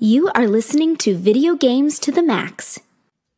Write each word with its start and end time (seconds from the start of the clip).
You 0.00 0.30
are 0.34 0.46
listening 0.46 0.96
to 0.98 1.16
Video 1.16 1.54
Games 1.54 1.98
to 2.00 2.12
the 2.12 2.22
Max. 2.22 2.78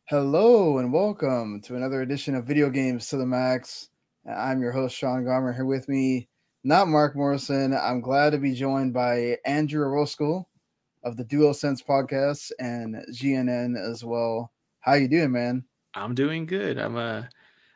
Hello 0.05 0.77
and 0.77 0.93
welcome 0.93 1.61
to 1.61 1.75
another 1.75 2.01
edition 2.01 2.35
of 2.35 2.45
Video 2.45 2.69
Games 2.69 3.07
to 3.09 3.17
the 3.17 3.25
Max. 3.25 3.89
I'm 4.29 4.61
your 4.61 4.71
host 4.71 4.95
Sean 4.95 5.23
Garmer 5.23 5.55
here 5.55 5.65
with 5.65 5.89
me, 5.89 6.27
not 6.63 6.87
Mark 6.87 7.15
Morrison. 7.15 7.73
I'm 7.73 8.01
glad 8.01 8.31
to 8.31 8.37
be 8.37 8.53
joined 8.53 8.93
by 8.93 9.37
Andrew 9.45 9.83
Orozco 9.83 10.47
of 11.03 11.17
the 11.17 11.25
Duosense 11.25 11.83
podcast 11.85 12.51
and 12.59 12.95
GNN 13.11 13.75
as 13.77 14.03
well. 14.03 14.51
How 14.79 14.93
you 14.93 15.07
doing, 15.07 15.31
man? 15.31 15.63
I'm 15.93 16.15
doing 16.15 16.45
good. 16.45 16.77
I'm 16.77 16.95
uh 16.95 17.23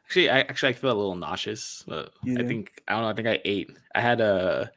actually 0.05 0.29
I 0.29 0.39
actually 0.41 0.69
I 0.69 0.73
feel 0.73 0.91
a 0.91 0.93
little 0.93 1.15
nauseous, 1.15 1.83
but 1.87 2.11
You 2.23 2.39
I 2.39 2.43
think 2.43 2.81
I 2.87 2.93
don't 2.93 3.03
know, 3.03 3.09
I 3.09 3.13
think 3.13 3.27
I 3.27 3.39
ate. 3.45 3.71
I 3.93 4.01
had 4.01 4.21
a 4.21 4.71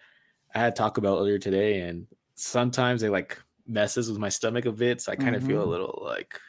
I 0.55 0.59
had 0.59 0.77
Taco 0.77 1.01
Bell 1.01 1.19
earlier 1.19 1.39
today 1.39 1.81
and 1.81 2.07
sometimes 2.35 3.03
it 3.03 3.11
like 3.11 3.39
messes 3.67 4.09
with 4.11 4.19
my 4.19 4.29
stomach 4.29 4.65
a 4.67 4.73
bit, 4.73 5.01
so 5.01 5.13
I 5.13 5.17
kind 5.17 5.37
of 5.37 5.45
feel 5.45 5.63
a 5.63 5.65
Mhm. 5.65 5.71
little 5.71 6.03
like 6.05 6.41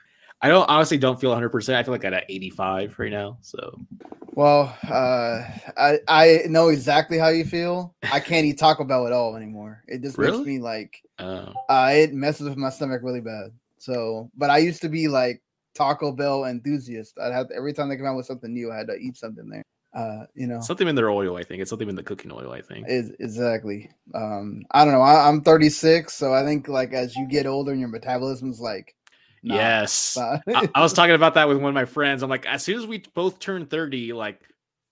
I 0.42 0.48
don't 0.50 0.70
honestly 0.70 0.98
don't 0.98 1.20
feel 1.20 1.32
100%. 1.32 1.78
I 1.78 1.84
feel 1.84 1.94
like 1.94 2.06
I'm 2.06 2.14
at 2.14 2.26
85 2.30 2.98
right 2.98 3.12
now. 3.12 3.38
So 3.42 3.80
Well, 4.36 4.76
uh, 4.90 5.44
I 5.78 6.00
I 6.08 6.40
know 6.48 6.70
exactly 6.70 7.18
how 7.18 7.30
you 7.30 7.44
feel. 7.44 7.94
I 8.12 8.20
can't 8.20 8.46
eat 8.46 8.58
Taco 8.58 8.84
Bell 8.86 9.06
at 9.06 9.14
all 9.14 9.36
anymore. 9.36 9.84
It 9.88 10.02
just 10.02 10.18
makes 10.18 10.40
me 10.46 10.60
like 10.60 11.02
uh, 11.20 11.54
uh, 11.70 11.92
it 11.94 12.14
messes 12.14 12.50
with 12.50 12.58
my 12.58 12.70
stomach 12.70 13.02
really 13.04 13.22
bad. 13.22 13.52
So, 13.78 14.30
but 14.36 14.50
I 14.50 14.58
used 14.58 14.82
to 14.82 14.90
be 14.90 15.08
like 15.08 15.42
Taco 15.76 16.12
Bell 16.12 16.46
enthusiast. 16.46 17.18
I'd 17.20 17.34
have 17.34 17.52
every 17.52 17.74
time 17.74 17.90
they 17.90 17.98
come 17.98 18.06
out 18.06 18.18
with 18.18 18.26
something 18.26 18.54
new, 18.54 18.72
I 18.72 18.78
had 18.78 18.88
to 18.88 18.96
eat 18.96 19.18
something 19.18 19.50
there. 19.50 19.64
Uh, 19.96 20.26
you 20.36 20.46
know, 20.46 20.62
something 20.62 20.88
in 20.88 20.96
their 20.96 21.10
oil, 21.10 21.38
I 21.38 21.44
think. 21.44 21.62
It's 21.62 21.70
something 21.70 21.90
in 21.90 21.96
the 21.96 22.04
cooking 22.04 22.32
oil, 22.32 22.52
I 22.52 22.62
think. 22.62 22.86
is 22.88 23.12
exactly. 23.20 23.90
Um, 24.14 24.64
I 24.72 24.86
don't 24.86 24.94
know. 24.94 25.02
I, 25.02 25.28
I'm 25.28 25.42
36, 25.42 26.14
so 26.14 26.34
I 26.34 26.44
think 26.44 26.68
like 26.68 26.94
as 26.94 27.16
you 27.16 27.28
get 27.28 27.48
older 27.48 27.72
and 27.72 27.80
your 27.80 27.90
metabolism's 27.90 28.60
like, 28.60 28.96
nah, 29.42 29.56
yes. 29.56 30.16
I, 30.18 30.42
I 30.76 30.82
was 30.82 30.94
talking 30.94 31.16
about 31.16 31.34
that 31.36 31.48
with 31.48 31.58
one 31.58 31.70
of 31.70 31.74
my 31.76 31.86
friends. 31.86 32.22
I'm 32.22 32.30
like, 32.30 32.46
as 32.46 32.64
soon 32.64 32.78
as 32.78 32.86
we 32.86 33.04
both 33.16 33.40
turned 33.40 33.70
30, 33.72 34.14
like 34.14 34.42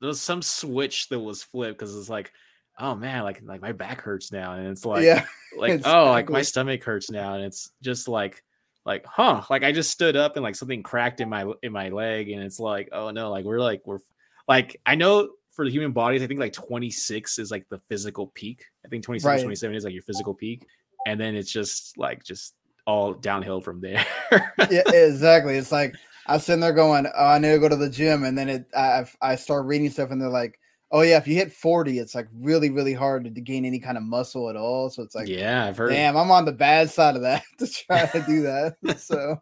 there 0.02 0.08
was 0.08 0.22
some 0.22 0.42
switch 0.42 1.10
that 1.10 1.20
was 1.20 1.44
flipped 1.44 1.78
because 1.78 1.96
it's 1.96 2.10
like, 2.10 2.32
oh 2.80 2.96
man, 2.96 3.24
like 3.24 3.42
like 3.44 3.62
my 3.62 3.72
back 3.72 4.02
hurts 4.02 4.32
now. 4.32 4.54
And 4.54 4.68
it's 4.68 4.86
like, 4.86 5.04
yeah, 5.04 5.26
like 5.58 5.82
oh 5.86 6.06
like 6.06 6.30
my 6.30 6.42
stomach 6.42 6.84
hurts 6.84 7.10
now 7.10 7.36
and 7.36 7.44
it's 7.44 7.72
just 7.82 8.08
like 8.08 8.44
like 8.86 9.06
huh 9.06 9.42
like 9.50 9.64
i 9.64 9.72
just 9.72 9.92
stood 9.92 10.16
up 10.16 10.36
and 10.36 10.44
like 10.44 10.56
something 10.56 10.84
cracked 10.84 11.20
in 11.20 11.30
my 11.30 11.52
in 11.64 11.72
my 11.72 11.90
leg 11.90 12.30
and 12.30 12.42
it's 12.42 12.60
like 12.60 12.90
oh 12.92 13.12
no 13.12 13.30
like 13.30 13.44
we're 13.44 13.60
like 13.60 13.82
we're 13.86 14.00
like 14.48 14.80
i 14.86 14.96
know 14.96 15.30
for 15.52 15.66
the 15.66 15.72
human 15.72 15.92
bodies 15.92 16.22
i 16.22 16.28
think 16.28 16.40
like 16.40 16.54
26 16.54 17.40
is 17.40 17.52
like 17.52 17.68
the 17.70 17.80
physical 17.90 18.28
peak 18.28 18.64
i 18.86 18.88
think 18.88 19.04
26 19.04 19.26
Right. 19.26 19.42
27 19.42 19.76
is 19.76 19.84
like 19.84 19.94
your 19.94 20.04
physical 20.04 20.34
peak 20.34 20.66
and 21.06 21.20
then 21.20 21.36
it's 21.36 21.52
just 21.52 21.98
like 21.98 22.24
just 22.24 22.54
all 22.86 23.14
downhill 23.14 23.62
from 23.62 23.82
there 23.82 24.06
yeah, 24.70 24.84
exactly. 24.94 25.58
It's 25.58 25.72
like 25.72 25.96
I'm 26.28 26.40
sitting 26.40 26.60
there 26.60 26.74
going, 26.74 27.06
"Oh, 27.18 27.26
I 27.26 27.40
need 27.40 27.52
to 27.52 27.60
go 27.60 27.70
to 27.70 27.76
the 27.76 27.90
gym," 27.90 28.24
and 28.26 28.38
then 28.38 28.50
it, 28.50 28.66
I, 28.76 29.06
I 29.22 29.36
start 29.36 29.66
reading 29.66 29.90
stuff, 29.90 30.12
and 30.12 30.22
they're 30.22 30.30
like, 30.30 30.60
"Oh 30.92 31.02
yeah, 31.02 31.18
if 31.18 31.28
you 31.28 31.36
hit 31.36 31.52
40, 31.52 32.00
it's 32.00 32.16
like 32.16 32.28
really, 32.34 32.70
really 32.70 32.94
hard 32.94 33.24
to, 33.24 33.42
gain 33.42 33.66
any 33.66 33.80
kind 33.80 33.98
of 33.98 34.04
muscle 34.04 34.50
at 34.50 34.56
all." 34.56 34.90
So 34.90 35.04
it's 35.04 35.16
like, 35.16 35.28
yeah 35.28 35.66
i've 35.66 35.78
heard 35.78 35.90
damn, 35.90 36.18
I'm 36.18 36.32
on 36.32 36.46
the 36.46 36.52
bad 36.52 36.90
side 36.90 37.16
of 37.16 37.22
that 37.22 37.44
to 37.60 37.68
try 37.68 38.06
to 38.08 38.24
do 38.28 38.42
that. 38.44 38.76
so, 39.00 39.42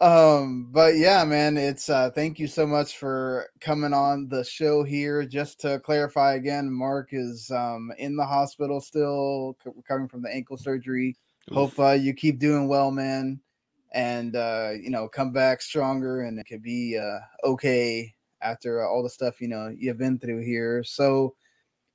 um, 0.00 0.68
but 0.72 0.96
yeah, 0.96 1.24
man, 1.24 1.56
it's 1.56 1.88
uh, 1.88 2.10
thank 2.10 2.38
you 2.38 2.46
so 2.46 2.66
much 2.66 2.98
for 2.98 3.48
coming 3.60 3.92
on 3.92 4.28
the 4.28 4.44
show 4.44 4.82
here. 4.82 5.24
Just 5.24 5.60
to 5.60 5.80
clarify 5.80 6.34
again, 6.34 6.70
Mark 6.72 7.10
is 7.12 7.50
um 7.50 7.90
in 7.98 8.16
the 8.16 8.26
hospital 8.26 8.80
still, 8.80 9.56
c- 9.62 9.70
recovering 9.74 10.08
from 10.08 10.22
the 10.22 10.34
ankle 10.34 10.56
surgery 10.56 11.16
hope 11.50 11.78
uh, 11.78 11.90
you 11.90 12.14
keep 12.14 12.38
doing 12.38 12.68
well 12.68 12.90
man 12.90 13.40
and 13.94 14.36
uh 14.36 14.70
you 14.80 14.90
know 14.90 15.08
come 15.08 15.32
back 15.32 15.60
stronger 15.60 16.22
and 16.22 16.38
it 16.38 16.44
could 16.44 16.62
be 16.62 16.98
uh 16.98 17.18
okay 17.44 18.14
after 18.42 18.86
all 18.86 19.02
the 19.02 19.10
stuff 19.10 19.40
you 19.40 19.48
know 19.48 19.72
you've 19.76 19.98
been 19.98 20.18
through 20.18 20.44
here. 20.44 20.82
So 20.84 21.34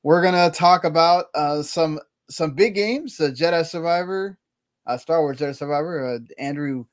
we're 0.03 0.21
gonna 0.21 0.51
talk 0.51 0.83
about 0.83 1.25
uh 1.35 1.61
some 1.61 1.99
some 2.29 2.51
big 2.51 2.75
games 2.75 3.19
uh, 3.19 3.29
jedi 3.29 3.65
survivor 3.65 4.37
uh 4.85 4.97
star 4.97 5.21
wars 5.21 5.37
jedi 5.37 5.55
survivor 5.55 6.15
uh, 6.15 6.19
andrew 6.37 6.85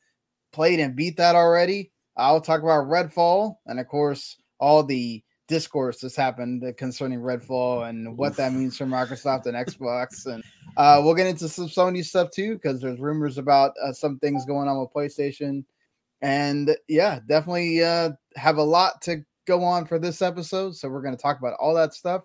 played 0.53 0.81
and 0.81 0.97
beat 0.97 1.17
that 1.17 1.35
already. 1.35 1.91
I'll 2.17 2.41
talk 2.41 2.63
about 2.63 2.87
redfall 2.87 3.57
and 3.67 3.81
of 3.81 3.89
course 3.89 4.37
all 4.59 4.83
the 4.83 5.23
discourse 5.47 6.01
that's 6.01 6.17
happened 6.17 6.65
concerning 6.79 7.21
redfall 7.21 7.89
and 7.89 8.17
what 8.17 8.37
that 8.37 8.53
means 8.53 8.79
for 8.79 8.87
microsoft 8.87 9.47
and 9.47 9.57
xbox 9.67 10.25
and 10.27 10.43
uh, 10.77 11.01
we'll 11.03 11.15
get 11.15 11.27
into 11.27 11.49
some 11.49 11.69
Sony 11.69 12.05
stuff 12.05 12.31
too 12.31 12.55
because 12.55 12.81
there's 12.81 12.99
rumors 12.99 13.39
about 13.39 13.73
uh, 13.83 13.93
some 13.93 14.19
things 14.19 14.45
going 14.45 14.69
on 14.69 14.81
with 14.81 14.93
PlayStation, 14.93 15.65
and 16.21 16.77
yeah, 16.89 17.21
definitely 17.29 17.83
uh, 17.83 18.11
have 18.37 18.57
a 18.57 18.63
lot 18.63 19.01
to 19.03 19.25
go 19.47 19.62
on 19.65 19.87
for 19.87 19.99
this 19.99 20.22
episode. 20.22 20.77
So 20.77 20.88
we're 20.88 21.03
going 21.03 21.16
to 21.16 21.22
talk 21.22 21.38
about 21.38 21.55
all 21.60 21.75
that 21.75 21.94
stuff. 21.94 22.22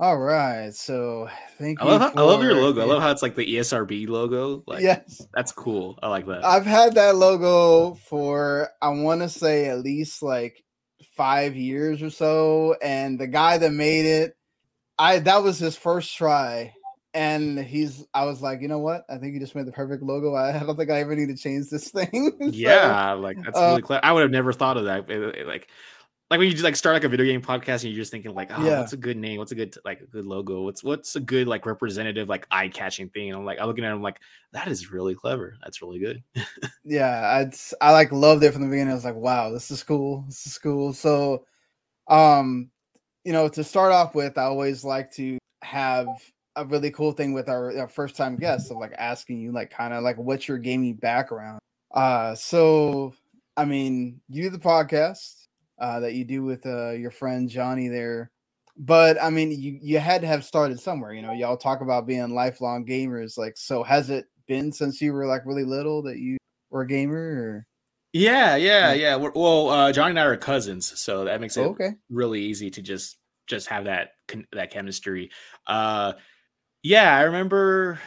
All 0.00 0.16
right, 0.16 0.72
so 0.72 1.28
thank 1.58 1.82
I 1.82 1.84
you. 1.84 1.90
love, 1.90 2.00
how, 2.00 2.12
I 2.16 2.24
love 2.24 2.40
your 2.40 2.54
logo. 2.54 2.80
I 2.80 2.84
love 2.84 3.02
how 3.02 3.10
it's 3.10 3.20
like 3.20 3.34
the 3.34 3.44
ESRB 3.56 4.08
logo. 4.08 4.62
Like, 4.64 4.80
yes, 4.80 5.26
that's 5.34 5.50
cool. 5.50 5.98
I 6.00 6.08
like 6.08 6.24
that. 6.26 6.44
I've 6.44 6.66
had 6.66 6.94
that 6.94 7.16
logo 7.16 7.94
for 7.94 8.68
I 8.80 8.90
want 8.90 9.22
to 9.22 9.28
say 9.28 9.66
at 9.66 9.80
least 9.80 10.22
like 10.22 10.62
five 11.16 11.56
years 11.56 12.00
or 12.00 12.10
so, 12.10 12.76
and 12.80 13.18
the 13.18 13.26
guy 13.26 13.58
that 13.58 13.72
made 13.72 14.06
it, 14.06 14.36
I 15.00 15.18
that 15.18 15.42
was 15.42 15.58
his 15.58 15.74
first 15.74 16.16
try, 16.16 16.74
and 17.12 17.58
he's 17.58 18.06
I 18.14 18.24
was 18.24 18.40
like, 18.40 18.60
you 18.62 18.68
know 18.68 18.78
what? 18.78 19.02
I 19.10 19.18
think 19.18 19.34
you 19.34 19.40
just 19.40 19.56
made 19.56 19.66
the 19.66 19.72
perfect 19.72 20.04
logo. 20.04 20.32
I, 20.34 20.54
I 20.56 20.60
don't 20.60 20.76
think 20.76 20.90
I 20.92 21.00
ever 21.00 21.16
need 21.16 21.36
to 21.36 21.36
change 21.36 21.70
this 21.70 21.90
thing. 21.90 22.30
So, 22.40 22.46
yeah, 22.52 23.14
like 23.14 23.36
that's 23.42 23.58
uh, 23.58 23.62
really 23.70 23.82
clever. 23.82 24.04
I 24.04 24.12
would 24.12 24.22
have 24.22 24.30
never 24.30 24.52
thought 24.52 24.76
of 24.76 24.84
that. 24.84 25.10
It- 25.10 25.38
it- 25.40 25.46
like, 25.48 25.66
like 26.30 26.38
when 26.38 26.46
you 26.48 26.52
just 26.52 26.64
like 26.64 26.76
start 26.76 26.94
like 26.94 27.04
a 27.04 27.08
video 27.08 27.24
game 27.24 27.40
podcast 27.40 27.84
and 27.84 27.92
you're 27.92 28.02
just 28.02 28.10
thinking 28.10 28.34
like, 28.34 28.50
oh, 28.56 28.62
Yeah. 28.64 28.80
what's 28.80 28.92
a 28.92 28.98
good 28.98 29.16
name? 29.16 29.38
What's 29.38 29.52
a 29.52 29.54
good 29.54 29.74
like 29.84 30.00
a 30.00 30.06
good 30.06 30.26
logo? 30.26 30.62
What's 30.62 30.84
what's 30.84 31.16
a 31.16 31.20
good 31.20 31.48
like 31.48 31.64
representative 31.64 32.28
like 32.28 32.46
eye 32.50 32.68
catching 32.68 33.08
thing? 33.08 33.30
And 33.30 33.38
I'm 33.38 33.46
like, 33.46 33.58
I'm 33.60 33.66
looking 33.66 33.84
at 33.84 33.90
it, 33.90 33.94
I'm 33.94 34.02
like, 34.02 34.20
that 34.52 34.68
is 34.68 34.92
really 34.92 35.14
clever. 35.14 35.56
That's 35.62 35.80
really 35.80 35.98
good. 35.98 36.22
yeah, 36.84 37.40
it's 37.40 37.72
I 37.80 37.92
like 37.92 38.12
loved 38.12 38.42
it 38.44 38.52
from 38.52 38.62
the 38.62 38.68
beginning. 38.68 38.90
I 38.92 38.94
was 38.94 39.04
like, 39.04 39.14
wow, 39.14 39.50
this 39.50 39.70
is 39.70 39.82
cool. 39.82 40.24
This 40.26 40.46
is 40.46 40.58
cool. 40.58 40.92
So, 40.92 41.44
um, 42.08 42.70
you 43.24 43.32
know, 43.32 43.48
to 43.48 43.64
start 43.64 43.92
off 43.92 44.14
with, 44.14 44.36
I 44.36 44.42
always 44.42 44.84
like 44.84 45.10
to 45.12 45.38
have 45.62 46.08
a 46.56 46.64
really 46.66 46.90
cool 46.90 47.12
thing 47.12 47.32
with 47.32 47.48
our, 47.48 47.76
our 47.78 47.88
first 47.88 48.16
time 48.16 48.36
guests 48.36 48.70
of 48.70 48.76
like 48.76 48.92
asking 48.98 49.38
you 49.38 49.52
like 49.52 49.70
kind 49.70 49.94
of 49.94 50.02
like 50.02 50.16
what's 50.18 50.46
your 50.46 50.58
gaming 50.58 50.94
background. 50.94 51.58
Uh, 51.94 52.34
so 52.34 53.14
I 53.56 53.64
mean, 53.64 54.20
you 54.28 54.42
do 54.42 54.50
the 54.50 54.58
podcast 54.58 55.37
uh, 55.78 56.00
that 56.00 56.14
you 56.14 56.24
do 56.24 56.42
with 56.42 56.66
uh, 56.66 56.90
your 56.90 57.10
friend 57.10 57.48
Johnny 57.48 57.88
there. 57.88 58.30
But 58.76 59.20
I 59.22 59.30
mean, 59.30 59.50
you 59.50 59.78
you 59.82 59.98
had 59.98 60.20
to 60.20 60.26
have 60.26 60.44
started 60.44 60.78
somewhere. 60.78 61.12
You 61.12 61.22
know, 61.22 61.32
y'all 61.32 61.56
talk 61.56 61.80
about 61.80 62.06
being 62.06 62.30
lifelong 62.30 62.86
gamers. 62.86 63.36
Like, 63.36 63.56
so 63.56 63.82
has 63.82 64.10
it 64.10 64.26
been 64.46 64.72
since 64.72 65.00
you 65.00 65.12
were 65.12 65.26
like 65.26 65.44
really 65.44 65.64
little 65.64 66.02
that 66.02 66.18
you 66.18 66.36
were 66.70 66.82
a 66.82 66.86
gamer? 66.86 67.16
Or 67.18 67.66
Yeah, 68.12 68.56
yeah, 68.56 68.92
Yeah. 68.92 69.16
We're, 69.16 69.32
well, 69.34 69.68
uh, 69.68 69.92
Johnny 69.92 70.10
and 70.10 70.20
I 70.20 70.24
are 70.24 70.36
cousins, 70.36 70.98
so 70.98 71.24
that 71.24 71.40
makes 71.40 71.56
it 71.56 71.62
Oh, 71.62 71.70
okay, 71.70 71.90
really 72.10 72.40
easy 72.42 72.70
to 72.70 72.82
just 72.82 73.18
just 73.46 73.66
have 73.68 73.84
that 73.86 74.10
that 74.52 74.70
chemistry. 74.70 75.30
Uh, 75.66 76.12
yeah, 76.82 77.16
I 77.16 77.22
remember. 77.22 78.00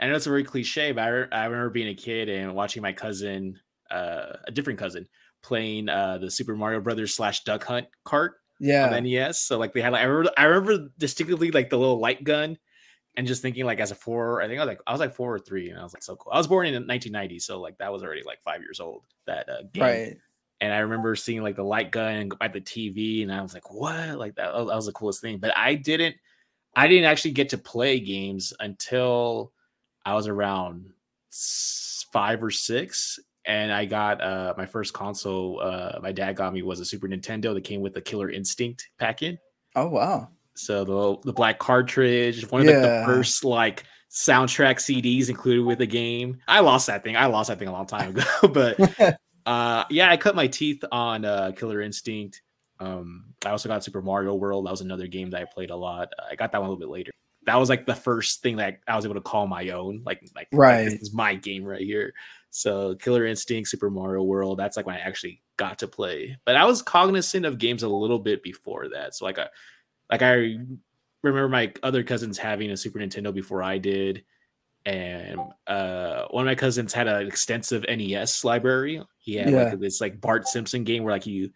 I 0.00 0.08
know 0.08 0.16
it's 0.16 0.26
a 0.26 0.30
very 0.30 0.44
cliche, 0.44 0.92
but 0.92 1.02
I, 1.04 1.08
re- 1.08 1.28
I 1.30 1.44
remember 1.44 1.70
being 1.70 1.88
a 1.88 1.94
kid 1.94 2.28
and 2.28 2.54
watching 2.54 2.82
my 2.82 2.92
cousin, 2.92 3.60
uh, 3.90 4.36
a 4.46 4.50
different 4.50 4.78
cousin, 4.78 5.06
playing 5.44 5.88
uh, 5.88 6.18
the 6.18 6.30
Super 6.30 6.56
Mario 6.56 6.80
Brothers 6.80 7.14
slash 7.14 7.44
Duck 7.44 7.62
Hunt 7.62 7.86
cart 8.04 8.34
yeah, 8.58 8.94
on 8.94 9.04
NES. 9.04 9.40
So 9.40 9.58
like 9.58 9.72
they 9.72 9.80
had 9.80 9.92
like 9.92 10.02
I 10.02 10.04
remember 10.04 10.32
I 10.36 10.44
remember 10.44 10.88
distinctly 10.98 11.50
like 11.50 11.70
the 11.70 11.78
little 11.78 11.98
light 11.98 12.24
gun, 12.24 12.58
and 13.16 13.26
just 13.26 13.42
thinking 13.42 13.64
like 13.64 13.80
as 13.80 13.90
a 13.90 13.94
four, 13.94 14.42
I 14.42 14.48
think 14.48 14.58
I 14.58 14.64
was 14.64 14.68
like 14.68 14.80
I 14.86 14.92
was 14.92 15.00
like 15.00 15.14
four 15.14 15.34
or 15.34 15.38
three, 15.38 15.70
and 15.70 15.78
I 15.78 15.82
was 15.82 15.94
like 15.94 16.02
so 16.02 16.16
cool. 16.16 16.32
I 16.32 16.38
was 16.38 16.46
born 16.46 16.66
in 16.66 16.74
1990, 16.74 17.38
so 17.38 17.60
like 17.60 17.78
that 17.78 17.92
was 17.92 18.02
already 18.02 18.22
like 18.24 18.42
five 18.42 18.60
years 18.60 18.80
old. 18.80 19.02
That 19.26 19.48
uh, 19.48 19.62
game 19.72 19.82
right. 19.82 20.16
and 20.60 20.72
I 20.72 20.78
remember 20.78 21.14
seeing 21.14 21.42
like 21.42 21.56
the 21.56 21.62
light 21.62 21.90
gun 21.90 22.30
at 22.40 22.52
the 22.52 22.60
TV, 22.60 23.22
and 23.22 23.32
I 23.32 23.42
was 23.42 23.54
like, 23.54 23.70
"What?" 23.70 24.18
Like 24.18 24.36
that, 24.36 24.52
that 24.52 24.64
was 24.64 24.86
the 24.86 24.92
coolest 24.92 25.20
thing. 25.20 25.38
But 25.38 25.56
I 25.56 25.74
didn't, 25.74 26.16
I 26.74 26.88
didn't 26.88 27.04
actually 27.04 27.32
get 27.32 27.50
to 27.50 27.58
play 27.58 28.00
games 28.00 28.52
until 28.60 29.52
I 30.04 30.14
was 30.14 30.26
around 30.26 30.90
five 32.12 32.42
or 32.42 32.50
six, 32.50 33.18
and 33.46 33.72
I 33.72 33.84
got 33.84 34.20
uh 34.20 34.54
my 34.56 34.66
first 34.66 34.92
console. 34.92 35.60
Uh, 35.60 35.98
my 36.02 36.12
dad 36.12 36.36
got 36.36 36.52
me 36.52 36.62
was 36.62 36.80
a 36.80 36.84
Super 36.84 37.08
Nintendo 37.08 37.54
that 37.54 37.64
came 37.64 37.80
with 37.80 37.94
the 37.94 38.00
Killer 38.00 38.30
Instinct 38.30 38.88
pack 38.98 39.22
in. 39.22 39.38
Oh 39.76 39.88
wow, 39.88 40.28
So 40.54 40.84
the 40.84 41.18
the 41.24 41.32
black 41.32 41.58
cartridge, 41.58 42.50
one 42.50 42.60
of 42.62 42.66
like, 42.68 42.76
the 42.76 42.88
Yeah. 42.88 43.06
first 43.06 43.44
like 43.44 43.84
soundtrack 44.10 44.76
CDs 44.76 45.28
included 45.28 45.64
with 45.64 45.78
the 45.78 45.86
game. 45.86 46.38
I 46.46 46.60
lost 46.60 46.86
that 46.86 47.02
thing. 47.02 47.16
I 47.16 47.26
lost 47.26 47.48
that 47.48 47.58
thing 47.58 47.68
a 47.68 47.72
long 47.72 47.86
time 47.86 48.10
ago. 48.10 48.22
but 48.52 48.78
uh, 49.46 49.84
yeah, 49.90 50.10
I 50.10 50.16
cut 50.16 50.36
my 50.36 50.46
teeth 50.46 50.84
on 50.92 51.24
uh, 51.24 51.52
Killer 51.56 51.80
Instinct. 51.80 52.42
Um, 52.80 53.34
I 53.44 53.50
also 53.50 53.68
got 53.68 53.82
Super 53.84 54.02
Mario 54.02 54.34
World. 54.34 54.66
That 54.66 54.70
was 54.70 54.80
another 54.80 55.06
game 55.06 55.30
that 55.30 55.40
I 55.40 55.44
played 55.52 55.70
a 55.70 55.76
lot. 55.76 56.08
I 56.30 56.34
got 56.36 56.52
that 56.52 56.60
one 56.60 56.68
a 56.68 56.70
little 56.72 56.86
bit 56.86 56.92
later. 56.92 57.10
That 57.46 57.56
was 57.56 57.68
like 57.68 57.84
the 57.86 57.94
first 57.94 58.42
thing 58.42 58.56
that 58.56 58.80
I 58.88 58.96
was 58.96 59.04
able 59.04 59.16
to 59.16 59.20
call 59.20 59.46
my 59.46 59.68
own. 59.70 60.02
Like, 60.06 60.22
like 60.34 60.48
right, 60.52 60.84
like, 60.84 60.92
this 60.92 61.02
is 61.02 61.12
my 61.12 61.34
game 61.34 61.64
right 61.64 61.82
here. 61.82 62.14
So 62.54 62.94
Killer 62.94 63.26
Instinct, 63.26 63.68
Super 63.68 63.90
Mario 63.90 64.22
World. 64.22 64.60
That's 64.60 64.76
like 64.76 64.86
when 64.86 64.94
I 64.94 65.00
actually 65.00 65.42
got 65.56 65.80
to 65.80 65.88
play. 65.88 66.38
But 66.44 66.54
I 66.54 66.64
was 66.64 66.82
cognizant 66.82 67.44
of 67.44 67.58
games 67.58 67.82
a 67.82 67.88
little 67.88 68.20
bit 68.20 68.44
before 68.44 68.88
that. 68.90 69.16
So 69.16 69.24
like 69.24 69.40
I, 69.40 69.48
like 70.08 70.22
I 70.22 70.58
remember 71.24 71.48
my 71.48 71.72
other 71.82 72.04
cousins 72.04 72.38
having 72.38 72.70
a 72.70 72.76
Super 72.76 73.00
Nintendo 73.00 73.34
before 73.34 73.60
I 73.60 73.78
did. 73.78 74.22
And 74.86 75.40
uh, 75.66 76.26
one 76.30 76.44
of 76.44 76.46
my 76.46 76.54
cousins 76.54 76.92
had 76.92 77.08
an 77.08 77.26
extensive 77.26 77.84
NES 77.88 78.44
library. 78.44 79.02
He 79.18 79.34
had 79.34 79.50
yeah. 79.50 79.64
like 79.64 79.80
this 79.80 80.00
like 80.00 80.20
Bart 80.20 80.46
Simpson 80.46 80.84
game 80.84 81.02
where 81.02 81.12
like 81.12 81.26
you 81.26 81.50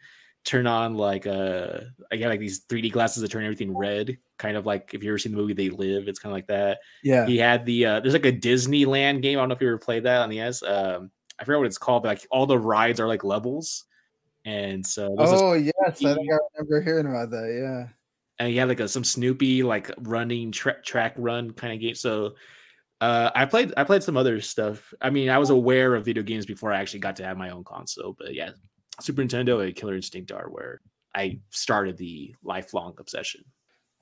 turn 0.49 0.67
on 0.67 0.95
like 0.95 1.27
uh 1.27 1.81
I 2.11 2.17
got 2.17 2.29
like 2.29 2.41
these 2.41 2.65
3D 2.65 2.91
glasses 2.91 3.23
that 3.23 3.31
turn 3.31 3.45
everything 3.45 3.77
red, 3.77 4.17
kind 4.39 4.57
of 4.57 4.67
like 4.67 4.95
if 4.95 5.03
you 5.03 5.11
ever 5.11 5.19
seen 5.19 5.33
the 5.33 5.39
movie 5.39 5.53
They 5.53 5.71
Live, 5.71 6.09
it's 6.09 6.19
kind 6.19 6.33
of 6.33 6.35
like 6.35 6.47
that. 6.49 6.79
Yeah. 7.03 7.27
He 7.27 7.37
had 7.37 7.67
the 7.67 7.85
uh 7.87 8.01
there's 8.01 8.15
like 8.15 8.27
a 8.27 8.33
Disneyland 8.33 9.23
game. 9.23 9.39
I 9.39 9.43
don't 9.43 9.51
know 9.51 9.55
if 9.55 9.61
you 9.61 9.69
ever 9.69 9.79
played 9.79 10.05
that 10.05 10.23
on 10.23 10.31
the 10.31 10.39
NES. 10.39 10.63
Um 10.63 11.11
I 11.39 11.45
forget 11.45 11.59
what 11.59 11.67
it's 11.67 11.79
called, 11.79 12.03
but 12.03 12.09
like 12.09 12.27
all 12.31 12.47
the 12.47 12.59
rides 12.59 12.99
are 12.99 13.07
like 13.07 13.25
levels. 13.25 13.85
And 14.45 14.85
so 14.85 15.15
Oh 15.19 15.53
yes, 15.53 15.75
I 15.87 15.93
think 15.93 16.33
I 16.33 16.39
remember 16.59 16.81
hearing 16.81 17.07
about 17.07 17.31
that. 17.31 17.55
Yeah 17.55 17.95
and 18.39 18.49
he 18.49 18.57
had 18.57 18.69
like 18.69 18.81
a 18.81 18.89
some 18.89 19.05
Snoopy 19.05 19.63
like 19.63 19.91
running 19.99 20.53
tra- 20.53 20.83
track 20.83 21.15
run 21.17 21.51
kind 21.53 21.73
of 21.73 21.81
game. 21.81 21.95
So 21.95 22.35
uh, 23.01 23.31
I 23.35 23.47
played 23.47 23.73
I 23.77 23.85
played 23.85 24.03
some 24.03 24.17
other 24.17 24.41
stuff. 24.41 24.93
I 25.01 25.11
mean, 25.11 25.29
I 25.29 25.39
was 25.39 25.51
aware 25.51 25.95
of 25.95 26.05
video 26.05 26.23
games 26.23 26.47
before 26.47 26.73
I 26.73 26.81
actually 26.81 27.01
got 27.01 27.17
to 27.17 27.25
have 27.25 27.37
my 27.37 27.51
own 27.51 27.65
console. 27.65 28.15
But 28.19 28.35
yeah, 28.35 28.51
Super 29.01 29.23
Nintendo 29.23 29.65
and 29.65 29.75
Killer 29.75 29.97
Instinct 29.97 30.33
are 30.33 30.49
where 30.49 30.81
I 31.15 31.39
started 31.51 31.97
the 31.97 32.35
lifelong 32.43 32.95
obsession. 32.99 33.45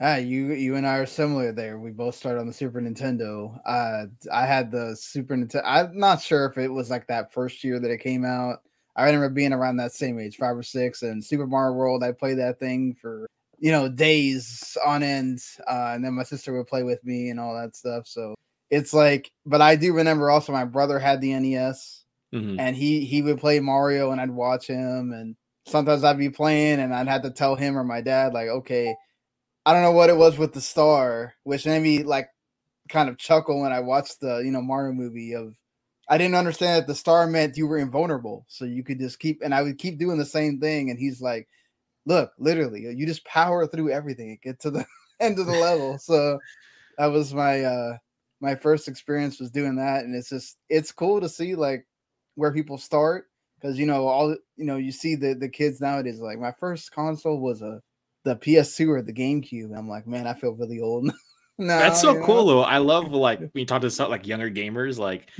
Ah, 0.00 0.16
you 0.16 0.52
you 0.52 0.76
and 0.76 0.86
I 0.86 0.96
are 0.96 1.06
similar 1.06 1.52
there. 1.52 1.78
We 1.78 1.90
both 1.90 2.14
started 2.14 2.40
on 2.40 2.46
the 2.46 2.52
Super 2.52 2.80
Nintendo. 2.80 3.58
Uh, 3.64 4.06
I 4.32 4.44
had 4.44 4.70
the 4.70 4.94
Super 4.94 5.34
Nintendo. 5.34 5.62
I'm 5.64 5.98
not 5.98 6.20
sure 6.20 6.46
if 6.46 6.58
it 6.58 6.68
was 6.68 6.90
like 6.90 7.06
that 7.06 7.32
first 7.32 7.64
year 7.64 7.80
that 7.80 7.90
it 7.90 7.98
came 7.98 8.24
out. 8.24 8.58
I 8.94 9.04
remember 9.04 9.30
being 9.30 9.52
around 9.52 9.76
that 9.76 9.92
same 9.92 10.18
age, 10.18 10.36
five 10.36 10.56
or 10.56 10.62
six, 10.62 11.02
and 11.02 11.24
Super 11.24 11.46
Mario 11.46 11.74
World. 11.74 12.02
I 12.02 12.12
played 12.12 12.38
that 12.38 12.58
thing 12.58 12.94
for 12.94 13.26
you 13.58 13.72
know, 13.72 13.88
days 13.88 14.76
on 14.84 15.02
end. 15.02 15.42
Uh, 15.66 15.92
and 15.94 16.04
then 16.04 16.14
my 16.14 16.22
sister 16.22 16.56
would 16.56 16.66
play 16.66 16.82
with 16.82 17.04
me 17.04 17.30
and 17.30 17.40
all 17.40 17.54
that 17.54 17.76
stuff. 17.76 18.06
So 18.06 18.34
it's 18.70 18.92
like, 18.92 19.30
but 19.44 19.62
I 19.62 19.76
do 19.76 19.92
remember 19.92 20.30
also 20.30 20.52
my 20.52 20.64
brother 20.64 20.98
had 20.98 21.20
the 21.20 21.38
NES 21.38 22.04
mm-hmm. 22.34 22.58
and 22.58 22.76
he 22.76 23.04
he 23.04 23.22
would 23.22 23.38
play 23.38 23.60
Mario 23.60 24.10
and 24.10 24.20
I'd 24.20 24.30
watch 24.30 24.66
him 24.66 25.12
and 25.12 25.36
sometimes 25.66 26.04
I'd 26.04 26.18
be 26.18 26.30
playing 26.30 26.80
and 26.80 26.94
I'd 26.94 27.08
have 27.08 27.22
to 27.22 27.30
tell 27.30 27.56
him 27.56 27.76
or 27.76 27.84
my 27.84 28.00
dad 28.00 28.32
like, 28.32 28.48
okay, 28.48 28.94
I 29.64 29.72
don't 29.72 29.82
know 29.82 29.92
what 29.92 30.10
it 30.10 30.16
was 30.16 30.38
with 30.38 30.52
the 30.52 30.60
star, 30.60 31.34
which 31.42 31.66
made 31.66 31.82
me 31.82 32.04
like 32.04 32.28
kind 32.88 33.08
of 33.08 33.18
chuckle 33.18 33.60
when 33.62 33.72
I 33.72 33.80
watched 33.80 34.20
the 34.20 34.38
you 34.38 34.50
know 34.50 34.62
Mario 34.62 34.92
movie 34.92 35.34
of 35.34 35.56
I 36.08 36.18
didn't 36.18 36.36
understand 36.36 36.82
that 36.82 36.86
the 36.86 36.94
star 36.94 37.26
meant 37.26 37.56
you 37.56 37.66
were 37.66 37.78
invulnerable, 37.78 38.46
so 38.48 38.64
you 38.64 38.84
could 38.84 39.00
just 39.00 39.18
keep 39.18 39.42
and 39.42 39.54
I 39.54 39.62
would 39.62 39.78
keep 39.78 39.98
doing 39.98 40.18
the 40.18 40.24
same 40.24 40.60
thing, 40.60 40.90
and 40.90 40.98
he's 40.98 41.20
like, 41.20 41.48
look, 42.06 42.30
literally, 42.38 42.82
you 42.82 43.06
just 43.06 43.24
power 43.24 43.66
through 43.66 43.90
everything 43.90 44.30
and 44.30 44.40
get 44.40 44.60
to 44.60 44.70
the 44.70 44.86
end 45.20 45.38
of 45.38 45.46
the 45.46 45.52
level. 45.52 45.98
So 46.02 46.38
that 46.98 47.06
was 47.06 47.34
my 47.34 47.62
uh 47.62 47.96
my 48.40 48.54
first 48.54 48.86
experience 48.86 49.40
was 49.40 49.50
doing 49.50 49.76
that, 49.76 50.04
and 50.04 50.14
it's 50.14 50.30
just 50.30 50.58
it's 50.68 50.92
cool 50.92 51.20
to 51.20 51.28
see 51.28 51.56
like 51.56 51.84
where 52.36 52.52
people 52.52 52.78
start 52.78 53.26
because 53.60 53.78
you 53.78 53.86
know 53.86 54.06
all 54.06 54.30
you 54.56 54.64
know 54.64 54.76
you 54.76 54.92
see 54.92 55.16
the 55.16 55.34
the 55.34 55.48
kids 55.48 55.80
nowadays 55.80 56.20
like 56.20 56.38
my 56.38 56.52
first 56.52 56.92
console 56.92 57.40
was 57.40 57.62
a 57.62 57.82
the 58.26 58.36
PS2 58.36 58.88
or 58.88 59.00
the 59.00 59.12
GameCube. 59.12 59.66
And 59.66 59.76
I'm 59.76 59.88
like, 59.88 60.06
man, 60.06 60.26
I 60.26 60.34
feel 60.34 60.50
really 60.50 60.80
old. 60.80 61.04
no, 61.58 61.78
That's 61.78 62.00
so 62.00 62.22
cool 62.24 62.44
know? 62.44 62.46
though. 62.46 62.62
I 62.62 62.78
love 62.78 63.12
like 63.12 63.38
when 63.38 63.50
you 63.54 63.64
talk 63.64 63.80
to 63.82 63.90
some, 63.90 64.10
like 64.10 64.26
younger 64.26 64.50
gamers, 64.50 64.98
like 64.98 65.30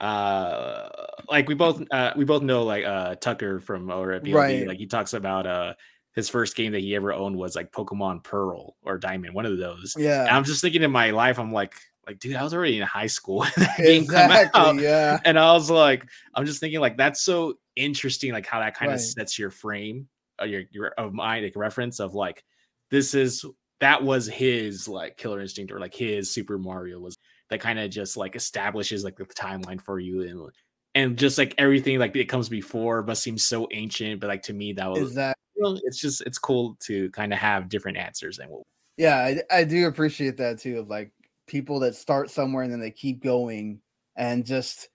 uh 0.00 0.88
like 1.28 1.48
we 1.48 1.54
both 1.54 1.82
uh 1.90 2.12
we 2.16 2.24
both 2.24 2.42
know 2.42 2.62
like 2.62 2.84
uh 2.84 3.16
Tucker 3.16 3.60
from 3.60 3.90
over 3.90 4.12
at 4.12 4.22
BLB. 4.22 4.34
Right. 4.34 4.66
Like 4.66 4.78
he 4.78 4.86
talks 4.86 5.12
about 5.12 5.46
uh 5.46 5.74
his 6.14 6.30
first 6.30 6.56
game 6.56 6.72
that 6.72 6.80
he 6.80 6.94
ever 6.94 7.12
owned 7.12 7.36
was 7.36 7.54
like 7.54 7.72
Pokemon 7.72 8.24
Pearl 8.24 8.76
or 8.82 8.96
Diamond, 8.96 9.34
one 9.34 9.44
of 9.44 9.58
those. 9.58 9.94
Yeah. 9.98 10.22
And 10.22 10.30
I'm 10.30 10.44
just 10.44 10.62
thinking 10.62 10.82
in 10.82 10.90
my 10.90 11.10
life, 11.10 11.38
I'm 11.38 11.52
like, 11.52 11.74
like, 12.06 12.18
dude, 12.18 12.36
I 12.36 12.42
was 12.42 12.54
already 12.54 12.78
in 12.78 12.86
high 12.86 13.06
school 13.06 13.38
when 13.40 13.50
that 13.56 13.76
game 13.78 14.02
exactly, 14.02 14.50
come 14.52 14.78
out. 14.78 14.82
Yeah. 14.82 15.18
And 15.24 15.38
I 15.38 15.52
was 15.52 15.70
like, 15.70 16.06
I'm 16.34 16.46
just 16.46 16.60
thinking, 16.60 16.80
like, 16.80 16.96
that's 16.96 17.20
so 17.20 17.54
interesting, 17.74 18.32
like 18.32 18.46
how 18.46 18.60
that 18.60 18.76
kind 18.76 18.90
right. 18.90 18.94
of 18.94 19.00
sets 19.00 19.38
your 19.38 19.50
frame, 19.50 20.08
uh, 20.40 20.44
your 20.44 20.62
your 20.70 20.88
of 20.98 21.12
mind, 21.12 21.44
like 21.44 21.56
reference 21.56 22.00
of 22.00 22.14
like, 22.14 22.44
this 22.90 23.14
is 23.14 23.44
that 23.80 24.02
was 24.02 24.26
his 24.26 24.88
like 24.88 25.16
Killer 25.16 25.40
Instinct 25.40 25.72
or 25.72 25.80
like 25.80 25.94
his 25.94 26.32
Super 26.32 26.58
Mario 26.58 26.98
was 27.00 27.16
that 27.50 27.60
kind 27.60 27.78
of 27.78 27.90
just 27.90 28.16
like 28.16 28.36
establishes 28.36 29.04
like 29.04 29.16
the 29.16 29.24
timeline 29.24 29.80
for 29.80 29.98
you 29.98 30.22
and 30.22 30.50
and 30.94 31.18
just 31.18 31.38
like 31.38 31.54
everything 31.58 31.98
like 31.98 32.16
it 32.16 32.24
comes 32.24 32.48
before 32.48 33.02
but 33.02 33.16
seems 33.16 33.46
so 33.46 33.68
ancient 33.72 34.20
but 34.20 34.28
like 34.28 34.42
to 34.42 34.52
me 34.52 34.72
that 34.72 34.90
was 34.90 35.14
that 35.14 35.36
it's 35.56 36.00
just 36.00 36.22
it's 36.22 36.38
cool 36.38 36.76
to 36.80 37.10
kind 37.10 37.32
of 37.32 37.38
have 37.38 37.68
different 37.68 37.98
answers 37.98 38.38
and 38.38 38.50
what 38.50 38.62
yeah 38.96 39.16
I, 39.16 39.58
I 39.58 39.64
do 39.64 39.86
appreciate 39.86 40.36
that 40.38 40.58
too 40.58 40.78
of 40.80 40.88
like 40.88 41.12
people 41.46 41.80
that 41.80 41.94
start 41.94 42.30
somewhere 42.30 42.62
and 42.64 42.72
then 42.72 42.80
they 42.80 42.90
keep 42.90 43.22
going 43.22 43.80
and 44.16 44.44
just 44.44 44.88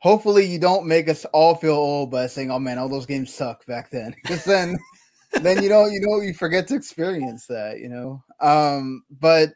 hopefully 0.00 0.44
you 0.44 0.58
don't 0.58 0.86
make 0.86 1.08
us 1.08 1.24
all 1.26 1.54
feel 1.54 1.74
old 1.74 2.10
by 2.10 2.26
saying 2.26 2.50
oh 2.50 2.58
man 2.58 2.78
all 2.78 2.88
those 2.88 3.06
games 3.06 3.32
suck 3.32 3.64
back 3.66 3.90
then 3.90 4.14
because 4.22 4.44
then 4.44 4.76
then 5.42 5.62
you 5.62 5.68
know 5.68 5.86
you 5.86 6.00
know 6.00 6.20
you 6.20 6.32
forget 6.32 6.66
to 6.68 6.74
experience 6.74 7.46
that 7.46 7.78
you 7.78 7.88
know 7.88 8.22
um 8.40 9.02
but 9.20 9.50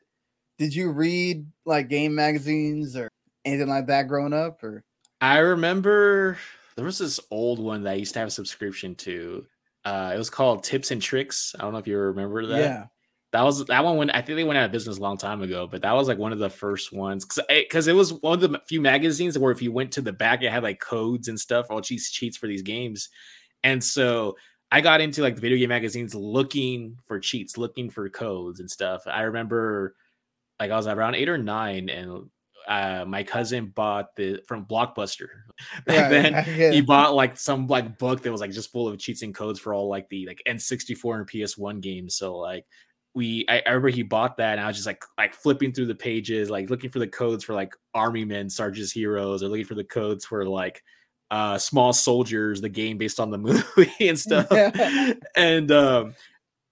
did 0.59 0.75
you 0.75 0.91
read 0.91 1.47
like 1.65 1.89
game 1.89 2.15
magazines 2.15 2.97
or 2.97 3.09
anything 3.45 3.69
like 3.69 3.87
that 3.87 4.09
growing 4.09 4.33
up 4.33 4.63
or 4.63 4.83
i 5.21 5.39
remember 5.39 6.37
there 6.77 6.85
was 6.85 6.99
this 6.99 7.21
old 7.31 7.59
one 7.59 7.83
that 7.83 7.93
i 7.93 7.95
used 7.95 8.13
to 8.13 8.19
have 8.19 8.29
a 8.29 8.33
subscription 8.33 8.95
to 8.95 9.47
uh, 9.85 10.13
it 10.15 10.19
was 10.19 10.31
called 10.31 10.63
Tips 10.63 10.91
and 10.91 11.01
Tricks. 11.01 11.55
I 11.59 11.63
don't 11.63 11.73
know 11.73 11.79
if 11.79 11.87
you 11.87 11.97
remember 11.97 12.47
that. 12.47 12.59
Yeah. 12.59 12.85
That 13.33 13.43
was 13.43 13.65
that 13.67 13.85
one 13.85 13.97
when 13.97 14.11
I 14.11 14.23
think 14.23 14.37
they 14.37 14.45
went 14.45 14.59
out 14.59 14.65
of 14.65 14.73
business 14.73 14.99
a 14.99 15.01
long 15.01 15.17
time 15.17 15.41
ago, 15.41 15.69
but 15.71 15.83
that 15.83 15.93
was 15.93 16.09
like 16.09 16.19
one 16.19 16.33
of 16.33 16.41
the 16.41 16.51
first 16.51 16.93
ones 16.93 17.25
because 17.25 17.45
because 17.49 17.87
it, 17.87 17.93
it, 17.93 17.95
was 17.95 18.13
one 18.13 18.43
of 18.43 18.51
the 18.51 18.61
few 18.67 18.81
magazines 18.81 19.39
where 19.39 19.53
if 19.53 19.63
you 19.63 19.71
went 19.71 19.93
to 19.93 20.01
the 20.01 20.13
back, 20.13 20.43
it 20.43 20.51
had 20.51 20.65
like 20.65 20.81
codes 20.81 21.29
and 21.29 21.39
stuff, 21.39 21.67
all 21.71 21.81
cheats 21.81 22.11
cheats 22.11 22.37
for 22.37 22.49
these 22.49 22.63
games, 22.63 23.09
and 23.63 23.83
so 23.85 24.37
I 24.73 24.81
got 24.81 25.01
into 25.01 25.23
like 25.23 25.37
the 25.37 25.41
video 25.41 25.59
game 25.59 25.69
magazines 25.69 26.15
looking 26.15 26.97
for 27.05 27.21
cheats, 27.21 27.57
looking 27.57 27.89
for 27.89 28.09
codes 28.09 28.59
and 28.59 28.71
stuff. 28.71 29.03
I 29.07 29.23
remember 29.23 29.95
like 30.59 30.71
I 30.71 30.77
was 30.77 30.89
around 30.89 31.15
eight 31.15 31.29
or 31.29 31.39
nine, 31.39 31.89
and 31.89 32.31
uh, 32.69 33.05
my 33.07 33.23
cousin 33.23 33.67
bought 33.75 34.15
the 34.17 34.43
from 34.47 34.67
Blockbuster. 34.67 35.29
Back 35.87 36.11
then, 36.11 36.45
he 36.73 36.81
bought 36.81 37.15
like 37.15 37.37
some 37.37 37.67
like 37.67 37.99
book 37.99 38.23
that 38.23 38.33
was 38.33 38.41
like 38.41 38.53
just 38.53 38.71
full 38.71 38.89
of 38.89 38.99
cheats 38.99 39.23
and 39.23 39.35
codes 39.35 39.59
for 39.59 39.75
all 39.75 39.89
like 39.89 40.09
the 40.09 40.27
like 40.27 40.43
N64 40.47 41.17
and 41.17 41.29
PS1 41.29 41.81
games. 41.81 42.15
So 42.15 42.37
like 42.37 42.67
we 43.15 43.45
I, 43.49 43.63
I, 43.67 43.71
remember 43.71 43.89
he 43.89 44.03
bought 44.03 44.37
that 44.37 44.53
and 44.53 44.61
I 44.61 44.67
was 44.69 44.77
just 44.77 44.87
like 44.87 45.03
like 45.19 45.35
flipping 45.35 45.73
through 45.73 45.87
the 45.87 45.95
pages, 45.95 46.51
like 46.51 46.71
looking 46.71 46.91
for 46.91 47.01
the 47.01 47.09
codes 47.09 47.45
for 47.45 47.55
like 47.55 47.75
army 47.95 48.25
men, 48.25 48.49
sergeants, 48.49 48.93
heroes, 48.93 49.43
or 49.43 49.49
looking 49.49 49.65
for 49.65 49.75
the 49.75 49.85
codes 49.85 50.25
for 50.25 50.47
like 50.47 50.83
uh 51.31 51.59
small 51.59 51.93
soldiers, 51.93 52.61
the 52.61 52.69
game 52.69 52.99
based 52.99 53.21
on 53.21 53.31
the 53.31 53.39
movie 53.77 54.09
and 54.09 54.19
stuff. 54.19 54.47
And 55.37 55.71
um 55.73 56.15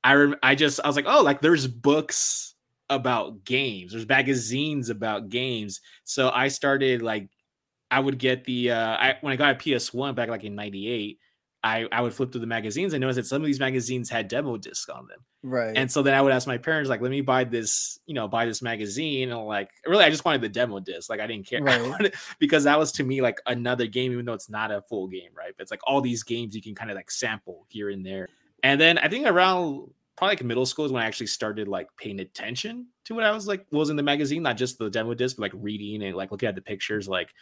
I 0.04 0.14
rem- 0.14 0.37
I 0.42 0.54
just 0.54 0.80
I 0.83 0.87
was 0.87 0.97
like, 0.97 1.07
oh, 1.09 1.23
like 1.23 1.40
there's 1.40 1.66
books 1.66 2.54
about 2.88 3.45
games. 3.45 3.92
There's 3.92 4.09
magazines 4.09 4.90
about 4.90 5.28
games. 5.28 5.80
So 6.04 6.30
I 6.30 6.49
started 6.49 7.02
like 7.02 7.28
I 7.90 8.00
would 8.00 8.18
get 8.18 8.45
the 8.45 8.71
uh 8.71 8.97
I 8.97 9.16
when 9.23 9.33
I 9.33 9.37
got 9.37 9.57
a 9.57 9.59
PS1 9.59 10.14
back 10.14 10.28
like 10.28 10.45
in 10.45 10.54
98, 10.54 11.18
I, 11.68 11.87
I 11.92 12.00
would 12.00 12.14
flip 12.14 12.32
through 12.32 12.40
the 12.40 12.46
magazines 12.46 12.94
and 12.94 13.00
notice 13.02 13.16
that 13.16 13.26
some 13.26 13.42
of 13.42 13.46
these 13.46 13.60
magazines 13.60 14.08
had 14.08 14.26
demo 14.26 14.56
discs 14.56 14.88
on 14.88 15.06
them. 15.06 15.18
Right. 15.42 15.76
And 15.76 15.90
so 15.90 16.02
then 16.02 16.14
I 16.14 16.22
would 16.22 16.32
ask 16.32 16.46
my 16.46 16.56
parents, 16.56 16.88
like, 16.88 17.02
let 17.02 17.10
me 17.10 17.20
buy 17.20 17.44
this, 17.44 18.00
you 18.06 18.14
know, 18.14 18.26
buy 18.26 18.46
this 18.46 18.62
magazine. 18.62 19.30
And 19.30 19.46
like, 19.46 19.70
really, 19.87 20.04
I 20.04 20.10
just 20.10 20.25
wanted 20.25 20.40
the 20.40 20.48
demo 20.48 20.80
disc. 20.80 21.10
Like, 21.10 21.20
I 21.20 21.26
didn't 21.26 21.46
care. 21.46 21.58
Right. 21.68 22.14
Because 22.38 22.64
that 22.64 22.78
was 22.78 22.92
to 22.92 23.04
me 23.04 23.20
like 23.20 23.40
another 23.46 23.87
game, 23.87 24.12
even 24.12 24.25
though 24.25 24.32
it's 24.32 24.48
not 24.48 24.70
a 24.70 24.80
full 24.82 25.06
game, 25.06 25.30
right? 25.37 25.52
But 25.54 25.62
it's 25.62 25.70
like 25.70 25.82
all 25.84 26.00
these 26.00 26.22
games 26.22 26.56
you 26.56 26.62
can 26.62 26.75
kind 26.75 26.90
of 26.90 26.96
like 26.96 27.10
sample 27.10 27.66
here 27.68 27.90
and 27.90 28.06
there. 28.06 28.28
And 28.62 28.80
then 28.80 28.96
I 28.96 29.08
think 29.08 29.26
around 29.26 29.90
probably 30.16 30.32
like 30.32 30.44
middle 30.44 30.64
school 30.66 30.87
is 30.87 30.92
when 30.92 31.02
I 31.02 31.06
actually 31.06 31.26
started 31.26 31.68
like 31.68 31.88
paying 31.96 32.20
attention 32.20 32.87
to 33.04 33.14
what 33.14 33.25
I 33.25 33.32
was 33.32 33.46
like 33.46 33.66
was 33.70 33.90
in 33.90 33.96
the 33.96 34.02
magazine, 34.02 34.42
not 34.42 34.56
just 34.56 34.78
the 34.78 34.88
demo 34.88 35.14
disc, 35.14 35.37
but 35.37 35.42
like 35.42 35.52
reading 35.54 36.02
and 36.02 36.16
like 36.16 36.30
looking 36.30 36.48
at 36.48 36.54
the 36.54 36.62
pictures. 36.62 37.06
Like 37.06 37.34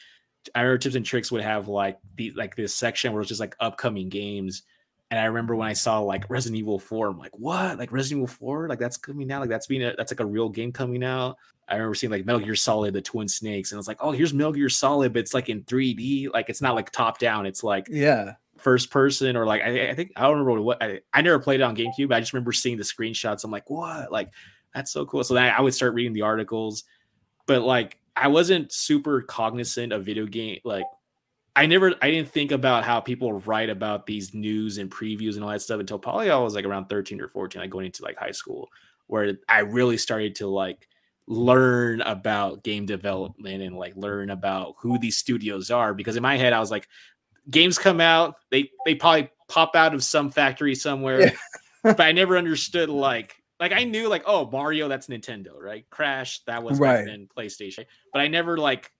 I 0.54 0.60
remember 0.60 0.78
tips 0.78 0.94
and 0.94 1.06
tricks 1.06 1.32
would 1.32 1.42
have 1.42 1.68
like 1.68 1.98
the 2.16 2.30
like 2.32 2.56
this 2.56 2.74
section 2.74 3.12
where 3.12 3.20
it's 3.20 3.28
just 3.28 3.40
like 3.40 3.56
upcoming 3.60 4.08
games. 4.08 4.62
And 5.10 5.20
I 5.20 5.26
remember 5.26 5.54
when 5.54 5.68
I 5.68 5.72
saw 5.72 6.00
like 6.00 6.28
Resident 6.28 6.58
Evil 6.58 6.80
4, 6.80 7.08
I'm 7.08 7.18
like, 7.18 7.38
what? 7.38 7.78
Like 7.78 7.92
Resident 7.92 8.22
Evil 8.22 8.34
4? 8.34 8.68
Like 8.68 8.80
that's 8.80 8.96
coming 8.96 9.30
out? 9.30 9.40
Like 9.40 9.50
that's 9.50 9.68
being 9.68 9.84
a, 9.84 9.94
that's 9.96 10.10
like 10.10 10.20
a 10.20 10.26
real 10.26 10.48
game 10.48 10.72
coming 10.72 11.04
out. 11.04 11.36
I 11.68 11.74
remember 11.74 11.94
seeing 11.94 12.10
like 12.10 12.24
Metal 12.24 12.40
Gear 12.40 12.56
Solid, 12.56 12.94
the 12.94 13.02
Twin 13.02 13.28
Snakes, 13.28 13.70
and 13.70 13.76
I 13.76 13.80
was 13.80 13.88
like, 13.88 13.98
oh, 14.00 14.12
here's 14.12 14.34
Metal 14.34 14.52
Gear 14.52 14.68
Solid, 14.68 15.12
but 15.12 15.20
it's 15.20 15.34
like 15.34 15.48
in 15.48 15.62
3D. 15.62 16.32
Like 16.32 16.48
it's 16.48 16.62
not 16.62 16.74
like 16.74 16.90
top 16.90 17.18
down. 17.18 17.46
It's 17.46 17.62
like 17.62 17.88
yeah, 17.90 18.34
first 18.58 18.90
person 18.90 19.36
or 19.36 19.46
like 19.46 19.62
I, 19.62 19.90
I 19.90 19.94
think 19.94 20.12
I 20.16 20.22
don't 20.22 20.38
remember 20.38 20.62
what 20.62 20.82
I, 20.82 21.00
I 21.12 21.22
never 21.22 21.38
played 21.38 21.60
it 21.60 21.64
on 21.64 21.76
GameCube. 21.76 22.12
I 22.12 22.20
just 22.20 22.32
remember 22.32 22.52
seeing 22.52 22.76
the 22.76 22.82
screenshots. 22.82 23.44
I'm 23.44 23.50
like, 23.50 23.68
what? 23.70 24.10
Like 24.10 24.30
that's 24.74 24.92
so 24.92 25.06
cool. 25.06 25.24
So 25.24 25.34
then 25.34 25.52
I 25.52 25.60
would 25.60 25.74
start 25.74 25.94
reading 25.94 26.12
the 26.12 26.22
articles, 26.22 26.84
but 27.46 27.62
like 27.62 27.98
I 28.16 28.28
wasn't 28.28 28.72
super 28.72 29.22
cognizant 29.22 29.92
of 29.92 30.04
video 30.04 30.26
game 30.26 30.60
like 30.64 30.86
I 31.56 31.64
never 31.64 31.94
I 32.02 32.10
didn't 32.10 32.28
think 32.28 32.52
about 32.52 32.84
how 32.84 33.00
people 33.00 33.40
write 33.40 33.70
about 33.70 34.04
these 34.04 34.34
news 34.34 34.76
and 34.76 34.90
previews 34.90 35.36
and 35.36 35.42
all 35.42 35.50
that 35.50 35.62
stuff 35.62 35.80
until 35.80 35.98
probably 35.98 36.30
I 36.30 36.36
was 36.36 36.54
like 36.54 36.66
around 36.66 36.88
13 36.88 37.18
or 37.18 37.28
14, 37.28 37.62
like 37.62 37.70
going 37.70 37.86
into 37.86 38.04
like 38.04 38.18
high 38.18 38.32
school, 38.32 38.68
where 39.06 39.38
I 39.48 39.60
really 39.60 39.96
started 39.96 40.34
to 40.36 40.48
like 40.48 40.86
learn 41.26 42.02
about 42.02 42.62
game 42.62 42.84
development 42.84 43.62
and 43.62 43.74
like 43.74 43.96
learn 43.96 44.28
about 44.28 44.74
who 44.78 44.98
these 44.98 45.16
studios 45.16 45.70
are. 45.70 45.94
Because 45.94 46.16
in 46.16 46.22
my 46.22 46.36
head, 46.36 46.52
I 46.52 46.60
was 46.60 46.70
like, 46.70 46.88
games 47.48 47.78
come 47.78 48.02
out, 48.02 48.36
they 48.50 48.70
they 48.84 48.94
probably 48.94 49.30
pop 49.48 49.74
out 49.74 49.94
of 49.94 50.04
some 50.04 50.30
factory 50.30 50.74
somewhere. 50.74 51.20
Yeah. 51.22 51.30
but 51.84 52.00
I 52.00 52.12
never 52.12 52.36
understood 52.36 52.90
like 52.90 53.42
like 53.60 53.72
I 53.72 53.84
knew 53.84 54.08
like 54.08 54.22
oh 54.26 54.48
Mario 54.50 54.88
that's 54.88 55.06
Nintendo 55.06 55.58
right 55.58 55.88
Crash 55.90 56.44
that 56.44 56.62
was 56.62 56.78
right 56.78 57.06
in 57.08 57.28
PlayStation 57.28 57.86
but 58.12 58.20
I 58.20 58.28
never 58.28 58.58
like 58.58 58.92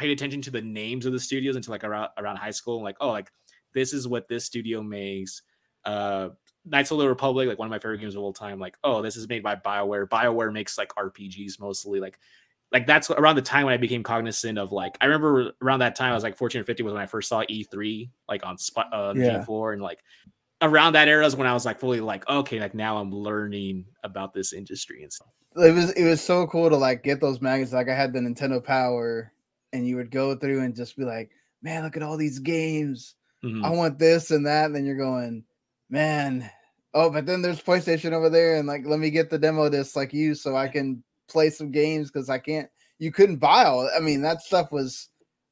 paid 0.00 0.10
attention 0.10 0.40
to 0.40 0.50
the 0.50 0.62
names 0.62 1.04
of 1.04 1.12
the 1.12 1.20
studios 1.20 1.56
until 1.56 1.72
like 1.72 1.84
around 1.84 2.08
around 2.16 2.36
high 2.36 2.50
school. 2.50 2.82
Like, 2.82 2.96
oh, 3.00 3.10
like 3.10 3.30
this 3.74 3.92
is 3.92 4.08
what 4.08 4.28
this 4.28 4.44
studio 4.44 4.82
makes. 4.82 5.42
Uh 5.84 6.30
Knights 6.66 6.90
of 6.90 6.98
the 6.98 7.08
Republic, 7.08 7.48
like 7.48 7.58
one 7.58 7.66
of 7.66 7.70
my 7.70 7.78
favorite 7.78 8.02
games 8.02 8.14
of 8.14 8.20
all 8.20 8.34
time. 8.34 8.58
Like, 8.58 8.76
oh, 8.84 9.00
this 9.00 9.16
is 9.16 9.26
made 9.28 9.42
by 9.42 9.56
BioWare. 9.56 10.06
BioWare 10.06 10.52
makes 10.52 10.76
like 10.76 10.94
RPGs 10.94 11.58
mostly. 11.58 12.00
Like, 12.00 12.18
like 12.70 12.86
that's 12.86 13.10
around 13.10 13.36
the 13.36 13.42
time 13.42 13.64
when 13.64 13.72
I 13.72 13.78
became 13.78 14.02
cognizant 14.02 14.58
of 14.58 14.70
like 14.70 14.98
I 15.00 15.06
remember 15.06 15.52
around 15.62 15.78
that 15.78 15.96
time 15.96 16.12
I 16.12 16.14
was 16.14 16.22
like 16.22 16.36
14 16.36 16.60
or 16.60 16.64
15 16.64 16.84
was 16.84 16.92
when 16.92 17.02
I 17.02 17.06
first 17.06 17.30
saw 17.30 17.42
E3 17.44 18.10
like 18.28 18.44
on 18.44 18.58
spot 18.58 18.88
uh, 18.92 19.14
yeah. 19.16 19.42
G4 19.44 19.72
and 19.72 19.82
like 19.82 20.04
around 20.62 20.92
that 20.94 21.08
era 21.08 21.24
is 21.26 21.36
when 21.36 21.46
I 21.46 21.54
was 21.54 21.64
like 21.64 21.80
fully 21.80 22.00
like 22.00 22.28
okay 22.28 22.60
like 22.60 22.74
now 22.74 22.98
I'm 22.98 23.12
learning 23.12 23.86
about 24.04 24.34
this 24.34 24.52
industry 24.52 25.02
and 25.02 25.12
stuff. 25.12 25.28
It 25.56 25.74
was 25.74 25.90
it 25.92 26.04
was 26.04 26.20
so 26.20 26.46
cool 26.46 26.68
to 26.70 26.76
like 26.76 27.02
get 27.02 27.20
those 27.20 27.40
magazines. 27.40 27.72
Like 27.72 27.88
I 27.88 27.94
had 27.94 28.12
the 28.12 28.20
Nintendo 28.20 28.62
Power 28.62 29.32
and 29.72 29.86
you 29.86 29.96
would 29.96 30.10
go 30.10 30.34
through 30.34 30.62
and 30.62 30.74
just 30.74 30.96
be 30.96 31.04
like, 31.04 31.30
man, 31.62 31.82
look 31.82 31.96
at 31.96 32.02
all 32.02 32.16
these 32.16 32.38
games. 32.38 33.14
Mm-hmm. 33.44 33.64
I 33.64 33.70
want 33.70 33.98
this 33.98 34.30
and 34.30 34.46
that. 34.46 34.66
And 34.66 34.74
then 34.74 34.84
you're 34.84 34.96
going, 34.96 35.44
man, 35.88 36.50
oh, 36.94 37.10
but 37.10 37.26
then 37.26 37.42
there's 37.42 37.62
PlayStation 37.62 38.12
over 38.12 38.30
there, 38.30 38.56
and 38.56 38.66
like, 38.66 38.82
let 38.86 38.98
me 38.98 39.10
get 39.10 39.30
the 39.30 39.38
demo 39.38 39.68
disc 39.68 39.96
like 39.96 40.12
you 40.12 40.34
so 40.34 40.56
I 40.56 40.68
can 40.68 41.02
play 41.28 41.50
some 41.50 41.70
games 41.70 42.10
because 42.10 42.28
I 42.28 42.38
can't. 42.38 42.68
You 42.98 43.12
couldn't 43.12 43.36
buy 43.36 43.64
all. 43.64 43.88
I 43.94 44.00
mean, 44.00 44.22
that 44.22 44.42
stuff 44.42 44.72
was. 44.72 45.08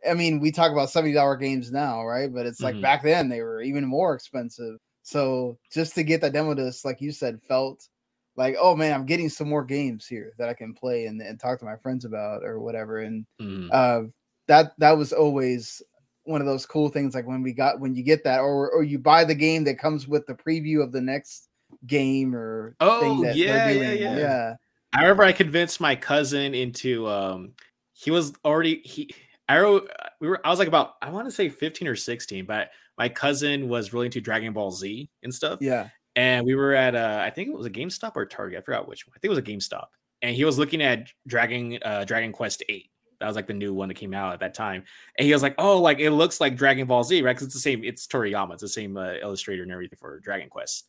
I 0.09 0.15
mean, 0.15 0.39
we 0.39 0.53
talk 0.53 0.71
about 0.71 0.91
seventy 0.91 1.15
dollar 1.15 1.37
games 1.37 1.73
now, 1.73 2.05
right? 2.05 2.33
But 2.33 2.47
it's 2.47 2.61
like 2.61 2.75
mm-hmm. 2.75 2.83
back 2.83 3.03
then 3.03 3.29
they 3.29 3.41
were 3.41 3.63
even 3.63 3.85
more 3.85 4.15
expensive. 4.15 4.79
So 5.09 5.57
just 5.73 5.95
to 5.95 6.03
get 6.03 6.21
that 6.21 6.35
demo 6.35 6.53
disc, 6.53 6.85
like 6.85 7.01
you 7.01 7.13
said, 7.13 7.41
felt 7.41 7.89
like, 8.37 8.57
oh 8.61 8.77
man, 8.77 8.93
I'm 8.93 9.07
getting 9.07 9.31
some 9.31 9.49
more 9.49 9.65
games 9.65 10.07
here 10.07 10.35
that 10.37 10.51
I 10.51 10.53
can 10.53 10.75
play 10.75 11.07
and, 11.07 11.19
and 11.23 11.41
talk 11.41 11.59
to 11.61 11.65
my 11.65 11.77
friends 11.77 12.05
about 12.05 12.45
or 12.45 12.61
whatever. 12.61 12.99
And 12.99 13.25
mm. 13.41 13.71
uh, 13.73 14.11
that 14.49 14.73
that 14.77 14.99
was 14.99 15.15
always 15.15 15.81
one 16.25 16.43
of 16.43 16.47
those 16.47 16.67
cool 16.67 16.91
things. 16.91 17.15
Like 17.15 17.27
when 17.27 17.43
we 17.43 17.55
got 17.55 17.81
when 17.81 17.95
you 17.95 18.03
get 18.03 18.23
that, 18.25 18.41
or 18.41 18.71
or 18.71 18.83
you 18.83 18.99
buy 18.99 19.25
the 19.25 19.35
game 19.35 19.65
that 19.65 19.79
comes 19.79 20.07
with 20.07 20.27
the 20.27 20.35
preview 20.35 20.83
of 20.83 20.93
the 20.93 21.01
next 21.01 21.49
game 21.87 22.37
or 22.37 22.77
oh 22.81 23.25
yeah, 23.25 23.71
yeah, 23.71 23.93
yeah, 23.93 24.17
yeah. 24.19 24.55
I 24.93 25.01
remember 25.01 25.23
I 25.23 25.33
convinced 25.33 25.81
my 25.81 25.97
cousin 25.97 26.55
into 26.55 27.09
um 27.09 27.53
he 27.95 28.11
was 28.11 28.35
already 28.45 28.83
he 28.85 29.15
I 29.49 29.59
wrote 29.59 29.91
we 30.21 30.29
were 30.29 30.47
I 30.47 30.51
was 30.51 30.59
like 30.59 30.69
about 30.69 30.97
I 31.01 31.09
want 31.09 31.27
to 31.27 31.33
say 31.33 31.49
15 31.49 31.89
or 31.89 31.97
16, 31.97 32.45
but 32.45 32.69
my 32.99 33.09
cousin 33.09 33.69
was 33.69 33.93
really 33.93 34.07
into 34.07 34.21
Dragon 34.21 34.53
Ball 34.53 34.71
Z 34.71 35.09
and 35.23 35.33
stuff. 35.35 35.61
Yeah 35.63 35.89
and 36.19 36.45
we 36.45 36.57
were 36.57 36.75
at 36.75 36.97
uh, 36.97 37.21
I 37.23 37.31
think 37.31 37.49
it 37.49 37.57
was 37.57 37.67
a 37.67 37.71
GameStop 37.71 38.13
or 38.17 38.27
Target. 38.27 38.59
I 38.59 38.63
forgot 38.63 38.89
which 38.89 39.07
one. 39.07 39.15
I 39.17 39.19
think 39.21 39.29
it 39.29 39.37
was 39.37 39.39
a 39.39 39.43
GameStop. 39.43 39.87
And 40.21 40.35
he 40.35 40.45
was 40.45 40.59
looking 40.59 40.83
at 40.83 41.07
Dragon 41.29 41.79
uh, 41.85 42.05
Dragon 42.05 42.33
Quest 42.33 42.65
Eight. 42.69 42.91
That 43.21 43.29
was 43.29 43.37
like 43.37 43.47
the 43.47 43.55
new 43.55 43.73
one 43.73 43.87
that 43.87 43.95
came 43.95 44.13
out 44.13 44.33
at 44.33 44.41
that 44.41 44.53
time. 44.53 44.83
And 45.17 45.27
he 45.27 45.33
was 45.33 45.45
like, 45.45 45.55
"Oh, 45.59 45.81
like 45.81 46.01
it 46.01 46.11
looks 46.11 46.41
like 46.41 46.57
Dragon 46.57 46.89
Ball 46.89 47.05
Z, 47.05 47.23
right? 47.23 47.37
Because 47.37 47.47
it's 47.47 47.55
the 47.55 47.61
same. 47.61 47.85
It's 47.85 48.09
Toriyama. 48.09 48.55
It's 48.55 48.63
the 48.63 48.69
same 48.69 48.97
uh, 48.97 49.15
illustrator 49.23 49.63
and 49.63 49.71
everything 49.71 49.99
for 50.01 50.19
Dragon 50.19 50.49
Quest." 50.49 50.87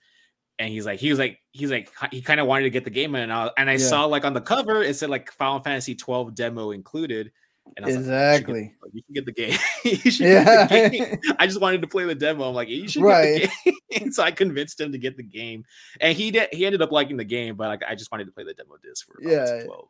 And 0.57 0.69
he's 0.69 0.85
like, 0.85 0.99
he 0.99 1.09
was 1.09 1.19
like, 1.19 1.39
he's 1.51 1.71
like, 1.71 1.89
he 2.11 2.21
kind 2.21 2.39
of 2.39 2.47
wanted 2.47 2.63
to 2.63 2.69
get 2.71 2.83
the 2.83 2.89
game, 2.89 3.13
and 3.13 3.31
I, 3.31 3.51
and 3.55 3.69
I 3.69 3.73
yeah. 3.73 3.85
saw 3.85 4.05
like 4.05 4.25
on 4.25 4.33
the 4.33 4.41
cover 4.41 4.81
it 4.81 4.95
said 4.95 5.11
like 5.11 5.31
Final 5.33 5.59
Fantasy 5.61 5.93
12 5.93 6.33
demo 6.33 6.71
included. 6.71 7.31
Exactly. 7.77 8.75
Like, 8.81 8.93
you, 8.93 9.03
can 9.03 9.13
get, 9.13 9.25
the 9.25 9.31
game. 9.31 9.57
you 9.83 10.11
should 10.11 10.27
yeah. 10.27 10.67
Game. 10.67 11.19
I 11.39 11.47
just 11.47 11.61
wanted 11.61 11.81
to 11.81 11.87
play 11.87 12.05
the 12.05 12.15
demo. 12.15 12.49
I'm 12.49 12.55
like, 12.55 12.69
you 12.69 12.87
should 12.87 13.03
right. 13.03 13.41
get 13.41 13.51
the 13.65 13.99
game. 13.99 14.11
so 14.11 14.23
I 14.23 14.31
convinced 14.31 14.79
him 14.79 14.91
to 14.91 14.97
get 14.97 15.17
the 15.17 15.23
game, 15.23 15.65
and 16.01 16.15
he 16.15 16.31
did. 16.31 16.49
He 16.51 16.65
ended 16.65 16.81
up 16.81 16.91
liking 16.91 17.17
the 17.17 17.23
game, 17.23 17.55
but 17.55 17.67
like, 17.67 17.83
I 17.87 17.95
just 17.95 18.11
wanted 18.11 18.25
to 18.25 18.31
play 18.31 18.43
the 18.43 18.53
demo 18.53 18.77
disc 18.83 19.07
for 19.07 19.21
yeah. 19.21 19.63
12. 19.63 19.87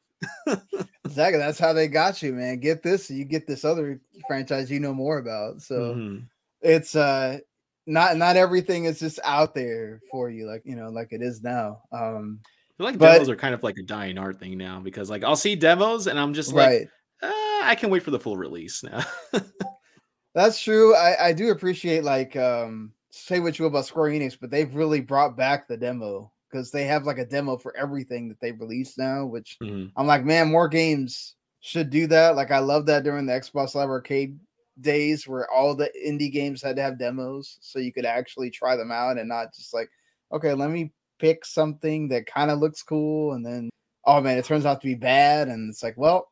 exactly. 1.05 1.39
That's 1.39 1.59
how 1.59 1.73
they 1.73 1.87
got 1.87 2.21
you, 2.21 2.33
man. 2.33 2.59
Get 2.59 2.83
this, 2.83 3.09
you 3.09 3.25
get 3.25 3.47
this 3.47 3.63
other 3.63 3.99
franchise 4.27 4.69
you 4.69 4.79
know 4.79 4.93
more 4.93 5.17
about. 5.17 5.61
So 5.61 5.95
mm-hmm. 5.95 6.23
it's 6.61 6.95
uh 6.95 7.39
not 7.87 8.17
not 8.17 8.35
everything 8.35 8.85
is 8.85 8.99
just 8.99 9.19
out 9.23 9.55
there 9.55 10.01
for 10.11 10.29
you, 10.29 10.45
like 10.45 10.61
you 10.65 10.75
know, 10.75 10.89
like 10.89 11.11
it 11.11 11.21
is 11.21 11.41
now. 11.41 11.81
Um 11.91 12.39
I 12.43 12.77
feel 12.77 12.85
like 12.85 12.97
but, 12.97 13.13
demos 13.13 13.29
are 13.29 13.35
kind 13.35 13.53
of 13.53 13.63
like 13.63 13.77
a 13.77 13.83
dying 13.83 14.17
art 14.17 14.39
thing 14.39 14.57
now 14.57 14.79
because 14.79 15.09
like 15.09 15.23
I'll 15.23 15.35
see 15.35 15.55
demos 15.55 16.07
and 16.07 16.19
I'm 16.19 16.33
just 16.33 16.53
like 16.53 16.67
right 16.67 16.87
I 17.63 17.75
can 17.75 17.89
wait 17.89 18.03
for 18.03 18.11
the 18.11 18.19
full 18.19 18.37
release 18.37 18.83
now. 18.83 19.03
That's 20.35 20.61
true. 20.61 20.95
I, 20.95 21.27
I 21.27 21.33
do 21.33 21.51
appreciate 21.51 22.03
like 22.03 22.35
um 22.35 22.93
say 23.11 23.39
what 23.39 23.57
you 23.57 23.63
will 23.63 23.71
about 23.71 23.85
Square 23.85 24.11
Enix, 24.11 24.37
but 24.39 24.51
they've 24.51 24.73
really 24.73 25.01
brought 25.01 25.35
back 25.35 25.67
the 25.67 25.77
demo 25.77 26.31
because 26.49 26.71
they 26.71 26.85
have 26.85 27.05
like 27.05 27.17
a 27.17 27.25
demo 27.25 27.57
for 27.57 27.75
everything 27.75 28.27
that 28.29 28.39
they've 28.39 28.59
released 28.59 28.97
now, 28.97 29.25
which 29.25 29.57
mm-hmm. 29.61 29.87
I'm 29.95 30.07
like, 30.07 30.25
man, 30.25 30.51
more 30.51 30.67
games 30.67 31.35
should 31.61 31.89
do 31.89 32.07
that. 32.07 32.35
Like 32.35 32.51
I 32.51 32.59
love 32.59 32.85
that 32.87 33.03
during 33.03 33.25
the 33.25 33.33
Xbox 33.33 33.75
Live 33.75 33.89
Arcade 33.89 34.39
days 34.81 35.27
where 35.27 35.49
all 35.51 35.75
the 35.75 35.91
indie 36.05 36.31
games 36.31 36.61
had 36.61 36.75
to 36.77 36.81
have 36.81 36.97
demos 36.97 37.57
so 37.61 37.79
you 37.79 37.91
could 37.91 38.05
actually 38.05 38.49
try 38.49 38.75
them 38.75 38.91
out 38.91 39.17
and 39.17 39.27
not 39.27 39.53
just 39.53 39.73
like, 39.73 39.89
okay, 40.31 40.53
let 40.53 40.69
me 40.69 40.91
pick 41.19 41.43
something 41.43 42.07
that 42.07 42.25
kind 42.25 42.49
of 42.49 42.59
looks 42.59 42.81
cool 42.81 43.33
and 43.33 43.45
then 43.45 43.69
oh 44.05 44.21
man, 44.21 44.37
it 44.37 44.45
turns 44.45 44.65
out 44.65 44.79
to 44.81 44.87
be 44.87 44.95
bad 44.95 45.49
and 45.49 45.69
it's 45.69 45.83
like, 45.83 45.97
well, 45.97 46.31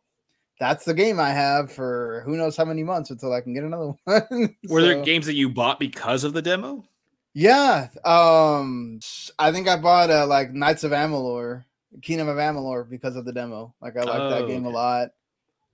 that's 0.59 0.85
the 0.85 0.93
game 0.93 1.19
I 1.19 1.29
have 1.29 1.71
for 1.71 2.23
who 2.25 2.35
knows 2.35 2.57
how 2.57 2.65
many 2.65 2.83
months 2.83 3.09
until 3.09 3.33
I 3.33 3.41
can 3.41 3.53
get 3.53 3.63
another 3.63 3.93
one. 4.03 4.55
Were 4.67 4.81
so, 4.81 4.87
there 4.87 5.03
games 5.03 5.25
that 5.27 5.35
you 5.35 5.49
bought 5.49 5.79
because 5.79 6.23
of 6.23 6.33
the 6.33 6.41
demo? 6.41 6.83
Yeah, 7.33 7.89
um, 8.03 8.99
I 9.37 9.51
think 9.51 9.67
I 9.67 9.77
bought 9.77 10.09
uh, 10.09 10.25
like 10.25 10.53
Knights 10.53 10.83
of 10.83 10.91
Amalur, 10.91 11.65
Kingdom 12.01 12.27
of 12.27 12.37
Amalur 12.37 12.89
because 12.89 13.15
of 13.15 13.25
the 13.25 13.33
demo. 13.33 13.75
Like 13.81 13.95
I 13.95 14.01
like 14.01 14.19
oh, 14.19 14.29
that 14.31 14.47
game 14.47 14.65
okay. 14.65 14.73
a 14.73 14.77
lot. 14.77 15.09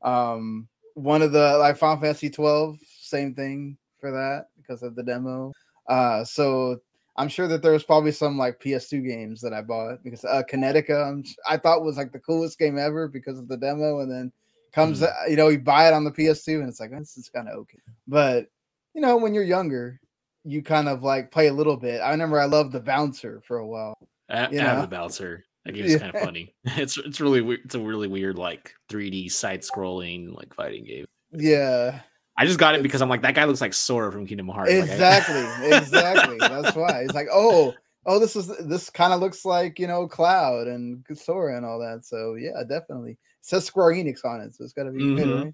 Um, 0.01 0.67
one 0.95 1.21
of 1.21 1.31
the 1.31 1.57
like 1.57 1.77
Final 1.77 2.01
Fantasy 2.01 2.29
12, 2.29 2.79
same 2.99 3.33
thing 3.33 3.77
for 3.99 4.11
that 4.11 4.47
because 4.57 4.83
of 4.83 4.95
the 4.95 5.03
demo. 5.03 5.53
Uh, 5.87 6.25
so 6.25 6.81
I'm 7.15 7.29
sure 7.29 7.47
that 7.47 7.61
there's 7.61 7.83
probably 7.83 8.11
some 8.11 8.37
like 8.37 8.59
PS2 8.59 9.07
games 9.07 9.39
that 9.41 9.53
I 9.53 9.61
bought 9.61 10.03
because 10.03 10.25
uh, 10.25 10.43
Kinetica 10.51 11.09
I'm, 11.09 11.23
I 11.47 11.57
thought 11.57 11.83
was 11.83 11.95
like 11.95 12.11
the 12.11 12.19
coolest 12.19 12.59
game 12.59 12.77
ever 12.77 13.07
because 13.07 13.39
of 13.39 13.47
the 13.47 13.57
demo, 13.57 13.99
and 13.99 14.11
then 14.11 14.31
comes 14.73 15.01
mm-hmm. 15.01 15.31
you 15.31 15.37
know 15.37 15.47
you 15.49 15.59
buy 15.59 15.87
it 15.87 15.93
on 15.93 16.03
the 16.03 16.11
PS2 16.11 16.59
and 16.59 16.69
it's 16.69 16.79
like 16.79 16.91
this 16.91 17.17
is 17.17 17.29
kind 17.29 17.47
of 17.47 17.57
okay. 17.59 17.79
But 18.07 18.47
you 18.93 19.01
know 19.01 19.17
when 19.17 19.33
you're 19.33 19.43
younger, 19.43 19.99
you 20.43 20.61
kind 20.61 20.89
of 20.89 21.03
like 21.03 21.31
play 21.31 21.47
a 21.47 21.53
little 21.53 21.77
bit. 21.77 21.99
I 21.99 22.11
remember 22.11 22.39
I 22.39 22.45
loved 22.45 22.71
the 22.71 22.79
bouncer 22.79 23.41
for 23.47 23.57
a 23.57 23.67
while. 23.67 23.97
I, 24.29 24.49
you 24.49 24.59
I 24.59 24.63
have 24.63 24.81
the 24.81 24.87
bouncer. 24.87 25.45
That 25.65 25.73
game's 25.73 25.93
yeah. 25.93 25.97
kind 25.99 26.15
of 26.15 26.21
funny. 26.21 26.53
It's 26.77 26.97
it's 26.97 27.21
really 27.21 27.41
weird. 27.41 27.61
It's 27.65 27.75
a 27.75 27.79
really 27.79 28.07
weird 28.07 28.37
like 28.37 28.73
3D 28.89 29.31
side 29.31 29.61
scrolling 29.61 30.35
like 30.35 30.53
fighting 30.53 30.85
game. 30.85 31.05
Yeah. 31.31 32.01
I 32.37 32.45
just 32.45 32.57
got 32.57 32.75
it 32.75 32.81
because 32.81 33.01
I'm 33.01 33.09
like 33.09 33.21
that 33.21 33.35
guy 33.35 33.45
looks 33.45 33.61
like 33.61 33.73
Sora 33.73 34.11
from 34.11 34.25
Kingdom 34.25 34.47
Hearts. 34.47 34.71
Exactly, 34.71 35.43
like, 35.43 35.81
exactly. 35.83 36.37
That's 36.39 36.75
why 36.75 37.03
he's 37.03 37.13
like, 37.13 37.27
oh, 37.31 37.75
oh, 38.07 38.19
this 38.19 38.35
is 38.35 38.47
this 38.65 38.89
kind 38.89 39.13
of 39.13 39.19
looks 39.19 39.45
like 39.45 39.77
you 39.77 39.85
know 39.85 40.07
Cloud 40.07 40.67
and 40.67 41.05
Sora 41.13 41.55
and 41.55 41.65
all 41.65 41.77
that. 41.79 42.05
So 42.05 42.33
yeah, 42.33 42.63
definitely 42.67 43.19
says 43.43 43.65
Square 43.65 43.93
Enix 43.93 44.23
on 44.25 44.41
it, 44.41 44.55
so 44.55 44.63
it's 44.63 44.73
got 44.73 44.83
to 44.83 44.91
be 44.91 45.03
mm-hmm. 45.03 45.15
good, 45.15 45.53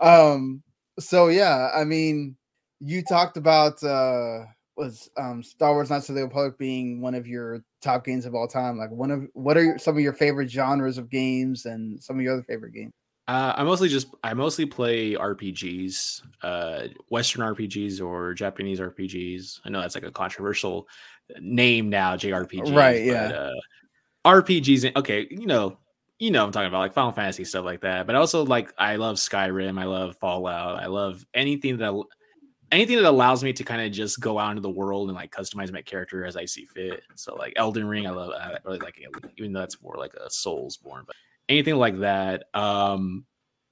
right? 0.00 0.30
Um, 0.30 0.62
so 0.98 1.28
yeah, 1.28 1.70
I 1.74 1.84
mean, 1.84 2.36
you 2.80 3.02
talked 3.02 3.36
about 3.36 3.82
uh 3.84 4.44
was 4.76 5.10
um 5.16 5.42
Star 5.42 5.74
Wars 5.74 5.90
Knights 5.90 6.08
of 6.08 6.14
the 6.14 6.22
Republic 6.22 6.56
being 6.58 7.00
one 7.00 7.14
of 7.14 7.26
your 7.26 7.62
top 7.82 8.04
games 8.04 8.24
of 8.24 8.34
all 8.34 8.48
time. 8.48 8.78
Like, 8.78 8.90
one 8.90 9.10
of 9.10 9.26
what 9.34 9.56
are 9.56 9.78
some 9.78 9.96
of 9.96 10.02
your 10.02 10.12
favorite 10.12 10.50
genres 10.50 10.98
of 10.98 11.10
games 11.10 11.66
and 11.66 12.02
some 12.02 12.16
of 12.16 12.22
your 12.22 12.34
other 12.34 12.44
favorite 12.44 12.72
games? 12.72 12.92
Uh, 13.26 13.52
I 13.56 13.62
mostly 13.62 13.88
just 13.90 14.08
I 14.24 14.32
mostly 14.32 14.64
play 14.64 15.12
RPGs, 15.12 16.22
uh, 16.42 16.84
Western 17.10 17.42
RPGs 17.42 18.00
or 18.00 18.32
Japanese 18.32 18.80
RPGs. 18.80 19.60
I 19.66 19.68
know 19.68 19.82
that's 19.82 19.94
like 19.94 20.04
a 20.04 20.10
controversial 20.10 20.88
name 21.38 21.90
now, 21.90 22.16
JRPGs. 22.16 22.74
Right, 22.74 23.04
yeah. 23.04 23.26
Uh, 23.26 23.52
RPGs. 24.24 24.96
Okay, 24.96 25.26
you 25.30 25.46
know, 25.46 25.76
you 26.18 26.30
know, 26.30 26.44
I'm 26.44 26.52
talking 26.52 26.68
about 26.68 26.80
like 26.80 26.94
Final 26.94 27.12
Fantasy 27.12 27.44
stuff 27.44 27.64
like 27.64 27.80
that. 27.82 28.06
But 28.06 28.16
also 28.16 28.44
like 28.44 28.72
I 28.78 28.96
love 28.96 29.16
Skyrim. 29.16 29.78
I 29.78 29.84
love 29.84 30.16
Fallout. 30.18 30.82
I 30.82 30.86
love 30.86 31.24
anything 31.34 31.78
that 31.78 31.94
anything 32.70 32.96
that 32.96 33.04
allows 33.04 33.42
me 33.42 33.52
to 33.52 33.64
kind 33.64 33.80
of 33.80 33.92
just 33.92 34.20
go 34.20 34.38
out 34.38 34.50
into 34.50 34.60
the 34.60 34.70
world 34.70 35.08
and 35.08 35.16
like 35.16 35.30
customize 35.30 35.72
my 35.72 35.82
character 35.82 36.24
as 36.24 36.36
I 36.36 36.44
see 36.44 36.66
fit. 36.66 37.02
So 37.14 37.34
like 37.34 37.54
Elden 37.56 37.86
Ring, 37.86 38.06
I 38.06 38.10
love. 38.10 38.30
I 38.30 38.58
really 38.64 38.78
like 38.78 38.98
it, 38.98 39.08
even 39.38 39.52
though 39.52 39.60
that's 39.60 39.80
more 39.82 39.96
like 39.96 40.14
a 40.14 40.28
Soulsborne, 40.28 41.06
but 41.06 41.16
anything 41.48 41.76
like 41.76 42.00
that. 42.00 42.44
Um, 42.54 43.24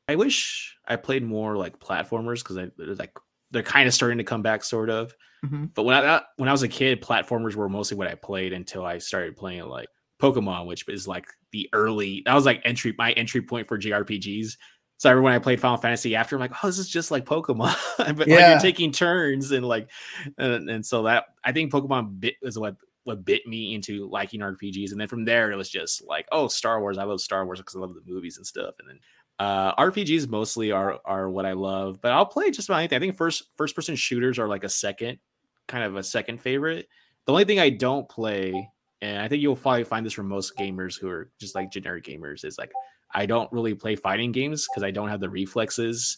I 0.08 0.16
wish 0.16 0.76
I 0.86 0.96
played 0.96 1.24
more 1.24 1.56
like 1.56 1.78
platformers 1.78 2.38
because 2.38 2.58
I 2.58 2.70
like 2.76 3.16
they're 3.50 3.62
kind 3.62 3.86
of 3.86 3.94
starting 3.94 4.18
to 4.18 4.24
come 4.24 4.42
back, 4.42 4.64
sort 4.64 4.88
of. 4.90 5.14
Mhm. 5.44 5.74
But 5.74 5.82
when 5.82 5.96
I 5.96 6.22
when 6.36 6.48
I 6.48 6.52
was 6.52 6.62
a 6.62 6.68
kid, 6.68 7.02
platformers 7.02 7.54
were 7.54 7.68
mostly 7.68 7.96
what 7.96 8.08
I 8.08 8.14
played 8.14 8.52
until 8.52 8.84
I 8.84 8.98
started 8.98 9.36
playing 9.36 9.64
like 9.64 9.88
Pokemon, 10.20 10.66
which 10.66 10.88
is 10.88 11.06
like 11.06 11.26
the 11.52 11.68
early. 11.72 12.22
That 12.26 12.34
was 12.34 12.46
like 12.46 12.62
entry 12.64 12.94
my 12.96 13.12
entry 13.12 13.42
point 13.42 13.66
for 13.66 13.78
JRPGs. 13.78 14.56
So 14.98 15.10
every 15.10 15.22
when 15.22 15.34
I 15.34 15.38
played 15.38 15.60
Final 15.60 15.76
Fantasy 15.76 16.16
after, 16.16 16.36
I'm 16.36 16.40
like, 16.40 16.52
oh, 16.64 16.68
this 16.68 16.78
is 16.78 16.88
just 16.88 17.10
like 17.10 17.26
Pokemon, 17.26 17.76
but 17.98 18.18
like 18.18 18.28
you're 18.28 18.58
taking 18.58 18.92
turns 18.92 19.50
and 19.50 19.66
like, 19.66 19.90
and, 20.38 20.70
and 20.70 20.86
so 20.86 21.02
that 21.02 21.24
I 21.44 21.52
think 21.52 21.70
Pokemon 21.70 22.20
bit 22.20 22.34
is 22.42 22.58
what 22.58 22.76
what 23.04 23.24
bit 23.24 23.46
me 23.46 23.74
into 23.74 24.08
liking 24.08 24.40
RPGs, 24.40 24.92
and 24.92 25.00
then 25.00 25.08
from 25.08 25.24
there 25.24 25.52
it 25.52 25.56
was 25.56 25.68
just 25.68 26.04
like, 26.06 26.26
oh, 26.32 26.48
Star 26.48 26.80
Wars. 26.80 26.98
I 26.98 27.04
love 27.04 27.20
Star 27.20 27.44
Wars 27.44 27.60
because 27.60 27.76
I 27.76 27.80
love 27.80 27.94
the 27.94 28.00
movies 28.06 28.38
and 28.38 28.46
stuff, 28.46 28.74
and 28.80 28.88
then 28.88 29.00
uh 29.38 29.74
RPGs 29.74 30.28
mostly 30.28 30.72
are 30.72 30.98
are 31.04 31.28
what 31.28 31.44
I 31.44 31.52
love, 31.52 32.00
but 32.00 32.12
I'll 32.12 32.24
play 32.24 32.50
just 32.50 32.68
about 32.68 32.78
anything. 32.78 32.96
I 32.96 33.00
think 33.00 33.16
first 33.16 33.44
first 33.56 33.76
person 33.76 33.96
shooters 33.96 34.38
are 34.38 34.48
like 34.48 34.64
a 34.64 34.68
second 34.68 35.18
kind 35.66 35.84
of 35.84 35.96
a 35.96 36.02
second 36.02 36.40
favorite. 36.40 36.88
The 37.24 37.32
only 37.32 37.44
thing 37.44 37.58
I 37.58 37.70
don't 37.70 38.08
play, 38.08 38.70
and 39.02 39.20
I 39.20 39.28
think 39.28 39.42
you'll 39.42 39.56
probably 39.56 39.84
find 39.84 40.04
this 40.04 40.12
from 40.12 40.28
most 40.28 40.56
gamers 40.56 40.98
who 40.98 41.08
are 41.08 41.30
just 41.40 41.54
like 41.54 41.70
generic 41.70 42.04
gamers, 42.04 42.44
is 42.44 42.58
like 42.58 42.72
I 43.14 43.26
don't 43.26 43.50
really 43.52 43.74
play 43.74 43.96
fighting 43.96 44.32
games 44.32 44.66
because 44.68 44.82
I 44.82 44.90
don't 44.90 45.08
have 45.08 45.20
the 45.20 45.30
reflexes. 45.30 46.16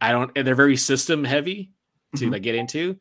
I 0.00 0.10
don't. 0.12 0.30
and 0.36 0.46
They're 0.46 0.54
very 0.54 0.76
system 0.76 1.24
heavy 1.24 1.70
to 2.16 2.26
Mhm. 2.26 2.32
like 2.32 2.42
get 2.42 2.54
into, 2.54 2.98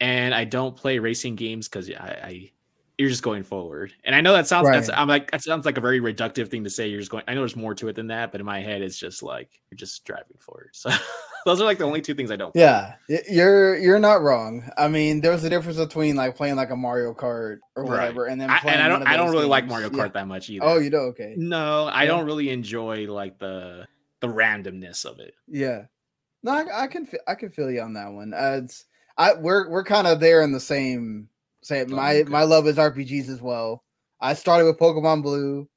and 0.00 0.34
I 0.34 0.44
don't 0.44 0.76
play 0.76 0.98
racing 0.98 1.36
games 1.36 1.68
because 1.68 1.90
I, 1.90 2.20
I 2.24 2.50
you're 2.98 3.10
just 3.10 3.22
going 3.22 3.42
forward. 3.42 3.92
And 4.04 4.14
I 4.14 4.20
know 4.22 4.32
that 4.32 4.46
sounds 4.46 4.68
that's 4.70 4.88
Right. 4.88 4.98
I'm 4.98 5.06
like 5.08 5.30
that 5.30 5.42
sounds 5.42 5.66
like 5.66 5.76
a 5.76 5.80
very 5.82 6.00
reductive 6.00 6.48
thing 6.48 6.64
to 6.64 6.70
say. 6.70 6.86
You're 6.88 7.00
just 7.00 7.10
going. 7.10 7.24
I 7.28 7.34
know 7.34 7.40
there's 7.40 7.56
more 7.56 7.74
to 7.74 7.88
it 7.88 7.94
than 7.96 8.06
that, 8.06 8.32
but 8.32 8.40
in 8.40 8.46
my 8.46 8.60
head, 8.60 8.80
it's 8.82 8.98
just 8.98 9.22
like 9.22 9.50
you're 9.70 9.76
just 9.76 10.04
driving 10.04 10.36
forward. 10.38 10.70
So 10.72 10.90
those 11.44 11.60
are 11.60 11.64
like 11.64 11.76
the 11.78 11.84
only 11.84 12.00
two 12.00 12.14
things 12.14 12.30
I 12.30 12.36
don't. 12.36 12.56
Yeah, 12.56 12.94
y- 13.08 13.20
you're 13.30 13.76
you're 13.76 13.98
not 13.98 14.22
wrong. 14.22 14.68
I 14.78 14.88
mean, 14.88 15.20
there's 15.20 15.44
a 15.44 15.50
difference 15.50 15.76
between 15.78 16.16
like 16.16 16.36
playing 16.36 16.56
like 16.56 16.70
a 16.70 16.76
Mario 16.76 17.12
Kart 17.12 17.58
or 17.74 17.84
Right. 17.84 17.90
whatever, 18.00 18.26
and 18.26 18.40
then 18.40 18.48
I, 18.48 18.60
playing 18.60 18.78
and 18.78 18.84
I 18.84 18.88
don't. 18.88 19.06
I 19.06 19.16
don't 19.18 19.30
really 19.30 19.46
like. 19.46 19.66
Mario 19.66 19.90
Kart 19.90 19.96
Yeah. 20.06 20.08
that 20.08 20.26
much 20.28 20.48
either. 20.48 20.64
Oh, 20.64 20.78
you 20.78 20.88
do 20.90 20.96
okay. 20.96 21.34
No, 21.36 21.84
I 21.86 22.04
Yeah. 22.04 22.08
don't 22.08 22.24
really 22.24 22.48
enjoy 22.50 23.06
like 23.12 23.38
the 23.38 23.86
the 24.20 24.28
randomness 24.28 25.04
of 25.04 25.18
it. 25.20 25.34
Yeah. 25.46 25.82
No, 26.42 26.52
I, 26.52 26.84
I 26.84 26.86
can 26.86 27.06
I 27.28 27.34
can 27.34 27.50
feel 27.50 27.70
you 27.70 27.82
on 27.82 27.92
that 27.94 28.10
one. 28.10 28.32
Uh, 28.32 28.60
it's 28.64 28.86
I 29.18 29.34
we're 29.34 29.68
we're 29.68 29.84
kind 29.84 30.06
of 30.06 30.18
there 30.20 30.42
in 30.42 30.52
the 30.52 30.60
same 30.60 31.28
same. 31.66 31.92
Oh, 31.92 31.96
My 31.96 32.16
okay. 32.16 32.30
my 32.30 32.42
love 32.44 32.66
is 32.66 32.76
RPGs 32.76 33.28
as 33.28 33.40
well. 33.42 33.82
I 34.20 34.34
started 34.34 34.64
with 34.66 34.78
Pokemon 34.78 35.22
Blue. 35.22 35.68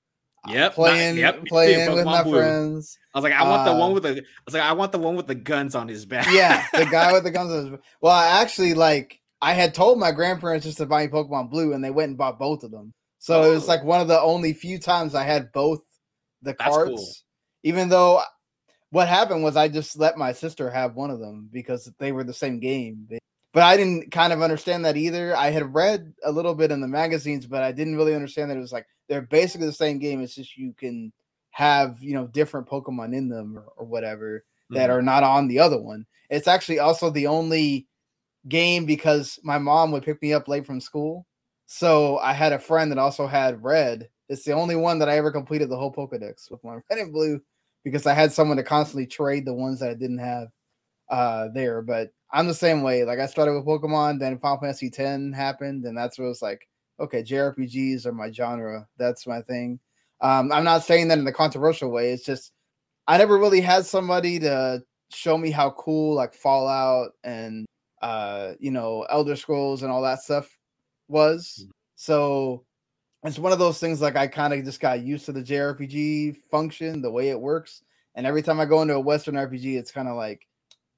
uh, 0.48 0.52
Yep, 0.54 0.62
not- 0.62 0.74
playing 0.76 1.18
yep, 1.18 1.36
me 1.36 1.42
too, 1.42 1.46
playing 1.50 1.94
with 1.94 2.06
my 2.06 2.24
Blue. 2.24 2.38
friends. 2.38 2.98
I 3.14 3.18
was 3.18 3.24
like, 3.24 3.34
I 3.34 3.44
want 3.50 3.66
the 3.66 3.76
one 3.76 3.92
Uh, 3.92 3.94
with 3.96 4.04
the. 4.04 4.10
I 4.10 4.22
was 4.46 4.54
like, 4.54 4.64
I 4.64 4.74
want 4.74 4.92
the 4.94 5.00
one 5.00 5.16
with 5.16 5.28
the 5.28 5.36
guns 5.36 5.76
on 5.76 5.88
his 5.88 6.06
back. 6.06 6.28
Yeah, 6.32 6.66
the 6.74 6.86
guy 6.86 7.12
with 7.12 7.24
the 7.24 7.32
guns. 7.38 7.52
on 7.52 7.72
his- 7.72 7.80
Well, 8.02 8.14
I 8.14 8.42
actually 8.42 8.74
like 8.76 9.20
I 9.42 9.54
had 9.54 9.74
told 9.74 10.00
my 10.00 10.12
grandparents 10.12 10.66
just 10.66 10.78
to 10.78 10.86
buy 10.86 11.06
me 11.06 11.12
Pokemon 11.12 11.50
Blue, 11.50 11.74
and 11.74 11.84
they 11.84 11.92
went 11.92 12.10
and 12.10 12.18
bought 12.18 12.40
both 12.40 12.64
of 12.64 12.72
them. 12.72 12.94
So 13.20 13.44
it 13.44 13.54
was 13.54 13.66
Oh. 13.66 13.68
like 13.68 13.84
one 13.84 14.00
of 14.02 14.08
the 14.08 14.20
only 14.22 14.54
few 14.54 14.80
times 14.80 15.14
I 15.16 15.24
had 15.24 15.52
both 15.52 15.82
the 16.42 16.54
cards. 16.54 16.90
cool. 16.92 17.06
Even 17.64 17.90
though 17.90 18.22
what 18.92 19.08
happened 19.10 19.44
was 19.44 19.58
I 19.58 19.68
just 19.68 19.98
let 20.00 20.18
my 20.18 20.32
sister 20.32 20.70
have 20.70 20.96
one 20.96 21.10
of 21.12 21.20
them 21.20 21.50
because 21.52 21.92
they 22.00 22.12
were 22.14 22.24
the 22.24 22.34
same 22.34 22.60
game. 22.62 23.08
They- 23.10 23.19
But 23.54 23.64
I 23.64 23.78
didn't 23.78 24.12
kind 24.12 24.32
of 24.32 24.42
understand 24.42 24.86
that 24.86 24.96
either. 24.98 25.36
I 25.36 25.50
had 25.50 25.74
read 25.74 26.14
a 26.24 26.32
little 26.32 26.54
bit 26.54 26.72
in 26.72 26.82
the 26.82 26.88
magazines, 26.88 27.48
but 27.48 27.64
I 27.64 27.72
didn't 27.72 27.96
really 27.96 28.14
understand 28.14 28.50
that 28.52 28.58
it 28.58 28.62
was 28.62 28.72
like 28.74 28.86
they're 29.08 29.24
basically 29.24 29.66
the 29.68 29.74
same 29.74 29.98
game. 29.98 30.22
It's 30.22 30.36
just 30.36 30.56
you 30.58 30.74
can 30.74 31.12
have 31.52 31.98
you 32.02 32.14
know 32.14 32.28
different 32.28 32.68
Pokemon 32.68 33.16
in 33.16 33.28
them 33.28 33.58
or, 33.58 33.66
or 33.78 33.86
whatever 33.86 34.44
that 34.72 34.90
Mhm. 34.90 34.94
are 34.94 35.02
not 35.02 35.24
on 35.24 35.48
the 35.48 35.60
other 35.60 35.82
one. 35.82 36.06
It's 36.30 36.48
actually 36.48 36.78
also 36.80 37.10
the 37.10 37.26
only 37.28 37.88
game 38.48 38.86
because 38.86 39.40
my 39.44 39.58
mom 39.58 39.92
would 39.92 40.04
pick 40.04 40.22
me 40.22 40.34
up 40.34 40.48
late 40.48 40.66
from 40.66 40.80
school. 40.82 41.26
So 41.66 42.18
I 42.20 42.34
had 42.34 42.54
a 42.54 42.60
friend 42.60 42.92
that 42.92 42.98
also 42.98 43.28
had 43.28 43.64
red. 43.64 44.10
It's 44.30 44.44
the 44.44 44.54
only 44.54 44.76
one 44.76 45.00
that 45.00 45.10
I 45.10 45.18
ever 45.18 45.32
completed 45.32 45.70
the 45.70 45.78
whole 45.78 45.94
Pokedex 45.94 46.50
with 46.52 46.64
my 46.64 46.76
red 46.90 47.00
and 47.00 47.12
blue 47.14 47.42
because 47.84 48.06
I 48.06 48.14
had 48.14 48.32
someone 48.32 48.58
to 48.58 48.64
constantly 48.64 49.08
trade 49.08 49.46
the 49.46 49.54
ones 49.54 49.80
that 49.80 49.90
I 49.90 49.94
didn't 49.96 50.20
have 50.20 50.50
uh 51.10 51.50
there. 51.54 51.82
But 51.82 52.12
I'm 52.32 52.48
the 52.48 52.54
same 52.54 52.82
way. 52.84 53.04
Like 53.04 53.20
I 53.20 53.26
started 53.26 53.54
with 53.54 53.66
Pokemon, 53.66 54.20
then 54.20 54.40
Final 54.40 54.60
Fantasy 54.60 54.88
X 54.88 55.36
happened, 55.36 55.86
and 55.86 55.98
that's 55.98 56.18
where 56.18 56.26
it 56.26 56.30
was 56.30 56.42
like, 56.42 56.68
okay, 57.00 57.24
JRPGs 57.24 58.06
are 58.06 58.14
my 58.14 58.32
genre. 58.32 58.88
That's 58.98 59.26
my 59.26 59.42
thing. 59.42 59.80
Um, 60.22 60.52
I'm 60.52 60.64
not 60.64 60.84
saying 60.84 61.08
that 61.08 61.20
in 61.20 61.28
a 61.28 61.34
controversial 61.34 61.90
way. 61.92 62.12
It's 62.12 62.26
just 62.26 62.52
I 63.08 63.18
never 63.18 63.38
really 63.38 63.62
had 63.62 63.86
somebody 63.86 64.40
to 64.40 64.84
show 65.12 65.38
me 65.38 65.50
how 65.52 65.72
cool 65.72 66.16
like 66.16 66.34
Fallout 66.34 67.14
and 67.24 67.66
uh 68.02 68.54
you 68.60 68.72
know 68.72 69.06
Elder 69.10 69.36
Scrolls 69.36 69.84
and 69.84 69.92
all 69.92 70.02
that 70.04 70.22
stuff 70.22 70.50
was. 71.08 71.66
So 71.96 72.64
it's 73.24 73.40
one 73.40 73.52
of 73.52 73.60
those 73.60 73.80
things 73.80 74.02
like 74.02 74.16
I 74.16 74.28
kind 74.28 74.54
of 74.54 74.64
just 74.64 74.80
got 74.80 75.02
used 75.02 75.26
to 75.26 75.32
the 75.32 75.44
JRPG 75.44 76.38
function, 76.50 77.02
the 77.02 77.12
way 77.12 77.30
it 77.30 77.40
works. 77.40 77.84
And 78.16 78.26
every 78.26 78.42
time 78.42 78.60
I 78.60 78.66
go 78.66 78.82
into 78.82 78.96
a 78.96 79.00
Western 79.00 79.36
RPG, 79.36 79.78
it's 79.78 79.92
kind 79.92 80.08
of 80.08 80.16
like 80.16 80.48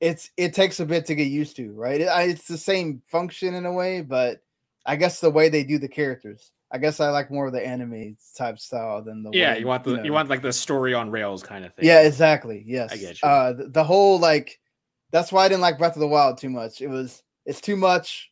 it's 0.01 0.31
it 0.35 0.53
takes 0.53 0.79
a 0.79 0.85
bit 0.85 1.05
to 1.05 1.15
get 1.15 1.27
used 1.27 1.55
to, 1.57 1.71
right? 1.73 2.01
It, 2.01 2.07
I, 2.07 2.23
it's 2.23 2.47
the 2.47 2.57
same 2.57 3.01
function 3.07 3.53
in 3.53 3.65
a 3.65 3.71
way, 3.71 4.01
but 4.01 4.41
I 4.85 4.95
guess 4.97 5.21
the 5.21 5.29
way 5.29 5.47
they 5.47 5.63
do 5.63 5.77
the 5.77 5.87
characters. 5.87 6.51
I 6.73 6.77
guess 6.79 6.99
I 6.99 7.09
like 7.09 7.29
more 7.29 7.47
of 7.47 7.53
the 7.53 7.65
anime 7.65 8.17
type 8.35 8.57
style 8.57 9.01
than 9.03 9.23
the 9.23 9.31
Yeah, 9.31 9.53
way, 9.53 9.59
you 9.59 9.67
want 9.67 9.83
the 9.83 9.91
you, 9.91 9.97
know- 10.03 10.13
want 10.13 10.29
like 10.29 10.41
the 10.41 10.51
story 10.53 10.93
on 10.93 11.11
rails 11.11 11.43
kind 11.43 11.63
of 11.65 11.73
thing. 11.75 11.85
yeah, 11.85 12.01
exactly. 12.01 12.63
Yes. 12.65 12.91
I 12.93 12.97
get 12.97 13.21
you. 13.21 13.29
Uh 13.29 13.53
the, 13.53 13.67
the 13.69 13.83
whole 13.83 14.19
like 14.19 14.59
that's 15.11 15.31
why 15.31 15.45
I 15.45 15.49
didn't 15.49 15.61
like 15.61 15.77
Breath 15.77 15.95
of 15.95 15.99
the 15.99 16.07
Wild 16.07 16.37
too 16.37 16.49
much. 16.49 16.81
It 16.81 16.87
was 16.87 17.21
it's 17.45 17.61
too 17.61 17.75
much 17.75 18.31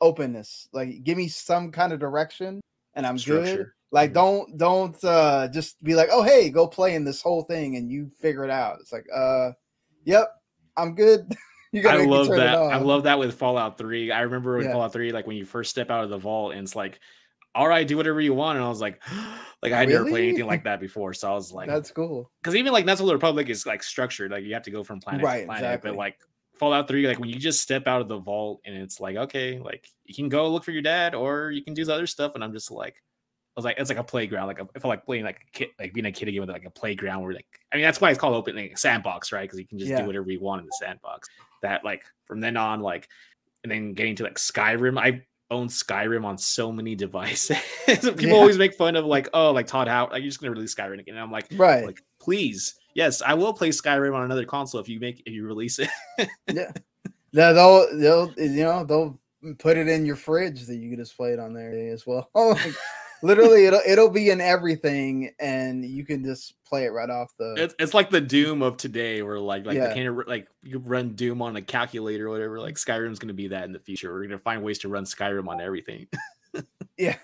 openness. 0.00 0.68
Like 0.72 1.02
give 1.02 1.16
me 1.16 1.28
some 1.28 1.72
kind 1.72 1.92
of 1.92 1.98
direction 1.98 2.60
and 2.94 3.06
I'm 3.06 3.16
good. 3.16 3.46
Structure. 3.46 3.74
Like 3.90 4.10
Mhm. 4.10 4.14
don't 4.14 4.58
don't 4.58 5.04
uh 5.04 5.48
just 5.48 5.82
be 5.82 5.94
like, 5.94 6.10
"Oh, 6.12 6.22
hey, 6.22 6.50
go 6.50 6.66
play 6.68 6.94
in 6.94 7.04
this 7.04 7.22
whole 7.22 7.42
thing 7.42 7.76
and 7.76 7.90
you 7.90 8.10
figure 8.20 8.44
it 8.44 8.50
out." 8.50 8.78
It's 8.80 8.92
like, 8.92 9.06
"Uh, 9.12 9.52
yep, 10.04 10.28
I'm 10.78 10.94
good." 10.94 11.34
you 11.72 11.82
got 11.82 11.96
I 12.00 12.04
love 12.04 12.28
that. 12.28 12.54
I 12.56 12.78
love 12.78 13.02
that 13.04 13.18
with 13.18 13.34
Fallout 13.34 13.76
3. 13.78 14.10
I 14.10 14.20
remember 14.20 14.56
with 14.56 14.66
Yeah. 14.66 14.72
Fallout 14.72 14.92
3, 14.92 15.12
like 15.12 15.26
when 15.26 15.36
you 15.36 15.44
first 15.44 15.70
step 15.70 15.90
out 15.90 16.04
of 16.04 16.10
the 16.10 16.16
vault 16.18 16.52
and 16.52 16.62
it's 16.62 16.74
like, 16.76 16.98
all 17.54 17.68
right, 17.68 17.86
do 17.86 17.96
whatever 17.96 18.20
you 18.20 18.32
want. 18.34 18.56
And 18.56 18.64
I 18.64 18.68
was 18.68 18.80
like, 18.80 19.02
like 19.62 19.72
I 19.72 19.80
had 19.80 19.88
never 19.88 20.06
played 20.08 20.28
anything 20.28 20.46
like 20.46 20.64
that 20.70 20.80
before. 20.80 21.12
So 21.12 21.30
I 21.30 21.34
was 21.34 21.52
like, 21.52 21.68
That's 21.68 21.90
cool. 21.90 22.30
because 22.42 22.54
even 22.54 22.72
like 22.72 22.86
that's 22.86 23.00
what 23.00 23.08
the 23.08 23.14
Republic 23.14 23.48
is 23.50 23.66
like 23.66 23.82
structured, 23.82 24.30
like 24.30 24.44
you 24.44 24.54
have 24.54 24.62
to 24.62 24.70
go 24.70 24.82
from 24.82 25.00
planet 25.00 25.24
Right, 25.24 25.40
to 25.40 25.46
planet. 25.46 25.64
exactly. 25.64 25.90
But 25.90 25.96
like 25.98 26.18
Fallout 26.54 26.88
3, 26.88 27.06
like 27.06 27.18
when 27.18 27.28
you 27.28 27.36
just 27.38 27.60
step 27.60 27.86
out 27.86 28.00
of 28.00 28.08
the 28.08 28.18
vault 28.18 28.60
and 28.64 28.74
it's 28.76 28.98
like, 29.00 29.16
okay, 29.16 29.58
like 29.58 29.86
you 30.04 30.14
can 30.14 30.28
go 30.28 30.48
look 30.50 30.64
for 30.64 30.70
your 30.72 30.82
dad 30.82 31.14
or 31.14 31.50
you 31.50 31.62
can 31.62 31.74
do 31.74 31.82
other 31.90 32.06
stuff. 32.06 32.32
And 32.34 32.42
I'm 32.42 32.52
just 32.52 32.70
like, 32.70 32.96
was 33.58 33.64
like, 33.64 33.76
it's 33.78 33.90
like 33.90 33.98
a 33.98 34.04
playground. 34.04 34.46
Like 34.46 34.60
I 34.60 34.78
felt 34.78 34.90
like 34.90 35.04
playing 35.04 35.24
like 35.24 35.40
a 35.48 35.50
kid, 35.58 35.68
like 35.78 35.92
being 35.92 36.06
a 36.06 36.12
kid 36.12 36.28
again 36.28 36.40
with 36.40 36.50
like 36.50 36.64
a 36.64 36.70
playground 36.70 37.22
where 37.22 37.34
like, 37.34 37.46
I 37.72 37.76
mean, 37.76 37.84
that's 37.84 38.00
why 38.00 38.10
it's 38.10 38.18
called 38.18 38.34
open 38.34 38.56
like, 38.56 38.78
sandbox, 38.78 39.32
right? 39.32 39.42
Because 39.42 39.58
you 39.58 39.66
can 39.66 39.78
just 39.78 39.90
Yeah. 39.90 40.00
do 40.00 40.06
whatever 40.06 40.30
you 40.30 40.40
want 40.40 40.60
in 40.60 40.66
the 40.66 40.72
sandbox. 40.78 41.28
That 41.62 41.84
like 41.84 42.04
from 42.24 42.40
then 42.40 42.56
on, 42.56 42.80
like, 42.80 43.08
and 43.64 43.72
then 43.72 43.92
getting 43.94 44.14
to 44.16 44.22
like 44.24 44.36
Skyrim, 44.36 44.98
I 44.98 45.22
own 45.50 45.68
Skyrim 45.68 46.24
on 46.24 46.38
so 46.38 46.70
many 46.70 46.94
devices. 47.06 47.58
People 47.86 48.22
Yeah. 48.24 48.34
always 48.34 48.58
make 48.58 48.74
fun 48.74 48.94
of 48.96 49.04
like, 49.04 49.28
oh, 49.34 49.50
like 49.52 49.66
Todd 49.66 49.88
Howard, 49.88 50.12
like 50.12 50.22
you're 50.22 50.28
just 50.30 50.40
gonna 50.40 50.52
release 50.52 50.74
Skyrim 50.74 51.00
again. 51.00 51.14
And 51.14 51.20
I'm 51.20 51.32
like, 51.32 51.46
Right. 51.52 51.84
like 51.84 52.02
please 52.20 52.74
yes 52.94 53.22
i 53.22 53.32
will 53.32 53.52
play 53.52 53.68
skyrim 53.68 54.12
on 54.12 54.24
another 54.24 54.44
console 54.44 54.80
if 54.80 54.88
you 54.88 54.98
make 54.98 55.22
if 55.24 55.32
you 55.32 55.46
release 55.46 55.78
it 55.78 55.88
yeah. 56.52 56.72
They'll, 57.32 57.54
they'll 57.54 57.96
they'll 57.96 58.32
you 58.36 58.64
know 58.64 58.82
they'll 58.84 59.20
put 59.58 59.76
it 59.76 59.86
in 59.86 60.04
your 60.04 60.16
fridge 60.16 60.66
that 60.66 60.76
you 60.76 60.88
can 60.90 60.98
just 60.98 61.16
play 61.16 61.32
it 61.32 61.38
on 61.38 61.52
there 61.54 61.70
as 61.92 62.06
well. 62.06 62.28
Oh 62.34 62.54
Literally, 63.22 63.66
it'll 63.66 63.80
it'll 63.86 64.10
be 64.10 64.30
in 64.30 64.40
everything, 64.40 65.32
and 65.40 65.84
you 65.84 66.04
can 66.04 66.24
just 66.24 66.54
play 66.64 66.84
it 66.84 66.90
right 66.90 67.10
off 67.10 67.32
the. 67.38 67.54
it's, 67.56 67.74
it's 67.78 67.94
like 67.94 68.10
the 68.10 68.20
doom 68.20 68.62
of 68.62 68.76
today 68.76 69.22
where 69.22 69.38
like 69.38 69.66
like 69.66 69.76
Yeah. 69.76 69.86
of 69.86 70.26
like 70.26 70.48
you 70.62 70.78
run 70.78 71.14
doom 71.14 71.42
on 71.42 71.56
a 71.56 71.62
calculator 71.62 72.28
or 72.28 72.30
whatever 72.30 72.60
like 72.60 72.76
skyrim's 72.76 73.18
going 73.18 73.28
to 73.28 73.34
be 73.34 73.48
that 73.48 73.64
in 73.64 73.72
the 73.72 73.78
future 73.80 74.12
we're 74.12 74.20
going 74.20 74.30
to 74.30 74.38
find 74.38 74.62
ways 74.62 74.78
to 74.80 74.88
run 74.88 75.04
skyrim 75.04 75.48
on 75.48 75.60
everything 75.60 76.06
yeah 76.98 77.16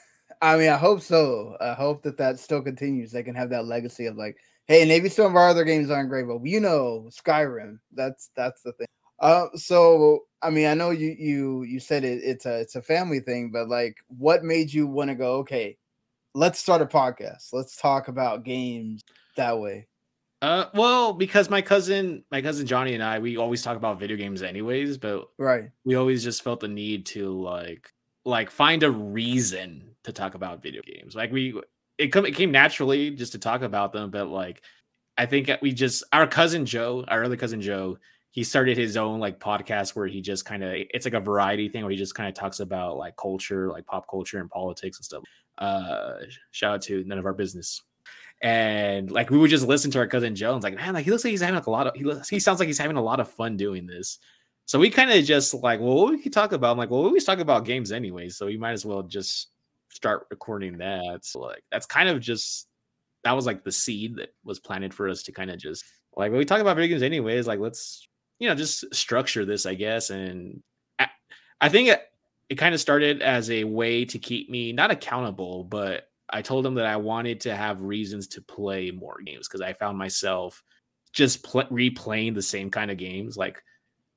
I 0.42 0.58
mean, 0.58 0.68
I 0.68 0.76
hope 0.76 1.00
so. 1.00 1.56
I 1.60 1.72
hope 1.72 2.02
that 2.02 2.18
that 2.18 2.38
still 2.38 2.60
continues. 2.60 3.12
They 3.12 3.22
can 3.22 3.34
have 3.34 3.48
that 3.50 3.66
legacy 3.66 4.06
of 4.06 4.16
like 4.16 4.36
Hey, 4.66 4.86
maybe 4.86 5.10
some 5.10 5.26
of 5.26 5.36
our 5.36 5.48
other 5.48 5.64
games 5.64 5.90
aren't 5.90 6.08
great, 6.08 6.26
but 6.26 6.42
you 6.44 6.58
know, 6.58 7.10
Skyrim. 7.10 7.78
That's 7.92 8.30
that's 8.34 8.62
the 8.62 8.72
thing. 8.72 8.86
Uh, 9.20 9.46
so 9.54 10.20
I 10.42 10.50
mean, 10.50 10.66
I 10.66 10.74
know 10.74 10.90
you 10.90 11.14
you 11.18 11.62
you 11.64 11.80
said 11.80 12.02
it, 12.04 12.22
it's 12.24 12.46
a 12.46 12.60
it's 12.60 12.74
a 12.76 12.82
family 12.82 13.20
thing, 13.20 13.50
but 13.52 13.68
like, 13.68 13.96
what 14.08 14.42
made 14.42 14.72
you 14.72 14.86
want 14.86 15.10
to 15.10 15.14
go? 15.14 15.36
Okay, 15.36 15.76
let's 16.34 16.58
start 16.58 16.82
a 16.82 16.86
podcast. 16.86 17.52
Let's 17.52 17.76
talk 17.76 18.08
about 18.08 18.44
games 18.44 19.02
that 19.36 19.58
way. 19.58 19.86
Uh, 20.42 20.66
well, 20.74 21.12
because 21.14 21.48
my 21.48 21.62
cousin, 21.62 22.22
my 22.30 22.42
cousin 22.42 22.66
Johnny 22.66 22.94
and 22.94 23.02
I, 23.02 23.18
we 23.18 23.38
always 23.38 23.62
talk 23.62 23.76
about 23.76 23.98
video 23.98 24.16
games 24.16 24.42
anyways, 24.42 24.98
but 24.98 25.28
right, 25.38 25.70
we 25.84 25.94
always 25.94 26.22
just 26.22 26.42
felt 26.42 26.60
the 26.60 26.68
need 26.68 27.06
to 27.06 27.30
like, 27.40 27.90
like 28.26 28.50
find 28.50 28.82
a 28.82 28.90
reason 28.90 29.94
to 30.02 30.12
talk 30.12 30.34
about 30.34 30.62
video 30.62 30.82
games. 30.82 31.14
Like 31.14 31.32
we, 31.32 31.58
it 31.96 32.08
come, 32.08 32.26
it 32.26 32.34
came 32.34 32.50
naturally 32.50 33.10
just 33.10 33.32
to 33.32 33.38
talk 33.38 33.62
about 33.62 33.92
them, 33.92 34.10
but 34.10 34.28
like, 34.28 34.60
I 35.16 35.26
think 35.26 35.48
we 35.62 35.72
just 35.72 36.02
our 36.12 36.26
cousin 36.26 36.66
Joe, 36.66 37.04
our 37.08 37.24
other 37.24 37.36
cousin 37.36 37.62
Joe, 37.62 37.98
he 38.32 38.42
started 38.42 38.76
his 38.76 38.96
own 38.96 39.20
like 39.20 39.38
podcast 39.38 39.94
where 39.94 40.08
he 40.08 40.20
just 40.20 40.44
kind 40.44 40.64
of 40.64 40.72
it's 40.74 41.06
like 41.06 41.14
a 41.14 41.20
variety 41.20 41.68
thing 41.68 41.84
where 41.84 41.92
he 41.92 41.96
just 41.96 42.16
kind 42.16 42.28
of 42.28 42.34
talks 42.34 42.58
about 42.58 42.96
like 42.96 43.16
culture, 43.16 43.70
like 43.70 43.86
pop 43.86 44.10
culture 44.10 44.40
and 44.40 44.50
politics 44.50 44.98
and 44.98 45.04
stuff. 45.04 45.22
Uh, 45.58 46.14
shout 46.50 46.74
out 46.74 46.82
to 46.82 47.04
none 47.04 47.18
of 47.18 47.26
our 47.26 47.32
business 47.32 47.82
and 48.44 49.10
like 49.10 49.30
we 49.30 49.38
would 49.38 49.50
just 49.50 49.66
listen 49.66 49.90
to 49.92 49.98
our 49.98 50.06
cousin 50.06 50.34
Jones, 50.34 50.64
like, 50.64 50.74
man, 50.74 50.92
like 50.92 51.04
he 51.04 51.10
looks 51.10 51.24
like 51.24 51.30
he's 51.30 51.40
having 51.40 51.54
like 51.54 51.66
a 51.66 51.70
lot 51.70 51.86
of 51.86 51.94
he 51.94 52.04
looks, 52.04 52.28
he 52.28 52.38
sounds 52.38 52.58
like 52.58 52.66
he's 52.66 52.78
having 52.78 52.98
a 52.98 53.02
lot 53.02 53.18
of 53.18 53.28
fun 53.28 53.56
doing 53.56 53.86
this. 53.86 54.18
So 54.66 54.78
we 54.78 54.90
kind 54.90 55.10
of 55.10 55.24
just 55.24 55.54
like, 55.54 55.80
well, 55.80 55.94
what 55.94 56.12
we 56.12 56.20
could 56.20 56.32
talk 56.32 56.52
about? 56.52 56.72
I'm 56.72 56.78
like, 56.78 56.90
well, 56.90 57.02
we 57.02 57.08
always 57.08 57.24
talk 57.24 57.38
about 57.38 57.64
games 57.64 57.92
anyway, 57.92 58.28
so 58.28 58.46
we 58.46 58.58
might 58.58 58.72
as 58.72 58.84
well 58.84 59.02
just 59.02 59.48
start 59.88 60.26
recording 60.30 60.78
that. 60.78 61.20
So 61.22 61.40
like 61.40 61.62
that's 61.70 61.86
kind 61.86 62.08
of 62.08 62.20
just 62.20 62.68
that 63.24 63.32
was 63.32 63.46
like 63.46 63.64
the 63.64 63.72
seed 63.72 64.16
that 64.16 64.34
was 64.44 64.60
planted 64.60 64.92
for 64.92 65.08
us 65.08 65.22
to 65.22 65.32
kind 65.32 65.50
of 65.50 65.58
just 65.58 65.82
like 66.16 66.30
when 66.30 66.38
we 66.38 66.44
talk 66.44 66.60
about 66.60 66.76
video 66.76 66.90
games 66.90 67.02
anyways, 67.02 67.46
like 67.46 67.60
let's 67.60 68.06
you 68.40 68.48
know 68.48 68.54
just 68.54 68.94
structure 68.94 69.46
this, 69.46 69.64
I 69.64 69.74
guess. 69.74 70.10
And 70.10 70.62
I, 70.98 71.08
I 71.62 71.70
think 71.70 71.96
it, 72.48 72.56
kind 72.56 72.74
of 72.74 72.80
started 72.80 73.22
as 73.22 73.50
a 73.50 73.64
way 73.64 74.04
to 74.04 74.18
keep 74.18 74.50
me 74.50 74.72
not 74.72 74.90
accountable, 74.90 75.64
but 75.64 76.08
I 76.30 76.42
told 76.42 76.66
him 76.66 76.74
that 76.74 76.86
I 76.86 76.96
wanted 76.96 77.40
to 77.42 77.54
have 77.54 77.82
reasons 77.82 78.26
to 78.28 78.42
play 78.42 78.90
more 78.90 79.18
games 79.24 79.48
because 79.48 79.60
I 79.60 79.72
found 79.72 79.98
myself 79.98 80.62
just 81.12 81.42
pl- 81.42 81.64
replaying 81.64 82.34
the 82.34 82.42
same 82.42 82.70
kind 82.70 82.90
of 82.90 82.96
games. 82.96 83.36
Like 83.36 83.62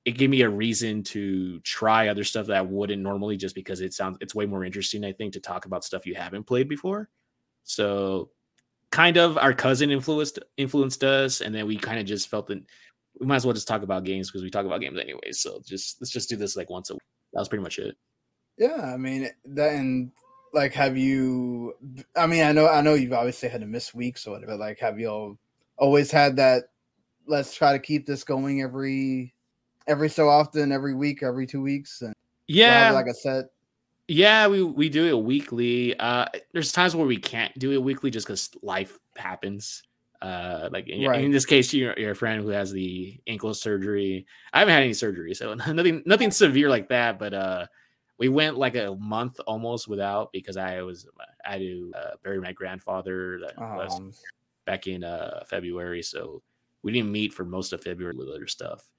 it 0.06 0.18
gave 0.18 0.30
me 0.30 0.42
a 0.42 0.50
reason 0.50 1.04
to 1.04 1.60
try 1.60 2.08
other 2.08 2.24
stuff 2.24 2.48
that 2.48 2.58
I 2.58 2.62
wouldn't 2.62 3.02
normally 3.02 3.38
just 3.38 3.56
because 3.56 3.82
it 3.82 3.94
sounds 3.94 4.18
it's 4.22 4.34
way 4.34 4.46
more 4.46 4.63
interesting, 4.63 5.04
I 5.04 5.12
think, 5.12 5.34
to 5.34 5.40
talk 5.42 5.66
about 5.66 5.84
stuff 5.84 6.06
you 6.06 6.16
haven't 6.16 6.46
played 6.46 6.70
before. 6.70 7.10
So 7.63 8.32
kind 8.92 9.18
of 9.18 9.38
our 9.38 9.54
cousin 9.54 9.92
influenced 9.92 10.40
influenced 10.58 11.04
us, 11.04 11.42
and 11.42 11.54
then 11.54 11.68
we 11.68 11.78
kind 11.78 12.00
of 12.00 12.06
just 12.06 12.30
felt 12.30 12.48
that 12.48 12.63
we 13.20 13.26
might 13.26 13.36
as 13.38 13.46
well 13.46 13.54
just 13.54 13.68
talk 13.68 13.82
about 13.84 14.06
games 14.06 14.30
because 14.30 14.44
we 14.44 14.50
talk 14.50 14.66
about 14.66 14.82
games 14.82 14.98
anyway. 14.98 15.32
So 15.32 15.62
just 15.66 16.02
let's 16.02 16.12
just 16.12 16.30
do 16.30 16.36
this 16.38 16.56
like 16.56 16.70
once 16.70 16.90
a 16.90 16.94
week. 16.94 17.02
That 17.34 17.40
was 17.42 17.50
pretty 17.50 17.63
much 17.63 17.78
it. 17.80 17.96
Yeah, 18.58 18.91
I 18.93 18.98
mean 18.98 19.30
that 19.46 19.74
and 19.74 20.12
like 20.54 20.74
have 20.74 20.98
you 20.98 21.74
i 22.15 22.26
mean 22.26 22.43
i 22.43 22.52
know 22.52 22.67
i 22.67 22.82
know 22.82 22.93
you've 22.93 23.13
obviously 23.13 23.50
had 23.50 23.62
to 23.62 23.67
miss 23.67 23.93
weeks 23.93 24.26
or 24.26 24.32
whatever 24.32 24.56
like 24.56 24.80
have 24.80 25.00
you 25.00 25.08
all 25.08 25.38
always 25.78 26.10
had 26.10 26.36
that 26.36 26.63
let's 27.28 27.54
try 27.54 27.74
to 27.74 27.80
keep 27.80 28.06
this 28.06 28.24
going 28.24 28.62
every 28.62 29.34
every 29.88 30.10
so 30.10 30.28
often 30.28 30.72
every 30.72 30.96
week 30.96 31.22
every 31.22 31.46
two 31.46 31.62
weeks 31.62 32.02
and 32.02 32.13
yeah. 32.48 32.91
like 32.91 33.08
i 33.08 33.12
said 33.12 33.46
yeah 34.08 34.48
we 34.48 34.63
we 34.63 34.88
do 34.88 35.06
it 35.06 35.22
weekly. 35.22 35.98
Uh 36.00 36.26
there's 36.54 36.72
times 36.72 36.96
where 36.96 37.06
we 37.06 37.17
can't 37.17 37.58
do 37.60 37.74
it 37.74 37.84
weekly 37.84 38.10
just 38.10 38.26
because 38.26 38.50
life 38.62 38.98
happens. 39.17 39.84
Uh 40.22 40.70
like 40.72 40.88
in, 40.88 41.06
right. 41.06 41.24
in 41.24 41.32
this 41.32 41.46
case 41.46 41.74
you're, 41.74 41.93
you're 42.00 42.12
a 42.12 42.15
friend 42.15 42.41
who 42.41 42.48
has 42.48 42.72
the 42.72 43.20
ankle 43.28 43.54
surgery 43.54 44.26
i 44.54 44.60
haven't 44.60 44.74
had 44.74 44.82
any 44.82 44.93
surgery 44.93 45.36
so 45.36 45.54
nothing 45.74 46.02
nothing 46.08 46.32
severe 46.32 46.70
like 46.70 46.89
that 46.89 47.20
but 47.20 47.36
uh 47.36 47.67
we 48.19 48.30
went 48.30 48.58
like 48.58 48.75
a 48.75 48.95
month 48.95 49.39
almost 49.45 49.88
without 49.88 50.32
because 50.32 50.58
I 50.58 50.82
was 50.82 51.08
I 51.45 51.51
had 51.51 51.62
to 51.62 51.91
uh, 51.95 52.12
bury 52.23 52.39
my 52.39 52.51
grandfather 52.51 53.41
um, 53.58 54.12
back 54.65 54.88
in 54.88 55.03
uh, 55.03 55.43
February, 55.47 56.01
so 56.01 56.41
we 56.84 56.91
didn't 56.91 57.12
meet 57.12 57.34
for 57.34 57.45
most 57.45 57.73
of 57.73 57.84
February 57.84 58.15
with 58.15 58.30
other 58.30 58.47
stuff. 58.47 58.89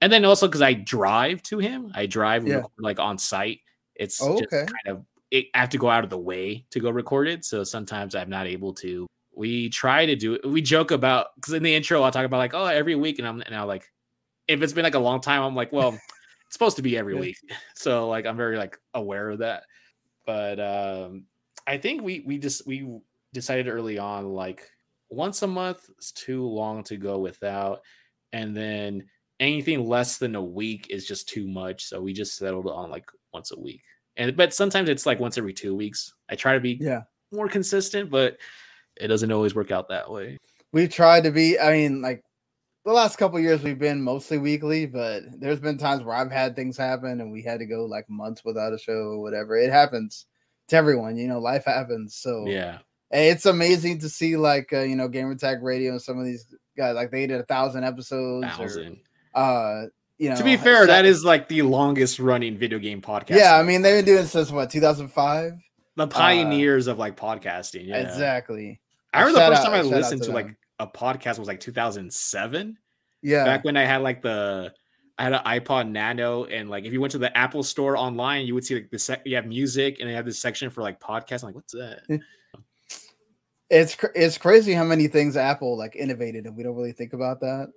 And 0.00 0.12
then 0.12 0.24
also 0.24 0.46
because 0.46 0.62
I 0.62 0.74
drive 0.74 1.42
to 1.44 1.58
him, 1.58 1.90
I 1.94 2.06
drive 2.06 2.46
yeah. 2.46 2.62
like 2.78 3.00
on 3.00 3.18
site. 3.18 3.60
It's 3.96 4.22
oh, 4.22 4.38
just 4.38 4.50
kind 4.50 4.70
of 4.86 5.04
it, 5.30 5.46
I 5.54 5.58
have 5.58 5.70
to 5.70 5.78
go 5.78 5.90
out 5.90 6.04
of 6.04 6.10
the 6.10 6.18
way 6.18 6.64
to 6.70 6.80
go 6.80 6.90
record 6.90 7.28
it, 7.28 7.44
so 7.44 7.64
sometimes 7.64 8.14
I'm 8.14 8.30
not 8.30 8.46
able 8.46 8.72
to. 8.74 9.06
We 9.34 9.68
try 9.70 10.06
to 10.06 10.14
do 10.14 10.34
it. 10.34 10.46
We 10.46 10.62
joke 10.62 10.92
about 10.92 11.34
because 11.34 11.54
in 11.54 11.62
the 11.64 11.74
intro 11.74 12.02
I'll 12.02 12.12
talk 12.12 12.24
about 12.24 12.38
like 12.38 12.54
oh 12.54 12.66
every 12.66 12.94
week, 12.94 13.18
and 13.18 13.26
I'm 13.26 13.40
and 13.40 13.56
I 13.56 13.62
like 13.62 13.90
if 14.46 14.62
it's 14.62 14.72
been 14.72 14.84
like 14.84 14.94
a 14.94 15.00
long 15.00 15.20
time, 15.20 15.42
I'm 15.42 15.56
like 15.56 15.72
well. 15.72 15.98
It's 16.48 16.54
supposed 16.54 16.76
to 16.76 16.82
be 16.82 16.96
every 16.96 17.14
yeah. 17.14 17.20
week. 17.20 17.36
So 17.74 18.08
like 18.08 18.26
I'm 18.26 18.36
very 18.36 18.58
like 18.58 18.76
aware 18.94 19.30
of 19.30 19.38
that. 19.38 19.64
But 20.26 20.58
um 20.58 21.24
I 21.66 21.78
think 21.78 22.02
we 22.02 22.24
we 22.26 22.38
just 22.38 22.66
we 22.66 22.98
decided 23.32 23.68
early 23.68 23.98
on 23.98 24.32
like 24.32 24.68
once 25.10 25.42
a 25.42 25.46
month 25.46 25.88
is 25.98 26.12
too 26.12 26.44
long 26.46 26.82
to 26.84 26.96
go 26.96 27.18
without 27.18 27.82
and 28.32 28.56
then 28.56 29.04
anything 29.40 29.86
less 29.86 30.18
than 30.18 30.34
a 30.34 30.42
week 30.42 30.88
is 30.90 31.06
just 31.06 31.28
too 31.28 31.46
much 31.46 31.84
so 31.84 32.00
we 32.00 32.12
just 32.12 32.36
settled 32.36 32.66
on 32.66 32.90
like 32.90 33.04
once 33.32 33.52
a 33.52 33.60
week 33.60 33.82
and 34.16 34.36
but 34.36 34.52
sometimes 34.52 34.88
it's 34.88 35.06
like 35.06 35.20
once 35.20 35.38
every 35.38 35.52
two 35.52 35.74
weeks 35.74 36.14
i 36.28 36.34
try 36.34 36.54
to 36.54 36.60
be 36.60 36.78
yeah 36.80 37.02
more 37.32 37.48
consistent 37.48 38.10
but 38.10 38.36
it 38.96 39.08
doesn't 39.08 39.32
always 39.32 39.54
work 39.54 39.70
out 39.70 39.88
that 39.88 40.10
way 40.10 40.36
we've 40.72 40.92
tried 40.92 41.24
to 41.24 41.30
be 41.30 41.58
i 41.58 41.72
mean 41.72 42.02
like 42.02 42.22
the 42.88 42.94
last 42.94 43.18
couple 43.18 43.38
years 43.38 43.62
we've 43.62 43.78
been 43.78 44.00
mostly 44.00 44.38
weekly, 44.38 44.86
but 44.86 45.20
there's 45.38 45.60
been 45.60 45.76
times 45.76 46.02
where 46.02 46.14
I've 46.16 46.32
had 46.32 46.56
things 46.56 46.74
happen 46.74 47.20
and 47.20 47.30
we 47.30 47.42
had 47.42 47.58
to 47.58 47.66
go 47.66 47.84
like 47.84 48.08
months 48.08 48.46
without 48.46 48.72
a 48.72 48.78
show 48.78 49.10
or 49.10 49.20
whatever. 49.20 49.58
It 49.58 49.70
happens 49.70 50.24
to 50.68 50.76
everyone, 50.76 51.18
you 51.18 51.28
know, 51.28 51.38
life 51.38 51.66
happens. 51.66 52.14
So 52.14 52.46
yeah, 52.46 52.78
it's 53.10 53.44
amazing 53.44 53.98
to 53.98 54.08
see 54.08 54.38
like 54.38 54.72
uh, 54.72 54.80
you 54.80 54.96
know 54.96 55.06
Gamertag 55.06 55.62
Radio 55.62 55.92
and 55.92 56.00
some 56.00 56.18
of 56.18 56.24
these 56.24 56.46
guys 56.78 56.94
like 56.94 57.10
they 57.10 57.26
did 57.26 57.38
a 57.38 57.44
thousand 57.44 57.84
episodes. 57.84 58.46
Thousand. 58.46 59.00
Or, 59.34 59.42
uh, 59.42 59.86
you 60.16 60.30
know, 60.30 60.36
to 60.36 60.44
be 60.44 60.56
fair, 60.56 60.86
that 60.86 61.04
is 61.04 61.22
like 61.26 61.46
the 61.48 61.60
longest 61.60 62.18
running 62.18 62.56
video 62.56 62.78
game 62.78 63.02
podcast. 63.02 63.36
Yeah, 63.36 63.56
I 63.56 63.64
mean 63.64 63.82
they've 63.82 64.02
been 64.02 64.14
doing 64.14 64.26
since 64.26 64.50
what 64.50 64.70
2005. 64.70 65.52
The 65.96 66.06
pioneers 66.06 66.88
uh, 66.88 66.92
of 66.92 66.98
like 66.98 67.18
podcasting. 67.18 67.86
Yeah, 67.86 67.98
exactly. 67.98 68.80
I 69.12 69.20
remember 69.20 69.40
the 69.40 69.46
first 69.48 69.60
out, 69.60 69.72
time 69.72 69.74
I 69.74 69.82
listened 69.82 70.22
to, 70.22 70.28
to 70.28 70.34
like 70.34 70.56
a 70.78 70.86
podcast 70.86 71.38
was 71.38 71.48
like 71.48 71.60
2007. 71.60 72.78
Yeah. 73.22 73.44
Back 73.44 73.64
when 73.64 73.76
I 73.76 73.84
had 73.84 74.02
like 74.02 74.22
the 74.22 74.72
I 75.18 75.24
had 75.24 75.32
an 75.32 75.40
iPod 75.44 75.90
Nano, 75.90 76.44
and 76.44 76.70
like 76.70 76.84
if 76.84 76.92
you 76.92 77.00
went 77.00 77.10
to 77.12 77.18
the 77.18 77.36
Apple 77.36 77.64
store 77.64 77.96
online, 77.96 78.46
you 78.46 78.54
would 78.54 78.64
see 78.64 78.76
like 78.76 78.90
the 78.90 78.98
sec- 78.98 79.22
you 79.24 79.34
have 79.34 79.46
music, 79.46 79.98
and 79.98 80.08
they 80.08 80.14
have 80.14 80.24
this 80.24 80.38
section 80.38 80.70
for 80.70 80.80
like 80.80 81.00
podcasts. 81.00 81.42
I'm 81.42 81.48
like, 81.48 81.56
what's 81.56 81.72
that? 81.72 82.02
It's 83.70 83.94
cr- 83.94 84.06
it's 84.14 84.38
crazy 84.38 84.72
how 84.72 84.84
many 84.84 85.08
things 85.08 85.36
Apple 85.36 85.76
like 85.76 85.94
innovated, 85.94 86.46
and 86.46 86.56
we 86.56 86.62
don't 86.62 86.74
really 86.74 86.92
think 86.92 87.12
about 87.12 87.40
that. 87.40 87.70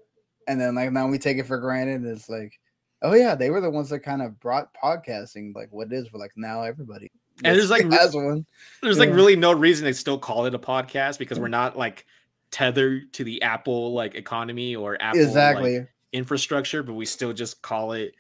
And 0.48 0.60
then 0.60 0.74
like 0.74 0.90
now 0.94 1.06
we 1.10 1.18
take 1.18 1.38
it 1.38 1.48
for 1.48 1.58
granted. 1.58 2.06
It's 2.06 2.30
like, 2.30 2.58
oh 3.02 3.14
yeah, 3.14 3.36
they 3.36 3.50
were 3.50 3.60
the 3.60 3.70
ones 3.70 3.90
that 3.90 4.00
kind 4.00 4.22
of 4.22 4.40
brought 4.40 4.74
podcasting 4.74 5.54
like 5.54 5.68
what 5.72 5.88
it 5.88 5.94
is 5.94 6.08
for 6.08 6.18
like 6.18 6.32
now 6.38 6.62
everybody. 6.62 7.12
And 7.44 7.58
there's 7.58 7.70
like 7.70 7.92
has 7.92 8.16
one. 8.16 8.46
There's 8.82 9.00
yeah. 9.00 9.06
like 9.06 9.14
really 9.14 9.36
no 9.36 9.52
reason 9.52 9.84
they 9.84 9.92
still 9.92 10.18
call 10.18 10.46
it 10.46 10.56
a 10.56 10.60
podcast 10.60 11.18
because 11.20 11.38
mm. 11.38 11.42
we're 11.42 11.50
not 11.50 11.78
like 11.78 12.06
tethered 12.52 13.14
to 13.14 13.24
the 13.24 13.42
Apple 13.42 13.94
like 13.94 14.16
economy 14.16 14.76
or 14.76 15.02
Apple 15.02 15.22
exactly 15.22 15.80
like, 15.80 15.90
infrastructure, 16.14 16.84
but 16.84 16.94
we 16.94 17.06
still 17.06 17.34
just 17.34 17.62
call 17.62 17.94
it 17.94 18.14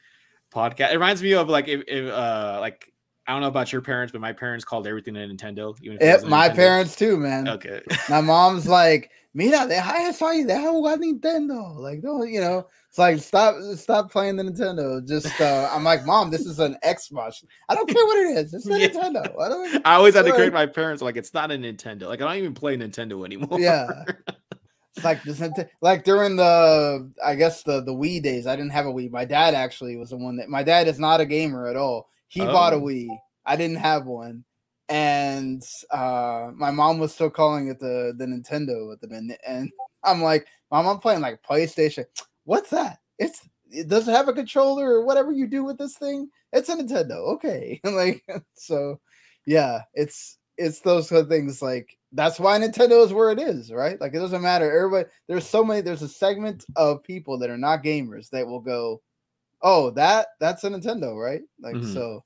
podcast. 0.54 0.91
It 0.91 0.96
reminds 0.96 1.22
me 1.22 1.34
of 1.34 1.50
like 1.50 1.67
if, 1.67 1.84
if 1.88 2.12
uh 2.12 2.58
like 2.60 2.91
I 3.32 3.34
don't 3.34 3.44
know 3.44 3.48
about 3.48 3.72
your 3.72 3.82
parents, 3.82 4.12
but 4.12 4.20
my 4.20 4.34
parents 4.34 4.65
called 4.65 4.86
everything 4.86 5.15
a 5.15 5.20
Nintendo. 5.20 5.74
Even 5.82 5.98
yep, 6.02 6.26
my 6.26 6.50
Nintendo. 6.50 6.56
parents 6.56 6.96
too, 6.98 7.15
man. 7.15 7.48
Okay. 7.48 7.82
my 8.10 8.20
mom's 8.20 8.67
like, 8.67 9.10
mira, 9.34 9.65
deja 9.70 9.89
eso 10.10 10.26
ahí, 10.26 10.46
deja 10.46 10.67
jugar 10.67 10.98
Nintendo. 10.98 11.78
Like, 11.78 12.02
don't 12.02 12.30
you 12.30 12.41
know? 12.41 12.67
It's 12.89 12.98
like 12.98 13.20
stop, 13.20 13.56
stop 13.78 14.12
playing 14.12 14.36
the 14.36 14.44
Nintendo. 14.44 15.08
Just 15.08 15.39
uh, 15.39 15.70
I'm 15.72 15.86
like, 15.86 16.06
mom, 16.06 16.30
this 16.30 16.41
is 16.41 16.60
an 16.60 16.76
Xbox. 16.84 17.46
I 17.70 17.76
don't 17.76 17.88
care 17.88 18.06
what 18.06 18.17
it 18.17 18.38
is. 18.38 18.54
It's 18.54 18.67
a 18.67 18.78
yeah. 18.78 18.88
Nintendo. 18.89 19.39
I, 19.39 19.48
don't, 19.48 19.82
I 19.86 19.94
always 19.94 20.13
had 20.13 20.26
to 20.26 20.34
correct 20.34 20.52
my 20.54 20.65
parents. 20.65 21.02
Like, 21.02 21.15
it's 21.15 21.34
not 21.34 21.52
a 21.52 21.56
Nintendo. 21.56 22.08
Like, 22.08 22.22
I 22.22 22.26
don't 22.26 22.36
even 22.36 22.54
play 22.54 22.76
Nintendo 22.76 23.26
anymore. 23.26 23.62
Yeah. 23.62 24.04
It's 24.94 25.06
like 25.06 25.24
this, 25.24 25.41
like 25.80 26.04
during 26.04 26.36
the, 26.36 27.10
I 27.24 27.36
guess 27.36 27.63
the 27.63 27.82
the 27.82 27.94
Wii 27.94 28.22
days. 28.22 28.46
I 28.46 28.58
didn't 28.58 28.74
have 28.74 28.88
a 28.88 28.91
Wii. 28.91 29.10
My 29.10 29.24
dad 29.24 29.54
actually 29.54 29.96
was 29.96 30.10
the 30.10 30.17
one 30.17 30.36
that. 30.36 30.50
My 30.50 30.63
dad 30.63 30.89
is 30.89 31.00
not 31.00 31.22
a 31.22 31.26
gamer 31.26 31.70
at 31.70 31.78
all. 31.78 32.10
He 32.32 32.41
oh. 32.41 32.52
bought 32.52 32.74
a 32.74 32.78
Wii. 32.78 33.08
I 33.46 33.56
didn't 33.56 33.78
have 33.78 34.06
one, 34.06 34.44
and 34.88 35.63
uh, 35.91 36.52
my 36.54 36.72
mom 36.72 37.00
was 37.00 37.13
still 37.13 37.30
calling 37.30 37.67
it 37.67 37.80
the 37.80 38.13
the 38.17 38.26
Nintendo 38.26 38.94
at 38.94 39.02
the 39.02 39.08
minute. 39.08 39.41
And 39.46 39.70
I'm 40.04 40.22
like, 40.22 40.48
mom, 40.72 40.88
I'm 40.88 41.00
playing 41.00 41.22
like 41.22 41.41
PlayStation 41.44 42.06
what's 42.46 42.70
that? 42.72 43.00
It's 43.17 43.48
it 43.70 43.88
does 43.88 44.08
it 44.08 44.12
have 44.12 44.28
a 44.28 44.34
controller 44.34 44.91
or 44.91 45.06
whatever 45.06 45.32
you 45.32 45.48
do 45.48 45.63
with 45.63 45.78
this 45.78 45.96
thing? 45.96 46.30
It's 46.52 46.70
a 46.70 46.76
Nintendo. 46.76 47.34
Okay. 47.36 47.80
like 47.86 48.24
so 48.54 49.00
yeah, 49.46 49.82
it's 49.94 50.38
it's 50.58 50.82
those 50.82 51.10
kind 51.10 51.22
of 51.22 51.30
things 51.30 51.62
like 51.62 51.98
that's 52.12 52.39
why 52.39 52.60
Nintendo 52.60 53.04
is 53.06 53.13
where 53.13 53.32
it 53.32 53.39
is, 53.39 53.72
right? 53.72 54.00
Like 54.02 54.13
it 54.13 54.20
doesn't 54.20 54.41
matter. 54.41 54.70
Everybody, 54.70 55.10
there's 55.28 55.48
so 55.48 55.63
many. 55.63 55.82
There's 55.82 56.02
a 56.02 56.10
segment 56.10 56.65
of 56.76 57.04
people 57.04 57.38
that 57.39 57.50
are 57.50 57.58
not 57.58 57.84
gamers 57.84 58.30
that 58.32 58.46
will 58.46 58.60
go, 58.60 59.02
"Oh, 59.62 59.91
that 59.91 60.28
that's 60.39 60.63
a 60.63 60.69
Nintendo, 60.69 61.15
right?" 61.21 61.41
Like 61.60 61.76
Mhm. 61.76 61.86
so. 61.86 62.24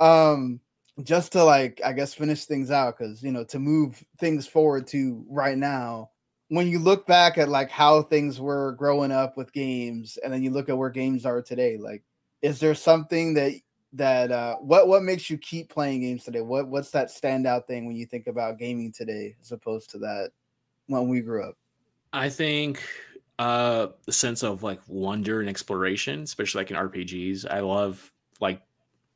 Um, 0.00 0.60
just 1.02 1.32
to 1.32 1.44
like, 1.44 1.80
I 1.84 1.92
guess 1.92 2.14
finish 2.14 2.44
things 2.46 2.70
out 2.70 2.98
because 2.98 3.22
you 3.22 3.32
know 3.32 3.44
to 3.44 3.58
move 3.58 4.04
things 4.18 4.46
forward 4.46 4.86
to 4.88 5.24
right 5.28 5.58
now. 5.58 6.10
When 6.48 6.68
you 6.68 6.78
look 6.78 7.06
back 7.06 7.38
at 7.38 7.48
like 7.48 7.70
how 7.70 8.02
things 8.02 8.40
were 8.40 8.72
growing 8.72 9.10
up 9.12 9.36
with 9.36 9.52
games, 9.52 10.18
and 10.18 10.32
then 10.32 10.42
you 10.42 10.50
look 10.50 10.68
at 10.68 10.78
where 10.78 10.90
games 10.90 11.26
are 11.26 11.42
today, 11.42 11.78
like, 11.78 12.04
is 12.42 12.60
there 12.60 12.74
something 12.74 13.34
that 13.34 13.52
that 13.92 14.32
uh 14.32 14.56
what 14.56 14.88
what 14.88 15.02
makes 15.02 15.30
you 15.30 15.38
keep 15.38 15.68
playing 15.70 16.00
games 16.00 16.24
today 16.24 16.40
what 16.40 16.66
what's 16.68 16.90
that 16.90 17.08
standout 17.08 17.66
thing 17.66 17.86
when 17.86 17.94
you 17.96 18.04
think 18.06 18.26
about 18.26 18.58
gaming 18.58 18.90
today 18.92 19.36
as 19.40 19.52
opposed 19.52 19.88
to 19.90 19.98
that 19.98 20.30
when 20.88 21.08
we 21.08 21.20
grew 21.20 21.44
up 21.48 21.56
I 22.12 22.28
think 22.28 22.82
uh 23.38 23.88
the 24.06 24.12
sense 24.12 24.42
of 24.42 24.62
like 24.62 24.80
wonder 24.86 25.40
and 25.40 25.48
exploration, 25.48 26.22
especially 26.22 26.60
like 26.60 26.70
in 26.70 26.76
RPGs. 26.76 27.50
I 27.50 27.60
love 27.60 28.12
like 28.40 28.62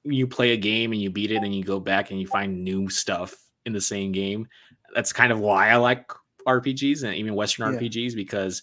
you 0.05 0.27
play 0.27 0.53
a 0.53 0.57
game 0.57 0.93
and 0.93 1.01
you 1.01 1.11
beat 1.11 1.31
it 1.31 1.43
and 1.43 1.55
you 1.55 1.63
go 1.65 1.81
back 1.81 2.11
and 2.11 2.21
you 2.21 2.27
find 2.27 2.65
new 2.65 2.89
stuff 2.89 3.37
in 3.67 3.73
the 3.73 3.81
same 3.81 4.13
game. 4.13 4.49
That's 4.95 5.13
kind 5.13 5.33
of 5.33 5.41
why 5.41 5.69
I 5.69 5.77
like 5.77 6.11
RPGs 6.47 7.05
and 7.05 7.15
even 7.15 7.35
Western 7.35 7.73
Yeah. 7.73 7.79
RPGs 7.79 8.15
because 8.15 8.63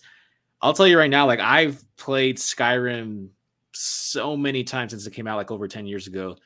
I'll 0.61 0.73
tell 0.73 0.87
you 0.87 0.97
right 0.97 1.09
now, 1.09 1.27
like 1.27 1.39
I've 1.39 1.83
played 1.97 2.37
Skyrim 2.37 3.29
so 3.73 4.35
many 4.35 4.63
times 4.63 4.91
since 4.91 5.05
it 5.05 5.11
came 5.11 5.27
out 5.27 5.37
like 5.37 5.51
over 5.51 5.67
10 5.67 5.85
years 5.85 6.07
ago. 6.07 6.37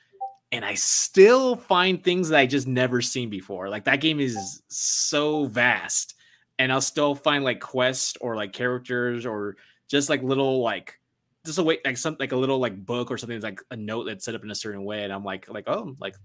And 0.51 0.65
I 0.65 0.73
still 0.73 1.55
find 1.55 2.03
things 2.03 2.29
that 2.29 2.39
I 2.39 2.47
just 2.47 2.67
never 2.67 3.01
seen 3.01 3.29
before. 3.29 3.69
Like 3.69 3.85
that 3.85 4.01
game 4.01 4.19
is 4.19 4.61
so 4.67 5.45
vast 5.45 6.15
and 6.59 6.71
I'll 6.71 6.81
still 6.81 7.15
find 7.15 7.43
like 7.43 7.61
quests 7.61 8.17
or 8.19 8.35
like 8.35 8.53
characters 8.53 9.25
or 9.25 9.55
just 9.87 10.09
like 10.09 10.21
little 10.21 10.61
like 10.61 10.99
just 11.45 11.57
a 11.57 11.63
way 11.63 11.79
like 11.83 11.97
something 11.97 12.19
like 12.19 12.33
a 12.33 12.37
little 12.37 12.59
like 12.59 12.85
book 12.85 13.09
or 13.09 13.17
something 13.17 13.39
that's 13.39 13.43
like 13.43 13.61
a 13.71 13.75
note 13.75 14.03
that's 14.03 14.25
set 14.25 14.35
up 14.35 14.43
in 14.43 14.51
a 14.51 14.55
certain 14.55 14.83
way, 14.83 15.03
and 15.03 15.13
I'm 15.13 15.23
like 15.23 15.49
like 15.49 15.63
oh 15.67 15.95
like 15.99 16.15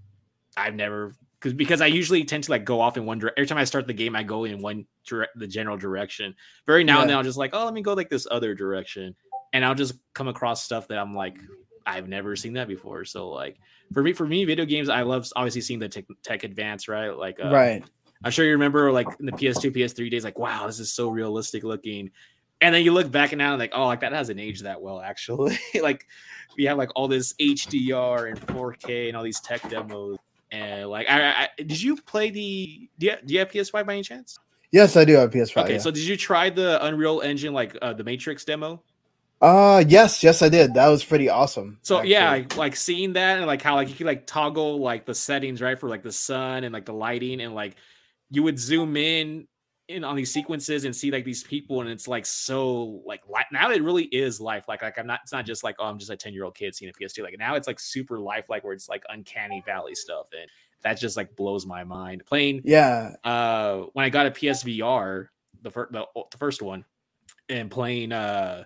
I've 0.56 0.74
never 0.74 1.14
because 1.38 1.54
because 1.54 1.80
I 1.80 1.86
usually 1.86 2.24
tend 2.24 2.44
to 2.44 2.50
like 2.50 2.64
go 2.64 2.80
off 2.80 2.96
in 2.96 3.06
one 3.06 3.18
direction. 3.18 3.34
Every 3.38 3.46
time 3.46 3.58
I 3.58 3.64
start 3.64 3.86
the 3.86 3.94
game, 3.94 4.16
I 4.16 4.24
go 4.24 4.44
in 4.44 4.60
one 4.60 4.86
direct 5.06 5.38
the 5.38 5.46
general 5.46 5.76
direction. 5.76 6.34
Very 6.66 6.84
now 6.84 7.00
and 7.00 7.08
then 7.08 7.16
I'll 7.16 7.22
just 7.22 7.38
like 7.38 7.50
oh 7.54 7.64
let 7.64 7.72
me 7.72 7.82
go 7.82 7.94
like 7.94 8.10
this 8.10 8.26
other 8.30 8.54
direction, 8.54 9.14
and 9.52 9.64
I'll 9.64 9.74
just 9.74 9.94
come 10.14 10.28
across 10.28 10.64
stuff 10.64 10.88
that 10.88 10.98
I'm 10.98 11.14
like 11.14 11.36
I've 11.86 12.08
never 12.08 12.34
seen 12.34 12.54
that 12.54 12.66
before. 12.66 13.04
So 13.04 13.30
like 13.30 13.58
for 13.92 14.02
me 14.02 14.12
for 14.12 14.26
me 14.26 14.44
video 14.44 14.64
games 14.64 14.88
I 14.88 15.02
love 15.02 15.28
obviously 15.36 15.60
seeing 15.60 15.78
the 15.78 15.88
tech, 15.88 16.06
tech 16.22 16.42
advance 16.42 16.88
right 16.88 17.10
like 17.10 17.38
uh, 17.38 17.50
right 17.50 17.84
I'm 18.24 18.30
sure 18.30 18.44
you 18.44 18.52
remember 18.52 18.90
like 18.90 19.06
in 19.20 19.26
the 19.26 19.32
PS2, 19.32 19.74
PS3 19.74 20.10
days, 20.10 20.24
like, 20.24 20.38
wow, 20.38 20.66
this 20.66 20.80
is 20.80 20.92
so 20.92 21.10
realistic 21.10 21.62
looking. 21.62 22.10
And 22.60 22.74
then 22.74 22.82
you 22.82 22.92
look 22.92 23.10
back 23.10 23.32
and 23.32 23.38
now 23.38 23.56
like, 23.56 23.72
oh, 23.74 23.86
like 23.86 24.00
that 24.00 24.12
hasn't 24.12 24.40
aged 24.40 24.64
that 24.64 24.80
well, 24.80 25.00
actually. 25.00 25.58
like 25.82 26.06
we 26.56 26.64
have 26.64 26.78
like 26.78 26.90
all 26.96 27.08
this 27.08 27.34
HDR 27.34 28.30
and 28.30 28.40
4K 28.40 29.08
and 29.08 29.16
all 29.16 29.22
these 29.22 29.40
tech 29.40 29.68
demos. 29.68 30.16
And 30.50 30.88
like 30.88 31.08
I, 31.10 31.30
I 31.30 31.48
did 31.58 31.82
you 31.82 31.96
play 31.96 32.30
the 32.30 32.88
do 32.98 33.06
you, 33.06 33.12
do 33.24 33.34
you 33.34 33.40
have 33.40 33.50
PS5 33.50 33.84
by 33.86 33.92
any 33.94 34.02
chance? 34.02 34.38
yes 34.72 34.96
i 34.96 35.04
do 35.04 35.12
have 35.14 35.30
ps5 35.30 35.62
Okay, 35.62 35.72
yeah. 35.74 35.78
so 35.78 35.90
did 35.92 36.02
you 36.02 36.16
try 36.16 36.50
the 36.50 36.84
Unreal 36.84 37.20
Engine 37.20 37.54
like 37.54 37.76
uh, 37.80 37.92
the 37.92 38.02
Matrix 38.02 38.44
demo? 38.44 38.82
uh 39.40 39.84
yes 39.86 40.22
yes 40.22 40.42
i 40.42 40.48
did 40.48 40.74
that 40.74 40.88
was 40.88 41.04
pretty 41.04 41.28
awesome 41.28 41.78
So 41.82 42.02
yeah, 42.02 42.30
like, 42.30 42.56
like 42.56 42.76
seeing 42.76 43.12
that 43.12 43.38
and 43.38 43.46
like 43.46 43.62
how 43.62 43.74
like 43.76 43.88
you 43.88 43.94
could 43.94 44.06
like 44.06 44.26
toggle 44.26 44.78
like 44.80 45.06
the 45.06 45.14
settings 45.14 45.60
right 45.60 45.78
for 45.78 45.88
like 45.88 46.02
the 46.02 46.12
sun 46.12 46.64
and 46.64 46.72
like 46.72 46.86
the 46.86 46.92
lighting 46.92 47.40
and 47.40 47.54
like 47.54 47.76
you 48.30 48.42
would 48.42 48.58
zoom 48.58 48.96
in 48.96 49.46
in 49.88 50.02
on 50.02 50.16
these 50.16 50.32
sequences 50.32 50.84
and 50.84 50.96
see 50.96 51.10
like 51.10 51.24
these 51.24 51.42
people 51.42 51.82
and 51.82 51.90
it's 51.90 52.08
like 52.08 52.24
so 52.24 53.02
like 53.04 53.20
li- 53.28 53.44
now 53.52 53.70
it 53.70 53.82
really 53.82 54.04
is 54.04 54.40
life 54.40 54.66
like 54.66 54.80
like 54.80 54.98
I'm 54.98 55.06
not 55.06 55.20
it's 55.22 55.32
not 55.32 55.44
just 55.44 55.62
like 55.62 55.76
oh 55.78 55.84
I'm 55.84 55.98
just 55.98 56.10
a 56.10 56.16
10 56.16 56.32
year 56.32 56.44
old 56.44 56.54
kid 56.54 56.74
seeing 56.74 56.90
a 56.90 56.94
PS2 56.98 57.22
like 57.22 57.36
now 57.38 57.54
it's 57.54 57.66
like 57.66 57.78
super 57.78 58.18
life 58.18 58.48
like 58.48 58.64
where 58.64 58.72
it's 58.72 58.88
like 58.88 59.02
uncanny 59.10 59.62
valley 59.66 59.94
stuff 59.94 60.26
and 60.32 60.48
that 60.82 60.94
just 60.94 61.16
like 61.16 61.36
blows 61.36 61.66
my 61.66 61.84
mind 61.84 62.24
playing 62.24 62.62
yeah 62.64 63.14
uh 63.24 63.82
when 63.92 64.04
I 64.04 64.10
got 64.10 64.26
a 64.26 64.30
PSVR, 64.30 65.28
the 65.62 65.70
first 65.70 65.92
the, 65.92 66.06
the 66.30 66.38
first 66.38 66.62
one, 66.62 66.84
and 67.48 67.70
playing 67.70 68.12
uh 68.12 68.64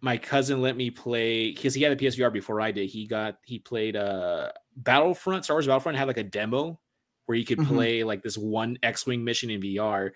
my 0.00 0.18
cousin 0.18 0.60
let 0.60 0.76
me 0.76 0.90
play 0.90 1.50
because 1.50 1.74
he 1.74 1.82
had 1.82 1.92
a 1.92 1.96
PSVR 1.96 2.32
before 2.32 2.60
I 2.60 2.70
did. 2.70 2.88
He 2.90 3.06
got 3.06 3.38
he 3.44 3.58
played 3.58 3.96
uh 3.96 4.50
Battlefront, 4.76 5.44
Star 5.44 5.56
Wars 5.56 5.66
Battlefront 5.66 5.96
had 5.96 6.06
like 6.06 6.18
a 6.18 6.22
demo 6.22 6.78
where 7.26 7.36
you 7.38 7.44
could 7.44 7.58
Mhm. 7.58 7.66
play 7.68 8.04
like 8.04 8.22
this 8.22 8.36
one 8.38 8.78
X-Wing 8.82 9.24
mission 9.24 9.50
in 9.50 9.60
VR. 9.60 10.12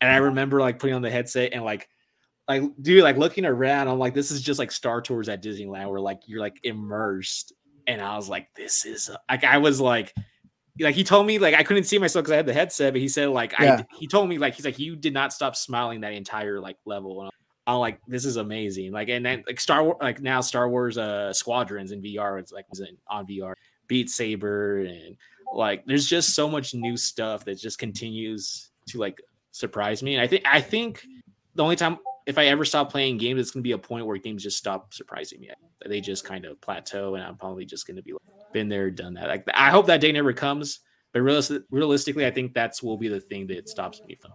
And 0.00 0.10
I 0.10 0.16
remember 0.16 0.60
like 0.60 0.78
putting 0.78 0.94
on 0.94 1.02
the 1.02 1.10
headset 1.10 1.52
and 1.52 1.64
like 1.64 1.88
like 2.48 2.62
dude, 2.82 3.02
like 3.04 3.16
looking 3.16 3.44
around, 3.46 3.86
I'm 3.88 3.98
like, 4.00 4.14
this 4.14 4.30
is 4.32 4.42
just 4.42 4.58
like 4.58 4.72
Star 4.72 5.00
Tours 5.00 5.28
at 5.28 5.42
Disneyland 5.42 5.88
where 5.90 6.00
like 6.00 6.20
you're 6.26 6.40
like 6.40 6.58
immersed. 6.64 7.52
And 7.86 8.00
I 8.00 8.16
was 8.16 8.28
like, 8.28 8.48
this 8.56 8.84
is 8.84 9.10
like 9.30 9.44
I 9.44 9.58
was 9.58 9.80
like 9.80 10.12
like 10.80 10.94
he 10.94 11.04
told 11.04 11.26
me 11.26 11.38
like 11.38 11.54
I 11.54 11.62
couldn't 11.62 11.84
see 11.84 11.98
myself 11.98 12.24
because 12.24 12.32
I 12.32 12.36
had 12.36 12.46
the 12.46 12.52
headset, 12.54 12.92
but 12.94 13.00
he 13.00 13.08
said 13.08 13.28
like 13.28 13.52
Yeah. 13.60 13.82
I 13.90 13.96
he 13.98 14.06
told 14.06 14.28
me 14.28 14.38
like 14.38 14.54
he's 14.54 14.64
like 14.64 14.78
you 14.78 14.96
did 14.96 15.12
not 15.14 15.32
stop 15.32 15.54
smiling 15.54 16.00
that 16.00 16.12
entire 16.14 16.60
like 16.60 16.76
level. 16.84 17.22
And 17.22 17.30
I'm 17.66 17.78
like 17.78 18.00
this 18.08 18.24
is 18.24 18.36
amazing. 18.36 18.90
Like 18.92 19.08
and 19.08 19.24
then 19.24 19.44
like 19.46 19.60
Star 19.60 19.84
Wars 19.84 19.98
like 20.00 20.20
now 20.20 20.40
Star 20.40 20.68
Wars 20.68 20.98
uh 20.98 21.32
Squadrons 21.32 21.92
in 21.92 22.02
VR 22.02 22.40
it's 22.40 22.50
like 22.52 22.68
was 22.70 22.82
on 23.08 23.26
VR 23.26 23.54
Beat 23.86 24.10
Saber 24.10 24.80
and 24.80 25.16
like 25.56 25.84
there's 25.86 26.06
just 26.06 26.34
so 26.34 26.48
much 26.48 26.74
new 26.74 26.96
stuff 26.96 27.44
that 27.44 27.56
just 27.58 27.78
continues 27.78 28.70
to 28.88 28.98
like 28.98 29.18
surprise 29.52 30.02
me. 30.02 30.14
And 30.14 30.22
I 30.22 30.26
think 30.26 30.44
I 30.46 30.60
think 30.60 31.02
the 31.54 31.62
only 31.62 31.76
time 31.76 31.98
if 32.26 32.38
I 32.38 32.46
ever 32.46 32.64
stop 32.64 32.90
playing 32.90 33.18
games, 33.18 33.40
it's 33.40 33.50
gonna 33.50 33.62
be 33.62 33.72
a 33.72 33.78
point 33.78 34.06
where 34.06 34.16
games 34.18 34.42
just 34.42 34.56
stop 34.58 34.94
surprising 34.94 35.40
me. 35.40 35.50
They 35.86 36.00
just 36.00 36.24
kind 36.24 36.44
of 36.44 36.60
plateau, 36.60 37.14
and 37.16 37.24
I'm 37.24 37.36
probably 37.36 37.64
just 37.64 37.86
gonna 37.86 38.02
be 38.02 38.12
like, 38.12 38.20
been 38.52 38.68
there, 38.68 38.90
done 38.90 39.14
that. 39.14 39.28
Like 39.28 39.44
I 39.54 39.70
hope 39.70 39.86
that 39.86 40.00
day 40.00 40.12
never 40.12 40.32
comes, 40.32 40.80
but 41.12 41.22
realistic, 41.22 41.62
realistically, 41.70 42.26
I 42.26 42.30
think 42.30 42.54
that's 42.54 42.82
will 42.82 42.96
be 42.98 43.08
the 43.08 43.20
thing 43.20 43.46
that 43.48 43.68
stops 43.68 44.02
me 44.06 44.14
from. 44.20 44.32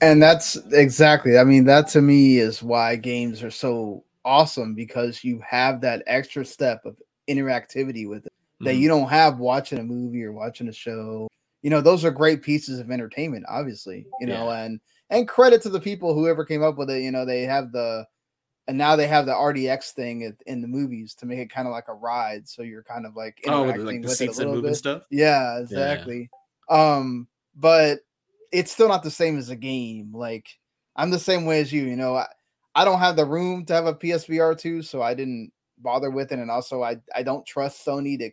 and 0.00 0.22
that's 0.22 0.56
exactly 0.72 1.38
i 1.38 1.44
mean 1.44 1.64
that 1.64 1.88
to 1.88 2.00
me 2.00 2.38
is 2.38 2.62
why 2.62 2.96
games 2.96 3.42
are 3.42 3.50
so 3.50 4.04
awesome 4.24 4.74
because 4.74 5.24
you 5.24 5.40
have 5.48 5.80
that 5.80 6.02
extra 6.06 6.44
step 6.44 6.84
of 6.84 6.96
interactivity 7.28 8.08
with 8.08 8.26
it 8.26 8.27
that 8.60 8.74
Mhm. 8.74 8.80
you 8.80 8.88
don't 8.88 9.08
have 9.08 9.38
watching 9.38 9.78
a 9.78 9.84
movie 9.84 10.24
or 10.24 10.32
watching 10.32 10.68
a 10.68 10.72
show 10.72 11.28
you 11.62 11.70
know 11.70 11.80
those 11.80 12.04
are 12.04 12.10
great 12.10 12.42
pieces 12.42 12.78
of 12.78 12.90
entertainment 12.90 13.44
obviously 13.48 14.06
you 14.20 14.26
know 14.26 14.50
and 14.50 14.80
and 15.10 15.28
credit 15.28 15.62
to 15.62 15.68
the 15.68 15.80
people 15.80 16.14
whoever 16.14 16.44
came 16.44 16.62
up 16.62 16.76
with 16.76 16.90
it 16.90 17.02
you 17.02 17.10
know 17.10 17.24
they 17.24 17.42
have 17.42 17.72
the 17.72 18.06
and 18.68 18.76
now 18.76 18.94
they 18.96 19.06
have 19.06 19.26
the 19.26 19.32
4DX 19.32 19.92
thing 19.92 20.36
in- 20.46 20.60
the 20.60 20.68
movies 20.68 21.14
to 21.14 21.24
make 21.26 21.38
it 21.38 21.50
kind 21.50 21.66
of 21.66 21.72
like 21.72 21.88
a 21.88 21.94
ride 21.94 22.48
so 22.48 22.62
you're 22.62 22.82
kind 22.82 23.06
of 23.06 23.16
like 23.16 23.40
oh, 23.46 23.64
with, 23.64 23.76
like 23.78 24.02
the 24.02 24.08
with 24.08 24.20
it 24.20 24.28
a 24.28 24.32
little 24.32 24.60
bit 24.60 24.76
stuff. 24.76 25.02
yeah, 25.10 25.58
exactly. 25.58 26.28
Um, 26.68 27.28
but 27.56 28.00
it's 28.52 28.70
still 28.70 28.88
not 28.88 29.02
the 29.02 29.10
same 29.10 29.38
as 29.38 29.50
a 29.50 29.56
game. 29.56 30.12
Like 30.14 30.46
I'm 30.96 31.10
the 31.10 31.18
same 31.18 31.44
way 31.46 31.60
as 31.60 31.72
you. 31.72 31.84
You 31.84 31.96
know, 31.96 32.16
I, 32.16 32.26
I 32.74 32.84
don't 32.84 32.98
have 32.98 33.16
the 33.16 33.24
room 33.24 33.64
to 33.66 33.74
have 33.74 33.86
a 33.86 33.94
PSVR 33.94 34.56
two, 34.58 34.82
so 34.82 35.00
I 35.00 35.14
didn't 35.14 35.50
bother 35.78 36.10
with 36.10 36.30
it. 36.32 36.38
And 36.38 36.50
also, 36.50 36.82
I 36.82 36.98
I 37.14 37.22
don't 37.22 37.46
trust 37.46 37.84
Sony 37.86 38.18
to. 38.18 38.30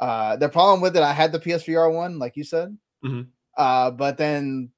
Uh, 0.00 0.36
the 0.36 0.48
problem 0.48 0.80
with 0.80 0.96
it, 0.96 1.02
I 1.02 1.12
had 1.12 1.30
the 1.30 1.38
PSVR 1.38 1.92
one, 1.92 2.18
like 2.18 2.36
you 2.36 2.44
said. 2.44 2.76
Mhm. 3.04 3.28
Uh, 3.56 3.90
but 3.92 4.16
then 4.16 4.72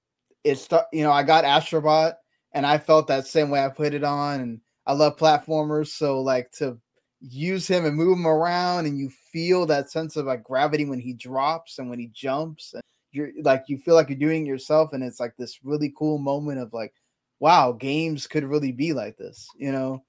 it 0.45 0.57
start. 0.57 0.87
You 0.93 1.05
know, 1.05 1.13
I 1.13 1.23
got 1.23 1.45
Astrobot, 1.45 2.17
and 2.53 2.67
I 2.67 2.79
felt 2.79 3.07
that 3.07 3.27
same 3.27 3.49
way. 3.49 3.65
I 3.65 3.69
put 3.69 3.95
it 3.95 4.05
on, 4.05 4.41
and 4.41 4.61
I 4.87 4.93
love 4.95 5.17
platformers, 5.17 5.89
so 5.89 6.21
like 6.21 6.51
to 6.53 6.79
use 7.23 7.69
him 7.69 7.85
and 7.85 7.97
move 7.97 8.19
him 8.19 8.27
around 8.27 8.85
and 8.85 8.99
you 8.99 9.09
feel 9.33 9.65
that 9.65 9.91
sense 9.91 10.17
of 10.17 10.27
like 10.27 10.43
gravity 10.43 10.85
when 10.85 10.99
he 10.99 11.13
drops 11.13 11.79
and 11.79 11.89
when 11.89 12.01
he 12.01 12.09
jumps 12.09 12.75
and 12.75 12.83
you're 13.13 13.31
like 13.43 13.63
you 13.69 13.79
feel 13.79 13.95
like 13.95 14.09
you're 14.09 14.19
doing 14.19 14.45
it 14.45 14.49
yourself 14.49 14.93
and 14.93 15.05
it's 15.05 15.21
like 15.21 15.33
this 15.39 15.61
really 15.63 15.95
cool 15.97 16.19
moment 16.19 16.59
of 16.59 16.73
like 16.73 16.93
wow 17.39 17.71
games 17.71 18.27
could 18.27 18.43
really 18.43 18.73
be 18.73 18.93
like 18.93 19.17
this 19.19 19.47
you 19.57 19.71
know 19.71 20.03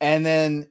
and 0.00 0.24
then 0.24 0.66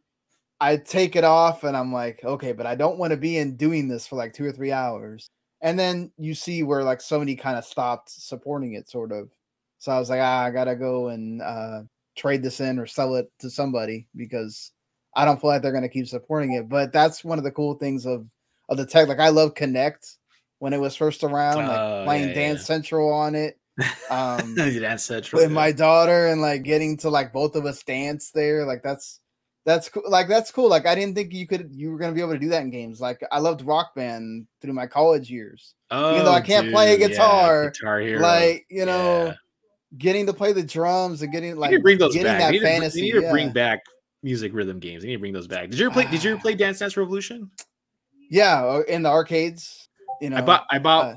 i 0.63 0.77
take 0.77 1.15
it 1.15 1.23
off 1.23 1.63
and 1.63 1.75
i'm 1.75 1.91
like 1.93 2.23
okay 2.23 2.51
but 2.51 2.65
i 2.65 2.75
don't 2.75 2.97
want 2.97 3.11
to 3.11 3.17
be 3.17 3.37
in 3.37 3.55
doing 3.55 3.87
this 3.87 4.07
for 4.07 4.15
like 4.15 4.33
two 4.33 4.45
or 4.45 4.51
three 4.51 4.71
hours 4.71 5.29
and 5.61 5.77
then 5.77 6.11
you 6.17 6.33
see 6.35 6.61
where 6.63 6.83
like 6.83 6.99
Sony 6.99 7.39
kind 7.39 7.57
of 7.57 7.63
stopped 7.63 8.09
supporting 8.09 8.73
it 8.73 8.89
sort 8.89 9.11
of 9.11 9.29
so 9.77 9.91
i 9.91 9.99
was 9.99 10.09
like 10.09 10.21
ah, 10.21 10.43
i 10.43 10.49
gotta 10.51 10.75
go 10.75 11.09
and 11.09 11.41
uh 11.41 11.81
trade 12.15 12.43
this 12.43 12.59
in 12.59 12.79
or 12.79 12.85
sell 12.85 13.15
it 13.15 13.31
to 13.39 13.49
somebody 13.49 14.07
because 14.15 14.71
I 15.15 15.25
don't 15.25 15.39
feel 15.39 15.49
like 15.49 15.61
they're 15.61 15.71
going 15.71 15.83
to 15.83 15.89
keep 15.89 16.07
supporting 16.07 16.53
it. 16.53 16.69
But 16.69 16.91
that's 16.91 17.23
one 17.23 17.37
of 17.37 17.43
the 17.43 17.51
cool 17.51 17.75
things 17.75 18.05
of 18.05 18.25
of 18.69 18.77
the 18.77 18.85
tech. 18.85 19.07
Like 19.07 19.19
I 19.19 19.29
love 19.29 19.53
Kinect 19.53 20.17
when 20.59 20.73
it 20.73 20.79
was 20.79 20.95
first 20.95 21.23
around, 21.23 21.67
like 21.67 21.79
Oh, 21.79 22.03
playing 22.05 22.29
yeah, 22.29 22.35
Dance 22.35 22.61
yeah. 22.61 22.65
Central 22.65 23.11
on 23.11 23.35
it. 23.35 23.57
Um, 24.11 24.53
that's 24.53 25.03
central. 25.03 25.41
with 25.41 25.51
my 25.51 25.71
daughter 25.71 26.27
and 26.27 26.39
like 26.39 26.61
getting 26.61 26.95
to 26.97 27.09
like 27.09 27.33
both 27.33 27.55
of 27.55 27.65
us 27.65 27.81
dance 27.81 28.29
there. 28.29 28.63
Like 28.63 28.83
that's 28.83 29.19
that's 29.65 29.87
cool. 29.89 30.03
Like 30.07 30.27
that's 30.27 30.51
cool. 30.51 30.67
Like 30.69 30.85
I 30.85 30.95
didn't 30.95 31.15
think 31.15 31.33
you 31.33 31.47
could 31.47 31.69
you 31.73 31.91
were 31.91 31.97
gonna 31.97 32.13
be 32.13 32.21
able 32.21 32.33
to 32.33 32.39
do 32.39 32.49
that 32.49 32.61
in 32.63 32.69
games. 32.69 32.99
Like 32.99 33.21
I 33.31 33.39
loved 33.39 33.61
Rock 33.61 33.95
Band 33.95 34.47
through 34.61 34.73
my 34.73 34.87
college 34.87 35.29
years. 35.29 35.73
Oh, 35.91 36.13
Even 36.13 36.25
though 36.25 36.33
I 36.33 36.41
can't 36.41 36.71
play 36.71 36.93
a 36.93 36.97
dude, 36.97 37.01
yeah, 37.01 37.07
guitar, 37.09 37.69
Guitar 37.71 37.99
Hero. 38.01 38.19
Like 38.21 38.65
you 38.69 38.85
know, 38.85 39.25
Yeah. 39.27 39.33
getting 39.97 40.25
to 40.25 40.33
play 40.33 40.51
the 40.53 40.63
drums 40.63 41.21
and 41.21 41.31
getting 41.31 41.55
like 41.55 41.81
bring 41.81 41.97
those 41.97 42.13
getting 42.13 42.27
back. 42.31 42.39
that 42.39 42.53
You 42.53 42.59
need, 42.59 42.65
to, 42.65 42.71
fantasy. 42.71 42.99
you 42.99 43.05
need 43.13 43.19
to 43.19 43.25
yeah. 43.25 43.31
bring 43.31 43.51
back 43.51 43.79
music 44.21 44.53
rhythm 44.53 44.79
games. 44.79 45.03
You 45.03 45.09
need 45.09 45.15
to 45.15 45.19
bring 45.21 45.33
those 45.33 45.47
back. 45.47 45.69
Did 45.69 45.79
you 45.79 45.85
ever 45.85 45.93
play? 45.93 46.05
Did 46.11 46.23
you 46.23 46.31
ever 46.31 46.41
play 46.41 46.55
Dance 46.55 46.79
Dance 46.79 46.97
Revolution? 46.97 47.49
yeah, 48.29 48.81
in 48.87 49.03
the 49.03 49.09
arcades. 49.09 49.87
You 50.21 50.29
know, 50.29 50.37
I 50.37 50.41
bought. 50.41 50.65
I 50.71 50.79
bought. 50.79 51.05
uh, 51.05 51.15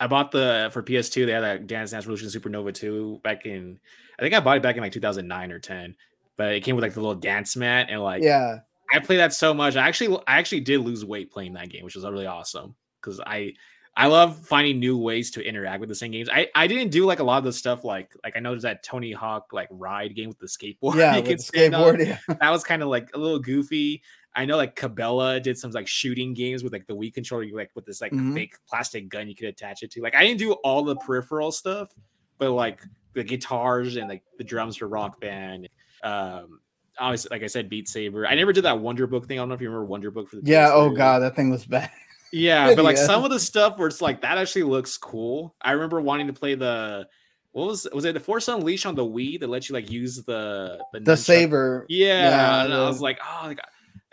I 0.00 0.06
bought 0.08 0.32
the 0.32 0.68
for 0.72 0.82
PS2. 0.82 1.26
They 1.26 1.32
had 1.32 1.40
that 1.42 1.66
Dance 1.66 1.92
Dance 1.92 2.06
Revolution 2.06 2.28
Supernova 2.28 2.74
2 2.74 3.20
back 3.22 3.46
in. 3.46 3.78
I 4.18 4.22
think 4.22 4.34
I 4.34 4.40
bought 4.40 4.56
it 4.56 4.62
back 4.62 4.76
in 4.76 4.82
like 4.82 4.92
2009 4.92 5.52
or 5.52 5.58
10. 5.58 5.94
But 6.42 6.54
it 6.56 6.64
came 6.64 6.74
with 6.74 6.82
like 6.82 6.94
the 6.94 7.00
little 7.00 7.14
dance 7.14 7.54
mat 7.56 7.86
and 7.88 8.02
like 8.02 8.20
yeah, 8.20 8.58
I 8.92 8.98
play 8.98 9.16
that 9.18 9.32
so 9.32 9.54
much. 9.54 9.76
I 9.76 9.86
actually 9.86 10.16
I 10.26 10.38
actually 10.38 10.60
did 10.62 10.80
lose 10.80 11.04
weight 11.04 11.30
playing 11.30 11.52
that 11.52 11.68
game, 11.68 11.84
which 11.84 11.94
was 11.94 12.04
really 12.04 12.26
awesome 12.26 12.74
because 13.00 13.20
I 13.24 13.54
I 13.96 14.08
love 14.08 14.44
finding 14.44 14.80
new 14.80 14.98
ways 14.98 15.30
to 15.32 15.40
interact 15.46 15.78
with 15.78 15.88
the 15.88 15.94
same 15.94 16.10
games. 16.10 16.28
I 16.32 16.48
I 16.56 16.66
didn't 16.66 16.90
do 16.90 17.04
like 17.06 17.20
a 17.20 17.22
lot 17.22 17.38
of 17.38 17.44
the 17.44 17.52
stuff 17.52 17.84
like 17.84 18.12
like 18.24 18.36
I 18.36 18.40
know 18.40 18.50
there's 18.50 18.64
that 18.64 18.82
Tony 18.82 19.12
Hawk 19.12 19.52
like 19.52 19.68
ride 19.70 20.16
game 20.16 20.28
with 20.30 20.40
the 20.40 20.46
skateboard. 20.48 20.96
yeah, 20.96 21.14
you 21.16 21.22
with 21.22 21.46
the 21.46 21.58
skateboard. 21.58 22.04
Yeah. 22.04 22.18
That 22.40 22.50
was 22.50 22.64
kind 22.64 22.82
of 22.82 22.88
like 22.88 23.10
a 23.14 23.18
little 23.18 23.38
goofy. 23.38 24.02
I 24.34 24.44
know 24.44 24.56
like 24.56 24.74
Cabela 24.74 25.40
did 25.40 25.56
some 25.58 25.70
like 25.70 25.86
shooting 25.86 26.34
games 26.34 26.64
with 26.64 26.72
like 26.72 26.88
the 26.88 26.96
Wii 26.96 27.14
controller, 27.14 27.44
you 27.44 27.54
like 27.54 27.70
with 27.76 27.84
this 27.86 28.00
like 28.00 28.10
Mhm. 28.12 28.34
fake 28.34 28.56
plastic 28.68 29.08
gun 29.08 29.28
you 29.28 29.36
could 29.36 29.48
attach 29.48 29.84
it 29.84 29.92
to. 29.92 30.02
Like 30.02 30.16
I 30.16 30.24
didn't 30.24 30.38
do 30.40 30.54
all 30.64 30.82
the 30.82 30.96
peripheral 30.96 31.52
stuff, 31.52 31.90
but 32.38 32.50
like 32.50 32.80
the 33.12 33.22
guitars 33.22 33.96
and 33.96 34.08
like 34.08 34.22
the 34.38 34.44
drums 34.44 34.76
for 34.76 34.88
Rock 34.88 35.20
Band. 35.20 35.68
Um, 36.02 36.60
obviously, 36.98 37.28
like 37.30 37.42
I 37.42 37.46
said, 37.46 37.68
Beat 37.68 37.88
Saber. 37.88 38.26
I 38.26 38.34
never 38.34 38.52
did 38.52 38.64
that 38.64 38.78
Wonder 38.78 39.06
Book 39.06 39.26
thing. 39.26 39.38
I 39.38 39.42
don't 39.42 39.48
know 39.48 39.54
if 39.54 39.60
you 39.60 39.68
remember 39.68 39.86
Wonder 39.86 40.10
Book 40.10 40.28
for 40.28 40.36
the 40.36 40.42
Yeah. 40.44 40.70
Oh 40.72 40.90
PS3. 40.90 40.96
god, 40.96 41.18
that 41.20 41.36
thing 41.36 41.50
was 41.50 41.64
bad. 41.66 41.90
Yeah, 42.34 42.74
but 42.74 42.82
like 42.84 42.96
Yeah. 42.96 43.04
some 43.04 43.24
of 43.24 43.30
the 43.30 43.38
stuff 43.38 43.76
where 43.78 43.88
it's 43.88 44.00
like 44.00 44.22
that 44.22 44.38
actually 44.38 44.62
looks 44.62 44.96
cool. 44.96 45.54
I 45.60 45.72
remember 45.72 46.00
wanting 46.00 46.28
to 46.28 46.32
play 46.32 46.54
the 46.54 47.06
what 47.50 47.66
was 47.66 47.86
was 47.92 48.06
it 48.06 48.14
the 48.14 48.20
Force 48.20 48.48
Unleashed 48.48 48.86
on 48.86 48.94
the 48.94 49.04
Wii 49.04 49.38
that 49.40 49.48
lets 49.48 49.68
you 49.68 49.74
like 49.74 49.90
use 49.90 50.16
the 50.24 50.80
The 50.94 51.00
nunchuck 51.00 51.18
saber. 51.18 51.84
yeah, 51.90 52.30
Yeah, 52.30 52.64
and 52.64 52.72
I 52.72 52.86
was 52.88 53.02
like, 53.02 53.18
oh, 53.22 53.48
like, 53.48 53.60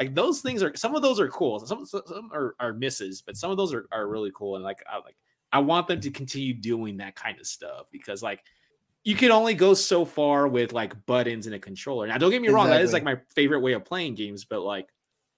like 0.01 0.13
those 0.15 0.41
things 0.41 0.61
are 0.61 0.75
some 0.75 0.95
of 0.95 1.01
those 1.01 1.17
are 1.21 1.29
cool. 1.29 1.65
Some 1.65 1.85
some 1.85 2.01
some 2.05 2.29
are, 2.33 2.55
are 2.59 2.73
misses, 2.73 3.21
but 3.21 3.37
some 3.37 3.51
of 3.51 3.57
those 3.57 3.73
are, 3.73 3.87
are 3.93 4.05
really 4.09 4.31
cool. 4.35 4.55
And 4.57 4.65
like 4.65 4.83
I 4.91 4.97
like 4.97 5.15
I 5.53 5.59
want 5.59 5.87
them 5.87 6.01
to 6.01 6.11
continue 6.11 6.53
doing 6.53 6.97
that 6.97 7.15
kind 7.15 7.39
of 7.39 7.47
stuff 7.47 7.85
because 7.89 8.21
like 8.21 8.43
you 9.09 9.15
can 9.15 9.31
only 9.31 9.55
go 9.55 9.73
so 9.73 10.05
far 10.05 10.47
with 10.47 10.71
like 10.71 10.93
buttons 11.07 11.47
and 11.47 11.55
a 11.55 11.59
controller. 11.59 12.05
Now, 12.05 12.19
don't 12.19 12.29
get 12.29 12.43
me 12.43 12.49
wrong, 12.49 12.69
that 12.69 12.81
is 12.81 12.93
like 12.93 13.03
my 13.03 13.17
favorite 13.33 13.61
way 13.61 13.73
of 13.73 13.83
playing 13.83 14.13
games, 14.13 14.45
but 14.45 14.61
like 14.61 14.87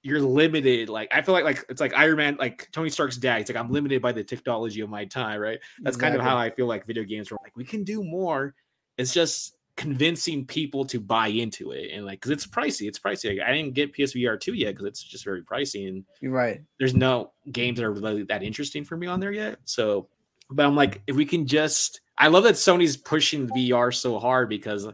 you're 0.04 0.20
limited. 0.20 0.90
Like 0.90 1.08
I 1.14 1.22
feel 1.22 1.34
like 1.34 1.46
like 1.46 1.64
it's 1.70 1.80
like 1.80 1.94
Iron 1.94 2.18
Man, 2.18 2.36
like 2.38 2.68
Tony 2.74 2.90
Stark's 2.90 3.16
dad. 3.16 3.38
He's 3.38 3.48
like, 3.48 3.56
I'm 3.56 3.72
limited 3.72 4.02
by 4.02 4.12
the 4.12 4.26
technology 4.26 4.82
of 4.82 4.90
my 4.90 5.06
time, 5.06 5.40
right? 5.40 5.58
That's 5.84 5.96
kind 5.96 6.16
of 6.16 6.22
how 6.22 6.36
I 6.36 6.50
feel 6.50 6.66
like 6.66 6.86
video 6.86 7.06
games 7.06 7.32
are 7.32 7.38
like 7.42 7.56
we 7.56 7.64
can 7.64 7.86
do 7.86 8.04
more. 8.04 8.56
It's 8.98 9.14
just 9.14 9.56
convincing 9.78 10.46
people 10.46 10.84
to 10.84 11.00
buy 11.00 11.28
into 11.28 11.72
it 11.72 11.92
and 11.94 12.06
like 12.06 12.20
because 12.20 12.32
it's 12.32 12.46
pricey. 12.46 12.90
It's 12.90 13.00
pricey. 13.00 13.38
Like, 13.38 13.48
I 13.48 13.54
didn't 13.54 13.74
get 13.74 13.96
PSVR 13.96 14.38
2 14.38 14.54
yet 14.54 14.72
because 14.72 14.86
it's 14.86 15.02
just 15.02 15.24
very 15.24 15.44
pricey 15.44 15.88
and 15.88 16.04
You're 16.20 16.34
right. 16.34 16.60
there's 16.78 16.94
no 16.94 17.32
games 17.54 17.80
that 17.80 17.86
are 17.86 17.94
really 17.94 18.24
that 18.24 18.44
interesting 18.44 18.84
for 18.84 18.98
me 18.98 19.08
on 19.08 19.22
there 19.22 19.32
yet. 19.32 19.60
So 19.64 20.10
but 20.52 20.66
I'm 20.66 20.76
like, 20.76 21.02
if 21.08 21.16
we 21.16 21.26
can 21.26 21.48
just 21.48 22.02
I 22.22 22.28
love 22.28 22.44
that 22.46 22.54
Sony's 22.56 22.96
pushing 22.96 23.48
VR 23.50 23.94
so 23.94 24.20
hard 24.20 24.48
because 24.48 24.88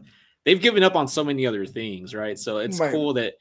they've 0.44 0.60
given 0.60 0.82
up 0.82 0.96
on 0.96 1.06
so 1.06 1.22
many 1.22 1.46
other 1.46 1.66
things, 1.66 2.14
right? 2.14 2.38
So 2.38 2.58
it's 2.58 2.80
Right. 2.80 2.90
cool 2.90 3.12
that 3.14 3.34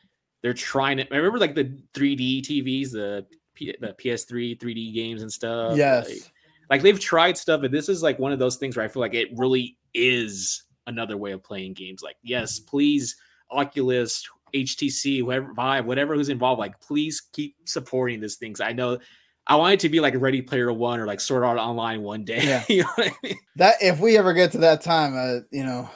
they're 0.44 0.54
trying 0.54 0.98
to 0.98 1.12
I 1.12 1.18
remember 1.18 1.40
like 1.40 1.56
the 1.56 1.76
3D 1.94 2.42
TVs, 2.42 2.92
the 2.92 3.26
P, 3.56 3.74
the 3.80 3.94
PS3 3.94 4.56
3D 4.60 4.94
games 4.94 5.22
and 5.22 5.32
stuff. 5.32 5.72
like- 5.72 5.78
yes. 5.78 6.30
like 6.70 6.82
they've 6.82 7.00
tried 7.00 7.38
stuff, 7.38 7.62
but 7.62 7.72
this 7.72 7.88
is 7.90 8.04
like 8.04 8.20
one 8.20 8.32
of 8.34 8.40
those 8.40 8.58
things 8.58 8.76
where 8.76 8.84
I 8.86 8.90
feel 8.90 9.00
like 9.02 9.14
it 9.14 9.30
really 9.38 9.78
is 9.94 10.64
another 10.86 11.16
way 11.18 11.32
of 11.32 11.42
playing 11.44 11.74
games. 11.74 12.02
Like, 12.04 12.18
yes, 12.24 12.60
please, 12.60 13.16
Oculus, 13.52 14.24
HTC, 14.54 15.20
whoever, 15.20 15.54
Vive, 15.54 15.86
whatever 15.86 16.14
who's 16.16 16.30
involved, 16.30 16.60
like, 16.60 16.80
please 16.82 17.22
keep 17.34 17.56
supporting 17.66 18.20
these 18.20 18.36
things. 18.36 18.60
I 18.62 18.74
know 18.74 19.00
I 19.48 19.56
want 19.56 19.74
it 19.74 19.80
to 19.82 19.90
be 19.90 20.00
like 20.00 20.14
Ready 20.18 20.42
Player 20.42 20.72
One 20.74 21.00
or 21.00 21.08
like 21.08 21.22
Sword 21.22 21.44
Art 21.44 21.58
Online 21.58 22.04
one 22.04 22.26
day. 22.26 22.44
Yeah. 22.44 22.64
you 22.70 22.84
know 22.84 22.90
I 22.98 23.12
mean? 23.24 23.38
That 23.56 23.76
if 23.82 24.00
we 24.00 24.18
ever 24.18 24.34
get 24.34 24.52
to 24.52 24.58
that 24.60 24.82
time, 24.82 25.16
uh, 25.16 25.42
you 25.52 25.64
know, 25.64 25.90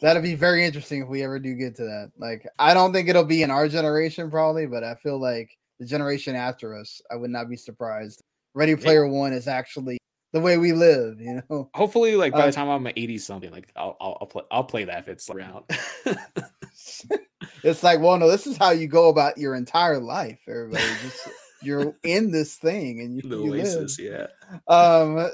that'd 0.00 0.22
be 0.22 0.34
very 0.34 0.64
interesting 0.64 1.02
if 1.02 1.08
we 1.08 1.22
ever 1.22 1.38
do 1.38 1.54
get 1.54 1.76
to 1.76 1.84
that. 1.84 2.10
Like, 2.18 2.46
I 2.58 2.74
don't 2.74 2.92
think 2.92 3.08
it'll 3.08 3.24
be 3.24 3.42
in 3.42 3.50
our 3.50 3.68
generation 3.68 4.30
probably, 4.30 4.66
but 4.66 4.82
I 4.82 4.94
feel 4.96 5.20
like 5.20 5.50
the 5.78 5.86
generation 5.86 6.34
after 6.34 6.74
us, 6.74 7.00
I 7.10 7.16
would 7.16 7.30
not 7.30 7.50
be 7.50 7.56
surprised. 7.56 8.22
Ready 8.54 8.74
Player 8.74 9.06
One 9.06 9.34
is 9.34 9.46
actually 9.46 9.98
the 10.32 10.40
way 10.40 10.56
we 10.56 10.72
live, 10.72 11.20
you 11.20 11.42
know. 11.50 11.68
Hopefully, 11.74 12.16
like 12.16 12.32
by 12.32 12.40
Um, 12.40 12.46
the 12.46 12.52
time 12.52 12.68
I'm 12.70 12.86
80 12.86 13.18
something, 13.18 13.50
like 13.50 13.70
I'll, 13.76 13.96
I'll, 14.00 14.18
I'll 14.22 14.26
play 14.26 14.42
I'll 14.50 14.64
play 14.64 14.84
that 14.84 15.00
if 15.00 15.08
it's 15.08 15.28
around. 15.28 15.64
it's 17.62 17.82
like, 17.82 18.00
well, 18.00 18.16
no, 18.16 18.30
this 18.30 18.46
is 18.46 18.56
how 18.56 18.70
you 18.70 18.86
go 18.86 19.10
about 19.10 19.36
your 19.36 19.54
entire 19.54 20.00
life. 20.00 20.38
Everybody, 20.48 20.82
just 21.02 21.28
you're 21.62 21.94
in 22.04 22.30
this 22.30 22.56
thing 22.56 23.00
and 23.00 23.16
you, 23.16 23.22
the 23.22 23.36
you 23.42 23.50
live. 23.50 23.90
Yeah. 23.98 24.26
um 24.68 25.30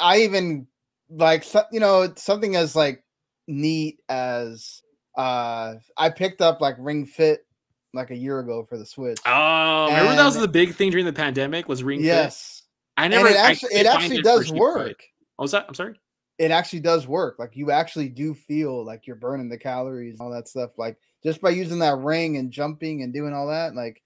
i 0.00 0.18
even 0.20 0.66
like 1.10 1.44
you 1.72 1.80
know 1.80 2.12
something 2.16 2.56
as 2.56 2.74
like 2.74 3.04
neat 3.48 3.98
as 4.08 4.82
uh 5.16 5.74
i 5.96 6.08
picked 6.08 6.40
up 6.40 6.60
like 6.60 6.76
ring 6.78 7.04
fit 7.04 7.46
like 7.92 8.10
a 8.10 8.16
year 8.16 8.38
ago 8.38 8.64
for 8.68 8.78
the 8.78 8.86
switch 8.86 9.18
Oh, 9.26 9.86
remember 9.88 10.14
that 10.16 10.24
was 10.24 10.38
the 10.38 10.46
big 10.48 10.74
thing 10.74 10.90
during 10.90 11.04
the 11.06 11.12
pandemic 11.12 11.68
was 11.68 11.82
Ring 11.82 11.98
Fit? 12.00 12.06
yes 12.06 12.62
I 12.96 13.04
and 13.04 13.12
never 13.14 13.28
it 13.28 13.36
actually 13.36 13.74
it 13.74 13.86
actually 13.86 14.22
does 14.22 14.52
work. 14.52 15.02
What 15.36 15.44
was 15.44 15.52
that? 15.52 15.64
I'm 15.68 15.74
sorry. 15.74 15.94
it 16.38 16.50
actually 16.50 16.80
does 16.80 17.06
work 17.08 17.36
like 17.38 17.56
you 17.56 17.70
actually 17.70 18.08
do 18.08 18.32
feel 18.34 18.84
like 18.84 19.06
you're 19.06 19.16
burning 19.16 19.48
the 19.48 19.58
calories 19.58 20.12
and 20.14 20.20
all 20.20 20.30
that 20.30 20.48
stuff 20.48 20.78
like 20.78 20.96
just 21.24 21.40
by 21.40 21.50
using 21.50 21.78
that 21.80 21.98
ring 21.98 22.36
and 22.36 22.50
jumping 22.52 23.02
and 23.02 23.12
doing 23.12 23.34
all 23.34 23.46
that 23.48 23.74
like 23.74 24.02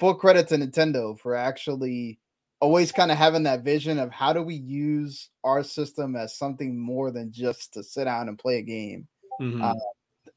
full 0.00 0.14
credit 0.14 0.48
to 0.48 0.56
nintendo 0.56 1.16
for 1.18 1.34
actually 1.36 2.18
always 2.60 2.90
kind 2.92 3.10
of 3.12 3.16
having 3.16 3.42
that 3.44 3.62
vision 3.62 3.98
of 3.98 4.10
how 4.10 4.32
do 4.32 4.42
we 4.42 4.54
use 4.56 5.30
our 5.44 5.62
system 5.62 6.16
as 6.16 6.36
something 6.36 6.76
more 6.78 7.10
than 7.10 7.30
just 7.32 7.72
to 7.72 7.82
sit 7.82 8.04
down 8.04 8.28
and 8.28 8.38
play 8.38 8.58
a 8.58 8.62
game 8.62 9.06
Mhm. 9.40 9.62
Uh, 9.62 9.74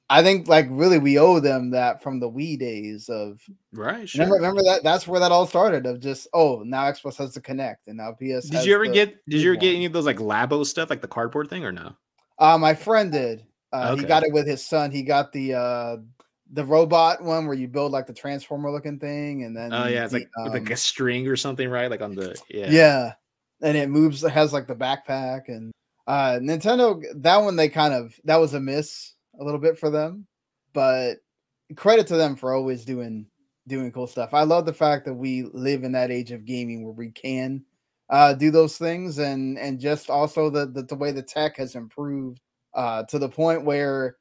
I 0.10 0.22
think 0.22 0.48
like 0.48 0.68
really 0.70 1.00
we 1.00 1.18
owe 1.18 1.40
them 1.40 1.72
that 1.72 2.04
from 2.04 2.20
the 2.20 2.30
Wii 2.30 2.60
days 2.60 3.10
of 3.10 3.42
right. 3.74 4.08
Sure. 4.08 4.20
remember 4.20 4.36
remember 4.36 4.62
that 4.64 4.84
that's 4.84 5.08
where 5.08 5.20
that 5.20 5.32
all 5.32 5.48
started 5.48 5.86
of 5.86 6.00
just 6.00 6.28
oh 6.34 6.62
now 6.66 6.84
Xbox 6.84 7.18
has 7.18 7.34
to 7.34 7.42
connect 7.42 7.88
and 7.88 7.98
now 7.98 8.12
PS. 8.12 8.48
Did 8.50 8.66
you 8.66 8.76
ever 8.76 8.86
get? 8.86 9.16
Did 9.28 9.42
you 9.42 9.52
ever 9.52 9.60
get 9.60 9.76
any 9.76 9.86
of 9.86 9.92
those 9.94 10.06
like 10.06 10.18
Labo 10.18 10.66
stuff, 10.66 10.90
like 10.90 11.02
the 11.02 11.08
cardboard 11.08 11.50
thing, 11.50 11.66
or 11.66 11.72
no? 11.72 11.96
Uh, 12.38 12.58
my 12.58 12.74
friend 12.76 13.12
did. 13.12 13.44
Uh, 13.72 13.96
He 13.96 14.04
got 14.04 14.24
it 14.24 14.32
with 14.32 14.46
his 14.46 14.64
son. 14.64 14.92
He 14.92 15.02
got 15.04 15.32
the 15.32 15.56
uh 15.56 15.98
the 16.54 16.64
robot 16.64 17.22
one 17.24 17.48
where 17.48 17.56
you 17.56 17.68
build 17.68 17.92
like 17.92 18.06
the 18.06 18.14
transformer 18.14 18.72
looking 18.72 19.00
thing 19.00 19.44
and 19.44 19.58
then 19.58 19.74
Oh 19.74 19.88
yeah, 19.88 20.04
it's 20.04 20.14
the, 20.14 20.20
like 20.20 20.30
with 20.38 20.54
like 20.54 20.68
um, 20.68 20.74
a 20.74 20.78
string 20.78 21.28
or 21.28 21.36
something, 21.36 21.68
right? 21.68 21.90
Like 21.90 22.02
on 22.02 22.16
the 22.16 22.40
yeah. 22.50 22.70
yeah. 22.70 23.14
and 23.62 23.76
it 23.76 23.90
moves. 23.90 24.24
It 24.24 24.32
has 24.32 24.54
like 24.54 24.68
the 24.68 24.76
backpack 24.76 25.48
and 25.48 25.72
uh 26.06 26.40
Nintendo. 26.42 27.02
That 27.16 27.38
one 27.38 27.56
they 27.56 27.70
kind 27.70 27.94
of 27.94 28.14
that 28.26 28.38
was 28.38 28.54
a 28.54 28.60
miss 28.60 29.14
a 29.40 29.44
little 29.44 29.60
bit 29.60 29.80
for 29.80 29.90
them, 29.90 30.28
but 30.74 31.16
credit 31.76 32.06
to 32.08 32.18
them 32.18 32.36
for 32.36 32.54
always 32.54 32.86
doing 32.86 33.26
doing 33.68 33.92
cool 33.92 34.08
stuff. 34.08 34.34
I 34.34 34.44
love 34.44 34.68
the 34.68 34.74
fact 34.74 35.06
that 35.06 35.14
we 35.14 35.44
live 35.54 35.84
in 35.84 35.92
that 35.94 36.12
age 36.12 36.32
of 36.32 36.46
gaming 36.46 36.84
where 36.84 36.94
we 36.94 37.10
can 37.10 37.66
uh 38.10 38.34
do 38.34 38.52
those 38.52 38.78
things 38.78 39.18
and 39.18 39.58
and 39.58 39.80
just 39.80 40.12
also 40.12 40.52
the 40.52 40.68
the, 40.68 40.84
the 40.84 40.96
way 40.96 41.12
the 41.12 41.24
tech 41.24 41.58
has 41.58 41.74
improved 41.74 42.42
uh 42.76 43.02
to 43.04 43.18
the 43.18 43.30
point 43.30 43.66
where 43.66 44.18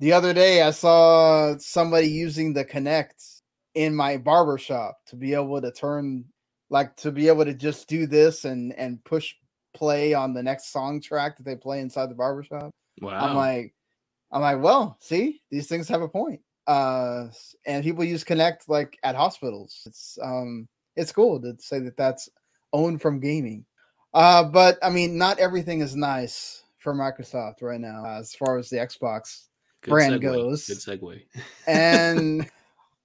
the 0.00 0.12
other 0.12 0.32
day 0.32 0.62
I 0.62 0.70
saw 0.70 1.56
somebody 1.58 2.08
using 2.08 2.52
the 2.52 2.64
Kinect 2.64 3.40
in 3.74 3.94
my 3.94 4.16
barber 4.16 4.58
shop 4.58 4.98
to 5.06 5.16
be 5.16 5.34
able 5.34 5.60
to 5.60 5.72
turn 5.72 6.24
like 6.70 6.96
to 6.96 7.12
be 7.12 7.28
able 7.28 7.44
to 7.44 7.54
just 7.54 7.88
do 7.88 8.06
this 8.06 8.44
and 8.44 8.72
and 8.74 9.02
push 9.04 9.34
play 9.74 10.14
on 10.14 10.32
the 10.32 10.42
next 10.42 10.72
song 10.72 11.00
track 11.00 11.36
that 11.36 11.44
they 11.44 11.56
play 11.56 11.80
inside 11.80 12.08
the 12.08 12.14
barbershop. 12.14 12.70
Wow. 13.00 13.18
I'm 13.18 13.36
like, 13.36 13.74
I'm 14.30 14.40
like, 14.40 14.62
well, 14.62 14.96
see, 15.00 15.42
these 15.50 15.66
things 15.66 15.88
have 15.88 16.02
a 16.02 16.08
point. 16.08 16.40
Uh, 16.66 17.26
and 17.66 17.84
people 17.84 18.04
use 18.04 18.24
Kinect 18.24 18.68
like 18.68 18.96
at 19.02 19.16
hospitals. 19.16 19.82
It's 19.86 20.18
um, 20.22 20.68
it's 20.96 21.12
cool 21.12 21.40
to 21.42 21.56
say 21.58 21.80
that 21.80 21.96
that's 21.96 22.28
owned 22.72 23.02
from 23.02 23.20
gaming. 23.20 23.64
Uh, 24.14 24.44
but 24.44 24.78
I 24.82 24.90
mean, 24.90 25.18
not 25.18 25.38
everything 25.38 25.80
is 25.80 25.96
nice 25.96 26.62
for 26.78 26.94
Microsoft 26.94 27.62
right 27.62 27.80
now 27.80 28.04
uh, 28.04 28.18
as 28.20 28.34
far 28.34 28.58
as 28.58 28.70
the 28.70 28.76
Xbox 28.76 29.48
Good 29.84 29.90
brand 29.90 30.14
segue. 30.14 30.22
goes. 30.22 30.66
Good 30.66 30.78
segue. 30.78 31.22
and 31.66 32.50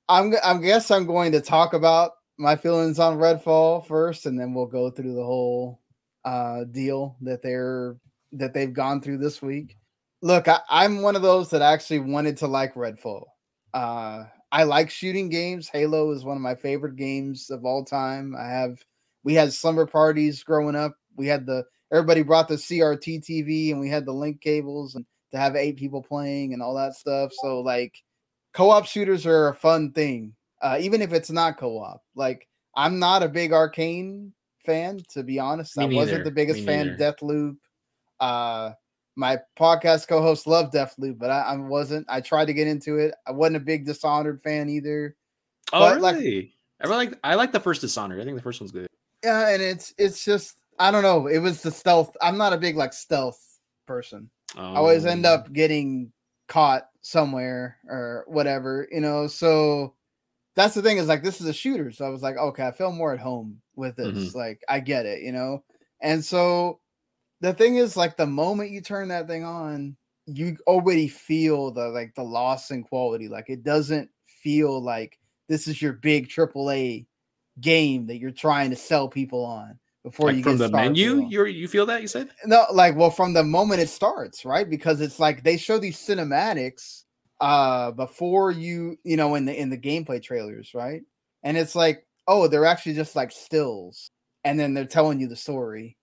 I'm 0.08 0.34
I 0.44 0.58
guess 0.58 0.90
I'm 0.92 1.06
going 1.06 1.32
to 1.34 1.42
talk 1.42 1.74
about 1.74 2.14
my 2.38 2.56
feelings 2.56 3.00
on 3.00 3.18
Redfall 3.18 3.86
first, 3.86 4.26
and 4.26 4.40
then 4.40 4.54
we'll 4.54 4.66
go 4.66 4.90
through 4.90 5.14
the 5.14 5.24
whole 5.24 5.82
uh, 6.24 6.64
deal 6.72 7.18
that 7.22 7.42
they're 7.44 7.98
that 8.32 8.54
they've 8.54 8.74
gone 8.74 9.02
through 9.02 9.18
this 9.18 9.42
week. 9.42 9.76
Look, 10.22 10.48
I, 10.48 10.60
I'm 10.70 11.02
one 11.02 11.16
of 11.16 11.22
those 11.22 11.50
that 11.50 11.62
actually 11.62 12.00
wanted 12.00 12.38
to 12.38 12.48
like 12.48 12.76
Redfall. 12.76 13.26
Uh, 13.74 14.24
I 14.52 14.64
like 14.64 14.90
shooting 14.90 15.30
games. 15.30 15.70
Halo 15.70 16.12
is 16.12 16.24
one 16.24 16.38
of 16.38 16.42
my 16.42 16.56
favorite 16.56 16.96
games 16.96 17.50
of 17.50 17.66
all 17.66 17.84
time. 17.84 18.36
I 18.38 18.48
have 18.48 18.78
we 19.24 19.34
had 19.34 19.52
slumber 19.52 19.86
parties 19.86 20.44
growing 20.44 20.76
up. 20.76 20.96
We 21.18 21.28
had 21.28 21.46
the 21.46 21.66
everybody 21.92 22.22
brought 22.22 22.48
the 22.48 22.56
CRT 22.56 23.26
TV 23.30 23.72
and 23.72 23.82
we 23.82 23.90
had 23.90 24.06
the 24.06 24.14
link 24.14 24.40
cables 24.40 24.96
and 24.96 25.06
to 25.32 25.38
have 25.38 25.56
eight 25.56 25.78
people 25.78 26.02
playing 26.02 26.54
and 26.54 26.62
all 26.62 26.76
that 26.76 26.94
stuff. 26.96 27.32
So 27.42 27.62
like 27.62 27.94
co-op 28.54 28.86
shooters 28.86 29.26
are 29.26 29.50
a 29.50 29.56
fun 29.56 29.92
thing. 29.92 30.34
Uh, 30.62 30.78
even 30.82 31.02
if 31.02 31.14
it's 31.14 31.30
not 31.32 31.58
co-op. 31.58 32.02
Like 32.16 32.48
I'm 32.76 33.00
not 33.00 33.24
a 33.24 33.30
big 33.30 33.52
Arkane 33.52 34.32
fan, 34.66 35.00
to 35.12 35.24
be 35.24 35.40
honest. 35.40 35.78
Me 35.78 35.84
I 35.86 35.88
wasn't 35.88 36.24
the 36.24 36.32
biggest 36.32 36.60
Me 36.62 36.66
fan 36.66 36.88
neither. 36.88 37.06
of 37.08 37.16
Deathloop. 37.18 37.58
Uh 38.20 38.72
my 39.16 39.38
podcast 39.58 40.08
co-host 40.08 40.48
loved 40.48 40.74
Deathloop, 40.74 41.18
but 41.18 41.30
I, 41.30 41.42
I 41.42 41.58
wasn't. 41.58 42.06
I 42.10 42.22
tried 42.22 42.46
to 42.46 42.54
get 42.54 42.68
into 42.68 42.98
it. 43.00 43.14
I 43.28 43.32
wasn't 43.32 43.58
a 43.58 43.60
big 43.60 43.86
Dishonored 43.86 44.42
fan 44.42 44.70
either. 44.70 45.16
Oh, 45.74 45.80
But, 45.80 46.00
like- 46.02 46.16
really? 46.16 46.54
I 46.82 46.88
really 46.88 47.08
like. 47.08 47.20
I 47.26 47.36
like 47.36 47.52
the 47.52 47.60
first 47.60 47.82
Dishonored. 47.82 48.22
I 48.22 48.24
think 48.24 48.38
the 48.38 48.42
first 48.44 48.62
one's 48.62 48.72
good. 48.72 48.88
Yeah, 49.24 49.50
and 49.50 49.62
it's 49.62 49.94
it's 49.98 50.24
just 50.24 50.56
I 50.80 50.92
don't 50.92 51.04
know. 51.04 51.28
It 51.28 51.40
was 51.40 51.62
the 51.62 51.72
stealth. 51.72 52.16
I'm 52.22 52.38
not 52.38 52.54
a 52.54 52.58
big 52.58 52.78
like 52.78 52.94
stealth 52.94 53.40
person. 53.86 54.30
I 54.56 54.76
always 54.76 55.06
end 55.06 55.26
Um, 55.26 55.34
up 55.34 55.54
getting 55.54 56.12
caught 56.48 56.90
somewhere 57.02 57.78
or 57.88 58.26
whatever, 58.28 58.88
you 58.92 59.02
know. 59.02 59.28
So 59.28 59.96
that's 60.56 60.74
the 60.74 60.82
thing 60.82 60.98
is 60.98 61.08
like 61.08 61.24
this 61.24 61.40
is 61.42 61.48
a 61.48 61.54
shooter. 61.54 61.92
So 61.92 62.06
I 62.06 62.10
was 62.10 62.22
like, 62.22 62.38
okay, 62.38 62.66
I 62.68 62.72
feel 62.72 62.92
more 62.92 63.14
at 63.14 63.20
home 63.20 63.62
with 63.76 63.96
this. 63.96 64.36
Like 64.36 64.62
I 64.68 64.80
get 64.80 65.06
it, 65.06 65.22
you 65.22 65.32
know. 65.32 65.64
And 66.02 66.24
so 66.24 66.80
the 67.42 67.54
thing 67.54 67.76
is 67.78 67.96
like 67.96 68.18
the 68.18 68.26
moment 68.28 68.72
you 68.72 68.82
turn 68.82 69.08
that 69.10 69.28
thing 69.28 69.44
on, 69.46 69.96
you 70.26 70.58
already 70.68 71.08
feel 71.08 71.72
the 71.72 71.90
like 71.90 72.14
the 72.16 72.24
loss 72.24 72.72
in 72.72 72.84
quality. 72.84 73.28
Like 73.28 73.50
it 73.50 73.64
doesn't 73.64 74.10
feel 74.44 74.82
like 74.82 75.20
this 75.48 75.68
is 75.68 75.82
your 75.82 75.94
big 75.94 76.30
AAA 76.30 77.06
game 77.62 78.08
that 78.08 78.18
you're 78.18 78.32
trying 78.32 78.70
to 78.70 78.76
sell 78.76 79.08
people 79.08 79.44
on 79.46 79.80
before 80.04 80.28
like 80.28 80.38
you 80.38 80.44
from 80.44 80.58
the 80.58 80.70
menu. 80.70 81.28
You 81.30 81.46
you 81.46 81.68
feel 81.68 81.86
that 81.88 82.02
you 82.02 82.08
said? 82.08 82.30
No, 82.46 82.66
like 82.72 82.96
well, 82.96 83.10
from 83.12 83.34
the 83.34 83.44
moment 83.44 83.82
it 83.82 83.90
starts, 83.90 84.46
right? 84.46 84.70
Because 84.70 85.02
it's 85.02 85.20
like 85.20 85.44
they 85.44 85.58
show 85.58 85.78
these 85.78 85.98
cinematics 85.98 87.04
uh 87.42 87.92
before 87.92 88.52
you, 88.52 88.98
you 89.04 89.18
know, 89.18 89.36
in 89.36 89.46
the 89.46 89.60
in 89.60 89.70
the 89.70 89.78
gameplay 89.78 90.22
trailers, 90.22 90.74
right? 90.74 91.02
And 91.44 91.58
it's 91.58 91.76
like, 91.76 92.06
oh, 92.28 92.48
they're 92.48 92.66
actually 92.66 92.96
just 92.96 93.16
like 93.16 93.32
stills, 93.32 94.12
and 94.44 94.60
then 94.60 94.74
they're 94.74 94.86
telling 94.86 95.20
you 95.20 95.28
the 95.28 95.36
story. 95.36 95.98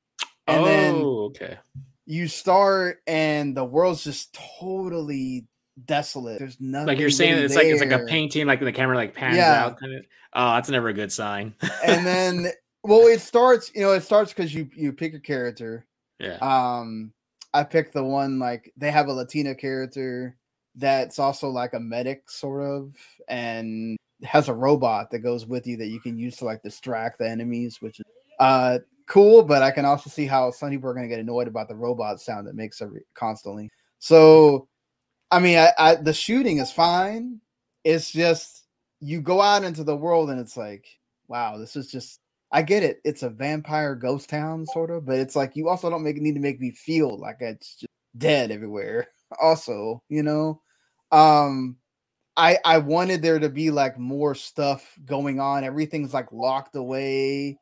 And 0.46 0.60
oh, 0.60 0.64
then 0.64 0.94
okay. 1.02 1.58
you 2.06 2.28
start 2.28 3.02
and 3.06 3.56
the 3.56 3.64
world's 3.64 4.04
just 4.04 4.38
totally 4.60 5.46
desolate. 5.84 6.38
There's 6.38 6.60
nothing. 6.60 6.86
Like 6.86 6.98
you're 6.98 7.10
saying, 7.10 7.32
really 7.32 7.44
it's 7.46 7.54
like 7.54 7.66
it's 7.66 7.80
like 7.80 7.90
a 7.90 8.04
painting, 8.06 8.46
like 8.46 8.60
the 8.60 8.72
camera 8.72 8.96
like 8.96 9.14
pans 9.14 9.36
Yeah. 9.36 9.64
out, 9.64 9.78
kind 9.80 9.94
of. 9.94 10.04
Oh, 10.32 10.54
that's 10.54 10.68
never 10.68 10.88
a 10.88 10.92
good 10.94 11.12
sign. 11.12 11.54
and 11.84 12.06
then 12.06 12.48
well, 12.86 13.06
it 13.06 13.20
starts, 13.20 13.70
you 13.74 13.82
know, 13.82 13.92
it 13.92 14.02
starts 14.02 14.32
because 14.32 14.54
you 14.54 14.68
you 14.74 14.92
pick 14.92 15.14
a 15.14 15.20
character, 15.20 15.86
yeah, 16.18 16.38
um 16.40 17.12
i 17.56 17.64
picked 17.64 17.94
the 17.94 18.04
one 18.04 18.38
like 18.38 18.72
they 18.76 18.90
have 18.90 19.08
a 19.08 19.12
latina 19.12 19.54
character 19.54 20.36
that's 20.74 21.18
also 21.18 21.48
like 21.48 21.72
a 21.72 21.80
medic 21.80 22.28
sort 22.30 22.62
of 22.62 22.94
and 23.28 23.96
has 24.22 24.48
a 24.48 24.54
robot 24.54 25.10
that 25.10 25.20
goes 25.20 25.46
with 25.46 25.66
you 25.66 25.76
that 25.76 25.86
you 25.86 26.00
can 26.00 26.18
use 26.18 26.36
to 26.36 26.44
like 26.44 26.62
distract 26.62 27.18
the 27.18 27.28
enemies 27.28 27.80
which 27.80 27.98
is 28.00 28.06
uh 28.40 28.78
cool 29.06 29.42
but 29.42 29.62
i 29.62 29.70
can 29.70 29.84
also 29.84 30.10
see 30.10 30.26
how 30.26 30.50
some 30.50 30.70
people 30.70 30.88
are 30.88 30.94
going 30.94 31.08
to 31.08 31.14
get 31.14 31.20
annoyed 31.20 31.48
about 31.48 31.68
the 31.68 31.74
robot 31.74 32.20
sound 32.20 32.46
that 32.46 32.54
makes 32.54 32.82
every 32.82 33.02
constantly. 33.14 33.70
So 33.98 34.68
i 35.30 35.38
mean 35.38 35.58
I, 35.58 35.72
I 35.78 35.94
the 35.94 36.12
shooting 36.12 36.58
is 36.58 36.70
fine. 36.70 37.40
It's 37.84 38.10
just 38.10 38.66
you 39.00 39.20
go 39.20 39.40
out 39.40 39.64
into 39.64 39.84
the 39.84 39.96
world 39.96 40.30
and 40.30 40.40
it's 40.40 40.56
like 40.56 40.86
wow 41.28 41.56
this 41.56 41.76
is 41.76 41.90
just 41.90 42.20
I 42.52 42.62
get 42.62 42.82
it. 42.82 43.00
It's 43.04 43.22
a 43.22 43.30
vampire 43.30 43.94
ghost 43.94 44.28
town, 44.28 44.66
sort 44.66 44.90
of, 44.90 45.04
but 45.06 45.18
it's 45.18 45.36
like 45.36 45.56
you 45.56 45.68
also 45.68 45.90
don't 45.90 46.04
make 46.04 46.16
need 46.16 46.34
to 46.34 46.40
make 46.40 46.60
me 46.60 46.70
feel 46.70 47.18
like 47.18 47.38
it's 47.40 47.76
just 47.76 47.92
dead 48.16 48.50
everywhere. 48.50 49.08
Also, 49.42 50.00
you 50.08 50.22
know, 50.22 50.62
um, 51.10 51.76
I 52.36 52.58
I 52.64 52.78
wanted 52.78 53.22
there 53.22 53.40
to 53.40 53.48
be 53.48 53.72
like 53.72 53.98
more 53.98 54.36
stuff 54.36 54.96
going 55.04 55.40
on. 55.40 55.64
Everything's 55.64 56.14
like 56.14 56.30
locked 56.30 56.76
away. 56.76 57.58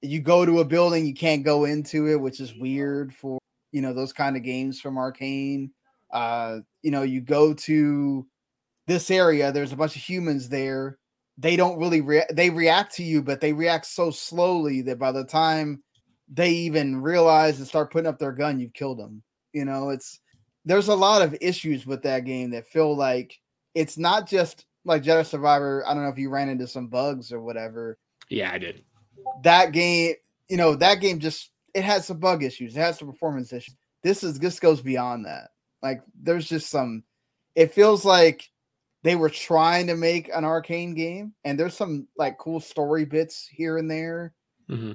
You 0.00 0.20
go 0.20 0.46
to 0.46 0.60
a 0.60 0.64
building, 0.64 1.06
you 1.06 1.14
can't 1.14 1.44
go 1.44 1.64
into 1.64 2.06
it, 2.08 2.20
which 2.20 2.38
is 2.38 2.54
weird 2.54 3.12
for 3.12 3.38
you 3.72 3.82
know 3.82 3.92
those 3.92 4.12
kind 4.12 4.36
of 4.36 4.44
games 4.44 4.80
from 4.80 4.94
Arkane. 4.94 5.70
Uh, 6.12 6.58
you 6.82 6.92
know, 6.92 7.02
you 7.02 7.20
go 7.20 7.52
to 7.54 8.24
this 8.86 9.10
area, 9.10 9.50
there's 9.50 9.72
a 9.72 9.76
bunch 9.76 9.96
of 9.96 10.02
humans 10.02 10.48
there 10.48 10.98
they 11.38 11.56
don't 11.56 11.78
really 11.78 12.00
rea- 12.00 12.26
they 12.32 12.50
react 12.50 12.94
to 12.96 13.02
you 13.02 13.22
but 13.22 13.40
they 13.40 13.52
react 13.52 13.86
so 13.86 14.10
slowly 14.10 14.82
that 14.82 14.98
by 14.98 15.12
the 15.12 15.24
time 15.24 15.82
they 16.30 16.50
even 16.50 17.00
realize 17.00 17.58
and 17.58 17.66
start 17.66 17.90
putting 17.90 18.08
up 18.08 18.18
their 18.18 18.32
gun 18.32 18.58
you've 18.60 18.72
killed 18.74 18.98
them 18.98 19.22
you 19.52 19.64
know 19.64 19.88
it's 19.90 20.20
there's 20.64 20.88
a 20.88 20.94
lot 20.94 21.22
of 21.22 21.36
issues 21.40 21.86
with 21.86 22.02
that 22.02 22.24
game 22.26 22.50
that 22.50 22.68
feel 22.68 22.94
like 22.94 23.38
it's 23.74 23.96
not 23.96 24.28
just 24.28 24.66
like 24.84 25.02
Jedi 25.02 25.24
Survivor 25.24 25.82
I 25.86 25.94
don't 25.94 26.02
know 26.02 26.10
if 26.10 26.18
you 26.18 26.28
ran 26.28 26.48
into 26.48 26.66
some 26.66 26.88
bugs 26.88 27.32
or 27.32 27.40
whatever. 27.40 27.96
Yeah, 28.28 28.50
I 28.52 28.58
did. 28.58 28.84
that 29.42 29.72
game 29.72 30.14
you 30.48 30.56
know 30.56 30.74
that 30.74 31.00
game 31.00 31.20
just 31.20 31.50
it 31.74 31.84
has 31.84 32.06
some 32.06 32.18
bug 32.18 32.42
issues 32.42 32.76
it 32.76 32.80
has 32.80 32.98
some 32.98 33.08
performance 33.08 33.52
issues. 33.52 33.76
This 34.02 34.22
is 34.22 34.38
this 34.38 34.60
goes 34.60 34.80
beyond 34.82 35.24
that. 35.26 35.50
Like 35.82 36.02
there's 36.20 36.48
just 36.48 36.68
some 36.68 37.04
it 37.54 37.72
feels 37.72 38.04
like 38.04 38.48
they 39.08 39.16
were 39.16 39.30
trying 39.30 39.86
to 39.86 39.96
make 39.96 40.28
an 40.28 40.44
Arkane 40.44 40.94
game 40.94 41.32
and 41.44 41.58
there's 41.58 41.74
some 41.74 42.06
like 42.18 42.36
cool 42.36 42.60
story 42.60 43.06
bits 43.06 43.48
here 43.50 43.78
and 43.78 43.90
there. 43.90 44.34
Hmm 44.68 44.92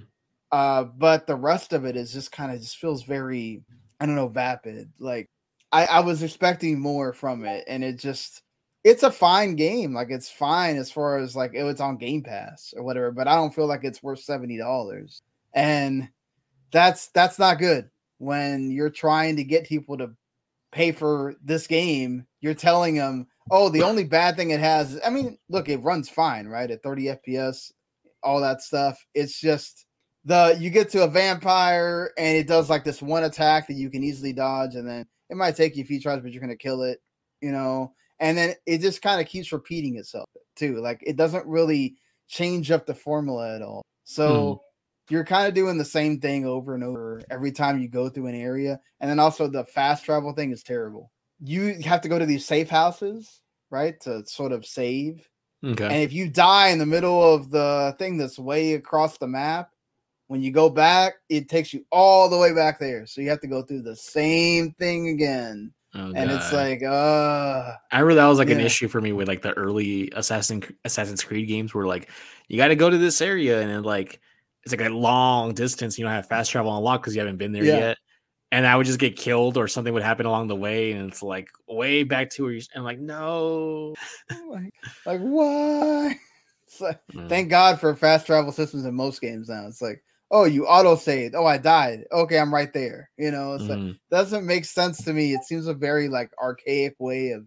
uh 0.54 0.84
but 0.84 1.26
the 1.26 1.36
rest 1.36 1.74
of 1.74 1.84
it 1.84 1.98
is 1.98 2.14
just 2.14 2.32
kind 2.32 2.52
of 2.52 2.62
just 2.62 2.78
feels 2.78 3.02
very 3.02 3.64
i 4.00 4.06
don't 4.06 4.16
know 4.16 4.28
vapid. 4.28 4.90
Like 5.00 5.30
i 5.72 5.86
i 5.86 6.00
was 6.00 6.22
expecting 6.22 6.80
more 6.80 7.12
from 7.12 7.44
it 7.44 7.66
and 7.68 7.84
it 7.84 7.98
just 7.98 8.44
it's 8.84 9.04
a 9.04 9.12
fine 9.12 9.56
game. 9.56 9.94
Like 9.94 10.10
it's 10.12 10.30
fine 10.30 10.76
as 10.78 10.92
far 10.92 11.18
as 11.18 11.36
like 11.36 11.54
oh, 11.58 11.70
it's 11.70 11.82
on 11.82 11.98
game 11.98 12.22
pass 12.22 12.74
or 12.78 12.84
whatever 12.84 13.12
but 13.12 13.28
i 13.28 13.36
don't 13.36 13.54
feel 13.56 13.66
like 13.66 13.84
it's 13.84 14.04
worth 14.04 14.20
70 14.20 14.58
dollars. 14.58 15.22
And 15.56 16.10
that's 16.72 17.08
that's 17.10 17.40
not 17.40 17.60
good. 17.60 17.90
When 18.20 18.72
you're 18.72 18.90
trying 18.92 19.38
to 19.38 19.44
get 19.44 19.66
people 19.66 19.98
to 19.98 20.12
pay 20.72 20.92
for 20.92 21.36
this 21.44 21.66
game 21.68 22.28
you're 22.42 22.54
telling 22.54 22.96
them 22.96 23.28
oh 23.52 23.70
the 23.70 23.84
only 23.84 24.04
bad 24.04 24.36
thing 24.36 24.52
it 24.52 24.60
has, 24.60 25.00
I 25.06 25.10
mean 25.10 25.38
look 25.50 25.70
it 25.70 25.84
runs 25.84 26.10
fine 26.10 26.48
right 26.48 26.70
at 26.70 26.84
30 26.84 27.18
fps 27.28 27.72
all 28.24 28.40
that 28.42 28.62
stuff. 28.62 29.06
It's 29.14 29.40
just 29.40 29.86
the 30.26 30.56
you 30.60 30.70
get 30.70 30.90
to 30.92 31.04
a 31.04 31.10
vampire 31.10 32.12
and 32.18 32.38
it 32.38 32.48
does 32.48 32.70
like 32.70 32.84
this 32.84 33.02
one 33.02 33.26
attack 33.26 33.68
that 33.68 33.74
you 33.74 33.90
can 33.90 34.04
easily 34.04 34.34
dodge 34.34 34.76
and 34.76 34.88
then 34.88 35.06
it 35.30 35.36
might 35.36 35.56
take 35.56 35.76
you 35.76 35.84
a 35.84 35.86
few 35.86 36.00
tries 36.00 36.22
but 36.22 36.32
you're 36.32 36.42
gonna 36.42 36.56
kill 36.56 36.84
it 36.84 37.00
you 37.42 37.52
know? 37.52 37.94
And 38.20 38.38
then 38.38 38.54
it 38.66 38.80
just 38.80 39.02
kind 39.02 39.20
of 39.20 39.28
keeps 39.28 39.52
repeating 39.52 39.98
itself 39.98 40.30
too 40.56 40.80
like 40.80 41.04
it 41.06 41.18
doesn't 41.18 41.46
really 41.46 41.96
change 42.28 42.72
up 42.72 42.86
the 42.86 42.96
formula 42.96 43.56
at 43.56 43.62
all. 43.62 43.84
So 44.06 44.62
hmm. 45.10 45.14
you're 45.14 45.26
kind 45.26 45.48
of 45.48 45.54
doing 45.54 45.78
the 45.78 45.86
same 45.86 46.22
thing 46.22 46.46
over 46.46 46.74
and 46.74 46.84
over 46.84 47.22
every 47.30 47.52
time 47.52 47.82
you 47.82 47.90
go 47.90 48.08
through 48.08 48.28
an 48.28 48.36
area. 48.36 48.80
And 49.02 49.10
then 49.10 49.20
also 49.20 49.48
the 49.48 49.66
fast 49.66 50.06
travel 50.06 50.34
thing 50.34 50.52
is 50.52 50.64
terrible 50.64 51.12
you 51.44 51.76
have 51.84 52.02
to 52.02 52.10
go 52.10 52.18
to 52.18 52.26
these 52.26 52.46
safe 52.46 52.70
houses 52.70 53.42
right 53.70 54.00
to 54.02 54.26
sort 54.26 54.52
of 54.52 54.66
save 54.66 55.28
Okay. 55.66 55.86
and 55.86 55.96
if 56.04 56.12
you 56.12 56.30
die 56.30 56.70
in 56.70 56.78
the 56.80 56.86
middle 56.86 57.24
of 57.34 57.50
the 57.50 57.96
thing 57.98 58.18
that's 58.18 58.38
way 58.38 58.74
across 58.74 59.18
the 59.18 59.28
map, 59.28 59.70
when 60.28 60.42
you 60.42 60.52
go 60.52 60.70
back, 60.70 61.14
it 61.30 61.48
takes 61.48 61.74
you 61.74 61.86
all 61.90 62.30
the 62.30 62.38
way 62.38 62.54
back 62.54 62.80
there. 62.80 63.06
So 63.06 63.22
you 63.22 63.30
have 63.30 63.40
to 63.42 63.48
go 63.48 63.62
through 63.62 63.84
the 63.84 63.96
same 63.96 64.72
thing 64.74 65.08
again. 65.10 65.74
Oh, 65.96 66.12
And 66.16 66.32
it's 66.32 66.52
like, 66.52 66.84
uh 66.84 67.74
I 67.92 68.00
remember 68.00 68.16
that 68.16 68.28
was 68.28 68.40
like 68.40 68.50
an 68.50 68.60
issue 68.60 68.88
for 68.90 69.00
me 69.00 69.14
with 69.14 69.28
like 69.30 69.42
the 69.42 69.54
early 69.54 70.12
Assassin 70.16 70.64
Assassin's 70.84 71.24
Creed 71.24 71.48
games 71.48 71.74
where 71.74 71.86
like 71.86 72.10
you 72.50 72.58
got 72.58 72.70
to 72.70 72.76
go 72.76 72.90
to 72.90 72.98
this 72.98 73.22
area 73.22 73.62
and 73.62 73.70
then 73.70 73.84
like 73.84 74.20
it's 74.64 74.74
like 74.76 74.86
a 74.86 74.90
long 74.94 75.54
distance. 75.54 75.98
You 75.98 76.04
don't 76.06 76.14
have 76.14 76.28
fast 76.28 76.52
travel 76.52 76.76
unlocked 76.76 77.04
because 77.04 77.16
you 77.16 77.22
haven't 77.22 77.38
been 77.38 77.52
there 77.54 77.64
Yeah. 77.64 77.78
yet. 77.80 77.98
And 78.54 78.68
I 78.68 78.76
would 78.76 78.86
just 78.86 79.00
get 79.00 79.18
killed 79.18 79.58
or 79.58 79.68
something 79.68 79.92
would 79.96 80.04
happen 80.04 80.28
along 80.28 80.48
the 80.48 80.56
way, 80.56 80.92
and 80.92 81.10
it's 81.10 81.24
like 81.24 81.50
way 81.68 82.04
back 82.04 82.30
to 82.32 82.44
where 82.44 82.52
you. 82.52 82.62
I'm 82.76 82.84
like, 82.84 83.00
no. 83.00 83.96
like, 84.48 84.74
like 85.08 85.22
why? 85.22 86.16
Like, 86.80 87.02
Mm. 87.14 87.30
thank 87.30 87.50
God 87.50 87.80
for 87.80 87.96
fast 87.96 88.26
travel 88.26 88.52
systems 88.52 88.86
in 88.86 88.96
most 88.96 89.22
games 89.22 89.50
now. 89.50 89.68
It's 89.68 89.82
like, 89.82 90.04
oh, 90.32 90.46
you 90.46 90.66
auto 90.66 90.96
saved. 90.96 91.36
Oh, 91.36 91.46
I 91.46 91.58
died. 91.58 92.06
Okay, 92.12 92.40
I'm 92.40 92.54
right 92.54 92.72
there. 92.74 93.10
You 93.18 93.32
know, 93.32 93.54
it's 93.56 93.68
like 93.70 93.80
Mhm. 93.80 94.00
doesn't 94.12 94.46
make 94.46 94.66
sense 94.66 95.04
to 95.04 95.14
me. 95.14 95.34
It 95.34 95.44
seems 95.44 95.68
a 95.68 95.74
very 95.74 96.08
like 96.10 96.32
archaic 96.42 96.96
way 97.00 97.32
of 97.32 97.46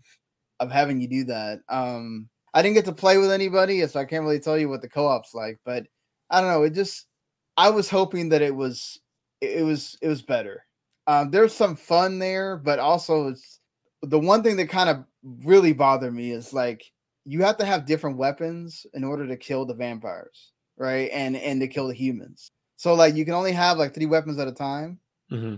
of 0.60 0.70
having 0.70 1.00
you 1.00 1.08
do 1.08 1.24
that. 1.24 1.60
Um 1.68 2.28
I 2.54 2.62
didn't 2.62 2.76
get 2.76 2.84
to 2.86 2.92
play 2.92 3.18
with 3.18 3.30
anybody, 3.32 3.86
so 3.86 4.00
I 4.00 4.04
can't 4.04 4.24
really 4.24 4.40
tell 4.40 4.58
you 4.58 4.68
what 4.68 4.82
the 4.82 4.88
co-op's 4.88 5.34
like, 5.34 5.58
but 5.64 5.86
I 6.30 6.40
don't 6.40 6.50
know, 6.50 6.62
it 6.64 6.74
just 6.74 7.06
I 7.56 7.70
was 7.70 7.88
hoping 7.90 8.28
that 8.30 8.42
it 8.42 8.54
was 8.54 9.00
it 9.40 9.64
was 9.64 9.96
it 10.02 10.08
was 10.08 10.22
better. 10.22 10.65
Um 11.06 11.30
there's 11.30 11.54
some 11.54 11.76
fun 11.76 12.18
there, 12.18 12.56
but 12.56 12.78
also 12.78 13.28
it's 13.28 13.60
the 14.02 14.18
one 14.18 14.42
thing 14.42 14.56
that 14.56 14.68
kind 14.68 14.90
of 14.90 15.04
really 15.44 15.72
bothered 15.72 16.14
me 16.14 16.30
is 16.30 16.52
like 16.52 16.84
you 17.24 17.42
have 17.42 17.56
to 17.58 17.64
have 17.64 17.86
different 17.86 18.16
weapons 18.16 18.86
in 18.94 19.02
order 19.02 19.26
to 19.26 19.36
kill 19.36 19.66
the 19.66 19.74
vampires, 19.74 20.52
right? 20.76 21.10
And 21.12 21.36
and 21.36 21.60
to 21.60 21.68
kill 21.68 21.88
the 21.88 21.94
humans. 21.94 22.50
So 22.76 22.94
like 22.94 23.14
you 23.14 23.24
can 23.24 23.34
only 23.34 23.52
have 23.52 23.78
like 23.78 23.94
three 23.94 24.06
weapons 24.06 24.38
at 24.38 24.48
a 24.48 24.52
time. 24.52 24.98
Mm-hmm. 25.30 25.56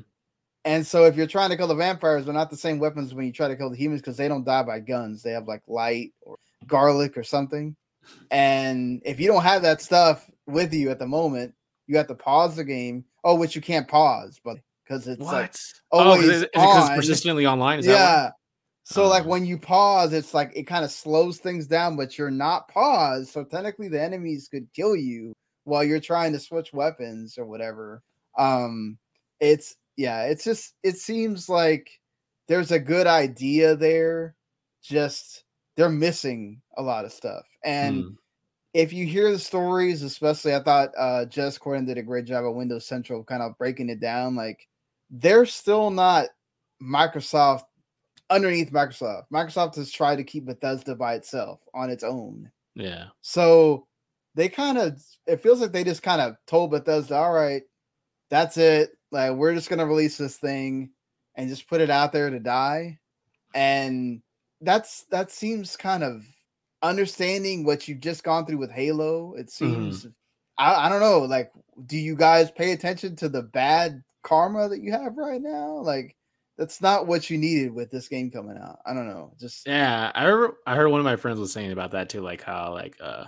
And 0.64 0.86
so 0.86 1.05
if 1.05 1.16
you're 1.16 1.26
trying 1.26 1.51
to 1.51 1.57
kill 1.57 1.66
the 1.66 1.74
vampires, 1.74 2.24
they're 2.24 2.34
not 2.34 2.51
the 2.51 2.57
same 2.57 2.78
weapons 2.78 3.14
when 3.14 3.26
you 3.26 3.32
try 3.32 3.49
to 3.49 3.57
kill 3.57 3.70
the 3.70 3.76
humans 3.76 4.01
because 4.01 4.16
they 4.16 4.28
don't 4.28 4.44
die 4.44 4.62
by 4.62 4.80
guns. 4.80 5.22
They 5.22 5.32
have 5.32 5.49
like 5.49 5.62
light 5.66 6.12
or 6.22 6.36
garlic 6.66 7.16
or 7.16 7.22
something. 7.22 7.76
And 8.30 9.03
if 9.05 9.20
you 9.20 9.28
don't 9.28 9.42
have 9.42 9.62
that 9.62 9.82
stuff 9.82 10.30
with 10.46 10.72
you 10.72 10.90
at 10.90 10.99
the 10.99 11.07
moment, 11.07 11.55
you 11.86 11.96
have 11.96 12.09
to 12.09 12.14
pause 12.14 12.57
the 12.57 12.64
game. 12.64 13.05
Oh, 13.24 13.34
which 13.34 13.57
you 13.57 13.62
can't 13.62 13.88
pause, 13.88 14.40
but 14.42 14.59
because 14.89 15.07
it's 15.07 15.20
what? 15.20 15.32
like 15.32 15.55
oh, 15.93 15.99
always 16.11 16.28
is 16.28 16.43
it 16.43 16.51
because 16.53 16.89
on. 16.91 16.97
persistently 16.97 17.47
online? 17.47 17.80
Is 17.80 17.86
that 17.86 17.93
yeah. 17.93 18.30
So 18.84 19.07
like 19.07 19.24
Oh. 19.24 19.28
when 19.28 19.45
you 19.45 19.59
pause, 19.59 20.12
it's 20.14 20.32
like 20.32 20.51
it 20.57 20.62
kind 20.62 20.84
of 20.84 20.91
slows 20.91 21.39
things 21.39 21.66
down, 21.66 21.97
but 21.97 22.16
you're 22.16 22.30
not 22.30 22.68
paused. 22.68 23.30
So 23.30 23.45
technically 23.45 23.89
the 23.89 24.01
enemies 24.03 24.49
could 24.51 24.66
kill 24.72 24.97
you 24.97 25.34
while 25.64 25.84
you're 25.84 26.01
trying 26.01 26.32
to 26.32 26.39
switch 26.41 26.72
weapons 26.72 27.36
or 27.36 27.45
whatever. 27.47 28.03
Um 28.39 28.99
it's 29.41 29.76
yeah, 29.97 30.24
it's 30.24 30.45
just 30.45 30.74
it 30.82 30.97
seems 30.97 31.49
like 31.49 31.91
there's 32.47 32.70
a 32.72 32.78
good 32.78 33.07
idea 33.07 33.76
there. 33.76 34.34
Just 34.82 35.45
they're 35.76 35.91
missing 35.91 36.62
a 36.76 36.82
lot 36.82 37.05
of 37.05 37.12
stuff. 37.12 37.45
And 37.64 38.05
Hmm. 38.05 38.11
if 38.74 38.93
you 38.93 39.07
hear 39.07 39.30
the 39.32 39.39
stories, 39.39 40.03
especially 40.03 40.55
I 40.55 40.62
thought 40.62 40.91
uh 40.97 41.26
Jez 41.28 41.59
Corden 41.61 41.86
did 41.86 41.99
a 41.99 42.03
great 42.03 42.24
job 42.26 42.45
at 42.47 42.55
Windows 42.55 42.86
Central 42.86 43.24
kind 43.24 43.43
of 43.43 43.59
breaking 43.59 43.91
it 43.91 44.01
down. 44.01 44.34
Like 44.36 44.68
they're 45.11 45.47
still 45.47 45.91
not 45.91 46.27
Microsoft 46.83 47.65
underneath 48.31 48.73
Microsoft. 48.73 49.25
Microsoft 49.33 49.77
has 49.77 49.91
tried 49.91 50.17
to 50.17 50.25
keep 50.25 50.47
Bethesda 50.47 50.95
by 50.95 51.15
itself 51.15 51.61
on 51.75 51.91
its 51.91 52.05
own. 52.05 52.51
Yeah. 52.75 53.07
So 53.21 53.87
they 54.35 54.49
kind 54.49 54.79
of 54.79 55.03
it 55.27 55.41
feels 55.41 55.61
like 55.61 55.73
they 55.73 55.85
just 55.85 56.03
kind 56.03 56.21
of 56.21 56.37
told 56.47 56.71
Bethesda, 56.71 57.17
all 57.17 57.33
right, 57.33 57.63
that's 58.31 58.57
it. 58.57 58.91
Like 59.11 59.33
we're 59.33 59.55
just 59.55 59.71
gonna 59.71 59.87
release 59.87 60.17
this 60.17 60.37
thing 60.37 60.91
and 61.35 61.49
just 61.49 61.69
put 61.69 61.81
it 61.81 61.91
out 61.91 62.13
there 62.13 62.31
to 62.31 62.39
die. 62.39 62.99
And 63.55 64.23
that's 64.61 65.05
that 65.11 65.31
seems 65.31 65.77
kind 65.77 66.05
of 66.05 66.25
understanding 66.83 67.65
what 67.65 67.89
you've 67.89 68.01
just 68.01 68.23
gone 68.23 68.47
through 68.47 68.59
with 68.59 68.71
Halo. 68.71 69.35
It 69.35 69.47
mm-hmm. 69.47 69.91
seems 69.91 70.07
I, 70.59 70.87
I 70.87 70.89
don't 70.89 71.01
know, 71.01 71.21
like, 71.21 71.53
do 71.87 71.97
you 71.97 72.17
guys 72.17 72.51
pay 72.51 72.73
attention 72.73 73.17
to 73.17 73.29
the 73.29 73.43
bad 73.43 74.03
karma 74.29 74.68
that 74.68 74.83
you 74.83 74.93
have 74.93 75.16
right 75.16 75.41
now? 75.41 75.79
Like 75.79 76.14
that's 76.57 76.81
not 76.83 77.07
what 77.07 77.31
you 77.31 77.39
needed 77.39 77.72
with 77.72 77.91
this 77.91 78.09
game 78.09 78.31
coming 78.31 78.59
out. 78.59 78.81
I 78.85 78.93
don't 78.93 79.09
know. 79.09 79.33
Just 79.39 79.66
Yeah, 79.66 80.11
I 80.14 80.24
heard, 80.24 80.51
I 80.66 80.74
heard 80.74 80.89
one 80.89 81.01
of 81.01 81.05
my 81.05 81.16
friends 81.16 81.39
was 81.39 81.53
saying 81.53 81.72
about 81.72 81.93
that 81.93 82.09
too, 82.09 82.20
like 82.20 82.43
how 82.43 82.72
like 82.72 82.97
uh 83.01 83.24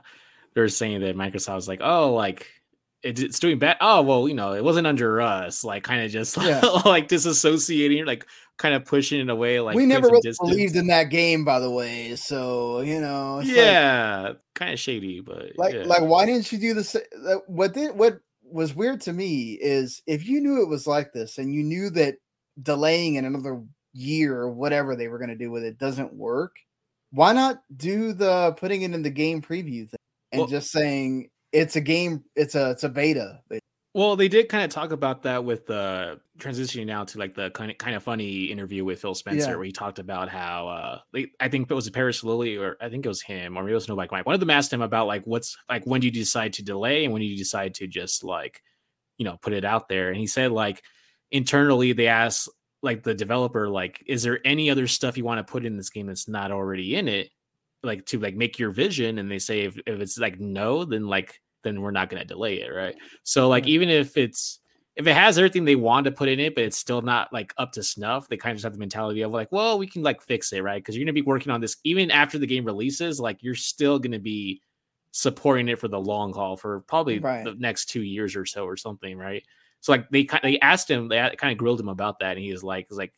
they 0.55 0.61
were 0.61 0.68
saying 0.68 1.01
that 1.03 1.16
Microsoft 1.16 1.55
was 1.55 1.68
like, 1.68 1.80
oh, 1.82 2.12
like 2.12 2.48
it's 3.03 3.38
doing 3.38 3.59
bad. 3.59 3.78
Oh, 3.80 4.03
well, 4.03 4.28
you 4.28 4.34
know, 4.34 4.53
it 4.53 4.62
wasn't 4.62 4.86
under 4.86 5.22
us, 5.22 5.64
like 5.64 5.84
kind 5.84 6.03
of 6.03 6.11
just 6.11 6.36
Yeah. 6.42 6.61
like 6.84 7.09
disassociating, 7.09 8.05
like 8.07 8.26
kind 8.59 8.74
of 8.74 8.84
pushing 8.84 9.20
it 9.20 9.30
away, 9.30 9.59
like 9.61 9.74
we 9.74 9.86
never 9.86 10.09
really 10.09 10.20
distance. 10.20 10.51
believed 10.51 10.76
in 10.76 10.88
that 10.88 11.05
game, 11.05 11.44
by 11.44 11.61
the 11.61 11.70
way. 11.70 12.14
So 12.16 12.80
you 12.80 13.01
know, 13.01 13.38
it's 13.38 13.48
like- 13.48 13.57
yeah, 13.57 14.32
kind 14.55 14.72
of 14.72 14.78
shady, 14.78 15.20
but 15.20 15.53
like 15.57 15.72
yeah. 15.74 15.84
like 15.84 16.03
why 16.03 16.26
didn't 16.26 16.51
you 16.53 16.59
do 16.59 16.74
this 16.74 16.94
what 17.46 17.72
did 17.72 17.96
what 17.96 18.20
was 18.53 18.74
weird 18.74 19.01
to 19.03 19.12
me 19.12 19.53
is 19.61 20.03
if 20.07 20.26
you 20.26 20.40
knew 20.40 20.62
it 20.62 20.68
was 20.68 20.86
like 20.86 21.12
this 21.12 21.38
and 21.38 21.55
you 21.55 21.62
knew 21.62 21.90
that 21.90 22.16
delaying 22.62 23.14
in 23.14 23.24
another 23.24 23.62
year 23.92 24.36
or 24.38 24.51
whatever 24.51 24.94
they 24.96 25.09
were 25.09 25.18
going 25.18 25.30
to 25.30 25.36
do 25.36 25.51
with 25.51 25.64
it 25.64 25.78
doesn't 25.78 26.12
work 26.14 26.57
why 27.11 27.32
not 27.32 27.59
do 27.76 28.12
the 28.12 28.53
putting 28.59 28.82
it 28.82 28.92
in 28.92 29.03
the 29.03 29.11
game 29.11 29.42
preview 29.42 29.88
thing 29.88 29.98
and 30.32 30.40
Well- 30.40 30.48
just 30.48 30.70
saying 30.70 31.30
it's 31.53 31.76
a 31.76 31.80
game 31.80 32.22
it's 32.36 32.55
a 32.55 32.70
it's 32.70 32.84
a 32.84 32.88
beta 32.88 33.40
Well, 33.93 34.14
they 34.14 34.28
did 34.28 34.49
kind 34.49 34.62
of 34.64 34.70
talk 34.70 34.93
about 34.93 35.24
that 35.24 35.45
with 35.45 35.66
the 35.66 36.20
transitioning 36.38 36.86
now 36.86 37.03
to 37.05 37.18
like 37.18 37.34
the 37.34 37.51
kind 37.51 37.72
of 37.72 37.78
kind 37.78 37.97
of 37.97 38.05
funny 38.05 38.45
interview 38.45 38.84
with 38.84 39.01
Phil 39.01 39.14
Spencer, 39.16 39.51
Yeah. 39.51 39.57
where 39.57 39.64
he 39.64 39.72
talked 39.72 39.99
about 39.99 40.28
how 40.28 40.68
uh, 40.68 40.99
I 41.41 41.49
think 41.49 41.68
it 41.68 41.74
was 41.74 41.91
Parris 41.91 42.22
Lilly, 42.22 42.57
or 42.57 42.76
I 42.80 42.88
think 42.88 43.05
it 43.05 43.09
was 43.09 43.20
him, 43.20 43.57
or 43.57 43.62
maybe 43.62 43.72
it 43.72 43.74
was 43.74 43.88
No 43.88 43.97
Mike 43.97 44.12
Mike. 44.12 44.26
One 44.26 44.34
of 44.34 44.41
them 44.41 44.51
asked 44.51 44.72
him 44.72 44.80
about 44.82 45.09
like 45.09 45.24
what's 45.24 45.57
like 45.68 45.84
when 45.86 46.01
do 46.01 46.07
you 46.07 46.12
decide 46.12 46.53
to 46.55 46.62
delay 46.62 47.05
and 47.05 47.12
when 47.12 47.20
do 47.20 47.26
you 47.26 47.36
decide 47.36 47.74
to 47.74 47.88
just 47.88 48.22
like 48.22 48.62
you 49.18 49.24
know 49.24 49.38
put 49.43 49.53
it 49.55 49.64
out 49.64 49.88
there, 49.88 50.09
and 50.09 50.16
he 50.16 50.28
said 50.28 50.53
like 50.53 50.82
internally 51.32 51.93
they 51.93 52.07
asked 52.07 52.49
like 52.82 53.03
the 53.03 53.14
developer 53.14 53.68
like 53.68 54.03
is 54.07 54.22
there 54.22 54.41
any 54.45 54.70
other 54.70 54.86
stuff 54.86 55.18
you 55.18 55.24
want 55.24 55.45
to 55.45 55.53
put 55.53 55.66
in 55.66 55.76
this 55.76 55.91
game 55.91 56.07
that's 56.07 56.28
not 56.28 56.51
already 56.53 56.95
in 56.97 57.09
it 57.09 57.28
like 57.82 58.07
to 58.07 58.18
like 58.18 58.34
make 58.34 58.59
your 58.59 58.70
vision 58.70 59.18
and 59.18 59.30
they 59.30 59.38
say 59.38 59.61
if, 59.62 59.76
if 59.86 60.01
it's 60.01 60.18
like 60.18 60.41
no 60.41 60.84
then 60.84 61.07
like 61.07 61.41
then 61.62 61.80
we're 61.80 61.90
not 61.90 62.08
going 62.08 62.20
to 62.20 62.26
delay 62.26 62.61
it 62.61 62.68
right 62.68 62.96
so 63.22 63.48
like 63.48 63.66
even 63.66 63.88
if 63.88 64.16
it's 64.16 64.61
if 64.96 65.06
it 65.06 65.14
has 65.14 65.38
everything 65.38 65.64
they 65.64 65.76
want 65.76 66.04
to 66.04 66.11
put 66.12 66.28
in 66.28 66.40
it 66.40 66.54
but 66.54 66.64
it's 66.64 66.76
still 66.78 67.02
not 67.02 67.32
like 67.32 67.52
up 67.58 67.72
to 67.72 67.82
snuff 67.82 68.28
they 68.28 68.36
kind 68.36 68.52
of 68.52 68.56
just 68.56 68.64
have 68.64 68.72
the 68.72 68.78
mentality 68.78 69.22
of 69.22 69.30
like 69.32 69.50
well 69.52 69.78
we 69.78 69.86
can 69.86 70.02
like 70.02 70.20
fix 70.22 70.52
it 70.52 70.62
right 70.62 70.82
because 70.82 70.96
you're 70.96 71.04
going 71.04 71.14
to 71.14 71.20
be 71.20 71.26
working 71.26 71.52
on 71.52 71.61
this 71.61 71.76
even 71.84 72.11
after 72.11 72.38
the 72.38 72.46
game 72.46 72.64
releases 72.64 73.20
like 73.20 73.42
you're 73.42 73.54
still 73.54 73.98
going 73.98 74.12
to 74.12 74.18
be 74.18 74.61
supporting 75.12 75.68
it 75.68 75.78
for 75.78 75.88
the 75.88 76.00
long 76.00 76.32
haul 76.32 76.56
for 76.56 76.80
probably 76.82 77.18
Right. 77.18 77.44
the 77.44 77.54
next 77.58 77.86
two 77.86 78.02
years 78.02 78.36
or 78.36 78.46
so 78.46 78.64
or 78.64 78.76
something 78.76 79.16
right 79.18 79.44
so 79.80 79.92
like 79.92 80.08
they 80.11 80.24
kind 80.24 80.42
they 80.44 80.58
asked 80.61 80.90
him, 80.90 81.08
they 81.08 81.16
kind 81.38 81.52
of 81.52 81.56
grilled 81.58 81.80
him 81.80 81.88
about 81.88 82.18
that, 82.18 82.36
and 82.36 82.44
he 82.44 82.52
was 82.52 82.62
like, 82.62 82.88
"Is 82.90 82.98
like 82.98 83.14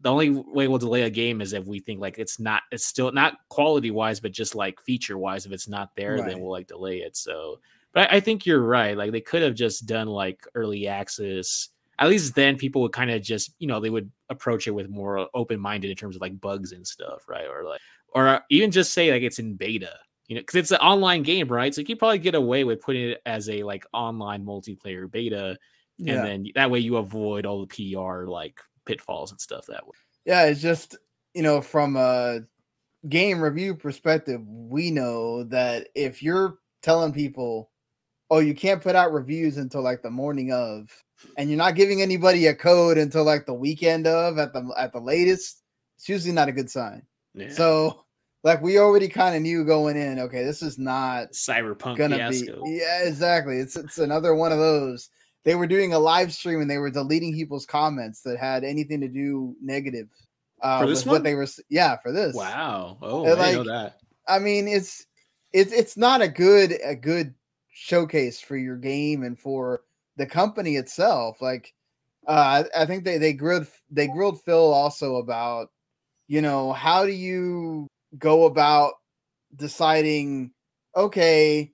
the 0.00 0.08
only 0.08 0.30
way 0.30 0.68
we'll 0.68 0.78
delay 0.78 1.02
a 1.02 1.10
game 1.10 1.40
is 1.40 1.52
if 1.52 1.66
we 1.66 1.80
think 1.80 2.00
like 2.00 2.18
it's 2.20 2.38
not, 2.38 2.62
it's 2.70 2.86
still 2.86 3.10
not 3.10 3.38
quality 3.48 3.90
wise, 3.90 4.20
but 4.20 4.30
just 4.30 4.54
like 4.54 4.80
feature 4.80 5.18
wise. 5.18 5.46
If 5.46 5.52
it's 5.52 5.66
not 5.68 5.96
there, 5.96 6.18
Right. 6.18 6.26
then 6.26 6.38
we'll 6.40 6.52
like 6.52 6.68
delay 6.68 6.98
it." 6.98 7.16
So, 7.16 7.58
but 7.96 8.12
I, 8.12 8.16
I 8.16 8.20
think 8.20 8.44
you're 8.44 8.60
right. 8.60 8.94
Like 8.94 9.10
they 9.10 9.22
could 9.22 9.40
have 9.40 9.54
just 9.54 9.86
done 9.86 10.06
like 10.06 10.46
early 10.54 10.86
access. 10.86 11.70
At 11.98 12.10
least 12.10 12.34
then 12.34 12.58
people 12.58 12.82
would 12.82 12.92
kind 12.92 13.10
of 13.10 13.22
just 13.22 13.54
you 13.58 13.66
know 13.66 13.80
they 13.80 13.90
would 13.90 14.10
approach 14.28 14.66
it 14.66 14.72
with 14.72 14.90
more 14.90 15.28
open 15.32 15.58
minded 15.58 15.90
in 15.90 15.96
terms 15.96 16.14
of 16.14 16.20
like 16.20 16.38
bugs 16.38 16.72
and 16.72 16.86
stuff, 16.86 17.22
right? 17.26 17.46
Or 17.46 17.64
like 17.64 17.80
or 18.08 18.28
uh, 18.28 18.40
even 18.50 18.70
just 18.70 18.92
say 18.92 19.10
like 19.10 19.22
it's 19.22 19.38
in 19.38 19.54
beta. 19.54 19.94
You 20.28 20.34
know, 20.34 20.42
because 20.42 20.56
it's 20.56 20.72
an 20.72 20.78
online 20.78 21.22
game, 21.22 21.48
right? 21.48 21.72
So 21.74 21.80
you 21.80 21.86
could 21.86 22.00
probably 22.00 22.18
get 22.18 22.34
away 22.34 22.64
with 22.64 22.80
putting 22.80 23.10
it 23.10 23.22
as 23.24 23.48
a 23.48 23.62
like 23.62 23.86
online 23.92 24.44
multiplayer 24.44 25.10
beta, 25.10 25.56
yeah 25.98 26.14
and 26.14 26.26
then 26.26 26.52
that 26.54 26.70
way 26.70 26.78
you 26.78 26.96
avoid 26.96 27.46
all 27.46 27.64
the 27.64 27.94
PR 27.94 28.26
like 28.26 28.60
pitfalls 28.84 29.30
and 29.30 29.40
stuff 29.40 29.66
that 29.66 29.86
way. 29.86 29.94
yeah 30.24 30.44
it's 30.44 30.60
just 30.60 30.96
you 31.34 31.42
know 31.42 31.60
from 31.60 31.96
a 31.96 32.40
game 33.08 33.40
review 33.40 33.74
perspective 33.74 34.40
we 34.46 34.90
know 34.90 35.44
that 35.44 35.88
if 35.94 36.22
you're 36.22 36.58
telling 36.82 37.12
people 37.12 37.70
oh 38.30 38.38
you 38.38 38.54
can't 38.54 38.82
put 38.82 38.96
out 38.96 39.12
reviews 39.12 39.56
until 39.56 39.82
like 39.82 40.02
the 40.02 40.10
morning 40.10 40.52
of 40.52 40.88
and 41.38 41.48
you're 41.48 41.58
not 41.58 41.74
giving 41.74 42.02
anybody 42.02 42.46
a 42.46 42.54
code 42.54 42.98
until 42.98 43.24
like 43.24 43.46
the 43.46 43.54
weekend 43.54 44.06
of 44.06 44.38
at 44.38 44.52
the 44.52 44.68
at 44.78 44.92
the 44.92 45.00
latest 45.00 45.62
it's 45.96 46.08
usually 46.08 46.32
not 46.32 46.48
a 46.48 46.52
good 46.52 46.70
sign 46.70 47.02
Yeah. 47.34 47.50
so 47.50 48.04
like 48.44 48.60
we 48.62 48.78
already 48.78 49.08
kind 49.08 49.34
of 49.34 49.42
knew 49.42 49.64
going 49.64 49.96
in 49.96 50.18
okay 50.20 50.44
this 50.44 50.62
is 50.62 50.78
not 50.78 51.32
cyberpunk 51.32 51.96
gonna 51.98 52.16
fiasco. 52.16 52.64
be 52.64 52.78
yeah 52.82 53.02
exactly 53.04 53.58
it's 53.58 53.76
it's 53.76 53.98
another 53.98 54.34
one 54.34 54.52
of 54.52 54.58
those 54.58 55.08
they 55.44 55.54
were 55.54 55.66
doing 55.66 55.94
a 55.94 55.98
live 55.98 56.32
stream 56.32 56.60
and 56.60 56.68
they 56.70 56.78
were 56.78 56.90
deleting 56.90 57.32
people's 57.32 57.66
comments 57.66 58.20
that 58.22 58.38
had 58.38 58.64
anything 58.64 59.00
to 59.00 59.08
do 59.08 59.54
negative 59.62 60.08
uh 60.62 60.80
For 60.80 60.86
this 60.88 61.06
one? 61.06 61.14
what 61.14 61.22
they 61.22 61.34
were 61.34 61.46
yeah 61.70 61.96
for 62.02 62.12
this 62.12 62.34
Wow. 62.34 62.98
Oh, 63.00 63.24
They're 63.24 63.36
I 63.36 63.38
like- 63.38 63.54
know 63.56 63.64
that. 63.64 63.98
i 64.28 64.38
mean 64.38 64.68
it's 64.68 65.06
it's 65.52 65.72
it's 65.72 65.96
not 65.96 66.20
a 66.20 66.28
good 66.28 66.74
a 66.84 66.94
good 66.94 67.32
showcase 67.78 68.40
for 68.40 68.56
your 68.56 68.78
game 68.78 69.22
and 69.22 69.38
for 69.38 69.82
the 70.16 70.24
company 70.24 70.76
itself 70.76 71.42
like 71.42 71.74
uh 72.26 72.64
i, 72.74 72.82
I 72.82 72.86
think 72.86 73.04
they 73.04 73.18
they 73.18 73.34
grilled 73.34 73.66
they 73.90 74.08
grilled 74.08 74.42
phil 74.42 74.72
also 74.72 75.16
about 75.16 75.68
you 76.26 76.40
know 76.40 76.72
how 76.72 77.04
do 77.04 77.12
you 77.12 77.86
go 78.18 78.46
about 78.46 78.94
deciding 79.56 80.52
okay 80.96 81.70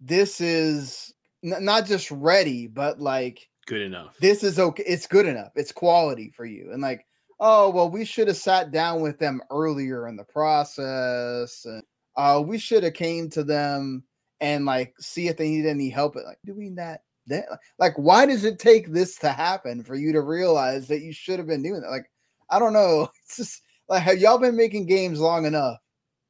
this 0.00 0.40
is 0.40 1.12
n- 1.42 1.64
not 1.64 1.84
just 1.84 2.12
ready 2.12 2.68
but 2.68 3.00
like 3.00 3.48
Good 3.66 3.82
enough. 3.82 4.16
this 4.18 4.44
is 4.44 4.60
okay 4.60 4.84
it's 4.86 5.08
good 5.08 5.26
enough 5.26 5.50
it's 5.56 5.72
quality 5.72 6.30
for 6.30 6.44
you 6.44 6.70
and 6.72 6.80
like 6.80 7.04
oh 7.40 7.70
well 7.70 7.90
we 7.90 8.04
should 8.04 8.28
have 8.28 8.36
sat 8.36 8.70
down 8.70 9.00
with 9.00 9.18
them 9.18 9.42
earlier 9.50 10.06
in 10.06 10.14
the 10.14 10.22
process 10.22 11.64
and 11.64 11.82
uh 12.16 12.40
we 12.40 12.56
should 12.56 12.84
have 12.84 12.94
came 12.94 13.28
to 13.30 13.42
them 13.42 14.04
and 14.40 14.64
like 14.64 14.94
see 14.98 15.28
if 15.28 15.36
they 15.36 15.48
need 15.48 15.66
any 15.66 15.88
help 15.88 16.16
at 16.16 16.24
like 16.24 16.38
doing 16.44 16.74
that 16.74 17.02
that 17.26 17.46
like 17.78 17.94
why 17.96 18.26
does 18.26 18.44
it 18.44 18.58
take 18.58 18.88
this 18.88 19.16
to 19.16 19.30
happen 19.30 19.82
for 19.82 19.94
you 19.94 20.12
to 20.12 20.22
realize 20.22 20.88
that 20.88 21.02
you 21.02 21.12
should 21.12 21.38
have 21.38 21.46
been 21.46 21.62
doing 21.62 21.80
that 21.80 21.90
like 21.90 22.10
i 22.50 22.58
don't 22.58 22.72
know 22.72 23.08
it's 23.24 23.36
just 23.36 23.62
like 23.88 24.02
have 24.02 24.18
y'all 24.18 24.38
been 24.38 24.56
making 24.56 24.86
games 24.86 25.20
long 25.20 25.44
enough 25.44 25.78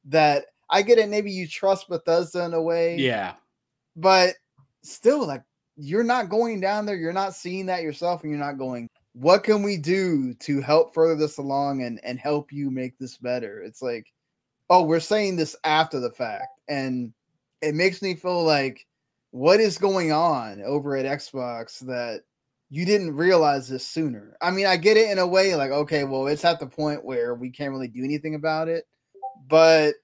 that 0.04 0.46
i 0.70 0.82
get 0.82 0.98
it 0.98 1.08
maybe 1.08 1.30
you 1.30 1.46
trust 1.46 1.88
bethesda 1.88 2.44
in 2.44 2.54
a 2.54 2.62
way 2.62 2.96
yeah. 2.96 3.34
but 3.96 4.34
still 4.82 5.26
like 5.26 5.42
you're 5.76 6.04
not 6.04 6.28
going 6.28 6.60
down 6.60 6.84
there 6.84 6.96
you're 6.96 7.12
not 7.12 7.34
seeing 7.34 7.66
that 7.66 7.82
yourself 7.82 8.22
and 8.22 8.30
you're 8.30 8.40
not 8.40 8.58
going 8.58 8.88
what 9.14 9.42
can 9.42 9.62
we 9.62 9.76
do 9.76 10.34
to 10.34 10.60
help 10.60 10.94
further 10.94 11.14
this 11.16 11.38
along 11.38 11.82
and 11.82 12.00
and 12.04 12.18
help 12.18 12.52
you 12.52 12.70
make 12.70 12.98
this 12.98 13.16
better 13.16 13.62
it's 13.62 13.82
like 13.82 14.06
oh, 14.70 14.84
we're 14.84 15.00
saying 15.00 15.36
this 15.36 15.56
after 15.64 16.00
the 16.00 16.12
fact. 16.12 16.60
And 16.68 17.12
it 17.62 17.74
makes 17.74 18.02
me 18.02 18.14
feel 18.14 18.44
like 18.44 18.86
what 19.30 19.60
is 19.60 19.78
going 19.78 20.12
on 20.12 20.62
over 20.62 20.96
at 20.96 21.06
Xbox 21.06 21.78
that 21.80 22.22
you 22.68 22.84
didn't 22.84 23.16
realize 23.16 23.68
this 23.68 23.86
sooner. 23.86 24.36
I 24.40 24.50
mean, 24.50 24.66
I 24.66 24.76
get 24.76 24.96
it 24.96 25.10
in 25.10 25.18
a 25.18 25.26
way, 25.26 25.54
like, 25.56 25.70
okay, 25.70 26.04
well, 26.04 26.28
it's 26.28 26.44
at 26.44 26.60
the 26.60 26.66
point 26.66 27.04
where 27.04 27.34
we 27.34 27.50
can't 27.50 27.72
really 27.72 27.88
do 27.88 28.04
anything 28.04 28.36
about 28.36 28.68
it, 28.68 28.84
but 29.48 29.94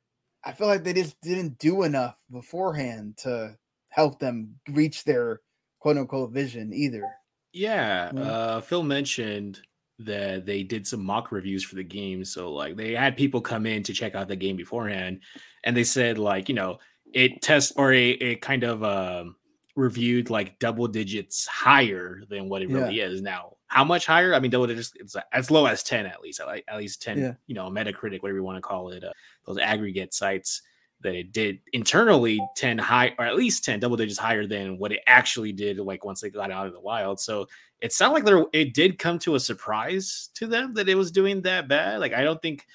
I 0.45 0.53
feel 0.53 0.67
like 0.67 0.85
they 0.85 0.93
just 0.93 1.21
didn't 1.21 1.59
do 1.59 1.85
enough 1.85 2.17
beforehand 2.31 3.17
to 3.19 3.57
help 3.89 4.19
them 4.19 4.57
reach 4.71 5.05
their 5.05 5.41
quote 5.81 5.97
unquote 5.97 6.33
vision 6.33 6.73
either. 6.73 7.05
Yeah, 7.53 8.13
uh, 8.17 8.61
Phil 8.61 8.83
mentioned 8.83 9.61
that 9.99 10.45
they 10.45 10.63
did 10.63 10.87
some 10.87 11.05
mock 11.05 11.33
reviews 11.33 11.65
for 11.65 11.77
the 11.77 11.85
game. 11.85 12.25
So 12.25 12.53
like 12.53 12.77
they 12.77 12.95
had 12.95 13.17
people 13.17 13.41
come 13.41 13.67
in 13.67 13.83
to 13.85 13.93
check 13.93 14.15
out 14.15 14.29
the 14.29 14.37
game 14.37 14.57
beforehand, 14.57 15.21
and 15.65 15.77
they 15.77 15.85
said 15.85 16.19
like 16.19 16.49
you 16.49 16.55
know 16.55 16.79
it 17.15 17.43
test 17.43 17.73
or 17.77 17.93
a, 17.93 18.11
it 18.11 18.41
kind 18.43 18.63
of 18.65 18.83
um, 18.85 19.37
reviewed 19.75 20.31
like 20.31 20.59
double 20.59 20.87
digits 20.89 21.47
higher 21.47 22.23
than 22.29 22.49
what 22.49 22.63
it 22.63 22.71
Yeah. 22.71 22.79
really 22.79 23.01
is 23.01 23.23
now. 23.23 23.53
How 23.69 23.85
much 23.85 24.07
higher? 24.07 24.33
I 24.35 24.39
mean, 24.39 24.51
double 24.51 24.67
digits. 24.67 24.93
It's 24.97 25.17
as 25.33 25.51
low 25.51 25.67
as 25.67 25.83
ten 25.83 26.07
at 26.07 26.21
least. 26.21 26.41
At, 26.41 26.63
at 26.69 26.77
least 26.79 27.03
ten. 27.03 27.19
Yeah. 27.19 27.35
You 27.47 27.55
know, 27.55 27.69
Metacritic, 27.69 28.23
whatever 28.23 28.39
you 28.39 28.45
want 28.45 28.57
to 28.59 28.63
call 28.63 28.91
it. 28.91 29.03
Uh, 29.05 29.11
those 29.45 29.59
aggregate 29.59 30.15
sites 30.15 30.63
that 31.03 31.15
it 31.15 31.31
did 31.31 31.59
internally 31.75 32.41
10 32.57 32.79
high 32.79 33.15
or 33.19 33.27
at 33.27 33.37
least 33.37 33.65
10 33.67 33.81
double 33.81 33.99
digits 33.99 34.19
higher 34.19 34.47
than 34.47 34.79
what 34.79 34.93
it 34.93 35.01
actually 35.07 35.53
did 35.53 35.79
like 35.79 36.07
once 36.07 36.23
they 36.23 36.31
got 36.31 36.51
out 36.51 36.67
of 36.67 36.73
the 36.73 36.81
wild 36.81 37.21
so 37.21 37.47
it 37.83 37.93
sounded 37.93 38.15
like 38.15 38.25
there 38.25 38.47
it 38.55 38.73
did 38.73 38.99
come 38.99 39.19
to 39.19 39.35
a 39.35 39.39
surprise 39.41 40.31
to 40.33 40.47
them 40.47 40.73
that 40.73 40.89
it 40.89 40.95
was 40.95 41.11
doing 41.11 41.43
that 41.43 41.69
bad 41.69 42.01
like 42.01 42.15
i 42.15 42.25
don't 42.25 42.41
think 42.41 42.67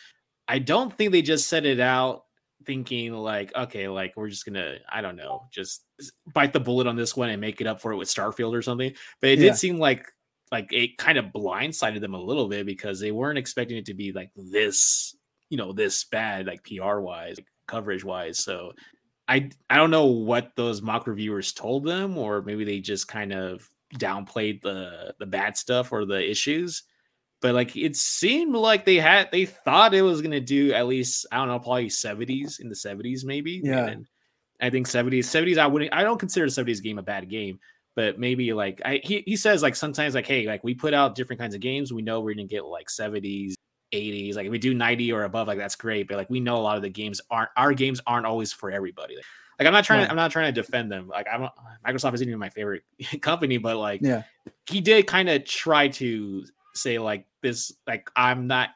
i 0.48 0.60
don't 0.60 0.96
think 0.96 1.12
they 1.12 1.24
just 1.24 1.50
set 1.50 1.66
it 1.66 1.80
out 1.80 2.26
thinking 2.66 3.14
like 3.14 3.54
okay 3.56 3.88
like 3.88 4.14
we're 4.16 4.30
just 4.30 4.46
gonna 4.46 4.78
i 4.92 5.02
don't 5.02 5.16
know 5.16 5.44
just 5.52 5.86
bite 6.34 6.54
the 6.54 6.60
bullet 6.60 6.88
on 6.88 6.96
this 6.96 7.16
one 7.16 7.30
and 7.30 7.42
make 7.42 7.62
it 7.62 7.68
up 7.68 7.82
for 7.82 7.92
it 7.92 7.98
with 7.98 8.08
starfield 8.08 8.54
or 8.54 8.62
something. 8.62 8.94
But 9.20 9.32
it 9.32 9.40
Yeah. 9.40 9.50
did 9.50 9.58
seem 9.58 9.78
like 9.78 10.06
like 10.52 10.72
it 10.72 10.98
kind 10.98 11.18
of 11.18 11.26
blindsided 11.26 12.02
them 12.02 12.14
a 12.14 12.22
little 12.22 12.48
bit 12.48 12.66
because 12.66 13.00
they 13.00 13.12
weren't 13.12 13.38
expecting 13.38 13.78
it 13.78 13.86
to 13.86 13.94
be 13.94 14.12
like 14.12 14.32
this 14.36 15.16
you 15.50 15.58
know 15.58 15.72
this 15.74 16.04
bad 16.06 16.48
like 16.48 16.64
pr 16.64 17.00
wise 17.00 17.38
coverage 17.68 18.04
wise 18.04 18.44
so 18.44 18.74
i 19.28 19.50
i 19.70 19.76
don't 19.78 19.92
know 19.92 20.06
what 20.06 20.52
those 20.56 20.82
mock 20.82 21.08
reviewers 21.08 21.54
told 21.54 21.86
them 21.86 22.18
or 22.18 22.42
maybe 22.42 22.64
they 22.66 22.80
just 22.80 23.08
kind 23.08 23.32
of 23.34 23.70
downplayed 23.96 24.62
the 24.62 25.14
the 25.20 25.26
bad 25.26 25.58
stuff 25.58 25.92
or 25.92 26.06
the 26.06 26.30
issues 26.30 26.84
but 27.42 27.54
like 27.56 27.76
it 27.76 27.96
seemed 27.96 28.56
like 28.56 28.86
they 28.86 28.98
had 28.98 29.30
they 29.32 29.46
thought 29.46 29.94
it 29.94 30.02
was 30.02 30.22
gonna 30.22 30.40
do 30.40 30.74
at 30.74 30.88
least 30.88 31.26
i 31.32 31.38
don't 31.38 31.48
know 31.48 31.60
probably 31.60 31.88
70s 31.88 32.60
in 32.60 32.70
the 32.70 32.76
70s 32.76 33.24
maybe 33.26 33.62
Yeah. 33.64 33.88
and 33.88 34.06
i 34.62 34.70
think 34.70 34.88
70s 34.88 35.20
70s 35.26 35.58
i 35.58 35.68
wouldn't 35.68 35.94
i 35.94 36.04
don't 36.04 36.20
consider 36.20 36.46
the 36.50 36.52
70s 36.52 36.82
game 36.82 36.98
a 37.00 37.04
bad 37.04 37.30
game 37.30 37.60
but 37.96 38.18
maybe 38.20 38.54
like 38.54 38.82
I, 38.86 39.02
he, 39.04 39.22
he 39.26 39.36
says 39.36 39.62
like 39.62 39.76
sometimes 39.76 40.16
like 40.16 40.28
hey 40.28 40.46
like 40.48 40.64
we 40.64 40.74
put 40.76 40.94
out 40.94 41.16
different 41.16 41.40
kinds 41.40 41.56
of 41.56 41.62
games 41.62 41.92
we 41.92 42.02
know 42.02 42.22
we're 42.22 42.34
gonna 42.36 42.48
get 42.48 42.66
like 42.66 42.88
70s 42.88 43.54
80s 43.94 44.36
like 44.36 44.46
if 44.46 44.52
we 44.52 44.58
do 44.60 44.74
90 44.74 45.12
or 45.12 45.24
above 45.24 45.48
like 45.48 45.58
that's 45.58 45.76
great 45.76 46.08
but 46.08 46.16
like 46.18 46.30
we 46.30 46.40
know 46.40 46.56
a 46.56 46.64
lot 46.64 46.78
of 46.78 46.82
the 46.82 46.90
games 46.90 47.20
aren't 47.30 47.50
our 47.58 47.74
games 47.74 48.00
aren't 48.08 48.26
always 48.26 48.54
for 48.54 48.72
everybody 48.72 49.16
like 49.18 49.26
like 49.60 49.68
i'm 49.68 49.74
not 49.74 49.84
trying 49.84 50.06
to 50.06 50.10
i'm 50.10 50.16
not 50.16 50.32
trying 50.32 50.54
to 50.54 50.62
defend 50.62 50.90
them 50.90 51.10
like 51.10 51.28
i'm 51.32 51.42
not, 51.42 51.54
microsoft 51.86 52.14
isn't 52.14 52.28
even 52.28 52.40
my 52.40 52.48
favorite 52.50 52.84
company 53.22 53.58
but 53.58 53.76
like 53.76 54.00
Yeah. 54.02 54.24
he 54.70 54.80
did 54.80 55.08
kind 55.08 55.28
of 55.28 55.44
try 55.44 55.90
to 55.90 56.46
say 56.74 57.00
like 57.00 57.26
this 57.42 57.72
like 57.88 58.10
i'm 58.16 58.48
not 58.48 58.70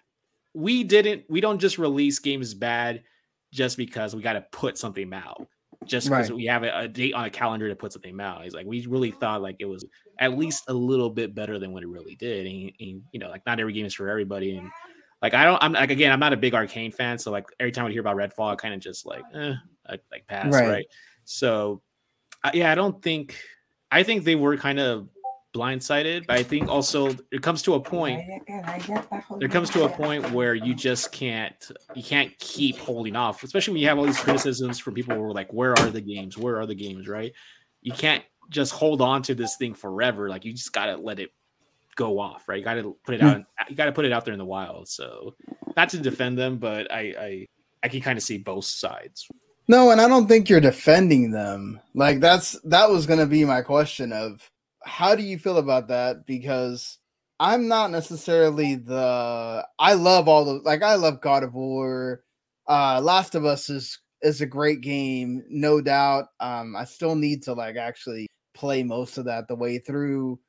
we 0.53 0.84
didn't 0.84 1.24
we 1.30 1.41
don't 1.41 1.59
just 1.59 1.78
release 1.78 2.20
games 2.20 2.53
bad 2.53 3.03
just 3.51 3.78
because 3.78 4.16
we 4.16 4.22
got 4.22 4.34
to 4.34 4.45
put 4.51 4.78
something 4.78 5.13
out. 5.13 5.47
Just 5.86 6.07
because 6.07 6.30
Right. 6.30 6.36
we 6.36 6.45
have 6.45 6.63
a, 6.63 6.80
a 6.80 6.88
date 6.88 7.13
on 7.13 7.26
a 7.26 7.30
calendar 7.30 7.70
to 7.70 7.76
put 7.76 7.93
something 7.93 8.20
out. 8.20 8.43
He's 8.43 8.53
like 8.53 8.66
we 8.66 8.86
really 8.88 9.11
thought 9.11 9.41
like 9.41 9.57
it 9.59 9.66
was 9.66 9.86
at 10.20 10.38
least 10.38 10.63
a 10.68 10.74
little 10.74 11.09
bit 11.09 11.36
better 11.36 11.59
than 11.59 11.74
what 11.74 11.84
it 11.84 11.88
really 11.88 12.16
did. 12.16 12.47
And, 12.47 12.72
and 12.80 13.01
you 13.11 13.20
know 13.20 13.30
like 13.30 13.45
not 13.45 13.59
every 13.59 13.74
game 13.74 13.86
is 13.86 13.93
for 13.93 14.09
everybody. 14.09 14.57
And 14.57 14.70
like 15.22 15.34
i 15.34 15.43
don't 15.43 15.61
i'm 15.61 15.74
like 15.74 15.91
again 15.91 16.11
i'm 16.11 16.20
not 16.20 16.34
a 16.34 16.38
big 16.38 16.53
Arkane 16.53 16.93
fan. 16.93 17.18
So 17.18 17.32
like 17.32 17.45
every 17.59 17.72
time 17.72 17.86
i 17.86 17.91
hear 17.91 18.01
about 18.01 18.18
redfall 18.18 18.51
i 18.51 18.55
kind 18.55 18.74
of 18.74 18.80
just 18.80 19.05
like 19.05 19.24
eh, 19.34 19.53
I, 19.88 19.99
like 20.11 20.26
pass 20.28 20.51
Right. 20.51 20.68
right, 20.68 20.86
so 21.24 21.82
yeah 22.53 22.72
i 22.72 22.76
don't 22.76 23.01
think 23.01 23.38
i 23.91 24.03
think 24.03 24.24
they 24.24 24.36
were 24.36 24.57
kind 24.57 24.80
of 24.80 25.09
blindsided 25.56 26.28
but 26.28 26.36
i 26.36 26.43
think 26.43 26.68
also 26.68 27.16
it 27.32 27.41
comes 27.41 27.62
to 27.62 27.76
a 27.76 27.80
point 27.80 28.22
there 29.39 29.47
comes 29.47 29.70
to 29.70 29.86
a 29.86 29.89
point 29.89 30.30
where 30.32 30.53
you 30.53 30.76
just 30.76 31.12
can't 31.14 31.72
you 31.95 32.03
can't 32.03 32.38
keep 32.39 32.78
holding 32.78 33.16
off 33.16 33.43
especially 33.43 33.74
when 33.74 33.82
you 33.82 33.88
have 33.88 33.97
all 33.97 34.06
these 34.06 34.20
criticisms 34.20 34.78
from 34.78 34.93
people 34.93 35.16
who 35.16 35.24
are 35.24 35.34
like 35.34 35.51
where 35.53 35.72
are 35.80 35.89
the 35.89 36.01
games? 36.01 36.38
Where 36.38 36.60
are 36.60 36.66
the 36.66 36.76
games? 36.76 37.08
Right? 37.08 37.32
You 37.82 37.93
can't 37.93 38.24
just 38.49 38.74
hold 38.74 39.01
on 39.01 39.22
to 39.24 39.34
this 39.34 39.56
thing 39.58 39.74
forever 39.74 40.30
like 40.30 40.43
you 40.43 40.51
just 40.51 40.74
gotta 40.74 40.97
let 40.97 41.20
it 41.20 41.32
go 41.95 42.20
off 42.20 42.47
right? 42.49 42.60
You 42.60 42.66
gotta 42.66 42.93
put 43.06 43.16
it 43.16 43.22
out 43.22 43.43
you 43.70 43.76
gotta 43.76 43.93
put 43.93 44.06
it 44.06 44.12
out 44.12 44.26
there 44.26 44.34
in 44.34 44.39
the 44.39 44.45
wild 44.45 44.89
so 44.89 45.36
not 45.78 45.89
to 45.89 45.97
defend 45.97 46.38
them 46.38 46.58
but 46.58 46.91
i 46.91 46.99
i 47.18 47.47
i 47.84 47.88
can 47.88 48.01
kind 48.01 48.18
of 48.18 48.24
see 48.24 48.38
both 48.38 48.66
sides. 48.66 49.28
No, 49.68 49.89
and 49.89 49.99
I 49.99 50.08
don't 50.08 50.28
think 50.28 50.47
you're 50.47 50.60
defending 50.60 51.32
them. 51.32 51.80
Like 51.93 52.20
that's 52.20 52.60
that 52.66 52.89
was 52.89 53.06
going 53.06 53.20
to 53.20 53.26
be 53.26 53.45
my 53.45 53.62
question 53.62 54.12
of 54.12 54.47
how 54.86 55.15
do 55.15 55.23
you 55.23 55.38
feel 55.39 55.57
about 55.57 55.88
that 55.89 56.25
because 56.25 56.99
I'm 57.39 57.67
not 57.67 57.91
necessarily 57.91 58.75
the 58.75 59.65
I 59.79 59.93
love 59.93 60.27
all 60.27 60.45
the 60.45 60.53
like 60.63 60.83
I 60.83 60.95
love 60.95 61.21
God 61.21 61.43
of 61.43 61.53
War. 61.53 62.21
Uh 62.67 63.01
Last 63.01 63.36
of 63.36 63.45
Us 63.45 63.69
is 63.69 63.99
is 64.21 64.41
a 64.41 64.45
great 64.45 64.81
game, 64.81 65.43
no 65.49 65.81
doubt. 65.81 66.25
Um 66.39 66.75
I 66.75 66.86
still 66.86 67.15
need 67.15 67.43
to 67.43 67.53
like 67.53 67.75
actually 67.75 68.27
play 68.53 68.83
most 68.83 69.17
of 69.17 69.25
that 69.25 69.47
the 69.47 69.55
way 69.55 69.79
through. 69.79 70.39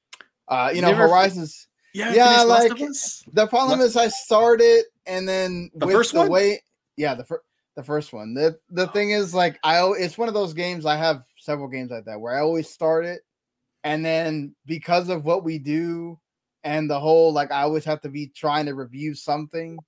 Uh 0.48 0.68
you 0.70 0.76
You 0.76 0.82
know, 0.82 0.94
Horizons 0.94 1.66
yeah 1.94 2.12
Yeah, 2.12 2.42
like- 2.42 2.72
of 2.72 2.80
Us? 2.82 3.24
the 3.32 3.46
problem 3.46 3.78
What? 3.80 3.86
is 3.86 3.96
I 3.96 4.08
started 4.08 4.84
and 5.06 5.26
then 5.28 5.70
The 5.74 5.86
with 5.86 5.94
first 5.96 6.12
the 6.12 6.20
one? 6.20 6.30
way 6.30 6.60
yeah 6.96 7.14
the 7.14 7.24
first 7.24 7.42
the 7.74 7.82
first 7.82 8.12
one 8.12 8.32
the 8.32 8.58
the 8.70 8.86
thing 8.88 9.10
is 9.10 9.34
like 9.34 9.58
I 9.64 9.82
it's 9.98 10.16
one 10.18 10.28
of 10.28 10.34
those 10.34 10.54
games 10.54 10.86
I 10.86 10.96
have 10.96 11.24
several 11.38 11.68
games 11.68 11.90
like 11.90 12.04
that 12.06 12.20
where 12.20 12.34
I 12.36 12.40
always 12.40 12.68
start 12.70 13.04
it 13.04 13.20
and 13.86 14.04
then 14.04 14.52
because 14.66 15.08
of 15.08 15.24
what 15.24 15.44
we 15.44 15.58
do 15.60 16.18
and 16.64 16.90
the 16.90 16.98
whole 16.98 17.32
like 17.32 17.52
I 17.52 17.62
always 17.62 17.84
have 17.84 18.00
to 18.00 18.08
be 18.08 18.26
trying 18.26 18.66
to 18.66 18.74
review 18.74 19.14
something 19.14 19.78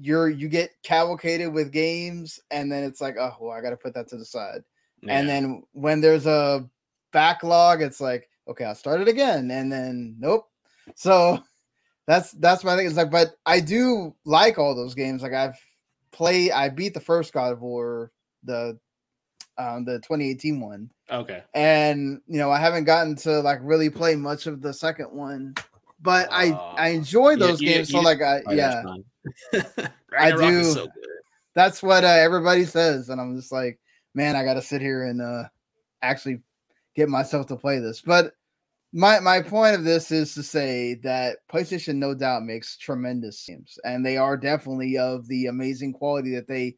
you're 0.00 0.28
you 0.28 0.48
get 0.48 0.70
cavalcated 0.84 1.52
with 1.52 1.72
games 1.72 2.38
and 2.52 2.70
then 2.70 2.84
it's 2.84 3.00
like 3.00 3.16
oh 3.18 3.34
well 3.40 3.50
I 3.50 3.60
got 3.60 3.70
to 3.70 3.76
put 3.76 3.94
that 3.94 4.06
to 4.08 4.16
the 4.16 4.24
side. 4.24 4.62
And 5.08 5.28
then 5.28 5.62
when 5.72 6.00
there's 6.00 6.26
a 6.26 6.68
backlog 7.12 7.82
it's 7.82 8.00
like 8.00 8.28
okay 8.48 8.64
I'll 8.64 8.76
start 8.76 9.00
it 9.00 9.08
again. 9.08 9.50
And 9.50 9.72
then 9.72 10.14
nope. 10.20 10.46
So 10.94 11.42
that's 12.06 12.30
that's 12.32 12.62
my 12.62 12.76
thing. 12.76 12.86
It's 12.86 12.96
like 12.96 13.10
but 13.10 13.32
I 13.44 13.58
do 13.58 14.14
like 14.24 14.56
all 14.56 14.76
those 14.76 14.94
games. 14.94 15.20
Like 15.20 15.34
I've 15.34 15.58
played 16.12 16.52
I 16.52 16.68
beat 16.68 16.94
the 16.94 17.00
first 17.00 17.32
God 17.32 17.52
of 17.52 17.60
War 17.60 18.12
the 18.44 18.78
um 19.58 19.84
the 19.84 19.98
2018 19.98 20.60
one 20.60 20.90
okay 21.10 21.42
and 21.54 22.20
you 22.26 22.38
know 22.38 22.50
I 22.50 22.58
haven't 22.60 22.84
gotten 22.84 23.16
to 23.16 23.40
like 23.40 23.58
really 23.62 23.90
play 23.90 24.14
much 24.16 24.46
of 24.46 24.62
the 24.62 24.72
second 24.72 25.10
one 25.12 25.54
but 26.00 26.28
I 26.30 26.52
I 26.76 26.88
enjoy 26.90 27.36
those 27.36 27.60
you- 27.60 27.68
games 27.68 27.90
so 27.90 28.00
like 28.00 28.22
I 28.22 28.42
Oh, 28.46 28.52
yeah. 28.52 28.82
I 30.18 30.30
do. 30.30 30.64
so 30.64 30.86
good. 30.86 30.94
that's 31.54 31.82
what 31.82 32.04
uh, 32.04 32.08
everybody 32.08 32.64
says 32.64 33.08
and 33.10 33.20
i'm 33.20 33.36
just 33.36 33.52
like 33.52 33.78
man 34.14 34.36
i 34.36 34.44
gotta 34.44 34.62
sit 34.62 34.80
here 34.80 35.04
and 35.04 35.20
uh 35.20 35.44
actually 36.02 36.40
get 36.96 37.08
myself 37.08 37.46
to 37.46 37.56
play 37.56 37.78
this 37.78 38.00
but 38.00 38.32
my 38.92 39.20
my 39.20 39.42
point 39.42 39.74
of 39.74 39.84
this 39.84 40.10
is 40.10 40.32
to 40.34 40.42
say 40.42 40.94
that 40.94 41.38
playstation 41.52 41.96
no 41.96 42.14
doubt 42.14 42.42
makes 42.42 42.76
tremendous 42.78 43.44
games 43.44 43.78
and 43.84 44.04
they 44.04 44.16
are 44.16 44.36
definitely 44.36 44.96
of 44.96 45.26
the 45.28 45.46
amazing 45.46 45.92
quality 45.92 46.34
that 46.34 46.48
they 46.48 46.74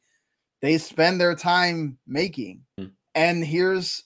they 0.62 0.78
spend 0.78 1.20
their 1.20 1.34
time 1.34 1.98
making. 2.06 2.62
Mm. 2.78 2.92
and 3.14 3.44
here's 3.44 4.04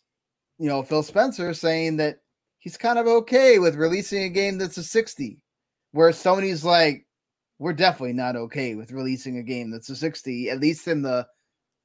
you 0.59 0.69
know 0.69 0.83
phil 0.83 1.03
spencer 1.03 1.53
saying 1.53 1.97
that 1.97 2.19
he's 2.59 2.77
kind 2.77 2.99
of 2.99 3.07
okay 3.07 3.59
with 3.59 3.75
releasing 3.75 4.23
a 4.23 4.29
game 4.29 4.57
that's 4.57 4.79
a 4.79 4.83
60 4.85 5.41
where 5.93 6.11
sony's 6.11 6.65
like 6.65 7.07
we're 7.59 7.73
definitely 7.73 8.13
not 8.13 8.37
okay 8.37 8.75
with 8.75 8.93
releasing 8.93 9.39
a 9.39 9.43
game 9.43 9.71
that's 9.71 9.89
a 9.89 9.97
60 9.97 10.51
at 10.51 10.61
least 10.61 10.87
in 10.89 11.03
the 11.03 11.27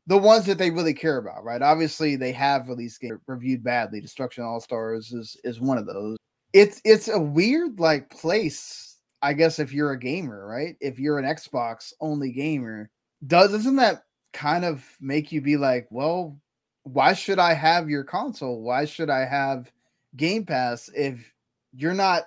the 0.09 0.17
ones 0.17 0.45
that 0.47 0.57
they 0.57 0.71
really 0.71 0.93
care 0.93 1.17
about 1.17 1.43
right? 1.43 1.61
Obviously 1.61 2.15
they 2.15 2.31
have 2.31 2.67
released 2.67 2.99
games. 2.99 3.19
Reviewed 3.27 3.63
badly 3.63 4.01
destruction 4.01 4.43
all 4.43 4.59
stars 4.59 5.11
is 5.11 5.37
is 5.43 5.61
one 5.61 5.77
of 5.77 5.85
those. 5.85 6.17
It's 6.51 6.81
it's 6.83 7.07
a 7.09 7.19
weird 7.19 7.79
like 7.79 8.09
place 8.09 8.97
i 9.21 9.33
guess 9.33 9.59
if 9.59 9.71
you're 9.71 9.91
a 9.91 9.99
gamer 9.99 10.47
right? 10.47 10.75
If 10.81 10.97
you're 10.99 11.19
an 11.19 11.25
xbox 11.35 11.93
only 12.01 12.31
gamer 12.31 12.89
does 13.27 13.53
isn't 13.53 13.75
that 13.75 14.01
kind 14.33 14.65
of 14.65 14.83
make 15.01 15.31
you 15.31 15.41
be 15.41 15.57
like 15.57 15.87
well 15.89 16.37
why 16.83 17.13
should 17.13 17.39
i 17.39 17.53
have 17.53 17.89
your 17.89 18.03
console 18.03 18.61
why 18.61 18.85
should 18.85 19.09
i 19.09 19.25
have 19.25 19.71
game 20.15 20.45
pass 20.45 20.89
if 20.95 21.33
you're 21.73 21.93
not 21.93 22.23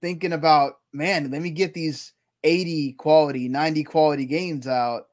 thinking 0.00 0.32
about 0.32 0.74
man 0.92 1.30
let 1.30 1.42
me 1.42 1.50
get 1.50 1.74
these 1.74 2.12
80 2.44 2.92
quality 2.92 3.48
90 3.48 3.84
quality 3.84 4.26
games 4.26 4.66
out 4.66 5.08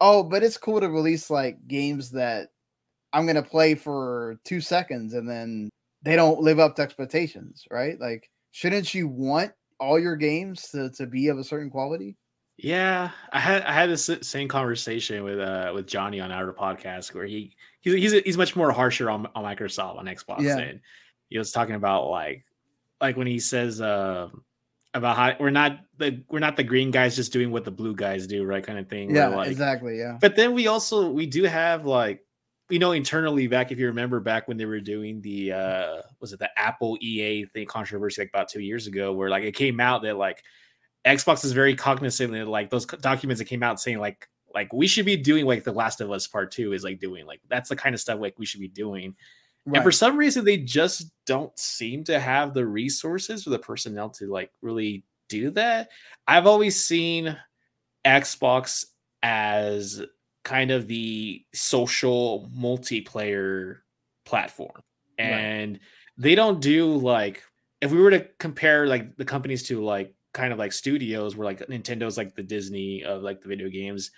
oh, 0.00 0.22
but 0.22 0.42
it's 0.42 0.56
cool 0.56 0.80
to 0.80 0.88
release 0.88 1.30
like 1.30 1.66
games 1.66 2.10
that 2.12 2.48
I'm 3.12 3.26
gonna 3.26 3.42
play 3.42 3.74
for 3.74 4.38
two 4.44 4.60
seconds 4.60 5.14
and 5.14 5.28
then 5.28 5.70
they 6.02 6.16
don't 6.16 6.40
live 6.40 6.58
up 6.58 6.76
to 6.76 6.82
expectations, 6.82 7.64
right? 7.70 7.98
Like, 8.00 8.30
shouldn't 8.52 8.94
you 8.94 9.08
want 9.08 9.52
all 9.80 9.98
your 9.98 10.16
games 10.16 10.68
to, 10.70 10.90
to 10.90 11.06
be 11.06 11.28
of 11.28 11.38
a 11.38 11.44
certain 11.44 11.70
quality? 11.70 12.16
Yeah, 12.58 13.10
I 13.32 13.38
had 13.38 13.62
I 13.62 13.72
had 13.72 13.88
this 13.88 14.10
same 14.22 14.48
conversation 14.48 15.22
with 15.22 15.38
uh 15.38 15.70
with 15.72 15.86
Johnny 15.86 16.18
on 16.18 16.32
our 16.32 16.52
podcast 16.52 17.14
where 17.14 17.24
he 17.24 17.54
he's 17.80 17.94
he's, 17.94 18.12
he's 18.24 18.36
much 18.36 18.56
more 18.56 18.72
harsher 18.72 19.08
on, 19.08 19.28
on 19.34 19.44
Microsoft 19.44 19.96
on 19.96 20.06
Xbox 20.06 20.40
yeah. 20.40 20.58
and 20.58 20.80
he 21.28 21.38
was 21.38 21.52
talking 21.52 21.76
about 21.76 22.10
like 22.10 22.44
like 23.00 23.16
when 23.16 23.28
he 23.28 23.38
says 23.38 23.80
uh 23.80 24.28
about 24.94 25.16
how 25.16 25.36
we're 25.38 25.50
not 25.50 25.78
the 25.98 26.22
we're 26.28 26.38
not 26.38 26.56
the 26.56 26.64
green 26.64 26.90
guys 26.90 27.14
just 27.14 27.32
doing 27.32 27.50
what 27.50 27.64
the 27.64 27.70
blue 27.70 27.94
guys 27.94 28.26
do 28.26 28.44
right 28.44 28.64
kind 28.64 28.78
of 28.78 28.88
thing 28.88 29.14
yeah 29.14 29.28
like, 29.28 29.50
exactly 29.50 29.98
yeah 29.98 30.18
but 30.20 30.34
then 30.34 30.54
we 30.54 30.66
also 30.66 31.08
we 31.10 31.26
do 31.26 31.44
have 31.44 31.84
like 31.84 32.24
you 32.70 32.78
know 32.78 32.92
internally 32.92 33.46
back 33.46 33.70
if 33.70 33.78
you 33.78 33.86
remember 33.86 34.18
back 34.18 34.48
when 34.48 34.56
they 34.56 34.64
were 34.64 34.80
doing 34.80 35.20
the 35.20 35.52
uh 35.52 36.02
was 36.20 36.32
it 36.32 36.38
the 36.38 36.50
apple 36.58 36.96
ea 37.00 37.44
thing 37.52 37.66
controversy 37.66 38.22
like 38.22 38.30
about 38.30 38.48
two 38.48 38.60
years 38.60 38.86
ago 38.86 39.12
where 39.12 39.28
like 39.28 39.44
it 39.44 39.54
came 39.54 39.78
out 39.78 40.02
that 40.02 40.16
like 40.16 40.42
xbox 41.06 41.44
is 41.44 41.52
very 41.52 41.74
cognizant 41.74 42.32
that 42.32 42.48
like 42.48 42.70
those 42.70 42.86
documents 42.86 43.38
that 43.38 43.46
came 43.46 43.62
out 43.62 43.80
saying 43.80 43.98
like 43.98 44.28
like 44.54 44.72
we 44.72 44.86
should 44.86 45.06
be 45.06 45.16
doing 45.16 45.46
like 45.46 45.64
the 45.64 45.72
last 45.72 46.00
of 46.00 46.10
us 46.10 46.26
part 46.26 46.50
two 46.50 46.72
is 46.72 46.84
like 46.84 46.98
doing 46.98 47.26
like 47.26 47.40
that's 47.48 47.68
the 47.68 47.76
kind 47.76 47.94
of 47.94 48.00
stuff 48.00 48.20
like 48.20 48.38
we 48.38 48.46
should 48.46 48.60
be 48.60 48.68
doing 48.68 49.14
right. 49.66 49.76
and 49.76 49.84
for 49.84 49.92
some 49.92 50.16
reason 50.16 50.44
they 50.44 50.56
just 50.56 51.10
don't 51.26 51.56
seem 51.58 52.02
to 52.04 52.18
have 52.18 52.54
the 52.54 52.66
resources 52.66 53.46
or 53.46 53.50
the 53.50 53.58
personnel 53.58 54.10
to 54.10 54.26
like 54.26 54.50
really 54.62 55.04
do 55.28 55.50
that 55.50 55.88
i've 56.26 56.46
always 56.46 56.82
seen 56.82 57.36
xbox 58.04 58.86
as 59.22 60.02
kind 60.48 60.70
of 60.70 60.86
the 60.86 61.44
social 61.52 62.50
multiplayer 62.56 63.80
platform. 64.24 64.82
And 65.18 65.72
right. 65.72 65.80
they 66.16 66.34
don't 66.34 66.60
do 66.60 66.94
like 66.96 67.42
if 67.80 67.90
we 67.90 67.98
were 67.98 68.10
to 68.10 68.26
compare 68.38 68.86
like 68.86 69.16
the 69.16 69.24
companies 69.24 69.64
to 69.64 69.84
like 69.84 70.14
kind 70.32 70.52
of 70.52 70.58
like 70.58 70.72
studios 70.72 71.36
where 71.36 71.44
like 71.44 71.60
Nintendo's 71.68 72.16
like 72.16 72.34
the 72.34 72.42
Disney 72.42 73.04
of 73.04 73.22
like 73.22 73.40
the 73.42 73.48
video 73.48 73.68
games, 73.68 74.10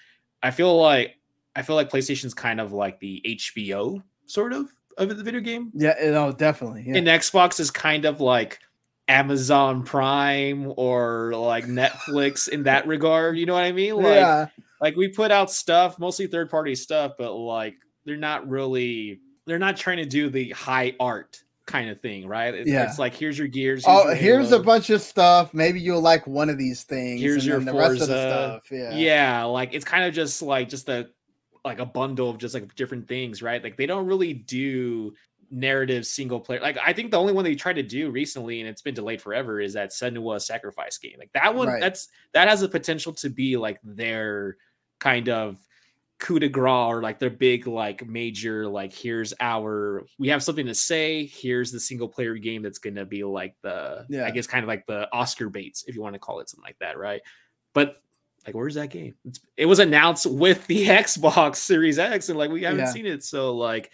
I 0.42 0.50
feel 0.50 0.80
like 0.80 1.16
I 1.56 1.62
feel 1.62 1.76
like 1.76 1.90
PlayStation's 1.90 2.34
kind 2.34 2.60
of 2.60 2.72
like 2.72 3.00
the 3.00 3.22
HBO 3.26 4.02
sort 4.26 4.52
of 4.52 4.70
of 4.98 5.16
the 5.16 5.24
video 5.24 5.40
game. 5.40 5.70
Yeah, 5.74 5.94
no, 6.02 6.26
oh, 6.26 6.32
definitely. 6.32 6.84
Yeah. 6.86 6.96
And 6.96 7.06
Xbox 7.06 7.60
is 7.60 7.70
kind 7.70 8.04
of 8.04 8.20
like 8.20 8.58
Amazon 9.08 9.82
Prime 9.82 10.72
or 10.76 11.32
like 11.34 11.64
Netflix 11.64 12.48
in 12.48 12.64
that 12.64 12.86
regard. 12.86 13.38
You 13.38 13.46
know 13.46 13.54
what 13.54 13.64
I 13.64 13.72
mean? 13.72 13.96
Like, 13.96 14.04
yeah 14.04 14.46
like 14.80 14.96
we 14.96 15.08
put 15.08 15.30
out 15.30 15.50
stuff, 15.50 15.98
mostly 15.98 16.26
third 16.26 16.50
party 16.50 16.74
stuff, 16.74 17.12
but 17.18 17.34
like 17.34 17.74
they're 18.04 18.16
not 18.16 18.48
really 18.48 19.20
they're 19.46 19.58
not 19.58 19.76
trying 19.76 19.98
to 19.98 20.06
do 20.06 20.30
the 20.30 20.50
high 20.50 20.94
art 20.98 21.42
kind 21.66 21.90
of 21.90 22.00
thing, 22.00 22.26
right? 22.26 22.54
It's, 22.54 22.68
yeah. 22.68 22.84
it's 22.84 22.98
like 22.98 23.14
here's 23.14 23.38
your 23.38 23.48
gears. 23.48 23.84
Oh, 23.86 23.90
here's 23.90 24.04
oh, 24.04 24.08
your 24.08 24.16
here's 24.16 24.52
a 24.52 24.58
bunch 24.58 24.90
of 24.90 25.00
stuff. 25.00 25.54
Maybe 25.54 25.80
you'll 25.80 26.00
like 26.00 26.26
one 26.26 26.50
of 26.50 26.58
these 26.58 26.82
things. 26.82 27.20
Here's 27.20 27.46
your 27.46 27.60
the 27.60 27.72
Forza. 27.72 27.90
rest 27.90 28.02
of 28.02 28.08
the 28.08 28.28
stuff. 28.28 28.62
Yeah, 28.70 28.94
yeah. 28.94 29.44
Like 29.44 29.74
it's 29.74 29.84
kind 29.84 30.04
of 30.04 30.14
just 30.14 30.42
like 30.42 30.68
just 30.68 30.88
a 30.88 31.08
like 31.64 31.78
a 31.78 31.86
bundle 31.86 32.30
of 32.30 32.38
just 32.38 32.54
like 32.54 32.74
different 32.74 33.08
things, 33.08 33.42
right? 33.42 33.62
Like 33.62 33.76
they 33.76 33.86
don't 33.86 34.06
really 34.06 34.32
do 34.32 35.12
narrative 35.50 36.06
single 36.06 36.40
player. 36.40 36.60
Like 36.60 36.78
I 36.84 36.92
think 36.92 37.10
the 37.10 37.18
only 37.18 37.32
one 37.32 37.44
they 37.44 37.54
tried 37.54 37.74
to 37.74 37.82
do 37.82 38.10
recently, 38.10 38.60
and 38.60 38.68
it's 38.68 38.82
been 38.82 38.94
delayed 38.94 39.20
forever, 39.20 39.60
is 39.60 39.74
that 39.74 39.90
Senua 39.90 40.40
Sacrifice 40.40 40.98
game. 40.98 41.16
Like 41.18 41.32
that 41.32 41.54
one, 41.54 41.68
right. 41.68 41.80
that's 41.80 42.08
that 42.32 42.48
has 42.48 42.60
the 42.60 42.68
potential 42.68 43.12
to 43.14 43.28
be 43.28 43.56
like 43.56 43.78
their 43.82 44.56
kind 44.98 45.28
of 45.28 45.58
coup 46.20 46.38
de 46.38 46.48
grace 46.48 46.70
or 46.70 47.02
like 47.02 47.18
their 47.18 47.30
big 47.30 47.66
like 47.66 48.06
major 48.06 48.68
like 48.68 48.92
here's 48.92 49.32
our 49.40 50.04
we 50.18 50.28
have 50.28 50.42
something 50.42 50.66
to 50.66 50.74
say 50.74 51.24
here's 51.24 51.72
the 51.72 51.80
single 51.80 52.08
player 52.08 52.34
game 52.34 52.62
that's 52.62 52.78
gonna 52.78 53.06
be 53.06 53.24
like 53.24 53.56
the 53.62 54.04
yeah. 54.10 54.26
i 54.26 54.30
guess 54.30 54.46
kind 54.46 54.62
of 54.62 54.68
like 54.68 54.84
the 54.86 55.08
oscar 55.14 55.48
baits 55.48 55.84
if 55.88 55.94
you 55.94 56.02
want 56.02 56.14
to 56.14 56.18
call 56.18 56.40
it 56.40 56.48
something 56.48 56.64
like 56.64 56.78
that 56.78 56.98
right 56.98 57.22
but 57.72 58.02
like 58.46 58.54
where's 58.54 58.74
that 58.74 58.90
game 58.90 59.14
it's, 59.24 59.40
it 59.56 59.64
was 59.64 59.78
announced 59.78 60.26
with 60.26 60.66
the 60.66 60.86
xbox 60.86 61.56
series 61.56 61.98
x 61.98 62.28
and 62.28 62.38
like 62.38 62.50
we 62.50 62.62
haven't 62.62 62.80
yeah. 62.80 62.92
seen 62.92 63.06
it 63.06 63.24
so 63.24 63.56
like 63.56 63.90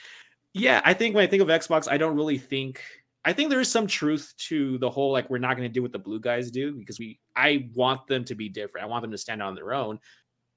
yeah 0.53 0.81
i 0.85 0.93
think 0.93 1.15
when 1.15 1.23
i 1.23 1.29
think 1.29 1.43
of 1.43 1.49
xbox 1.49 1.89
i 1.89 1.97
don't 1.97 2.17
really 2.17 2.39
think 2.39 2.83
i 3.25 3.33
think 3.33 3.51
there 3.51 3.61
is 3.61 3.71
some 3.71 3.87
truth 3.87 4.35
to 4.37 4.79
the 4.79 4.91
whole 4.91 5.13
like 5.13 5.31
we're 5.31 5.39
not 5.39 5.57
going 5.57 5.69
to 5.69 5.73
do 5.73 5.83
what 5.83 5.93
the 5.93 5.99
blue 5.99 6.19
guys 6.19 6.51
do 6.51 6.75
because 6.75 6.99
we 6.99 7.21
i 7.37 7.69
want 7.75 8.05
them 8.09 8.25
to 8.25 8.35
be 8.35 8.49
different 8.49 8.85
i 8.85 8.89
want 8.89 9.03
them 9.03 9.13
to 9.13 9.19
stand 9.19 9.41
on 9.41 9.55
their 9.55 9.73
own 9.73 10.01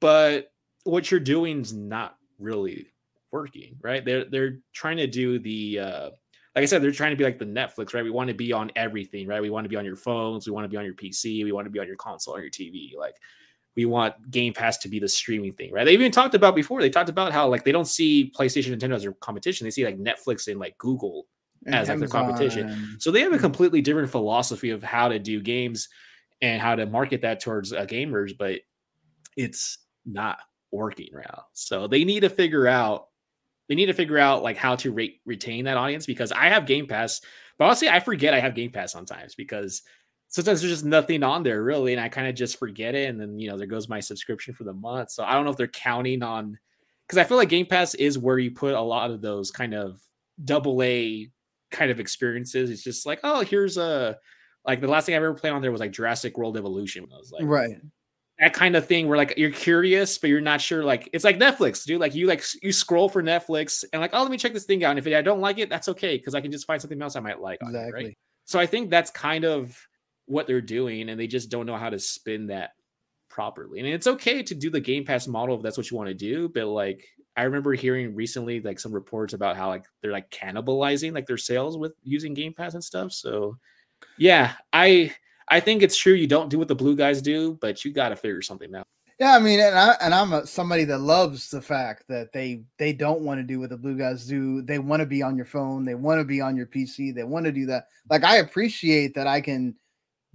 but 0.01 0.51
what 0.84 1.12
you're 1.12 1.20
doing 1.20 1.62
is 1.62 1.74
not 1.74 2.18
really 2.38 2.88
working, 3.32 3.78
right? 3.82 4.04
They're 4.04 4.26
they're 4.26 4.60
trying 4.74 4.98
to 4.98 5.08
do 5.08 5.40
the 5.40 5.80
uh 5.80 6.10
like 6.56 6.64
I 6.64 6.66
said, 6.66 6.82
they're 6.82 6.92
trying 6.92 7.12
to 7.12 7.16
be 7.16 7.24
like 7.24 7.38
the 7.38 7.46
Netflix, 7.46 7.94
right? 7.94 8.04
We 8.04 8.10
want 8.10 8.28
to 8.30 8.34
be 8.34 8.52
on 8.52 8.72
everything, 8.76 9.28
right? 9.28 9.42
We 9.42 9.52
want 9.52 9.66
to 9.66 9.70
be 9.70 9.76
on 9.76 9.86
your 9.86 9.96
phones, 9.96 10.48
we 10.48 10.52
want 10.52 10.66
to 10.66 10.70
be 10.70 10.78
on 10.78 10.86
your 10.86 10.96
PC, 10.96 11.44
we 11.44 11.52
want 11.52 11.66
to 11.66 11.72
be 11.72 11.80
on 11.80 11.88
your 11.88 11.96
console, 11.96 12.36
on 12.36 12.42
your 12.42 12.50
TV. 12.50 12.98
Like 12.98 13.16
we 13.76 13.86
want 13.86 14.32
Game 14.32 14.54
Pass 14.54 14.78
to 14.80 14.90
be 14.90 15.00
the 15.00 15.08
streaming 15.08 15.54
thing, 15.54 15.72
right? 15.72 15.86
They 15.86 15.94
even 15.94 16.12
talked 16.12 16.36
about 16.36 16.56
before. 16.56 16.82
They 16.82 16.90
talked 16.90 17.10
about 17.10 17.32
how 17.32 17.48
like 17.48 17.64
they 17.64 17.72
don't 17.72 17.88
see 17.88 18.32
PlayStation, 18.38 18.76
Nintendo 18.76 18.96
as 18.96 19.04
their 19.04 19.14
competition. 19.14 19.66
They 19.66 19.72
see 19.72 19.86
like 19.86 20.00
Netflix 20.00 20.48
and 20.48 20.60
like 20.60 20.78
Google 20.78 21.28
and 21.66 21.76
as 21.76 21.88
like 21.88 22.00
their 22.00 22.08
competition. 22.08 22.98
So 23.00 23.12
they 23.12 23.22
have 23.22 23.34
a 23.34 23.38
completely 23.38 23.82
different 23.82 24.10
philosophy 24.10 24.72
of 24.72 24.84
how 24.84 25.08
to 25.08 25.20
do 25.20 25.42
games 25.42 25.88
and 26.42 26.62
how 26.62 26.76
to 26.76 26.86
market 26.88 27.22
that 27.22 27.42
towards 27.42 27.72
uh, 27.74 27.86
gamers. 27.86 28.32
But 28.38 28.62
it's 29.38 29.78
not 30.06 30.40
working 30.72 31.09
now. 31.13 31.45
So 31.53 31.88
they 31.88 32.03
need 32.03 32.22
to 32.22 32.30
figure 32.30 32.67
out 32.67 33.07
they 33.67 33.76
need 33.76 33.86
to 33.86 33.93
figure 33.93 34.17
out 34.17 34.41
like 34.41 34.57
how 34.57 34.76
to 34.78 34.91
re- 34.91 35.22
retain 35.26 35.65
that 35.65 35.78
audience 35.78 36.05
because 36.05 36.32
I 36.32 36.47
have 36.47 36.65
Game 36.65 36.88
Pass, 36.88 37.22
but 37.57 37.65
honestly, 37.65 37.88
I 37.88 37.99
forget 37.99 38.34
I 38.34 38.39
have 38.39 38.55
Game 38.55 38.72
Pass 38.72 38.91
sometimes 38.91 39.36
because 39.36 39.84
sometimes 40.28 40.61
there's 40.61 40.74
just 40.74 40.86
nothing 40.86 41.22
on 41.22 41.43
there 41.43 41.63
really, 41.63 41.93
and 41.93 42.01
I 42.01 42.09
kind 42.09 42.28
of 42.28 42.34
just 42.34 42.57
forget 42.57 42.95
it, 42.95 43.09
and 43.09 43.22
then 43.22 43.39
you 43.39 43.49
know 43.49 43.57
there 43.57 43.67
goes 43.67 43.88
my 43.88 43.99
subscription 43.99 44.53
for 44.55 44.63
the 44.63 44.74
month. 44.74 45.11
So 45.11 45.24
I 45.24 45.34
don't 45.34 45.45
know 45.45 45.51
if 45.51 45.57
they're 45.57 45.67
counting 45.67 46.24
on 46.24 46.57
because 47.07 47.20
I 47.20 47.24
feel 47.24 47.38
like 47.38 47.49
Game 47.49 47.67
Pass 47.67 47.93
is 47.93 48.17
where 48.17 48.39
you 48.39 48.51
put 48.51 48.74
a 48.74 48.82
lot 48.82 49.11
of 49.11 49.22
those 49.22 49.51
kind 49.51 49.76
of 49.76 50.01
double 50.43 50.82
A 50.82 51.30
kind 51.70 51.91
of 51.91 51.99
experiences. 51.99 52.72
It's 52.72 52.84
just 52.84 53.05
like 53.05 53.20
oh 53.24 53.41
here's 53.41 53.78
a 53.78 54.17
like 54.65 54.82
the 54.82 54.88
last 54.88 55.05
thing 55.05 55.13
I 55.13 55.17
ever 55.17 55.36
played 55.36 55.53
on 55.53 55.61
there 55.61 55.72
was 55.72 55.80
like 55.80 55.91
Jurassic 55.91 56.39
World 56.39 56.57
Evolution. 56.57 57.05
I 57.13 57.17
was 57.17 57.32
like 57.32 57.43
right 57.45 57.78
that 58.40 58.54
kind 58.54 58.76
of 58.76 58.86
thing 58.86 59.08
where 59.08 59.18
like 59.18 59.34
you're 59.38 59.52
curious 59.52 60.18
but 60.18 60.30
you're 60.30 60.42
not 60.42 60.62
sure 60.62 60.84
like 60.84 61.10
it's 61.14 61.24
like 61.24 61.38
netflix 61.38 61.86
dude 61.86 62.00
like 62.00 62.16
you 62.16 62.26
like 62.26 62.44
you 62.62 62.72
scroll 62.72 63.10
for 63.10 63.22
netflix 63.22 63.84
and 63.92 64.02
like 64.02 64.12
oh 64.14 64.22
let 64.22 64.32
me 64.32 64.38
check 64.38 64.54
this 64.54 64.66
thing 64.66 64.84
out 64.84 64.92
and 64.92 65.00
if 65.00 65.08
i 65.14 65.22
don't 65.22 65.42
like 65.42 65.58
it 65.58 65.70
that's 65.70 65.90
okay 65.90 66.18
because 66.18 66.36
i 66.36 66.42
can 66.42 66.52
just 66.52 66.66
find 66.66 66.82
something 66.82 67.02
else 67.02 67.16
i 67.16 67.20
might 67.20 67.42
like 67.42 67.60
exactly. 67.62 68.02
It, 68.02 68.06
right 68.06 68.18
so 68.46 68.60
i 68.60 68.66
think 68.66 68.90
that's 68.90 69.12
kind 69.12 69.44
of 69.44 69.78
what 70.26 70.48
they're 70.48 70.62
doing 70.62 71.10
and 71.10 71.20
they 71.20 71.28
just 71.28 71.50
don't 71.50 71.66
know 71.66 71.76
how 71.76 71.90
to 71.90 72.00
spin 72.00 72.48
that 72.48 72.72
properly 73.30 73.80
and 73.80 73.88
it's 73.88 74.08
okay 74.08 74.42
to 74.42 74.56
do 74.56 74.70
the 74.70 74.80
game 74.80 75.06
pass 75.06 75.28
model 75.28 75.56
if 75.56 75.62
that's 75.62 75.78
what 75.78 75.90
you 75.92 75.98
want 75.98 76.08
to 76.08 76.16
do 76.16 76.50
but 76.50 76.66
like 76.66 77.06
i 77.36 77.44
remember 77.44 77.74
hearing 77.74 78.16
recently 78.16 78.62
like 78.62 78.80
some 78.80 78.92
reports 78.92 79.34
about 79.34 79.58
how 79.58 79.68
like 79.68 79.86
they're 80.02 80.12
like 80.12 80.30
cannibalizing 80.32 81.14
like 81.14 81.26
their 81.26 81.38
sales 81.38 81.78
with 81.78 81.94
using 82.04 82.34
game 82.34 82.54
pass 82.54 82.74
and 82.74 82.84
stuff 82.84 83.12
so 83.12 83.58
yeah 84.18 84.54
i 84.74 85.14
I 85.50 85.60
think 85.60 85.82
it's 85.82 85.97
true 85.97 86.14
you 86.14 86.28
don't 86.28 86.50
do 86.50 86.60
what 86.60 86.68
the 86.68 86.76
blue 86.76 86.95
guys 86.95 87.22
do, 87.22 87.58
but 87.62 87.84
you 87.84 87.91
got 87.91 88.10
to 88.10 88.16
figure 88.16 88.41
something 88.41 88.74
out. 88.76 88.88
Yeah, 89.20 89.36
I 89.36 89.39
mean, 89.39 89.60
and 89.60 89.78
I 89.78 89.97
and 90.00 90.14
I'm 90.14 90.32
a, 90.32 90.47
somebody 90.47 90.86
that 90.86 91.00
loves 91.00 91.50
the 91.50 91.62
fact 91.62 92.06
that 92.08 92.32
they 92.32 92.64
they 92.78 92.93
don't 92.93 93.22
want 93.22 93.39
to 93.39 93.43
do 93.43 93.60
what 93.60 93.70
the 93.70 93.78
blue 93.78 93.97
guys 93.97 94.26
do. 94.26 94.62
They 94.62 94.80
want 94.80 95.02
to 95.02 95.06
be 95.06 95.22
on 95.22 95.36
your 95.36 95.45
phone. 95.45 95.84
They 95.84 95.95
want 95.95 96.22
to 96.22 96.24
be 96.24 96.39
on 96.39 96.56
your 96.56 96.68
PC. 96.68 97.14
They 97.14 97.26
want 97.26 97.45
to 97.45 97.52
do 97.52 97.66
that. 97.66 97.88
Like 98.10 98.24
I 98.24 98.38
appreciate 98.38 99.14
that 99.16 99.28
I 99.28 99.41
can 99.41 99.76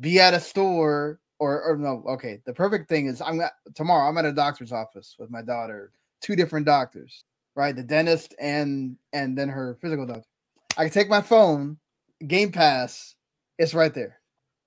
be 0.01 0.21
at 0.21 0.35
a 0.35 0.41
store 0.41 1.19
or 1.39 1.63
or 1.63 1.79
no. 1.79 2.05
Okay, 2.09 2.43
the 2.45 2.53
perfect 2.53 2.91
thing 2.91 3.07
is 3.07 3.23
I'm 3.23 3.41
tomorrow. 3.75 4.07
I'm 4.07 4.19
at 4.19 4.27
a 4.27 4.33
doctor's 4.33 4.73
office 4.73 5.17
with 5.19 5.31
my 5.31 5.41
daughter. 5.41 5.91
Two 6.21 6.37
different 6.37 6.67
doctors, 6.67 7.25
right? 7.57 7.75
The 7.75 7.83
dentist 7.83 8.35
and 8.39 8.97
and 9.15 9.37
then 9.37 9.49
her 9.49 9.79
physical 9.81 10.05
doctor. 10.05 10.29
I 10.77 10.85
can 10.85 10.93
take 10.93 11.09
my 11.09 11.23
phone, 11.23 11.79
Game 12.27 12.53
Pass. 12.53 13.15
It's 13.59 13.73
right 13.73 13.95
there. 13.95 14.21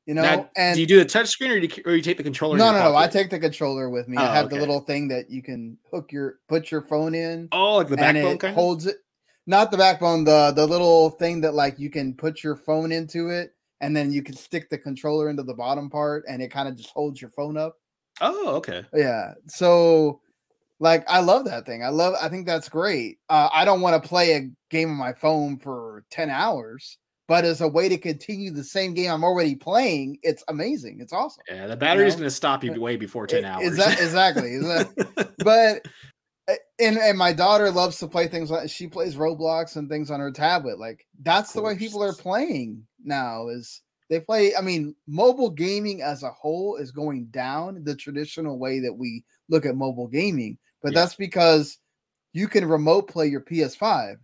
You 0.07 0.13
know, 0.13 0.21
now, 0.21 0.49
and 0.55 0.75
do 0.75 0.79
you 0.79 0.87
do 0.87 0.99
the 0.99 1.05
touch 1.05 1.27
screen 1.27 1.51
or 1.51 1.59
do 1.59 1.67
you, 1.67 1.83
or 1.85 1.93
you 1.93 2.01
take 2.01 2.15
the 2.15 2.23
controller? 2.23 2.57
No, 2.57 2.71
no, 2.71 2.79
no. 2.79 2.95
I 2.95 3.07
take 3.07 3.29
the 3.29 3.37
controller 3.37 3.89
with 3.89 4.07
me. 4.07 4.15
Oh, 4.17 4.21
I 4.21 4.33
have 4.33 4.45
okay. 4.45 4.55
the 4.55 4.61
little 4.61 4.79
thing 4.79 5.09
that 5.09 5.29
you 5.29 5.43
can 5.43 5.77
hook 5.91 6.13
your 6.13 6.39
put 6.47 6.71
your 6.71 6.81
phone 6.81 7.13
in. 7.13 7.49
Oh, 7.51 7.75
like 7.75 7.89
the 7.89 7.97
backbone 7.97 8.35
it 8.35 8.39
kind 8.39 8.55
holds 8.55 8.85
it. 8.85 8.95
Not 9.47 9.69
the 9.69 9.77
backbone, 9.77 10.23
the 10.23 10.53
the 10.55 10.65
little 10.65 11.09
thing 11.09 11.41
that 11.41 11.55
like 11.55 11.77
you 11.77 11.89
can 11.89 12.13
put 12.13 12.41
your 12.41 12.55
phone 12.55 12.93
into 12.93 13.27
it, 13.27 13.53
and 13.81 13.93
then 13.93 14.09
you 14.09 14.23
can 14.23 14.33
stick 14.33 14.69
the 14.69 14.77
controller 14.77 15.29
into 15.29 15.43
the 15.43 15.53
bottom 15.53 15.89
part, 15.89 16.23
and 16.29 16.41
it 16.41 16.51
kind 16.51 16.69
of 16.69 16.77
just 16.77 16.91
holds 16.91 17.21
your 17.21 17.31
phone 17.31 17.57
up. 17.57 17.75
Oh, 18.21 18.55
okay. 18.55 18.85
Yeah. 18.93 19.33
So, 19.47 20.21
like, 20.79 21.03
I 21.09 21.19
love 21.19 21.43
that 21.45 21.65
thing. 21.65 21.83
I 21.83 21.89
love. 21.89 22.15
I 22.21 22.29
think 22.29 22.47
that's 22.47 22.69
great. 22.69 23.17
Uh, 23.27 23.49
I 23.53 23.65
don't 23.65 23.81
want 23.81 24.01
to 24.01 24.07
play 24.07 24.35
a 24.35 24.49
game 24.69 24.89
on 24.89 24.95
my 24.95 25.11
phone 25.11 25.59
for 25.59 26.05
ten 26.09 26.29
hours 26.29 26.97
but 27.27 27.43
as 27.43 27.61
a 27.61 27.67
way 27.67 27.89
to 27.89 27.97
continue 27.97 28.51
the 28.51 28.63
same 28.63 28.93
game 28.93 29.11
I'm 29.11 29.23
already 29.23 29.55
playing, 29.55 30.17
it's 30.23 30.43
amazing. 30.47 30.99
It's 31.01 31.13
awesome. 31.13 31.43
Yeah, 31.49 31.67
the 31.67 31.75
battery 31.75 32.07
is 32.07 32.15
going 32.15 32.23
to 32.23 32.31
stop 32.31 32.63
you 32.63 32.73
uh, 32.73 32.79
way 32.79 32.95
before 32.95 33.27
10 33.27 33.43
hours. 33.43 33.63
Is 33.63 33.79
Exactly. 33.79 34.55
exactly. 34.55 35.05
but 35.39 35.85
uh, 36.49 36.55
and 36.79 36.97
and 36.97 37.17
my 37.17 37.33
daughter 37.33 37.69
loves 37.69 37.99
to 37.99 38.07
play 38.07 38.27
things 38.27 38.49
like 38.49 38.69
she 38.69 38.87
plays 38.87 39.15
Roblox 39.15 39.75
and 39.75 39.89
things 39.89 40.09
on 40.09 40.21
her 40.21 40.31
tablet. 40.31 40.79
Like 40.79 41.05
that's 41.21 41.51
the 41.51 41.61
way 41.61 41.77
people 41.77 42.01
are 42.01 42.13
playing 42.13 42.85
now. 43.03 43.49
Is 43.49 43.81
they 44.09 44.21
play? 44.21 44.55
I 44.55 44.61
mean, 44.61 44.95
mobile 45.07 45.49
gaming 45.49 46.01
as 46.01 46.23
a 46.23 46.31
whole 46.31 46.77
is 46.77 46.91
going 46.91 47.25
down 47.25 47.83
the 47.83 47.95
traditional 47.95 48.57
way 48.57 48.79
that 48.79 48.93
we 48.93 49.25
look 49.49 49.65
at 49.65 49.75
mobile 49.75 50.07
gaming, 50.07 50.57
but 50.81 50.93
yeah. 50.93 51.01
that's 51.01 51.15
because 51.15 51.77
you 52.31 52.47
can 52.47 52.65
remote 52.65 53.09
play 53.09 53.27
your 53.27 53.41
PS5. 53.41 54.15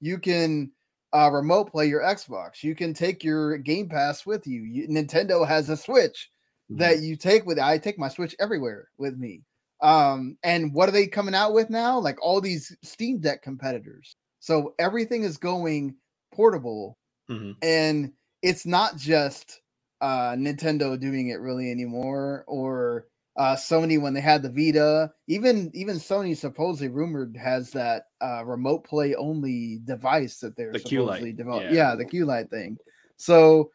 You 0.00 0.18
can 0.18 0.70
uh, 1.12 1.30
remote 1.32 1.70
play 1.70 1.86
your 1.86 2.02
Xbox. 2.02 2.62
You 2.62 2.74
can 2.74 2.94
take 2.94 3.22
your 3.22 3.58
Game 3.58 3.88
Pass 3.88 4.24
with 4.24 4.46
you. 4.46 4.62
you 4.62 4.88
Nintendo 4.88 5.46
has 5.46 5.68
a 5.68 5.76
Switch 5.76 6.30
mm-hmm. 6.70 6.80
that 6.80 7.00
you 7.00 7.16
take 7.16 7.44
with. 7.46 7.58
I 7.58 7.78
take 7.78 7.98
my 7.98 8.08
Switch 8.08 8.34
everywhere 8.40 8.88
with 8.98 9.16
me. 9.16 9.42
Um, 9.82 10.38
and 10.42 10.72
what 10.72 10.88
are 10.88 10.92
they 10.92 11.06
coming 11.06 11.34
out 11.34 11.52
with 11.52 11.68
now? 11.68 11.98
Like 11.98 12.22
all 12.22 12.40
these 12.40 12.74
Steam 12.82 13.18
Deck 13.18 13.42
competitors. 13.42 14.16
So 14.40 14.74
everything 14.78 15.24
is 15.24 15.36
going 15.36 15.96
portable, 16.32 16.98
mm-hmm. 17.30 17.52
and 17.62 18.12
it's 18.42 18.66
not 18.66 18.96
just 18.96 19.60
uh, 20.00 20.32
Nintendo 20.32 20.98
doing 20.98 21.28
it 21.28 21.40
really 21.40 21.70
anymore, 21.70 22.44
or 22.46 23.06
uh, 23.36 23.56
Sony 23.56 24.00
when 24.00 24.14
they 24.14 24.20
had 24.20 24.42
the 24.42 24.50
Vita. 24.50 25.10
Even 25.28 25.70
even 25.74 25.96
Sony 25.96 26.36
supposedly 26.36 26.88
rumored 26.88 27.36
has 27.36 27.70
that 27.70 28.04
uh, 28.20 28.44
remote 28.44 28.84
play 28.84 29.14
only 29.14 29.80
device 29.84 30.38
that 30.38 30.56
they're 30.56 30.72
the 30.72 30.78
supposedly 30.78 31.32
developing. 31.32 31.74
Yeah. 31.74 31.90
yeah, 31.90 31.94
the 31.94 32.04
Q 32.04 32.26
Lite 32.26 32.50
thing. 32.50 32.76
So, 33.16 33.70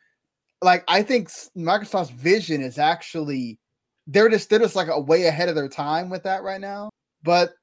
like, 0.61 0.83
I 0.87 1.01
think 1.01 1.29
Microsoft's 1.55 2.11
vision 2.11 2.61
is 2.61 2.77
actually 2.77 3.59
they're 4.07 4.29
just 4.29 4.49
they're 4.49 4.59
just 4.59 4.75
like 4.75 4.89
a 4.89 4.99
way 4.99 5.25
ahead 5.25 5.49
of 5.49 5.55
their 5.55 5.69
time 5.69 6.09
with 6.09 6.23
that 6.23 6.43
right 6.43 6.61
now. 6.61 6.89
But 7.23 7.53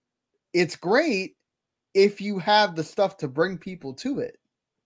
it's 0.53 0.77
great 0.77 1.37
if 1.95 2.21
you 2.21 2.39
have 2.39 2.75
the 2.75 2.85
stuff 2.85 3.17
to 3.19 3.29
bring 3.29 3.57
people 3.57 3.95
to 3.95 4.19
it. 4.19 4.37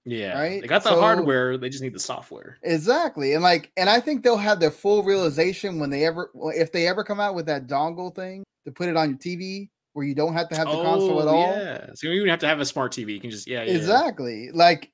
Yeah. 0.04 0.38
Right. 0.38 0.62
They 0.62 0.66
got 0.66 0.82
the 0.82 0.90
so, 0.90 1.00
hardware. 1.00 1.58
They 1.58 1.68
just 1.68 1.82
need 1.82 1.94
the 1.94 2.00
software. 2.00 2.58
Exactly. 2.62 3.34
And 3.34 3.42
like, 3.42 3.70
and 3.76 3.90
I 3.90 4.00
think 4.00 4.22
they'll 4.22 4.36
have 4.36 4.60
their 4.60 4.70
full 4.70 5.02
realization 5.02 5.78
when 5.78 5.90
they 5.90 6.06
ever, 6.06 6.30
if 6.54 6.72
they 6.72 6.86
ever 6.86 7.04
come 7.04 7.20
out 7.20 7.34
with 7.34 7.46
that 7.46 7.66
dongle 7.66 8.14
thing 8.14 8.44
to 8.64 8.72
put 8.72 8.88
it 8.88 8.96
on 8.96 9.10
your 9.10 9.18
TV 9.18 9.68
where 9.92 10.06
you 10.06 10.14
don't 10.14 10.32
have 10.32 10.48
to 10.48 10.56
have 10.56 10.66
the 10.66 10.72
oh, 10.72 10.82
console 10.82 11.20
at 11.20 11.28
all. 11.28 11.52
Yeah. 11.54 11.86
So 11.94 12.06
you 12.06 12.10
don't 12.10 12.16
even 12.16 12.28
have 12.28 12.38
to 12.40 12.46
have 12.46 12.60
a 12.60 12.64
smart 12.64 12.92
TV. 12.92 13.14
You 13.14 13.20
can 13.20 13.30
just, 13.30 13.46
yeah. 13.46 13.64
yeah 13.64 13.74
exactly. 13.74 14.50
Like, 14.52 14.90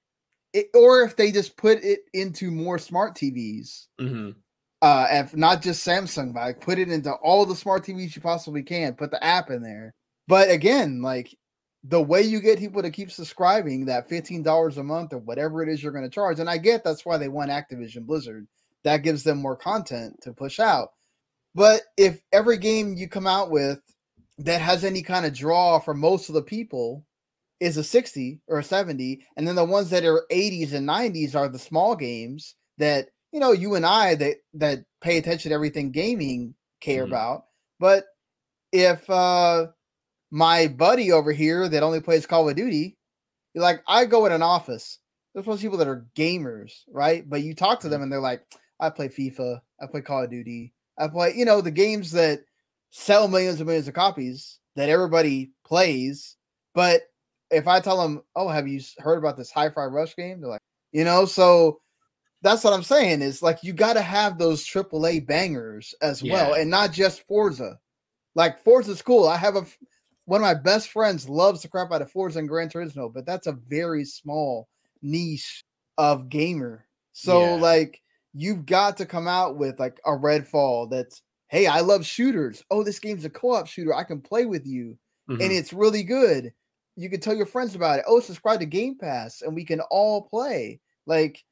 it, 0.53 0.67
or 0.75 1.03
if 1.03 1.17
they 1.17 1.31
just 1.31 1.57
put 1.57 1.83
it 1.85 2.01
into 2.13 2.51
more 2.51 2.79
smart 2.79 3.15
TVs. 3.15 3.87
Mm-hmm. 4.01 4.31
Uh, 4.83 5.07
if 5.11 5.35
not 5.35 5.63
just 5.63 5.87
Samsung, 5.87 6.35
but 6.35 6.41
like 6.41 6.61
put 6.61 6.79
it 6.79 6.91
into 6.91 7.11
all 7.11 7.47
the 7.47 7.57
smart 7.57 7.85
TVs 7.85 8.15
you 8.15 8.21
possibly 8.21 8.63
can. 8.63 8.95
Put 8.95 9.11
the 9.11 9.23
app 9.25 9.51
in 9.51 9.63
there. 9.63 9.95
But 10.29 10.51
again, 10.51 11.01
like 11.01 11.35
the 11.87 12.03
way 12.03 12.23
you 12.23 12.41
get 12.41 12.59
people 12.59 12.83
to 12.83 12.91
keep 12.91 13.11
subscribing 13.11 13.85
that 13.85 14.09
$15 14.09 14.77
a 14.77 14.83
month 14.83 15.13
or 15.13 15.19
whatever 15.19 15.63
it 15.63 15.69
is 15.69 15.83
you're 15.83 15.93
going 15.93 16.05
to 16.05 16.11
charge 16.11 16.41
and 16.41 16.49
i 16.49 16.57
get 16.57 16.83
that's 16.83 17.05
why 17.05 17.17
they 17.17 17.29
want 17.29 17.51
activision 17.51 18.07
blizzard. 18.07 18.47
That 18.83 18.99
gives 18.99 19.23
them 19.23 19.39
more 19.39 19.57
content 19.57 20.21
to 20.23 20.35
push 20.35 20.61
out. 20.61 20.93
But 21.55 21.83
if 21.97 22.21
every 22.33 22.59
game 22.59 22.95
you 22.95 23.09
come 23.09 23.27
out 23.27 23.51
with 23.51 23.81
that 24.39 24.61
has 24.61 24.85
any 24.85 25.01
kind 25.01 25.25
of 25.25 25.33
draw 25.33 25.79
for 25.79 25.95
most 25.95 26.29
of 26.29 26.35
the 26.35 26.43
people 26.43 27.05
is 27.61 27.77
a 27.77 27.85
60 27.85 28.41
or 28.49 28.59
a 28.59 28.65
70 28.65 29.25
and 29.37 29.47
then 29.49 29.55
the 29.55 29.65
ones 29.65 29.89
that 29.91 30.05
are 30.05 30.27
80s 30.31 30.73
and 30.75 30.87
90s 30.87 31.35
are 31.35 31.49
the 31.49 31.59
small 31.59 31.97
games 31.97 32.57
that 32.79 33.09
you 33.33 33.41
know 33.41 33.53
you 33.53 33.75
and 33.75 33.87
i 33.87 34.15
that 34.17 34.37
that 34.55 34.85
pay 35.01 35.17
attention 35.19 35.51
to 35.51 35.55
everything 35.55 35.91
gaming 35.91 36.55
care 36.81 37.05
mm-hmm. 37.05 37.13
about. 37.13 37.45
But 37.79 38.05
if 38.73 39.09
uh 39.09 39.69
my 40.31 40.67
buddy 40.67 41.13
over 41.13 41.33
here 41.33 41.69
that 41.69 41.83
only 41.83 42.01
plays 42.01 42.27
Call 42.27 42.49
of 42.49 42.57
Duty, 42.57 42.97
like 43.55 43.83
I 43.87 44.05
go 44.05 44.27
in 44.27 44.33
an 44.33 44.43
office. 44.43 44.99
There's 45.33 45.47
most 45.47 45.63
people 45.63 45.79
that 45.79 45.89
are 45.89 46.07
gamers, 46.17 46.73
right? 46.89 47.29
But 47.29 47.43
you 47.43 47.55
talk 47.55 47.81
to 47.81 47.89
them 47.89 48.03
and 48.03 48.11
they're 48.11 48.21
like, 48.21 48.43
I 48.81 48.91
play 48.91 49.09
FIFA, 49.09 49.61
I 49.81 49.87
play 49.87 50.01
Call 50.01 50.25
of 50.25 50.31
Duty, 50.31 50.73
I 50.99 51.09
play, 51.09 51.35
you 51.35 51.45
know, 51.45 51.61
the 51.61 51.71
games 51.71 52.11
that 52.13 52.41
sell 52.91 53.29
millions 53.29 53.59
and 53.61 53.67
millions 53.67 53.89
of 53.89 53.95
copies 53.95 54.59
that 54.77 54.89
everybody 54.89 55.53
plays. 55.65 56.37
But 56.75 57.03
if 57.51 57.67
I 57.67 57.81
tell 57.81 58.01
them, 58.01 58.23
Oh, 58.37 58.49
have 58.49 58.69
you 58.69 58.81
heard 58.99 59.19
about 59.19 59.37
this 59.37 59.51
Hi-Fi 59.51 59.85
Rush 59.87 60.17
game? 60.17 60.41
They're 60.41 60.51
like, 60.51 60.61
you 60.93 61.05
know, 61.05 61.25
so 61.25 61.81
that's 62.43 62.63
what 62.63 62.75
I'm 62.75 62.83
saying 62.83 63.23
is 63.23 63.43
like 63.43 63.65
you 63.65 63.73
got 63.73 63.95
to 63.95 64.03
have 64.03 64.39
those 64.39 64.65
AAA 64.65 65.27
bangers 65.27 65.95
as 66.03 66.23
yeah. 66.23 66.35
well, 66.35 66.55
and 66.55 66.71
not 66.71 66.93
just 66.93 67.27
Forza. 67.27 67.79
Like 68.37 68.63
Forza's 68.63 69.03
cool. 69.03 69.27
I 69.27 69.37
have 69.37 69.57
a 69.57 69.65
one 70.27 70.41
of 70.41 70.45
my 70.45 70.55
best 70.55 70.89
friends 70.89 71.29
loves 71.29 71.63
the 71.63 71.69
crap 71.69 71.93
out 71.93 72.03
of 72.03 72.11
Forza 72.11 72.39
and 72.39 72.49
Gran 72.49 72.69
Turismo, 72.69 73.13
but 73.13 73.27
that's 73.27 73.47
a 73.47 73.59
very 73.69 74.05
small 74.05 74.69
niche 75.03 75.65
of 75.99 76.29
gamer. 76.29 76.87
So 77.13 77.41
yeah. 77.41 77.63
like 77.63 78.01
you've 78.33 78.67
got 78.67 78.97
to 78.99 79.07
come 79.07 79.29
out 79.29 79.57
with 79.57 79.79
like 79.79 80.01
a 80.07 80.11
Redfall 80.11 80.91
that's 80.91 81.23
hey, 81.49 81.67
I 81.67 81.81
love 81.81 82.05
shooters. 82.05 82.65
Oh, 82.71 82.83
this 82.83 82.99
game's 82.99 83.25
a 83.25 83.31
co-op 83.31 83.69
shooter. 83.69 83.95
I 83.95 84.03
can 84.03 84.21
play 84.21 84.45
with 84.45 84.67
you. 84.67 84.99
Mm-hmm. 85.31 85.41
And 85.41 85.53
it's 85.53 85.73
really 85.73 86.03
good. 86.03 86.53
You 86.97 87.09
can 87.09 87.21
tell 87.21 87.35
your 87.35 87.47
friends 87.47 87.75
about 87.75 87.99
it. 87.99 88.05
Oh, 88.09 88.19
subscribe 88.19 88.61
to 88.61 88.67
Game 88.67 88.97
Pass 88.99 89.43
and 89.43 89.55
we 89.55 89.65
can 89.65 89.81
all 89.83 90.23
play. 90.23 90.81
Like 91.07 91.45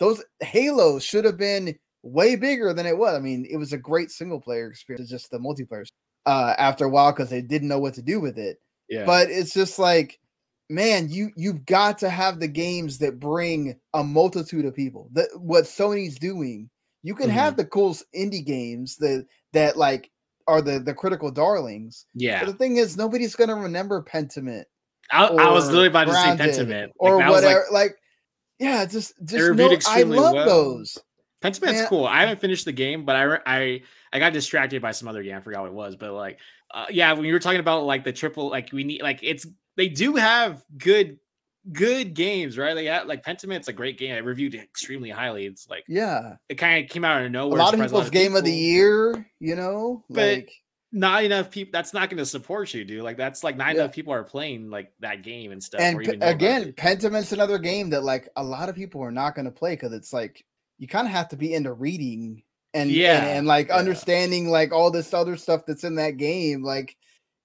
those 0.00 0.24
Halo 0.40 0.98
should 0.98 1.24
have 1.24 1.36
been 1.36 1.78
way 2.02 2.36
bigger 2.36 2.72
than 2.72 2.86
it 2.86 2.96
was. 2.96 3.14
I 3.14 3.20
mean, 3.20 3.46
it 3.48 3.56
was 3.56 3.72
a 3.72 3.78
great 3.78 4.10
single 4.10 4.40
player 4.40 4.68
experience, 4.68 5.08
just 5.08 5.30
the 5.30 5.38
multiplayer 5.38 5.86
uh, 6.26 6.54
after 6.58 6.84
a 6.84 6.88
while 6.88 7.12
because 7.12 7.30
they 7.30 7.42
didn't 7.42 7.68
know 7.68 7.78
what 7.78 7.94
to 7.94 8.02
do 8.02 8.20
with 8.20 8.38
it. 8.38 8.60
Yeah. 8.88 9.04
But 9.04 9.30
it's 9.30 9.52
just 9.54 9.78
like, 9.78 10.18
man, 10.68 11.08
you 11.10 11.30
you've 11.36 11.66
got 11.66 11.98
to 11.98 12.10
have 12.10 12.40
the 12.40 12.48
games 12.48 12.98
that 12.98 13.20
bring 13.20 13.78
a 13.92 14.04
multitude 14.04 14.64
of 14.64 14.74
people. 14.74 15.08
That 15.12 15.28
what 15.36 15.64
Sony's 15.64 16.18
doing. 16.18 16.70
You 17.02 17.14
can 17.14 17.26
mm-hmm. 17.26 17.36
have 17.36 17.56
the 17.56 17.66
cool 17.66 17.94
indie 18.16 18.44
games 18.44 18.96
that 18.96 19.26
that 19.52 19.76
like 19.76 20.10
are 20.46 20.62
the 20.62 20.78
the 20.78 20.94
critical 20.94 21.30
darlings. 21.30 22.06
Yeah. 22.14 22.40
But 22.40 22.52
the 22.52 22.58
thing 22.58 22.76
is, 22.76 22.96
nobody's 22.96 23.36
gonna 23.36 23.56
remember 23.56 24.02
Pentiment. 24.02 24.64
I, 25.10 25.26
I 25.26 25.50
was 25.50 25.66
literally 25.66 25.88
about 25.88 26.06
to 26.06 26.14
say 26.14 26.36
Pentiment 26.36 26.82
like, 26.82 26.92
or 26.98 27.18
whatever. 27.18 27.64
Like, 27.70 27.72
like, 27.72 27.96
yeah, 28.58 28.86
just 28.86 29.12
just 29.24 29.52
no, 29.52 29.78
I 29.88 30.02
love 30.02 30.34
well. 30.34 30.46
those. 30.46 30.98
Pentiment's 31.42 31.86
cool. 31.88 32.06
I 32.06 32.20
haven't 32.20 32.40
finished 32.40 32.64
the 32.64 32.72
game, 32.72 33.04
but 33.04 33.16
I 33.16 33.38
I 33.44 33.82
I 34.14 34.20
got 34.20 34.32
distracted 34.32 34.80
by 34.80 34.92
some 34.92 35.08
other 35.08 35.24
game. 35.24 35.36
I 35.36 35.40
forgot 35.40 35.62
what 35.62 35.70
it 35.70 35.74
was, 35.74 35.96
but 35.96 36.12
like, 36.12 36.38
uh, 36.72 36.86
yeah, 36.88 37.12
when 37.12 37.24
you 37.24 37.32
were 37.32 37.40
talking 37.40 37.60
about 37.60 37.84
like 37.84 38.04
the 38.04 38.12
triple, 38.12 38.48
like 38.48 38.70
we 38.72 38.84
need, 38.84 39.02
like 39.02 39.18
it's 39.22 39.44
they 39.76 39.88
do 39.88 40.14
have 40.14 40.64
good 40.78 41.18
good 41.72 42.14
games, 42.14 42.56
right? 42.56 42.74
They 42.74 42.88
Like, 42.88 43.06
like 43.06 43.22
Pentiment's 43.24 43.66
a 43.66 43.72
great 43.72 43.98
game. 43.98 44.14
I 44.14 44.18
reviewed 44.18 44.54
it 44.54 44.60
extremely 44.60 45.10
highly. 45.10 45.46
It's 45.46 45.68
like, 45.68 45.82
yeah, 45.88 46.36
it 46.48 46.54
kind 46.54 46.84
of 46.84 46.90
came 46.90 47.04
out 47.04 47.22
of 47.22 47.32
nowhere. 47.32 47.58
A 47.58 47.62
lot 47.62 47.74
of 47.74 47.80
people's 47.80 47.92
lot 47.92 48.06
of 48.06 48.12
game 48.12 48.36
of 48.36 48.44
the 48.44 48.52
year, 48.52 49.26
you 49.40 49.56
know, 49.56 50.04
but 50.08 50.36
like, 50.36 50.52
not 50.92 51.24
enough 51.24 51.50
people. 51.50 51.72
That's 51.72 51.92
not 51.92 52.08
going 52.08 52.18
to 52.18 52.26
support 52.26 52.72
you, 52.72 52.84
dude. 52.84 53.02
Like, 53.02 53.16
that's 53.16 53.42
like 53.42 53.56
not 53.56 53.74
yeah. 53.74 53.82
enough 53.82 53.92
people 53.92 54.12
are 54.12 54.22
playing 54.22 54.70
like 54.70 54.92
that 55.00 55.24
game 55.24 55.50
and 55.50 55.60
stuff. 55.60 55.80
And 55.80 55.98
p- 55.98 56.18
again, 56.20 56.72
Pentiment's 56.72 57.32
another 57.32 57.58
game 57.58 57.90
that 57.90 58.04
like 58.04 58.28
a 58.36 58.44
lot 58.44 58.68
of 58.68 58.76
people 58.76 59.02
are 59.02 59.10
not 59.10 59.34
going 59.34 59.46
to 59.46 59.50
play 59.50 59.72
because 59.72 59.92
it's 59.92 60.12
like 60.12 60.44
you 60.78 60.86
kind 60.86 61.08
of 61.08 61.12
have 61.12 61.30
to 61.30 61.36
be 61.36 61.52
into 61.52 61.72
reading 61.72 62.43
and 62.74 62.90
yeah 62.90 63.20
and, 63.20 63.38
and 63.38 63.46
like 63.46 63.68
yeah. 63.68 63.76
understanding 63.76 64.48
like 64.48 64.72
all 64.72 64.90
this 64.90 65.14
other 65.14 65.36
stuff 65.36 65.64
that's 65.66 65.84
in 65.84 65.94
that 65.94 66.16
game 66.16 66.62
like 66.62 66.96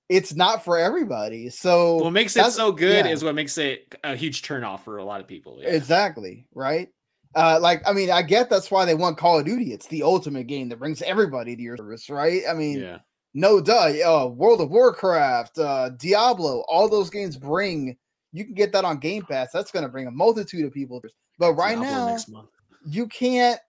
it's 0.09 0.33
not 0.33 0.65
for 0.65 0.79
everybody. 0.79 1.51
So 1.51 1.97
what 1.97 2.13
makes 2.13 2.35
it 2.35 2.51
so 2.51 2.71
good 2.71 3.05
yeah. 3.05 3.11
is 3.11 3.23
what 3.23 3.35
makes 3.35 3.59
it 3.59 3.95
a 4.03 4.15
huge 4.15 4.41
turnoff 4.41 4.83
for 4.83 4.97
a 4.97 5.05
lot 5.05 5.21
of 5.21 5.27
people 5.27 5.59
yeah. 5.61 5.69
exactly 5.69 6.47
right? 6.53 6.89
Uh 7.35 7.59
like 7.61 7.87
i 7.87 7.93
mean 7.93 8.09
i 8.09 8.23
get 8.23 8.49
that's 8.49 8.71
why 8.71 8.85
they 8.85 8.95
want 8.95 9.17
call 9.17 9.39
of 9.39 9.45
duty. 9.45 9.71
It's 9.71 9.87
the 9.87 10.03
ultimate 10.03 10.47
game 10.47 10.67
that 10.69 10.79
brings 10.79 11.01
everybody 11.03 11.55
to 11.55 11.61
your 11.61 11.77
service 11.77 12.09
right? 12.09 12.41
I 12.49 12.53
mean 12.53 12.79
yeah. 12.79 12.97
no 13.35 13.61
duh 13.61 13.93
uh, 14.03 14.27
world 14.27 14.61
of 14.61 14.71
warcraft 14.71 15.59
uh 15.59 15.89
diablo 15.89 16.63
all 16.67 16.89
those 16.89 17.11
games 17.11 17.37
bring 17.37 17.95
you 18.31 18.45
can 18.45 18.53
get 18.53 18.71
that 18.73 18.85
on 18.85 18.99
game 18.99 19.23
pass. 19.23 19.51
That's 19.51 19.71
going 19.71 19.83
to 19.83 19.89
bring 19.89 20.05
a 20.05 20.11
multitude 20.11 20.65
of 20.65 20.73
people 20.73 21.01
but 21.37 21.53
right 21.53 21.79
Diablo 21.79 22.17
now 22.35 22.43
you 22.85 23.07
can't 23.07 23.59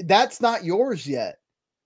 that's 0.00 0.40
not 0.40 0.64
yours 0.64 1.06
yet. 1.06 1.38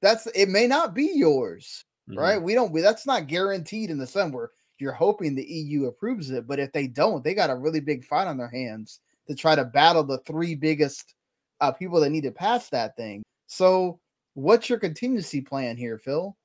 That's 0.03 0.26
it 0.35 0.49
may 0.49 0.66
not 0.66 0.95
be 0.95 1.12
yours 1.14 1.85
mm-hmm. 2.11 2.18
right 2.18 2.43
we 2.43 2.55
don't 2.55 2.74
that's 2.74 3.07
not 3.07 3.26
guaranteed 3.26 3.89
in 3.89 3.97
the 3.97 4.07
sun 4.07 4.30
where 4.32 4.51
you're 4.78 4.93
hoping 4.93 5.35
the 5.35 5.47
eu 5.47 5.87
approves 5.87 6.30
it 6.30 6.47
but 6.47 6.59
if 6.59 6.70
they 6.72 6.87
don't 6.87 7.24
they 7.24 7.32
got 7.32 7.49
a 7.49 7.57
really 7.57 7.80
big 7.80 8.05
fight 8.05 8.26
on 8.26 8.37
their 8.37 8.51
hands 8.51 9.01
to 9.28 9.35
try 9.35 9.55
to 9.55 9.64
battle 9.64 10.05
the 10.05 10.18
three 10.18 10.55
biggest 10.55 11.14
uh, 11.61 11.72
people 11.72 12.01
that 12.01 12.11
need 12.11 12.24
to 12.24 12.30
pass 12.30 12.68
that 12.68 12.97
thing. 12.97 13.22
So 13.47 14.01
what's 14.35 14.68
your 14.68 14.78
contingency 14.78 15.41
plan 15.41 15.76
here 15.76 15.99
phil? 15.99 16.37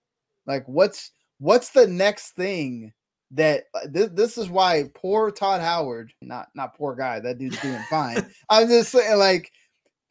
Like 0.45 0.65
what's 0.67 1.11
what's 1.39 1.69
the 1.69 1.87
next 1.87 2.31
thing 2.31 2.93
that 3.31 3.65
uh, 3.75 3.87
this, 3.87 4.09
this 4.13 4.37
is 4.37 4.49
why 4.49 4.89
poor 4.95 5.31
todd 5.31 5.61
howard 5.61 6.11
not 6.21 6.47
not 6.55 6.75
poor 6.75 6.95
guy 6.95 7.19
that 7.19 7.37
dude's 7.37 7.59
doing 7.59 7.81
fine. 7.89 8.25
I'm 8.49 8.67
just 8.67 8.91
saying 8.91 9.17
like 9.17 9.51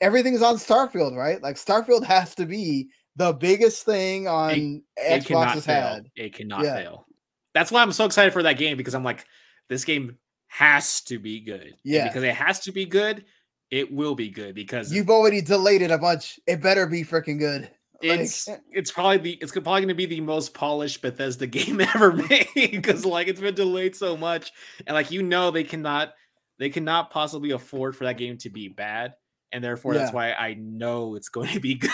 everything's 0.01 0.42
on 0.42 0.57
Starfield, 0.57 1.16
right? 1.16 1.42
Like 1.42 1.57
Starfield 1.57 2.05
has 2.05 2.34
to 2.36 2.46
be 2.46 2.90
the 3.16 3.32
biggest 3.32 3.84
thing 3.84 4.28
on 4.28 4.82
it, 4.96 5.24
Xbox 5.24 5.53
has 5.53 5.64
had. 5.64 6.11
It 6.16 6.34
cannot 6.34 6.64
yeah. 6.64 6.76
fail. 6.76 7.07
that's 7.55 7.72
why 7.72 7.82
I'm 7.82 7.92
so 7.92 8.05
excited 8.05 8.32
for 8.32 8.42
that 8.44 8.59
game 8.59 8.76
because 8.76 8.94
I'm 8.94 9.05
like, 9.05 9.26
this 9.68 9.84
game 9.84 10.16
has 10.46 11.01
to 11.03 11.18
be 11.18 11.40
good. 11.40 11.74
Yeah. 11.84 12.03
And 12.03 12.11
because 12.11 12.22
it 12.22 12.34
has 12.34 12.61
to 12.61 12.72
be 12.72 12.86
good, 12.86 13.24
it 13.70 13.92
will 13.92 14.14
be 14.14 14.30
good 14.30 14.55
because 14.55 14.92
You've 14.92 15.11
already 15.11 15.40
delayed 15.40 15.82
it 15.82 15.90
a 15.90 15.99
bunch. 15.99 16.40
It 16.46 16.62
better 16.62 16.86
be 16.86 17.05
freaking 17.05 17.38
good. 17.38 17.70
Like- 18.03 18.20
it's 18.20 18.46
eh. 18.46 18.57
it's 18.70 18.92
probably 18.92 19.18
the 19.18 19.32
it's 19.40 19.51
probably 19.51 19.80
going 19.80 19.88
to 19.88 19.94
be 19.94 20.07
the 20.07 20.20
most 20.20 20.55
polished 20.55 21.03
Bethesda 21.03 21.46
game 21.49 21.80
ever 21.80 22.12
made 22.12 22.46
because 22.55 23.05
like 23.05 23.26
it's 23.26 23.40
been 23.40 23.57
delayed 23.57 23.96
so 23.96 24.16
much 24.16 24.53
and 24.86 24.94
like 24.94 25.11
you 25.11 25.22
know 25.22 25.51
they 25.51 25.64
cannot 25.64 26.14
they 26.61 26.70
cannot 26.70 27.11
possibly 27.11 27.51
afford 27.51 27.96
for 27.96 28.05
that 28.05 28.16
game 28.16 28.38
to 28.38 28.51
be 28.51 28.68
bad 28.68 29.14
and 29.53 29.62
therefore 29.64 29.94
that's 29.94 30.12
why 30.12 30.32
I 30.32 30.55
know 30.55 31.14
it's 31.14 31.28
going 31.28 31.49
to 31.49 31.61
be 31.61 31.74
good 31.74 31.90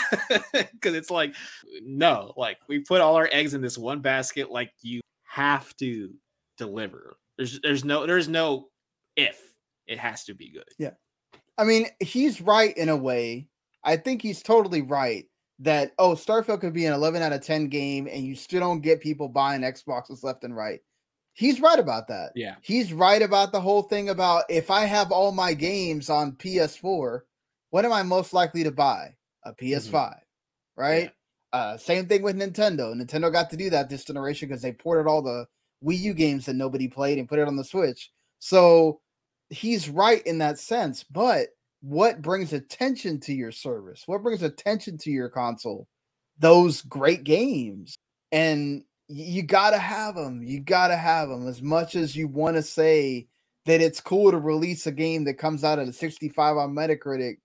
because 0.51 0.93
it's 0.93 1.09
like 1.09 1.35
no 1.81 2.33
like 2.35 2.57
we 2.67 2.79
put 2.79 3.01
all 3.01 3.15
our 3.15 3.29
eggs 3.31 3.53
in 3.53 3.61
this 3.61 3.77
one 3.77 3.99
basket 4.01 4.51
like 4.51 4.71
you 4.81 5.01
have 5.23 5.75
to 5.77 6.13
deliver 6.57 7.17
there's 7.37 7.59
there's 7.61 7.83
no 7.83 8.05
there's 8.05 8.27
no 8.27 8.69
if 9.15 9.41
it 9.87 9.99
has 9.99 10.23
to 10.25 10.33
be 10.33 10.51
good 10.51 10.65
Yeah, 10.77 10.91
I 11.57 11.63
mean, 11.63 11.87
he's 11.99 12.41
right 12.41 12.75
in 12.77 12.89
a 12.89 12.97
way. 12.97 13.47
I 13.83 13.97
think 13.97 14.21
he's 14.21 14.41
totally 14.41 14.81
right 14.81 15.25
that 15.59 15.93
oh, 15.99 16.13
Starfield 16.13 16.59
could 16.61 16.73
be 16.73 16.85
an 16.85 16.93
11 16.93 17.21
out 17.21 17.31
of 17.31 17.41
10 17.41 17.69
game 17.69 18.07
and 18.11 18.23
you 18.23 18.35
still 18.35 18.59
don't 18.59 18.81
get 18.81 18.99
people 18.99 19.29
buying 19.29 19.61
Xboxes 19.61 20.23
left 20.23 20.43
and 20.43 20.55
right. 20.55 20.81
He's 21.33 21.61
right 21.61 21.79
about 21.79 22.07
that. 22.07 22.31
yeah 22.35 22.55
He's 22.61 22.93
right 22.93 23.21
about 23.21 23.51
the 23.51 23.61
whole 23.61 23.83
thing 23.83 24.09
about 24.09 24.45
if 24.49 24.71
I 24.71 24.85
have 24.85 25.11
all 25.11 25.31
my 25.31 25.53
games 25.53 26.09
on 26.09 26.33
PS4, 26.33 27.21
what 27.75 27.83
am 27.83 27.91
I 27.91 28.03
most 28.03 28.31
likely 28.31 28.63
to 28.63 28.71
buy? 28.71 29.13
A 29.43 29.51
PS5, 29.51 30.15
right? 30.77 31.11
Uh, 31.51 31.75
same 31.75 32.05
thing 32.05 32.21
with 32.21 32.37
Nintendo. 32.37 32.95
Nintendo 32.95 33.29
got 33.29 33.49
to 33.49 33.57
do 33.57 33.69
that 33.69 33.89
this 33.89 34.05
generation 34.05 34.47
because 34.47 34.61
they 34.61 34.71
ported 34.71 35.07
all 35.07 35.21
the 35.21 35.45
Wii 35.83 35.99
U 35.99 36.13
games 36.13 36.45
that 36.45 36.55
nobody 36.55 36.87
played 36.87 37.17
and 37.17 37.27
put 37.27 37.37
it 37.37 37.49
on 37.49 37.57
the 37.57 37.65
Switch. 37.65 38.11
So 38.39 39.01
he's 39.49 39.89
right 39.89 40.25
in 40.25 40.37
that 40.37 40.57
sense. 40.57 41.03
But 41.03 41.49
what 41.81 42.21
brings 42.21 42.53
attention 42.53 43.19
to 43.19 43.33
your 43.33 43.51
service? 43.51 44.03
What 44.05 44.23
brings 44.23 44.41
attention 44.41 44.97
to 44.99 45.11
your 45.11 45.27
console? 45.27 45.85
Those 46.39 46.81
great 46.81 47.25
games. 47.25 47.97
And 48.31 48.85
you 49.09 49.43
got 49.43 49.71
to 49.71 49.79
have 49.79 50.15
them. 50.15 50.41
You 50.41 50.61
got 50.61 50.87
to 50.87 50.97
have 50.97 51.27
them 51.27 51.45
as 51.45 51.61
much 51.61 51.95
as 51.95 52.15
you 52.15 52.29
want 52.29 52.55
to 52.55 52.63
say 52.63 53.27
that 53.65 53.81
it's 53.81 53.99
cool 53.99 54.31
to 54.31 54.37
release 54.37 54.87
a 54.87 54.93
game 54.93 55.25
that 55.25 55.33
comes 55.33 55.65
out 55.65 55.77
at 55.77 55.89
a 55.89 55.93
65 55.93 56.55
on 56.55 56.73
Metacritic. 56.73 57.39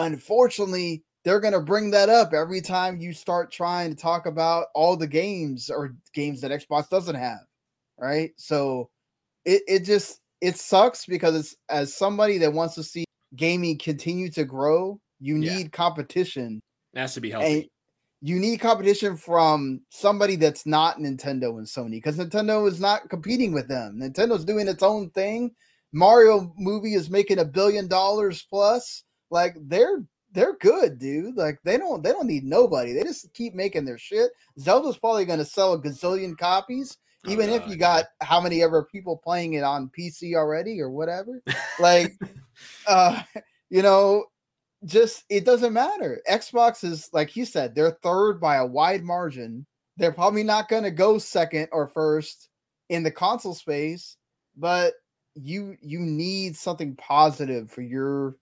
Unfortunately, 0.00 1.04
they're 1.24 1.40
going 1.40 1.52
to 1.52 1.60
bring 1.60 1.90
that 1.90 2.08
up 2.08 2.32
every 2.32 2.60
time 2.60 3.00
you 3.00 3.12
start 3.12 3.52
trying 3.52 3.90
to 3.90 3.96
talk 3.96 4.26
about 4.26 4.66
all 4.74 4.96
the 4.96 5.06
games 5.06 5.70
or 5.70 5.94
games 6.14 6.40
that 6.40 6.50
Xbox 6.50 6.88
doesn't 6.88 7.14
have. 7.14 7.40
Right. 7.98 8.30
So 8.36 8.88
it, 9.44 9.62
it 9.68 9.84
just 9.84 10.20
it 10.40 10.56
sucks 10.56 11.04
because 11.04 11.34
it's 11.34 11.56
as 11.68 11.94
somebody 11.94 12.38
that 12.38 12.52
wants 12.52 12.74
to 12.76 12.82
see 12.82 13.04
gaming 13.36 13.78
continue 13.78 14.30
to 14.30 14.44
grow, 14.44 14.98
you 15.20 15.36
Yeah. 15.36 15.58
need 15.58 15.72
competition 15.72 16.60
it 16.94 16.98
has 16.98 17.14
to 17.14 17.20
be 17.20 17.30
and 17.32 17.42
healthy 17.42 17.70
you 18.22 18.38
need 18.38 18.60
competition 18.60 19.16
from 19.16 19.80
somebody 19.90 20.36
that's 20.36 20.66
not 20.66 20.98
Nintendo 20.98 21.56
and 21.58 21.66
Sony 21.66 21.92
because 21.92 22.18
Nintendo 22.18 22.68
is 22.68 22.80
not 22.80 23.08
competing 23.08 23.52
with 23.52 23.66
them. 23.66 23.98
Nintendo's 23.98 24.44
doing 24.44 24.68
its 24.68 24.82
own 24.82 25.10
thing. 25.10 25.50
Mario 25.92 26.52
movie 26.58 26.94
is 26.94 27.08
making 27.08 27.38
a 27.38 27.44
billion 27.44 27.88
dollars 27.88 28.46
plus. 28.50 29.04
Like 29.30 29.56
they're 29.60 30.04
they're 30.32 30.56
good, 30.56 30.98
dude. 30.98 31.36
Like 31.36 31.58
they 31.64 31.76
don't 31.76 32.02
they 32.02 32.12
don't 32.12 32.26
need 32.26 32.44
nobody. 32.44 32.92
They 32.92 33.02
just 33.02 33.32
keep 33.34 33.54
making 33.54 33.84
their 33.84 33.98
shit. 33.98 34.30
Zelda's 34.58 34.98
probably 34.98 35.24
going 35.24 35.38
to 35.38 35.44
sell 35.44 35.72
a 35.72 35.80
gazillion 35.80 36.36
copies, 36.36 36.98
Oh, 37.26 37.30
even 37.30 37.50
if 37.50 37.66
you 37.68 37.76
got 37.76 38.06
how 38.22 38.40
many 38.40 38.62
ever 38.62 38.84
people 38.84 39.16
playing 39.16 39.54
it 39.54 39.62
on 39.62 39.90
PC 39.96 40.34
already 40.34 40.80
or 40.80 40.90
whatever. 40.90 41.42
Like, 41.78 42.12
uh, 42.86 43.22
you 43.70 43.80
know, 43.80 44.26
just 44.84 45.24
it 45.30 45.44
doesn't 45.44 45.72
matter. 45.72 46.20
Xbox 46.30 46.84
is 46.84 47.08
like 47.12 47.36
you 47.36 47.44
said, 47.44 47.74
they're 47.74 47.98
third 48.02 48.40
by 48.40 48.56
a 48.56 48.66
wide 48.66 49.02
margin. 49.02 49.66
They're 49.96 50.12
probably 50.12 50.42
not 50.42 50.68
going 50.68 50.82
to 50.82 50.90
go 50.90 51.18
second 51.18 51.68
or 51.72 51.88
first 51.88 52.48
in 52.90 53.02
the 53.02 53.10
console 53.10 53.54
space, 53.54 54.16
but 54.56 54.94
you 55.34 55.76
you 55.80 56.00
need 56.00 56.56
something 56.56 56.96
positive 56.96 57.70
for 57.70 57.82
your 57.82 58.36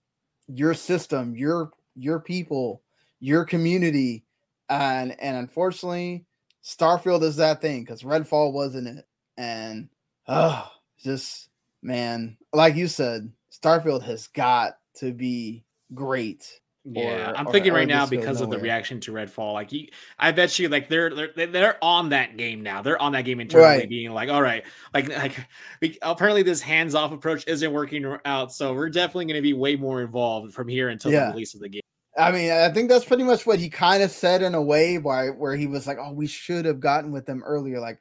your 0.49 0.73
system, 0.73 1.35
your 1.35 1.71
your 1.95 2.19
people, 2.19 2.81
your 3.19 3.45
community, 3.45 4.25
and 4.69 5.15
and 5.19 5.37
unfortunately, 5.37 6.25
Starfield 6.63 7.23
is 7.23 7.35
that 7.37 7.61
thing 7.61 7.83
because 7.83 8.03
Redfall 8.03 8.53
wasn't 8.53 8.87
it, 8.87 9.05
and 9.37 9.89
oh, 10.27 10.69
just 11.01 11.49
man, 11.81 12.37
like 12.53 12.75
you 12.75 12.87
said, 12.87 13.31
Starfield 13.51 14.03
has 14.03 14.27
got 14.27 14.77
to 14.95 15.13
be 15.13 15.63
great. 15.93 16.59
Yeah, 16.85 17.31
or- 17.31 17.37
I'm 17.37 17.45
thinking 17.47 17.71
or 17.71 17.75
right 17.75 17.87
now 17.87 18.05
because 18.05 18.39
of 18.41 18.49
the 18.49 18.57
reaction 18.57 18.99
to 19.01 19.11
Redfall. 19.11 19.53
Like, 19.53 19.71
you, 19.71 19.87
I 20.17 20.31
bet 20.31 20.57
you, 20.57 20.69
like 20.69 20.87
they're 20.87 21.13
they're 21.13 21.47
they're 21.47 21.77
on 21.83 22.09
that 22.09 22.37
game 22.37 22.63
now. 22.63 22.81
They're 22.81 23.01
on 23.01 23.11
that 23.11 23.23
game 23.25 23.39
internally, 23.41 23.79
Right. 23.79 23.89
being 23.89 24.11
like, 24.11 24.29
all 24.29 24.41
right, 24.41 24.63
like 24.93 25.09
like 25.09 25.35
we, 25.81 25.97
apparently 26.01 26.41
this 26.41 26.61
hands 26.61 26.95
off 26.95 27.11
approach 27.11 27.43
isn't 27.47 27.71
working 27.73 28.17
out, 28.25 28.53
so 28.53 28.73
we're 28.73 28.89
definitely 28.89 29.25
going 29.25 29.35
to 29.35 29.41
be 29.41 29.53
way 29.53 29.75
more 29.75 30.01
involved 30.01 30.53
from 30.53 30.67
here 30.67 30.89
until 30.89 31.11
Yeah. 31.11 31.25
the 31.27 31.31
release 31.33 31.53
of 31.53 31.59
the 31.59 31.69
game. 31.69 31.81
I 32.17 32.31
mean, 32.31 32.51
I 32.51 32.69
think 32.69 32.89
that's 32.89 33.05
pretty 33.05 33.23
much 33.23 33.45
what 33.45 33.59
he 33.59 33.69
kind 33.69 34.01
of 34.01 34.09
said 34.09 34.41
in 34.41 34.55
a 34.55 34.61
way 34.61 34.97
where 34.97 35.33
where 35.33 35.55
he 35.55 35.67
was 35.67 35.85
like, 35.85 35.97
"Oh, 35.99 36.13
we 36.13 36.27
should 36.27 36.65
have 36.65 36.79
gotten 36.79 37.11
with 37.11 37.25
them 37.25 37.43
earlier." 37.45 37.79
Like, 37.79 37.99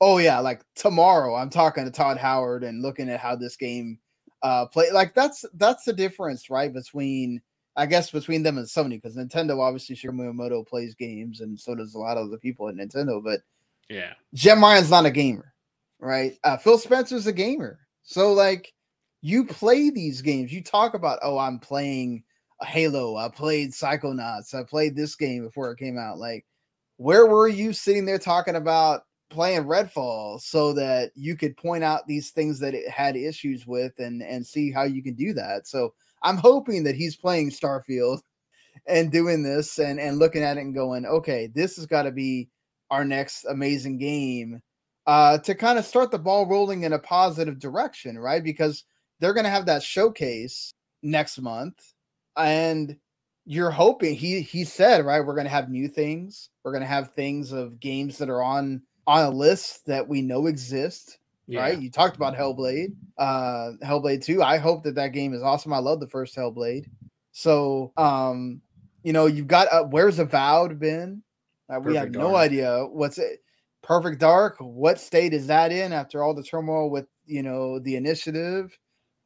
oh 0.00 0.18
yeah, 0.18 0.40
like 0.40 0.62
tomorrow 0.74 1.36
I'm 1.36 1.48
talking 1.50 1.84
to 1.84 1.90
Todd 1.92 2.18
Howard 2.18 2.64
and 2.64 2.82
looking 2.82 3.08
at 3.08 3.20
how 3.20 3.34
this 3.36 3.56
game 3.56 3.98
uh 4.42 4.66
play. 4.66 4.90
Like 4.92 5.14
that's 5.14 5.44
that's 5.54 5.84
the 5.84 5.92
difference, 5.92 6.50
right? 6.50 6.72
Between 6.72 7.40
I 7.76 7.86
guess 7.86 8.10
between 8.10 8.42
them 8.42 8.58
and 8.58 8.66
Sony, 8.66 9.00
because 9.02 9.16
Nintendo 9.16 9.60
obviously 9.60 9.96
Shigeru 9.96 10.12
Miyamoto 10.12 10.66
plays 10.66 10.94
games, 10.94 11.40
and 11.40 11.58
so 11.58 11.74
does 11.74 11.94
a 11.94 11.98
lot 11.98 12.16
of 12.16 12.30
the 12.30 12.38
people 12.38 12.68
at 12.68 12.74
Nintendo. 12.74 13.22
But 13.22 13.40
Yeah, 13.88 14.14
Jim 14.34 14.62
Ryan's 14.62 14.90
not 14.90 15.06
a 15.06 15.10
gamer, 15.10 15.52
right? 15.98 16.38
Uh, 16.42 16.56
Phil 16.56 16.78
Spencer's 16.78 17.26
a 17.26 17.32
gamer. 17.32 17.78
So 18.02 18.32
like 18.32 18.72
you 19.20 19.44
play 19.44 19.90
these 19.90 20.22
games, 20.22 20.52
you 20.52 20.62
talk 20.62 20.94
about, 20.94 21.18
oh, 21.22 21.38
I'm 21.38 21.58
playing 21.58 22.22
Halo, 22.62 23.16
I 23.16 23.28
played 23.28 23.72
Psychonauts, 23.72 24.54
I 24.54 24.62
played 24.62 24.96
this 24.96 25.14
game 25.16 25.42
before 25.42 25.70
it 25.70 25.78
came 25.78 25.98
out. 25.98 26.18
Like, 26.18 26.46
where 26.96 27.26
were 27.26 27.48
you 27.48 27.72
sitting 27.72 28.06
there 28.06 28.18
talking 28.18 28.56
about 28.56 29.02
playing 29.28 29.64
Redfall 29.64 30.40
so 30.40 30.72
that 30.74 31.10
you 31.14 31.36
could 31.36 31.56
point 31.56 31.84
out 31.84 32.06
these 32.06 32.30
things 32.30 32.58
that 32.60 32.74
it 32.74 32.88
had 32.88 33.16
issues 33.16 33.66
with 33.66 33.92
and 33.98 34.22
and 34.22 34.46
see 34.46 34.70
how 34.70 34.84
you 34.84 35.02
can 35.02 35.14
do 35.14 35.34
that? 35.34 35.66
So 35.66 35.92
I'm 36.26 36.38
hoping 36.38 36.82
that 36.84 36.96
he's 36.96 37.16
playing 37.16 37.50
Starfield 37.50 38.18
and 38.88 39.12
doing 39.12 39.44
this 39.44 39.78
and 39.78 40.00
and 40.00 40.18
looking 40.18 40.42
at 40.42 40.58
it 40.58 40.60
and 40.60 40.74
going, 40.74 41.06
okay, 41.06 41.48
this 41.54 41.76
has 41.76 41.86
got 41.86 42.02
to 42.02 42.10
be 42.10 42.48
our 42.90 43.04
next 43.04 43.44
amazing 43.44 43.98
game 43.98 44.60
uh, 45.06 45.38
to 45.38 45.54
kind 45.54 45.78
of 45.78 45.84
start 45.84 46.10
the 46.10 46.18
ball 46.18 46.46
rolling 46.46 46.82
in 46.82 46.92
a 46.92 46.98
positive 46.98 47.60
direction, 47.60 48.18
right? 48.18 48.42
Because 48.42 48.84
they're 49.20 49.34
going 49.34 49.44
to 49.44 49.50
have 49.50 49.66
that 49.66 49.84
showcase 49.84 50.74
next 51.02 51.40
month, 51.40 51.80
and 52.36 52.96
you're 53.44 53.70
hoping 53.70 54.16
he 54.16 54.40
he 54.40 54.64
said 54.64 55.06
right, 55.06 55.24
we're 55.24 55.34
going 55.34 55.46
to 55.46 55.50
have 55.50 55.70
new 55.70 55.86
things. 55.86 56.50
We're 56.64 56.72
going 56.72 56.82
to 56.82 56.88
have 56.88 57.12
things 57.12 57.52
of 57.52 57.78
games 57.78 58.18
that 58.18 58.28
are 58.28 58.42
on 58.42 58.82
on 59.06 59.24
a 59.24 59.30
list 59.30 59.86
that 59.86 60.08
we 60.08 60.22
know 60.22 60.48
exist. 60.48 61.18
Yeah. 61.46 61.60
Right? 61.60 61.78
You 61.78 61.90
talked 61.90 62.16
about 62.16 62.36
Hellblade, 62.36 62.94
uh, 63.18 63.72
Hellblade 63.84 64.24
Two. 64.24 64.42
I 64.42 64.58
hope 64.58 64.82
that 64.84 64.96
that 64.96 65.12
game 65.12 65.32
is 65.32 65.42
awesome. 65.42 65.72
I 65.72 65.78
love 65.78 66.00
the 66.00 66.08
first 66.08 66.36
Hellblade. 66.36 66.86
So, 67.32 67.92
um, 67.96 68.60
you 69.02 69.12
know, 69.12 69.26
you've 69.26 69.46
got 69.46 69.72
uh, 69.72 69.84
where's 69.84 70.18
Avowed 70.18 70.78
been? 70.78 71.22
Uh, 71.68 71.80
we 71.80 71.94
have 71.94 72.06
Perfect 72.06 72.16
no 72.16 72.36
idea 72.36 72.86
what's 72.90 73.18
it. 73.18 73.40
Perfect 73.82 74.20
Dark. 74.20 74.56
What 74.58 74.98
state 74.98 75.32
is 75.32 75.46
that 75.46 75.70
in 75.70 75.92
after 75.92 76.22
all 76.22 76.34
the 76.34 76.42
turmoil 76.42 76.90
with 76.90 77.06
you 77.26 77.42
know 77.42 77.78
the 77.78 77.96
initiative? 77.96 78.76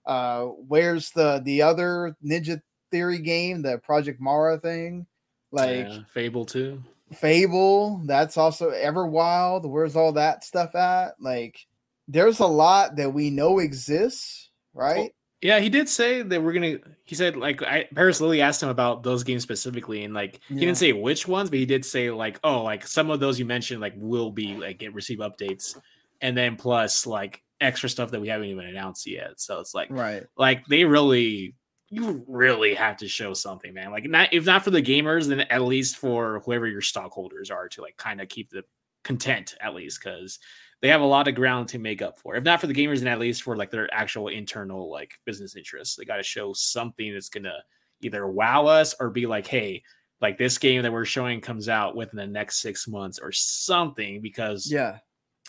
Uh, 0.06 0.46
where's 0.66 1.10
the 1.12 1.40
the 1.44 1.62
other 1.62 2.16
Ninja 2.24 2.60
Theory 2.90 3.20
game, 3.20 3.62
the 3.62 3.78
Project 3.78 4.20
Mara 4.20 4.58
thing? 4.58 5.06
Like 5.52 5.88
Yeah, 5.88 6.00
Fable 6.12 6.44
too. 6.44 6.82
Fable, 7.12 8.00
that's 8.04 8.36
also 8.36 8.70
Everwild. 8.70 9.68
Where's 9.68 9.96
all 9.96 10.12
that 10.12 10.44
stuff 10.44 10.74
at? 10.74 11.14
Like, 11.18 11.66
there's 12.10 12.40
a 12.40 12.46
lot 12.46 12.96
that 12.96 13.14
we 13.14 13.30
know 13.30 13.60
exists, 13.60 14.50
right? 14.74 15.12
Yeah, 15.42 15.60
he 15.60 15.70
did 15.70 15.88
say 15.88 16.20
that 16.22 16.42
we're 16.42 16.52
gonna. 16.52 16.78
He 17.04 17.14
said 17.14 17.36
like 17.36 17.62
I 17.62 17.86
Parris 17.94 18.20
Lilly 18.20 18.42
asked 18.42 18.62
him 18.62 18.68
about 18.68 19.02
those 19.02 19.24
games 19.24 19.42
specifically, 19.42 20.04
and 20.04 20.12
like 20.12 20.40
he 20.48 20.56
didn't 20.56 20.76
say 20.76 20.92
which 20.92 21.26
ones, 21.26 21.48
but 21.48 21.58
he 21.58 21.66
did 21.66 21.84
say 21.84 22.10
like 22.10 22.38
oh 22.44 22.62
like 22.62 22.86
some 22.86 23.10
of 23.10 23.20
those 23.20 23.38
you 23.38 23.46
mentioned 23.46 23.80
like 23.80 23.94
will 23.96 24.30
be 24.30 24.54
like 24.54 24.78
get 24.78 24.92
receive 24.92 25.18
updates, 25.18 25.78
and 26.20 26.36
then 26.36 26.56
plus 26.56 27.06
like 27.06 27.42
extra 27.60 27.88
stuff 27.88 28.10
that 28.10 28.20
we 28.20 28.28
haven't 28.28 28.48
even 28.48 28.66
announced 28.66 29.06
yet. 29.06 29.40
So 29.40 29.60
it's 29.60 29.74
like 29.74 29.88
Right. 29.90 30.24
like 30.36 30.66
they 30.66 30.84
really 30.84 31.54
you 31.88 32.24
really 32.28 32.74
have 32.74 32.98
to 32.98 33.08
show 33.08 33.32
something, 33.32 33.72
man. 33.72 33.90
Like 33.92 34.04
not 34.04 34.28
if 34.32 34.44
not 34.44 34.62
for 34.62 34.70
the 34.70 34.82
gamers, 34.82 35.26
then 35.26 35.40
at 35.40 35.62
least 35.62 35.96
for 35.96 36.40
whoever 36.44 36.66
your 36.66 36.82
stockholders 36.82 37.50
are 37.50 37.68
to 37.70 37.80
like 37.82 37.96
kind 37.96 38.20
of 38.20 38.28
keep 38.28 38.50
the 38.50 38.62
content 39.04 39.54
at 39.60 39.74
least 39.74 40.00
because 40.02 40.38
they 40.82 40.88
have 40.88 41.00
a 41.00 41.06
lot 41.06 41.28
of 41.28 41.34
ground 41.34 41.68
to 41.68 41.78
make 41.78 42.00
up 42.02 42.18
for. 42.18 42.36
If 42.36 42.44
not 42.44 42.60
for 42.60 42.66
the 42.66 42.74
gamers, 42.74 42.98
then 42.98 43.08
at 43.08 43.18
least 43.18 43.42
for 43.42 43.56
like 43.56 43.70
their 43.70 43.92
actual 43.92 44.28
internal 44.28 44.90
like 44.90 45.12
business 45.26 45.56
interests. 45.56 45.96
They 45.96 46.04
got 46.04 46.16
to 46.16 46.22
show 46.22 46.52
something 46.52 47.12
that's 47.12 47.28
gonna 47.28 47.62
either 48.02 48.26
wow 48.26 48.66
us 48.66 48.94
or 48.98 49.10
be 49.10 49.26
like, 49.26 49.46
hey, 49.46 49.82
like 50.20 50.38
this 50.38 50.58
game 50.58 50.82
that 50.82 50.92
we're 50.92 51.04
showing 51.04 51.40
comes 51.40 51.68
out 51.68 51.96
within 51.96 52.16
the 52.16 52.26
next 52.26 52.60
six 52.60 52.88
months 52.88 53.18
or 53.18 53.32
something. 53.32 54.20
Because 54.22 54.70
Yeah. 54.70 54.98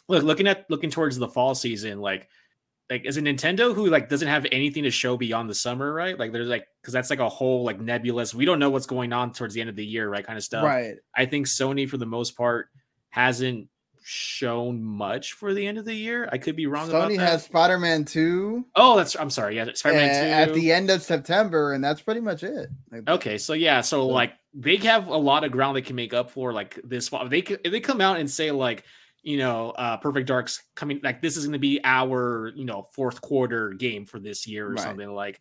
look, 0.08 0.24
looking 0.24 0.48
at 0.48 0.70
looking 0.70 0.90
towards 0.90 1.18
the 1.18 1.28
fall 1.28 1.56
season, 1.56 2.00
like 2.00 2.28
like 2.90 3.06
is 3.06 3.16
it 3.16 3.24
Nintendo 3.24 3.74
who 3.74 3.88
like 3.88 4.10
doesn't 4.10 4.28
have 4.28 4.46
anything 4.52 4.84
to 4.84 4.92
show 4.92 5.16
beyond 5.16 5.50
the 5.50 5.56
summer, 5.56 5.94
right? 5.94 6.20
Like 6.20 6.34
there's 6.34 6.50
like 6.50 6.66
because 6.82 6.94
that's 6.94 7.10
like 7.10 7.20
a 7.20 7.30
whole 7.30 7.64
like 7.64 7.80
nebulous. 7.80 8.36
We 8.36 8.44
don't 8.44 8.60
know 8.60 8.70
what's 8.70 8.86
going 8.86 9.14
on 9.14 9.32
towards 9.32 9.54
the 9.54 9.62
end 9.62 9.70
of 9.70 9.78
the 9.78 9.86
year, 9.86 10.10
right? 10.10 10.26
Kind 10.26 10.38
of 10.38 10.44
stuff. 10.44 10.66
Right. 10.66 10.96
I 11.16 11.26
think 11.26 11.48
Sony 11.48 11.88
for 11.88 11.96
the 11.96 12.06
most 12.06 12.36
part 12.36 12.68
hasn't 13.12 13.70
shown 14.04 14.84
much 14.84 15.34
for 15.34 15.54
the 15.54 15.66
end 15.66 15.78
of 15.78 15.86
the 15.86 15.94
year. 15.94 16.28
I 16.32 16.38
could 16.38 16.56
be 16.56 16.68
wrong 16.68 16.90
about 16.90 17.10
Sony 17.10 17.20
has 17.20 17.44
Spider 17.44 17.78
Man 17.78 18.06
2 18.06 18.66
oh, 18.76 18.98
that's 18.98 19.16
I'm 19.16 19.30
sorry. 19.30 19.56
Yeah, 19.56 19.68
Spider-Man 19.74 20.10
uh, 20.10 20.46
2. 20.46 20.52
at 20.52 20.56
the 20.56 20.72
end 20.72 20.90
of 20.90 21.02
September, 21.02 21.74
and 21.74 21.84
that's 21.84 22.02
pretty 22.02 22.22
much 22.22 22.44
it. 22.44 22.70
Like, 22.92 23.10
Okay, 23.10 23.38
so 23.38 23.54
yeah, 23.54 23.82
so 23.82 24.02
So- 24.02 24.08
like 24.08 24.34
they 24.54 24.76
have 24.78 25.08
a 25.08 25.16
lot 25.18 25.44
of 25.44 25.52
ground 25.52 25.78
they 25.78 25.82
can 25.82 25.96
make 25.96 26.14
up 26.14 26.30
for 26.32 26.52
like 26.52 26.80
this. 26.84 27.10
They 27.10 27.40
if 27.40 27.72
they 27.72 27.80
come 27.80 28.02
out 28.02 28.20
and 28.20 28.30
say 28.30 28.52
like 28.52 28.84
you 29.24 29.38
know 29.38 29.70
uh 29.70 29.98
Perfect 29.98 30.28
Dark's 30.28 30.64
coming 30.76 31.00
like 31.04 31.22
this 31.22 31.38
is 31.38 31.46
going 31.46 31.54
to 31.54 31.60
be 31.60 31.80
our 31.84 32.52
you 32.56 32.66
know 32.66 32.88
fourth 32.92 33.22
quarter 33.22 33.70
game 33.70 34.04
for 34.06 34.20
this 34.20 34.48
year 34.48 34.66
or 34.68 34.72
Right. 34.72 34.80
something 34.80 35.08
like 35.14 35.40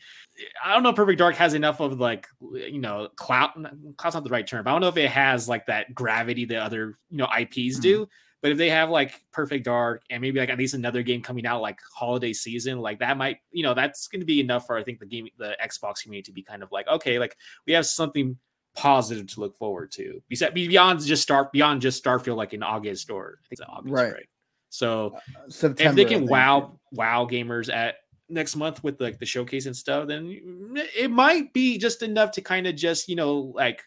I 0.62 0.74
don't 0.74 0.82
know 0.82 0.90
if 0.90 0.96
Perfect 0.96 1.18
Dark 1.18 1.34
has 1.36 1.54
enough 1.54 1.80
of 1.80 1.98
like 1.98 2.28
you 2.52 2.78
know 2.78 3.08
clout 3.16 3.54
clout's 3.96 4.14
not 4.14 4.22
the 4.22 4.30
right 4.30 4.46
term. 4.46 4.68
I 4.68 4.70
don't 4.72 4.82
know 4.82 4.88
if 4.88 4.98
it 4.98 5.11
has 5.11 5.48
like 5.48 5.64
that 5.66 5.94
gravity 5.94 6.44
that 6.44 6.58
other 6.62 6.98
you 7.08 7.16
know 7.16 7.26
IPs 7.36 7.78
do. 7.80 8.06
But 8.43 8.53
if 8.53 8.59
they 8.59 8.70
have 8.70 8.88
like 8.91 9.22
Perfect 9.32 9.64
Dark 9.64 10.03
and 10.09 10.20
maybe 10.22 10.41
like 10.41 10.49
at 10.49 10.59
least 10.59 10.74
another 10.74 11.03
game 11.03 11.20
coming 11.22 11.47
out 11.47 11.61
like 11.61 11.78
holiday 11.95 12.32
season, 12.32 12.78
like 12.78 12.99
that 13.01 13.16
might, 13.18 13.38
you 13.51 13.62
know, 13.62 13.74
that's 13.74 14.09
going 14.09 14.20
to 14.20 14.26
be 14.26 14.41
enough 14.41 14.66
for 14.66 14.78
I 14.78 14.82
think 14.82 14.99
the 14.99 15.07
game, 15.07 15.28
the 15.38 15.57
Xbox 15.62 16.03
community 16.03 16.30
to 16.30 16.32
be 16.32 16.43
kind 16.43 16.62
of 16.62 16.72
like, 16.72 16.88
okay, 16.88 17.18
like 17.18 17.36
we 17.66 17.72
have 17.74 17.84
something 17.84 18.36
positive 18.74 19.26
to 19.26 19.41
look 19.41 19.57
forward 19.57 19.91
to. 19.93 20.22
Besides, 20.28 20.55
beyond 20.55 21.03
just 21.03 21.22
start 21.22 21.53
beyond 21.53 21.82
just 21.82 22.03
Starfield, 22.03 22.36
like 22.36 22.55
in 22.55 22.62
August 22.62 23.11
or 23.11 23.38
I 23.45 23.55
think 23.55 23.68
August, 23.68 23.93
Right. 23.93 24.12
right? 24.12 24.28
So 24.70 25.18
September. 25.49 25.91
if 25.91 25.97
they 25.97 26.05
can 26.05 26.26
wow 26.26 26.78
wow 26.93 27.26
gamers 27.26 27.72
at 27.72 27.97
next 28.28 28.55
month 28.57 28.82
with 28.84 29.01
like 29.01 29.18
the 29.18 29.26
showcase 29.26 29.66
and 29.66 29.76
stuff, 29.76 30.07
then 30.07 30.76
it 30.97 31.11
might 31.11 31.53
be 31.53 31.76
just 31.76 32.03
enough 32.03 32.30
to 32.32 32.41
kind 32.41 32.66
of 32.66 32.76
just 32.76 33.09
you 33.09 33.16
know 33.16 33.53
like 33.55 33.82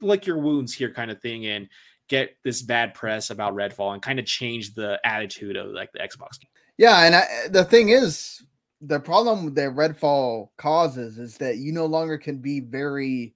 lick 0.00 0.24
your 0.26 0.38
wounds 0.38 0.72
here 0.72 0.92
kind 0.92 1.10
of 1.10 1.20
thing 1.20 1.46
and 1.46 1.68
get 2.10 2.36
this 2.44 2.60
bad 2.60 2.92
press 2.92 3.30
about 3.30 3.54
Redfall 3.54 3.94
and 3.94 4.02
kind 4.02 4.18
of 4.18 4.26
change 4.26 4.74
the 4.74 5.00
attitude 5.04 5.56
of 5.56 5.70
like 5.70 5.92
the 5.92 6.00
Xbox 6.00 6.38
game. 6.40 6.50
Yeah, 6.76 7.04
and 7.04 7.14
I, 7.14 7.26
the 7.48 7.64
thing 7.64 7.90
is, 7.90 8.42
the 8.80 8.98
problem 8.98 9.54
that 9.54 9.70
Redfall 9.70 10.48
causes 10.58 11.18
is 11.18 11.38
that 11.38 11.58
you 11.58 11.72
no 11.72 11.86
longer 11.86 12.18
can 12.18 12.38
be 12.38 12.60
very 12.60 13.34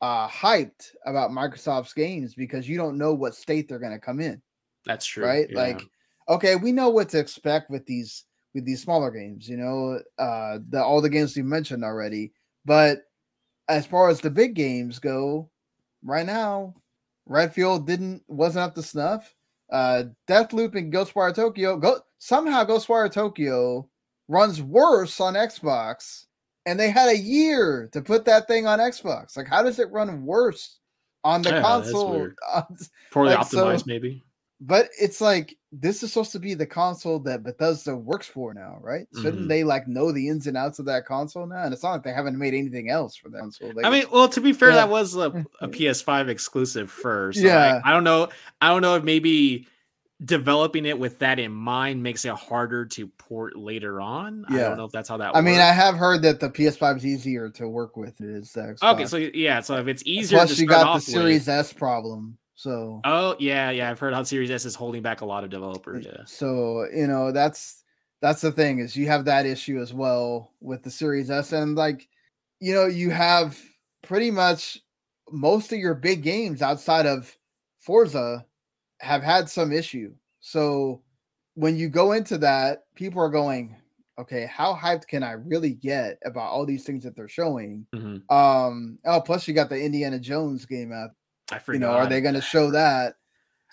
uh 0.00 0.28
hyped 0.28 0.92
about 1.04 1.30
Microsoft's 1.30 1.92
games 1.92 2.34
because 2.34 2.68
you 2.68 2.76
don't 2.76 2.96
know 2.96 3.12
what 3.12 3.34
state 3.34 3.68
they're 3.68 3.78
going 3.78 3.92
to 3.92 3.98
come 3.98 4.20
in, 4.20 4.40
That's 4.86 5.04
true, 5.04 5.24
right? 5.24 5.48
yeah. 5.50 5.58
Like, 5.58 5.82
okay, 6.28 6.56
we 6.56 6.72
know 6.72 6.90
what 6.90 7.08
to 7.10 7.18
expect 7.18 7.70
with 7.70 7.84
these 7.86 8.24
with 8.54 8.64
these 8.64 8.82
smaller 8.82 9.10
games, 9.10 9.48
you 9.48 9.56
know, 9.56 9.98
uh 10.18 10.58
the 10.70 10.82
all 10.82 11.00
the 11.00 11.10
games 11.10 11.36
you 11.36 11.44
mentioned 11.44 11.84
already, 11.84 12.32
but 12.64 12.98
as 13.68 13.84
far 13.84 14.10
as 14.10 14.20
the 14.20 14.30
big 14.30 14.54
games 14.54 14.98
go, 14.98 15.48
right 16.04 16.26
now, 16.26 16.74
Redfield 17.26 17.86
didn't 17.86 18.22
wasn't 18.28 18.64
up 18.64 18.74
to 18.74 18.82
snuff. 18.82 19.34
Uh 19.70 20.04
Deathloop 20.28 20.74
and 20.74 20.92
Ghostwire 20.92 21.34
Tokyo 21.34 21.76
go 21.76 22.00
somehow 22.18 22.64
Ghostwire 22.64 23.10
Tokyo 23.10 23.88
runs 24.28 24.62
worse 24.62 25.20
on 25.20 25.34
Xbox, 25.34 26.26
and 26.66 26.78
they 26.78 26.90
had 26.90 27.08
a 27.08 27.16
year 27.18 27.88
to 27.92 28.00
put 28.02 28.24
that 28.26 28.46
thing 28.48 28.66
on 28.66 28.78
Xbox. 28.78 29.36
Like, 29.36 29.48
how 29.48 29.62
does 29.62 29.78
it 29.78 29.90
run 29.90 30.24
worse 30.24 30.78
on 31.24 31.42
the 31.42 31.50
Yeah, 31.50 31.62
console? 31.62 32.28
Poorly 33.10 33.34
like, 33.34 33.46
so- 33.46 33.66
optimized, 33.66 33.86
maybe. 33.86 34.22
But 34.64 34.88
it's 35.00 35.20
like 35.20 35.56
this 35.72 36.02
is 36.02 36.12
supposed 36.12 36.32
to 36.32 36.38
be 36.38 36.54
the 36.54 36.66
console 36.66 37.18
that 37.18 37.42
Bethesda 37.42 37.96
works 37.96 38.26
for 38.28 38.52
now, 38.54 38.78
right? 38.80 39.06
Shouldn't 39.16 39.46
Mhm. 39.46 39.48
they 39.48 39.64
like 39.64 39.88
know 39.88 40.12
the 40.12 40.28
ins 40.28 40.46
and 40.46 40.56
outs 40.56 40.78
of 40.78 40.84
that 40.86 41.04
console 41.06 41.46
now? 41.46 41.64
And 41.64 41.72
it's 41.72 41.82
not 41.82 41.92
like 41.92 42.02
they 42.04 42.12
haven't 42.12 42.38
made 42.38 42.54
anything 42.54 42.90
else 42.90 43.16
for 43.16 43.28
that 43.30 43.40
console. 43.40 43.72
I 43.82 43.88
mean, 43.90 44.04
well, 44.12 44.28
to 44.28 44.40
be 44.40 44.52
fair, 44.52 44.68
Yeah. 44.68 44.76
that 44.76 44.90
was 44.90 45.16
a, 45.16 45.44
a 45.60 45.68
PS5 45.68 46.28
exclusive 46.28 46.90
first. 46.90 47.40
so, 47.40 47.46
Yeah. 47.46 47.74
like, 47.76 47.86
I 47.86 47.90
don't 47.92 48.04
know. 48.04 48.28
I 48.60 48.68
don't 48.68 48.82
know 48.82 48.96
if 48.96 49.02
maybe 49.02 49.66
developing 50.24 50.86
it 50.86 50.98
with 50.98 51.18
that 51.18 51.38
in 51.40 51.50
mind 51.50 52.02
makes 52.02 52.24
it 52.24 52.32
harder 52.34 52.84
to 52.86 53.08
port 53.18 53.56
later 53.56 54.00
on. 54.00 54.44
Yeah. 54.50 54.56
I 54.56 54.60
don't 54.68 54.76
know 54.76 54.84
if 54.84 54.92
that's 54.92 55.08
how 55.08 55.16
that 55.16 55.28
works. 55.28 55.38
I 55.38 55.40
mean. 55.40 55.58
I 55.58 55.72
have 55.72 55.96
heard 55.96 56.22
that 56.22 56.38
the 56.38 56.48
PS5 56.50 56.98
is 56.98 57.06
easier 57.06 57.48
to 57.50 57.66
work 57.68 57.96
with. 57.96 58.20
It 58.20 58.28
is 58.28 58.56
Okay, 58.56 59.06
so 59.06 59.16
yeah, 59.16 59.60
so 59.60 59.78
if 59.78 59.88
it's 59.88 60.02
easier 60.06 60.38
plus 60.38 60.58
you 60.58 60.66
got 60.66 60.94
the 60.94 61.00
Series 61.00 61.46
with, 61.46 61.48
S 61.48 61.72
problem. 61.72 62.38
So 62.62 63.00
oh 63.04 63.36
yeah, 63.38 63.70
yeah, 63.70 63.90
I've 63.90 63.98
heard 63.98 64.14
how 64.14 64.22
Series 64.22 64.50
S 64.50 64.64
is 64.64 64.74
holding 64.74 65.02
back 65.02 65.20
a 65.20 65.26
lot 65.26 65.44
of 65.44 65.50
developers. 65.50 66.06
Yeah, 66.06 66.24
So 66.24 66.86
you 66.94 67.06
know 67.06 67.32
that's 67.32 67.82
that's 68.20 68.40
the 68.40 68.52
thing 68.52 68.78
is 68.78 68.96
you 68.96 69.06
have 69.08 69.24
that 69.24 69.46
issue 69.46 69.80
as 69.80 69.92
well 69.92 70.52
with 70.60 70.82
the 70.82 70.90
Series 70.90 71.30
S, 71.30 71.52
and 71.52 71.74
like 71.74 72.08
you 72.60 72.74
know 72.74 72.86
you 72.86 73.10
have 73.10 73.60
pretty 74.02 74.30
much 74.30 74.78
most 75.30 75.72
of 75.72 75.78
your 75.78 75.94
big 75.94 76.22
games 76.22 76.62
outside 76.62 77.06
of 77.06 77.36
Forza 77.80 78.46
have 79.00 79.22
had 79.22 79.48
some 79.48 79.72
issue. 79.72 80.14
So 80.40 81.02
when 81.54 81.76
you 81.76 81.88
go 81.88 82.12
into 82.12 82.38
that, 82.38 82.84
people 82.94 83.20
are 83.22 83.28
going, 83.30 83.76
okay, 84.18 84.46
how 84.46 84.74
hyped 84.74 85.06
can 85.06 85.22
I 85.22 85.32
really 85.32 85.72
get 85.74 86.18
about 86.24 86.50
all 86.50 86.66
these 86.66 86.84
things 86.84 87.04
that 87.04 87.16
they're 87.16 87.28
showing? 87.28 87.86
Mhm. 87.94 88.22
Um, 88.32 88.98
oh, 89.04 89.20
plus 89.20 89.48
you 89.48 89.54
got 89.54 89.68
the 89.68 89.82
Indiana 89.82 90.18
Jones 90.18 90.66
game 90.66 90.92
out. 90.92 91.10
I 91.52 91.58
forgot. 91.58 91.74
You 91.74 91.80
know, 91.80 91.92
are 91.92 92.06
they 92.06 92.20
going 92.20 92.34
to 92.34 92.40
show 92.40 92.70
that? 92.70 93.14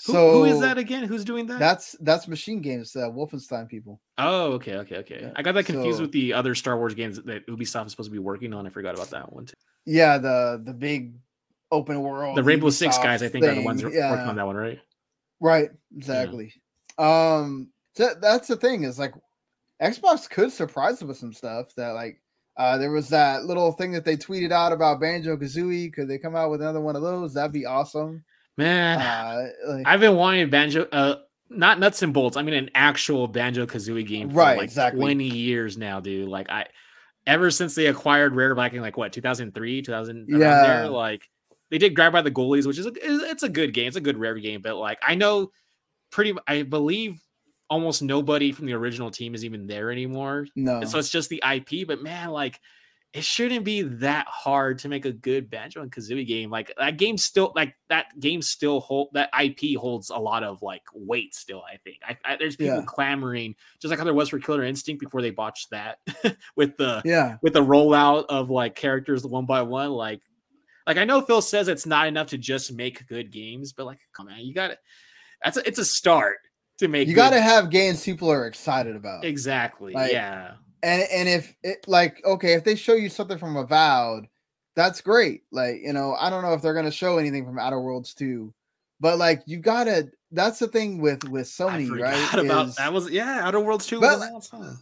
Who, 0.06 0.14
so 0.14 0.32
who 0.32 0.46
is 0.46 0.60
that 0.62 0.78
again? 0.78 1.04
Who's 1.04 1.26
doing 1.26 1.46
that? 1.48 1.60
That's 1.60 1.96
that's 2.00 2.26
MachineGames, 2.26 2.96
uh, 2.96 3.10
Wolfenstein 3.12 3.68
people. 3.68 4.00
oh, 4.18 4.54
okay, 4.54 4.76
okay, 4.76 4.98
okay. 4.98 5.20
Yeah, 5.24 5.32
I 5.36 5.42
got 5.42 5.56
that 5.56 5.66
confused 5.66 5.98
so- 5.98 6.04
with 6.04 6.12
the 6.14 6.34
other 6.34 6.56
Star 6.56 6.78
Wars 6.78 6.94
games 6.94 7.22
that 7.22 7.46
Ubisoft 7.48 7.88
is 7.88 7.92
supposed 7.92 8.10
to 8.10 8.14
be 8.14 8.20
working 8.20 8.54
on. 8.54 8.66
I 8.66 8.70
forgot 8.70 8.96
about 8.96 9.10
that 9.10 9.34
one 9.34 9.46
too. 9.46 9.56
Yeah, 9.86 10.18
the 10.18 10.62
the 10.64 10.74
big 10.74 11.16
open 11.72 12.02
world. 12.02 12.38
The 12.38 12.44
Rainbow 12.44 12.70
Six 12.70 12.98
guys, 12.98 13.22
I 13.22 13.28
think, 13.28 13.44
are 13.46 13.56
the 13.56 13.62
ones 13.64 13.82
thing. 13.82 13.92
working 13.92 14.28
on 14.28 14.36
that 14.38 14.46
one, 14.46 14.56
right? 14.56 14.80
right. 15.40 15.70
Exactly. 15.96 16.54
Um, 16.98 17.70
so 17.96 18.14
that's 18.22 18.48
the 18.48 18.56
thing 18.56 18.84
is 18.84 19.00
like 19.00 19.14
Xbox 19.82 20.30
could 20.30 20.52
surprise 20.52 20.96
us 20.96 21.04
with 21.04 21.18
some 21.18 21.34
stuff 21.34 21.74
that 21.76 21.90
like 21.90 22.22
uh 22.60 22.78
there 22.78 22.92
was 22.92 23.10
that 23.10 23.46
little 23.46 23.72
thing 23.72 23.92
that 23.94 24.06
they 24.06 24.16
tweeted 24.18 24.52
out 24.52 24.72
about 24.72 25.00
Banjo 25.00 25.36
Kazooie. 25.38 25.92
Could 25.92 26.08
they 26.08 26.20
come 26.20 26.36
out 26.36 26.52
with 26.52 26.62
another 26.62 26.82
one 26.82 26.96
of 26.96 27.02
those? 27.02 27.34
That'd 27.34 27.52
be 27.54 27.66
awesome. 27.66 28.24
Man, 28.58 29.00
Uh, 29.00 29.48
like, 29.74 29.88
I've 29.88 30.02
been 30.02 30.16
wanting 30.18 30.50
banjo, 30.50 30.86
uh, 30.92 31.16
not 31.50 31.80
nuts 31.80 32.02
and 32.04 32.14
bolts. 32.14 32.36
I 32.38 32.42
mean, 32.42 32.54
an 32.56 32.70
actual 32.76 33.28
Banjo 33.28 33.66
Kazooie 33.66 34.06
game 34.06 34.30
for 34.30 34.36
Right, 34.36 34.58
like 34.58 34.66
exactly. 34.66 35.00
20 35.00 35.24
years 35.26 35.78
now, 35.78 36.00
dude. 36.02 36.28
Like, 36.28 36.50
I 36.50 36.68
ever 37.26 37.50
since 37.52 37.74
they 37.76 37.86
acquired 37.88 38.36
Rare 38.36 38.54
back 38.56 38.74
in 38.74 38.82
like 38.82 38.98
what 38.98 39.14
2003, 39.14 39.82
2000, 39.82 40.30
around 40.30 40.40
Yeah. 40.42 40.64
there, 40.82 40.90
like 40.90 41.24
they 41.72 41.78
did 41.78 41.96
Grabbed 41.96 42.14
by 42.14 42.22
the 42.22 42.32
Ghoulies, 42.32 42.68
which 42.68 42.78
is 42.78 42.86
a, 42.86 42.92
is- 43.02 43.24
it's 43.24 43.44
a 43.44 43.50
good 43.50 43.74
game. 43.74 43.88
It's 43.88 43.96
a 43.96 44.02
good 44.02 44.18
Rare 44.18 44.36
game, 44.36 44.62
but 44.62 44.76
like 44.76 44.98
I 45.02 45.16
know 45.16 45.52
pretty, 46.12 46.34
I 46.48 46.64
believe 46.64 47.18
almost 47.70 48.02
nobody 48.02 48.52
from 48.52 48.66
the 48.66 48.74
original 48.74 49.12
team 49.12 49.36
is 49.36 49.46
even 49.46 49.68
there 49.68 49.92
anymore. 49.92 50.48
no. 50.56 50.84
So 50.86 50.98
it's 51.00 51.10
just 51.10 51.30
the 51.30 51.42
IP, 51.48 51.88
but 51.88 52.02
man, 52.02 52.30
like 52.30 52.60
it 53.12 53.24
shouldn't 53.24 53.66
be 53.66 53.82
that 53.82 54.28
hard 54.28 54.78
to 54.78 54.88
make 54.88 55.04
a 55.06 55.12
good 55.12 55.50
Banjo 55.50 55.82
and 55.82 55.92
Kazooie 55.92 56.28
game. 56.28 56.52
Like 56.52 56.72
that 56.78 56.98
game 56.98 57.18
still, 57.18 57.52
like 57.56 57.74
that 57.90 58.20
game 58.20 58.42
still 58.44 58.80
hold 58.80 59.10
that 59.14 59.32
IP 59.40 59.78
holds 59.80 60.12
a 60.12 60.18
lot 60.18 60.44
of 60.44 60.62
like 60.62 60.84
weight 60.94 61.34
still. 61.34 61.64
I 61.68 61.78
think 61.78 61.98
I, 62.08 62.18
I, 62.24 62.36
there's 62.38 62.56
people 62.56 62.78
Yeah. 62.78 62.84
clamoring, 62.86 63.56
just 63.82 63.90
like 63.90 63.98
how 63.98 64.06
there 64.06 64.14
was 64.14 64.30
for 64.30 64.38
Killer 64.38 64.64
Instinct 64.64 65.00
before 65.00 65.24
they 65.24 65.32
botched 65.32 65.72
that 65.72 65.98
with 66.56 66.78
the 66.78 67.02
yeah. 67.04 67.38
with 67.42 67.54
the 67.54 67.64
rollout 67.66 68.26
of 68.30 68.52
like 68.52 68.76
characters 68.76 69.26
one 69.26 69.48
by 69.48 69.64
one. 69.64 69.90
Like, 69.90 70.22
like 70.86 70.98
I 70.98 71.06
know 71.06 71.22
Phil 71.22 71.42
says 71.42 71.68
it's 71.68 71.88
not 71.88 72.06
enough 72.06 72.28
to 72.28 72.38
just 72.38 72.72
make 72.72 73.08
good 73.08 73.32
games, 73.32 73.74
but 73.74 73.88
like, 73.88 74.00
come 74.14 74.28
on, 74.28 74.40
you 74.40 74.54
got 74.54 74.68
to. 74.68 74.78
That's 75.44 75.58
a, 75.58 75.68
it's 75.68 75.80
a 75.80 75.86
start 75.86 76.38
to 76.80 76.88
make. 76.88 77.08
You 77.08 77.16
got 77.16 77.30
to 77.32 77.42
have 77.42 77.70
games 77.70 78.04
people 78.04 78.32
are 78.32 78.46
excited 78.48 78.96
about. 78.96 79.24
exactly, 79.24 79.94
like, 79.94 80.12
yeah. 80.12 80.54
and 80.84 81.04
and 81.12 81.30
if 81.30 81.56
it 81.64 81.88
like 81.88 82.22
okay 82.26 82.54
if 82.54 82.64
they 82.64 82.76
show 82.76 82.94
you 82.94 83.10
something 83.10 83.38
from 83.38 83.56
avowed 83.58 84.26
that's 84.76 85.02
great 85.02 85.42
like 85.52 85.78
you 85.82 85.92
know 85.92 86.16
i 86.20 86.30
don't 86.30 86.42
know 86.42 86.54
if 86.54 86.62
they're 86.62 86.74
to 86.82 86.92
show 86.92 87.18
anything 87.18 87.44
from 87.46 87.60
outer 87.60 87.82
worlds 87.82 88.14
2 88.14 88.54
but 89.02 89.18
like 89.18 89.42
you 89.46 89.58
gotta 89.58 90.08
that's 90.32 90.60
the 90.60 90.68
thing 90.70 91.02
with 91.02 91.22
with 91.30 91.54
I 91.60 91.64
sony 91.64 91.88
forgot 91.90 92.04
right 92.34 92.46
about 92.46 92.68
is 92.68 92.76
that 92.76 92.94
was 92.94 93.10
yeah 93.10 93.42
outer 93.44 93.60
worlds 93.60 93.88
2 93.88 94.00
But, 94.00 94.22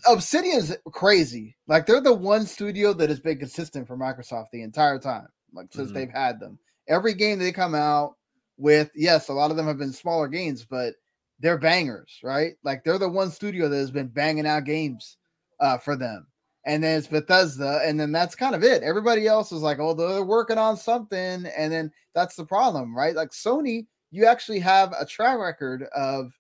obsidian's 0.08 0.76
crazy 0.92 1.56
like 1.68 1.86
they're 1.88 2.02
the 2.02 2.14
one 2.14 2.46
studio 2.46 2.94
that 2.94 3.10
has 3.10 3.20
been 3.20 3.40
consistent 3.40 3.88
for 3.88 3.98
microsoft 3.98 4.48
the 4.52 4.62
entire 4.62 5.00
time 5.00 5.28
like 5.54 5.68
since 5.72 5.90
Mhm. 5.90 5.94
they've 5.96 6.12
had 6.12 6.40
them 6.40 6.60
every 6.88 7.14
game 7.16 7.40
they 7.40 7.52
come 7.52 7.74
out 7.74 8.16
with 8.58 8.92
yes 8.94 9.30
a 9.30 9.34
lot 9.34 9.50
of 9.52 9.58
them 9.58 9.66
have 9.68 9.78
been 9.80 9.94
smaller 9.94 10.28
games 10.28 10.64
but 10.70 10.94
they're 11.40 11.58
bangers, 11.58 12.20
right? 12.24 12.54
Like 12.64 12.84
they're 12.84 12.98
the 12.98 13.10
one 13.10 13.32
studio 13.32 13.70
that 13.70 13.78
has 13.78 13.92
been 13.92 14.08
banging 14.08 14.48
out 14.48 14.64
games 14.66 15.18
uh, 15.60 15.78
for 15.78 15.96
them. 15.96 16.28
And 16.66 16.84
then 16.84 16.98
it's 16.98 17.08
Bethesda, 17.08 17.82
and 17.86 17.98
then 17.98 18.12
that's 18.12 18.36
kind 18.36 18.54
of 18.54 18.62
it. 18.64 18.84
Everybody 18.84 19.26
else 19.26 19.54
is 19.54 19.62
like, 19.62 19.80
oh, 19.80 19.94
they're 19.94 20.24
working 20.24 20.58
on 20.58 20.76
something, 20.76 21.46
and 21.46 21.72
then 21.72 21.92
that's 22.14 22.36
the 22.36 22.46
problem, 22.46 22.96
right? 22.96 23.16
Like 23.16 23.30
Sony, 23.30 23.86
you 24.12 24.26
actually 24.26 24.60
have 24.60 24.94
a 25.00 25.06
track 25.06 25.40
record 25.40 25.84
of 25.96 26.38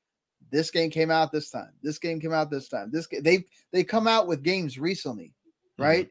this 0.51 0.69
game 0.69 0.89
came 0.89 1.11
out 1.11 1.31
this 1.31 1.49
time, 1.49 1.71
this 1.81 1.97
game 1.97 2.19
came 2.19 2.33
out 2.33 2.49
this 2.51 2.67
time. 2.67 2.89
This 2.91 3.07
they 3.21 3.45
they 3.71 3.83
come 3.85 4.07
out 4.07 4.27
with 4.27 4.43
games 4.43 4.77
recently, 4.77 5.33
Mm-hmm. 5.79 5.83
right? 5.83 6.09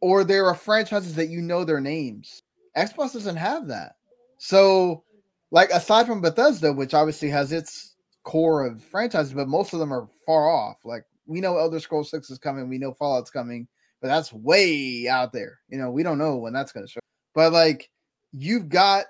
Or 0.00 0.24
there 0.24 0.46
are 0.46 0.54
franchises 0.54 1.14
that 1.14 1.28
you 1.28 1.40
know 1.40 1.64
their 1.64 1.80
names. 1.80 2.42
Xbox 2.76 3.12
doesn't 3.12 3.36
have 3.36 3.68
that. 3.68 3.96
So, 4.38 5.04
like 5.50 5.70
aside 5.70 6.06
from 6.06 6.20
Bethesda, 6.20 6.72
which 6.72 6.94
obviously 6.94 7.28
has 7.30 7.52
its 7.52 7.93
core 8.24 8.66
of 8.66 8.82
franchises, 8.82 9.32
but 9.32 9.48
most 9.48 9.72
of 9.72 9.78
them 9.78 9.92
are 9.92 10.08
far 10.26 10.48
off. 10.48 10.78
Like 10.84 11.04
we 11.26 11.40
know 11.40 11.56
Elder 11.56 11.80
Scrolls 11.80 12.10
6 12.10 12.30
is 12.30 12.38
coming, 12.38 12.68
we 12.68 12.78
know 12.78 12.92
Fallout's 12.92 13.30
coming, 13.30 13.68
but 14.00 14.08
that's 14.08 14.32
way 14.32 15.06
out 15.08 15.32
there. 15.32 15.58
You 15.68 15.78
know, 15.78 15.90
we 15.90 16.02
don't 16.02 16.18
know 16.18 16.36
when 16.36 16.52
that's 16.52 16.72
going 16.72 16.86
to 16.86 16.92
show. 16.92 17.00
But 17.34 17.52
like 17.52 17.90
you've 18.32 18.68
got 18.68 19.06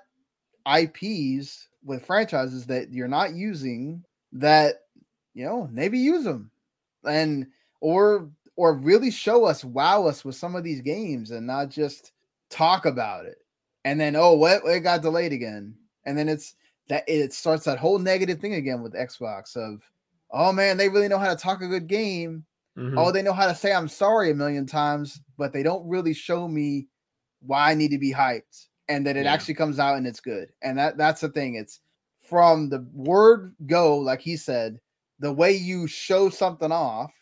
IPs 0.71 1.67
with 1.83 2.05
franchises 2.05 2.65
that 2.67 2.91
you're 2.91 3.07
not 3.07 3.33
using 3.33 4.03
that 4.33 4.81
you 5.35 5.45
know, 5.45 5.69
maybe 5.71 5.99
use 5.99 6.23
them. 6.23 6.49
And 7.03 7.47
or 7.81 8.29
or 8.55 8.73
really 8.73 9.11
show 9.11 9.45
us, 9.45 9.63
wow 9.63 10.07
us 10.07 10.25
with 10.25 10.35
some 10.35 10.55
of 10.55 10.63
these 10.63 10.81
games 10.81 11.29
and 11.29 11.45
not 11.45 11.69
just 11.69 12.13
talk 12.49 12.85
about 12.85 13.25
it. 13.25 13.37
And 13.83 13.99
then 13.99 14.15
oh, 14.15 14.33
what 14.33 14.63
it 14.65 14.79
got 14.79 15.03
delayed 15.03 15.33
again. 15.33 15.75
And 16.05 16.17
then 16.17 16.27
it's 16.27 16.55
that 16.87 17.03
it 17.07 17.33
starts 17.33 17.65
that 17.65 17.79
whole 17.79 17.99
negative 17.99 18.39
thing 18.39 18.55
again 18.55 18.81
with 18.81 18.93
Xbox 18.93 19.55
of 19.55 19.81
oh 20.31 20.51
man, 20.51 20.77
they 20.77 20.89
really 20.89 21.07
know 21.07 21.17
how 21.17 21.29
to 21.33 21.39
talk 21.41 21.61
a 21.61 21.67
good 21.67 21.87
game. 21.87 22.45
Mhm. 22.77 22.95
Oh, 22.97 23.11
they 23.11 23.21
know 23.21 23.33
how 23.33 23.47
to 23.47 23.55
say 23.55 23.73
I'm 23.73 23.87
sorry 23.87 24.31
a 24.31 24.35
million 24.35 24.65
times, 24.65 25.21
but 25.37 25.53
they 25.53 25.63
don't 25.63 25.87
really 25.87 26.13
show 26.13 26.47
me 26.47 26.87
why 27.39 27.71
I 27.71 27.75
need 27.75 27.91
to 27.91 27.97
be 27.97 28.11
hyped 28.13 28.67
and 28.89 29.05
that 29.07 29.15
it 29.17 29.25
Yeah. 29.25 29.33
actually 29.33 29.53
comes 29.53 29.79
out 29.79 29.97
and 29.97 30.05
it's 30.05 30.19
good. 30.19 30.51
And 30.61 30.77
that 30.77 30.97
that's 30.97 31.21
the 31.21 31.29
thing. 31.29 31.55
It's 31.55 31.79
from 32.19 32.69
the 32.69 32.85
word 32.93 33.55
go, 33.65 33.97
like 33.97 34.19
he 34.21 34.35
said, 34.35 34.79
the 35.19 35.31
way 35.31 35.53
you 35.53 35.87
show 35.87 36.29
something 36.29 36.71
off 36.71 37.13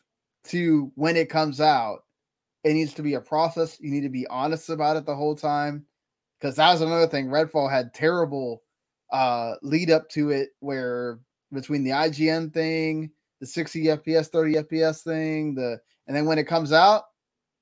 to 0.46 0.92
when 0.96 1.16
it 1.18 1.30
comes 1.30 1.62
out, 1.62 2.06
it 2.64 2.74
needs 2.74 2.94
to 2.96 3.04
be 3.04 3.14
a 3.14 3.22
process. 3.22 3.80
You 3.80 3.92
need 3.92 4.02
to 4.02 4.10
be 4.10 4.26
honest 4.28 4.70
about 4.70 4.98
it 4.98 5.06
the 5.06 5.16
whole 5.16 5.36
time. 5.36 5.86
Because 6.40 6.56
that 6.56 6.72
was 6.72 6.82
another 6.82 7.08
thing. 7.08 7.28
Redfall 7.28 7.70
had 7.70 7.94
terrible 7.94 8.63
uh 9.14 9.54
lead 9.62 9.90
up 9.92 10.10
to 10.10 10.32
it 10.32 10.50
where 10.60 11.20
between 11.54 11.84
the 11.84 11.92
IGN 11.92 12.52
thing, 12.54 13.12
the 13.40 13.46
60 13.46 13.84
FPS, 13.86 14.28
30 14.30 14.56
FPS 14.56 15.04
thing, 15.04 15.56
the 15.56 15.80
and 16.08 16.16
then 16.16 16.26
when 16.26 16.38
it 16.40 16.46
comes 16.48 16.74
out, 16.74 17.04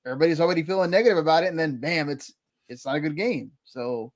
everybody's 0.06 0.40
already 0.42 0.64
feeling 0.64 0.90
negative 0.90 1.18
about 1.18 1.44
it, 1.44 1.48
and 1.48 1.60
then 1.60 1.80
bam, 1.80 2.10
it's 2.10 2.34
it's 2.70 2.86
not 2.86 2.96
a 2.96 3.00
good 3.02 3.16
game. 3.18 3.52
So 3.66 4.12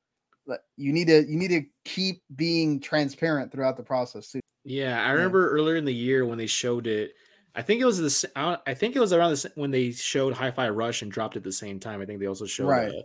you 0.77 0.93
need 0.93 1.07
to 1.07 1.25
you 1.27 1.37
need 1.37 1.49
to 1.49 1.63
keep 1.83 2.21
being 2.35 2.79
transparent 2.79 3.51
throughout 3.51 3.77
the 3.77 3.83
process 3.83 4.31
too. 4.31 4.39
Yeah, 4.63 5.03
I 5.03 5.11
remember 5.11 5.49
earlier 5.51 5.75
in 5.75 5.85
the 5.85 5.93
year 5.93 6.25
when 6.25 6.37
they 6.37 6.47
showed 6.47 6.87
it. 6.87 7.13
I 7.55 7.61
think 7.61 7.81
it 7.81 7.85
was 7.85 7.99
the. 7.99 8.07
s- 8.07 8.25
I 8.35 8.41
don't- 8.41 8.61
I 8.67 8.73
think 8.73 8.95
it 8.95 8.99
was 8.99 9.13
around 9.13 9.29
this 9.31 9.45
when 9.55 9.71
they 9.71 9.91
showed 9.91 10.33
Hi-Fi 10.33 10.69
Rush 10.69 11.01
and 11.01 11.11
dropped 11.11 11.35
at 11.37 11.43
the 11.43 11.51
same 11.51 11.79
time. 11.79 12.01
I 12.01 12.05
think 12.05 12.19
they 12.19 12.25
also 12.25 12.45
showed 12.45 12.67
Right. 12.67 12.89
uh, 12.89 13.01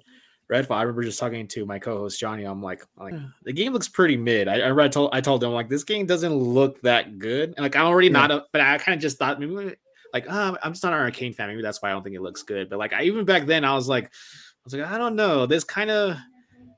Redfall. 0.50 0.76
I 0.76 0.82
remember 0.82 1.02
just 1.04 1.18
talking 1.20 1.46
to 1.48 1.64
my 1.64 1.78
co-host 1.78 2.18
Johnny. 2.18 2.44
I'm 2.44 2.62
like, 2.62 2.84
I'm 2.98 3.04
like 3.04 3.20
the 3.44 3.52
game 3.52 3.72
looks 3.72 3.88
pretty 3.88 4.16
mid. 4.16 4.48
I, 4.48 4.60
I 4.60 4.70
read 4.70 4.92
told 4.92 5.10
I 5.12 5.20
told 5.20 5.44
him 5.44 5.50
like 5.52 5.68
this 5.68 5.84
game 5.84 6.06
doesn't 6.06 6.34
look 6.34 6.80
that 6.82 7.18
good. 7.18 7.50
And 7.56 7.60
like 7.60 7.76
I'm 7.76 7.86
already 7.86 8.08
Yeah. 8.08 8.12
not 8.14 8.30
a, 8.30 8.44
but 8.52 8.60
I 8.60 8.78
kind 8.78 8.94
of 8.96 9.00
just 9.02 9.18
thought 9.18 9.38
maybe 9.38 9.74
like 10.12 10.26
oh, 10.28 10.56
I'm 10.62 10.72
just 10.72 10.82
not 10.82 10.92
an 10.92 10.98
Arkane 11.10 11.34
fan. 11.34 11.48
Maybe 11.48 11.62
that's 11.62 11.80
why 11.80 11.90
I 11.90 11.92
don't 11.92 12.02
think 12.02 12.16
it 12.16 12.22
looks 12.22 12.42
good. 12.42 12.68
But 12.68 12.78
like 12.78 12.92
I 12.92 13.04
even 13.04 13.24
back 13.24 13.46
then 13.46 13.64
I 13.64 13.74
was 13.74 13.88
like, 13.88 14.06
I 14.06 14.08
was 14.64 14.74
like 14.74 14.90
I 14.90 14.98
don't 14.98 15.16
know. 15.16 15.46
This 15.46 15.64
kind 15.64 15.90
of 15.90 16.16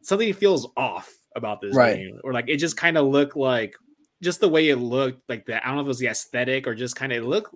something 0.02 0.32
feels 0.34 0.68
off 0.76 1.10
about 1.34 1.60
this 1.60 1.74
Right. 1.74 1.96
game, 1.96 2.20
or 2.24 2.32
like 2.32 2.48
it 2.48 2.58
just 2.58 2.76
kind 2.76 2.98
of 2.98 3.06
looked 3.06 3.36
like 3.36 3.74
just 4.22 4.40
the 4.40 4.48
way 4.48 4.68
it 4.68 4.76
looked, 4.76 5.22
like 5.28 5.46
the 5.46 5.64
I 5.64 5.68
don't 5.68 5.76
know 5.76 5.80
if 5.82 5.86
it 5.86 5.88
was 5.88 5.98
the 5.98 6.08
aesthetic 6.08 6.66
or 6.66 6.74
just 6.74 6.94
kind 6.94 7.12
of 7.12 7.24
looked 7.24 7.54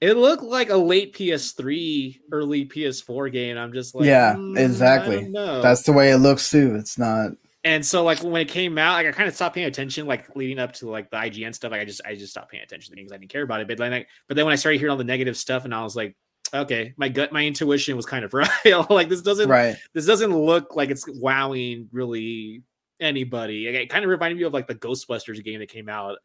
it 0.00 0.16
looked 0.16 0.42
like 0.42 0.70
a 0.70 0.76
late 0.76 1.14
PS3, 1.14 2.20
early 2.32 2.66
PS4 2.66 3.30
game. 3.32 3.58
I'm 3.58 3.72
just 3.72 3.94
like, 3.94 4.06
Yeah, 4.06 4.34
"Mm, 4.34 4.58
exactly. 4.58 5.22
don't 5.22 5.32
know." 5.32 5.62
That's 5.62 5.82
the 5.82 5.92
way 5.92 6.10
it 6.10 6.18
looks 6.18 6.50
too. 6.50 6.74
It's 6.76 6.98
not 6.98 7.32
and 7.62 7.84
so 7.84 8.04
like 8.04 8.22
when 8.22 8.40
it 8.40 8.48
came 8.48 8.78
out, 8.78 8.94
like 8.94 9.06
I 9.06 9.12
kind 9.12 9.28
of 9.28 9.34
stopped 9.34 9.54
paying 9.54 9.66
attention, 9.66 10.06
like 10.06 10.34
leading 10.34 10.58
up 10.58 10.72
to 10.74 10.88
like 10.88 11.10
the 11.10 11.16
IGN 11.18 11.54
stuff. 11.54 11.72
Like 11.72 11.82
I 11.82 11.84
just 11.84 12.00
I 12.06 12.14
just 12.14 12.32
stopped 12.32 12.50
paying 12.50 12.62
attention 12.62 12.92
to 12.94 12.96
things 12.96 13.12
I 13.12 13.18
didn't 13.18 13.30
care 13.30 13.42
about 13.42 13.60
it. 13.60 13.68
But 13.68 13.76
then 13.78 13.90
like, 13.90 14.08
but 14.28 14.36
then 14.36 14.46
when 14.46 14.52
I 14.52 14.56
started 14.56 14.78
hearing 14.78 14.92
all 14.92 14.96
the 14.96 15.04
negative 15.04 15.36
stuff, 15.36 15.64
and 15.66 15.74
I 15.74 15.82
was 15.82 15.94
like, 15.94 16.16
okay, 16.54 16.94
my 16.96 17.10
gut, 17.10 17.32
my 17.32 17.44
intuition 17.44 17.96
was 17.96 18.06
kind 18.06 18.24
of 18.24 18.32
right. 18.34 18.48
like 18.90 19.08
this 19.10 19.20
doesn't 19.20 19.48
right. 19.48 19.76
this 19.92 20.06
doesn't 20.06 20.34
look 20.34 20.74
like 20.74 20.90
it's 20.90 21.04
wowing 21.06 21.88
really 21.92 22.62
anybody. 22.98 23.66
It 23.66 23.90
kind 23.90 24.04
of 24.04 24.10
reminded 24.10 24.38
me 24.38 24.44
of 24.44 24.54
like 24.54 24.66
the 24.66 24.74
Ghostbusters 24.74 25.42
game 25.44 25.60
that 25.60 25.68
came 25.68 25.88
out 25.90 26.16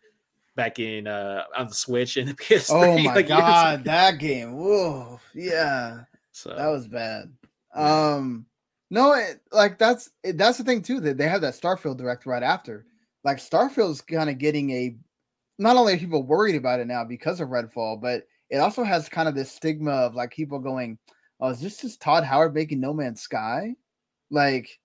back 0.56 0.80
in 0.80 1.07
uh 1.07 1.44
on 1.57 1.68
the 1.68 1.73
Switch 1.73 2.18
and 2.18 2.30
the 2.30 2.34
PS3. 2.36 2.69
Oh 2.72 2.98
my 2.98 3.15
like, 3.15 3.27
god, 3.27 3.84
that 3.84 4.19
game. 4.19 4.53
Whoa. 4.53 5.19
Yeah. 5.34 6.02
So 6.32 6.56
That 6.56 6.68
was 6.68 6.88
bad. 6.88 7.32
Yeah. 7.76 8.14
Um 8.14 8.45
no, 8.91 9.14
it, 9.14 9.41
like 9.52 9.77
that's 9.77 10.11
it, 10.23 10.38
that's 10.38 10.57
the 10.57 10.64
thing 10.64 10.82
too 10.82 10.99
that 11.02 11.18
they 11.18 11.27
have 11.27 11.41
that 11.41 11.56
Starfield 11.56 11.98
direct 11.98 12.26
right 12.26 12.44
after. 12.44 12.86
Like 13.23 13.38
Starfield's 13.38 14.02
kind 14.02 14.30
of 14.30 14.38
getting 14.38 14.69
a 14.72 14.95
not 15.57 15.77
only 15.77 15.94
are 15.94 15.98
people 15.98 16.23
worried 16.23 16.56
about 16.56 16.80
it 16.80 16.88
now 16.88 17.03
because 17.03 17.40
of 17.40 17.49
Redfall, 17.49 17.99
but 18.02 18.27
it 18.49 18.57
also 18.57 18.84
has 18.84 19.10
kind 19.10 19.27
of 19.27 19.36
this 19.36 19.52
stigma 19.52 19.91
of 19.91 20.15
like 20.15 20.32
people 20.32 20.60
going, 20.60 20.98
"Oh, 21.40 21.49
is 21.49 21.61
this 21.61 21.82
just 21.82 22.02
Todd 22.02 22.23
Howard 22.23 22.53
making 22.53 22.80
No 22.80 22.94
Man's 22.94 23.22
Sky?" 23.22 23.76
Like, 24.30 24.80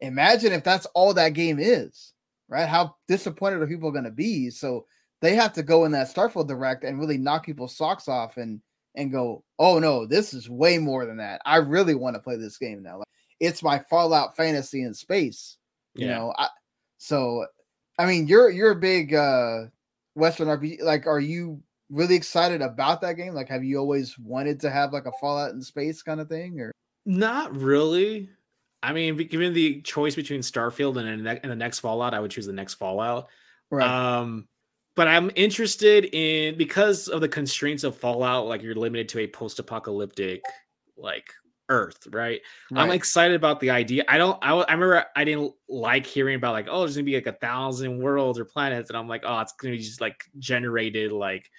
imagine 0.00 0.52
if 0.52 0.64
that's 0.64 0.86
all 0.94 1.14
that 1.14 1.30
game 1.30 1.58
is, 1.58 2.12
right? 2.48 2.68
How 2.68 2.96
disappointed 3.08 3.62
are 3.62 3.66
people 3.66 3.90
going 3.90 4.04
to 4.04 4.10
be? 4.10 4.50
So 4.50 4.86
they 5.20 5.34
have 5.34 5.52
to 5.54 5.62
go 5.62 5.84
in 5.84 5.92
that 5.92 6.08
Starfield 6.12 6.48
direct 6.48 6.84
and 6.84 6.98
really 6.98 7.18
knock 7.18 7.44
people's 7.46 7.76
socks 7.76 8.08
off 8.08 8.36
and 8.36 8.60
and 8.94 9.12
go, 9.12 9.44
"Oh 9.58 9.78
no, 9.78 10.06
this 10.06 10.34
is 10.34 10.48
way 10.48 10.78
more 10.78 11.06
than 11.06 11.18
that. 11.18 11.40
I 11.44 11.56
really 11.56 11.94
want 11.94 12.16
to 12.16 12.22
play 12.22 12.36
this 12.36 12.58
game 12.58 12.82
now. 12.82 12.98
Like, 12.98 13.08
it's 13.40 13.62
my 13.62 13.78
Fallout 13.90 14.36
fantasy 14.36 14.82
in 14.82 14.94
space." 14.94 15.58
You 15.94 16.06
Yeah. 16.06 16.18
know, 16.18 16.34
I, 16.38 16.48
so 16.98 17.46
I 17.98 18.06
mean, 18.06 18.26
you're 18.26 18.50
you're 18.50 18.72
a 18.72 18.76
big 18.76 19.14
uh 19.14 19.64
Western 20.14 20.48
RPG. 20.48 20.82
Like, 20.82 21.06
are 21.06 21.20
you 21.20 21.62
really 21.90 22.14
excited 22.16 22.62
about 22.62 23.00
that 23.02 23.14
game? 23.14 23.34
Like, 23.34 23.48
have 23.48 23.64
you 23.64 23.78
always 23.78 24.18
wanted 24.18 24.60
to 24.60 24.70
have 24.70 24.92
like 24.92 25.06
a 25.06 25.12
Fallout 25.20 25.52
in 25.52 25.62
space 25.62 26.02
kind 26.02 26.20
of 26.20 26.28
thing? 26.28 26.60
Or 26.60 26.72
not 27.04 27.54
really. 27.56 28.30
I 28.82 28.92
mean, 28.92 29.16
given 29.16 29.52
the 29.52 29.80
choice 29.82 30.14
between 30.14 30.40
Starfield 30.40 30.96
and, 30.98 31.26
and 31.26 31.50
the 31.50 31.56
next 31.56 31.80
Fallout, 31.80 32.14
I 32.14 32.20
would 32.20 32.30
choose 32.30 32.46
the 32.46 32.52
next 32.52 32.74
Fallout. 32.74 33.28
Um, 33.72 34.46
but 34.96 35.06
I'm 35.06 35.30
interested 35.36 36.06
in 36.06 36.56
because 36.56 37.06
of 37.08 37.20
the 37.20 37.28
constraints 37.28 37.84
of 37.84 37.96
Fallout, 37.96 38.46
like 38.46 38.62
you're 38.62 38.74
limited 38.74 39.08
to 39.10 39.20
a 39.20 39.26
post-apocalyptic 39.26 40.42
like 40.96 41.30
Earth, 41.68 42.06
right? 42.12 42.40
I'm 42.74 42.90
excited 42.90 43.34
about 43.34 43.60
the 43.60 43.70
idea. 43.70 44.04
I 44.08 44.18
don't. 44.18 44.38
I, 44.40 44.52
I 44.52 44.72
remember 44.72 45.04
I 45.14 45.24
didn't 45.24 45.52
like 45.68 46.06
hearing 46.06 46.36
about 46.36 46.52
like 46.52 46.68
oh 46.70 46.80
there's 46.80 46.96
gonna 46.96 47.04
be 47.04 47.14
like 47.14 47.26
a 47.26 47.32
thousand 47.32 47.98
worlds 47.98 48.38
or 48.38 48.44
planets, 48.44 48.88
and 48.88 48.96
I'm 48.96 49.08
like 49.08 49.22
oh 49.26 49.40
it's 49.40 49.52
gonna 49.52 49.72
be 49.72 49.78
just 49.78 50.00
like 50.00 50.24
generated 50.38 51.12
like 51.12 51.50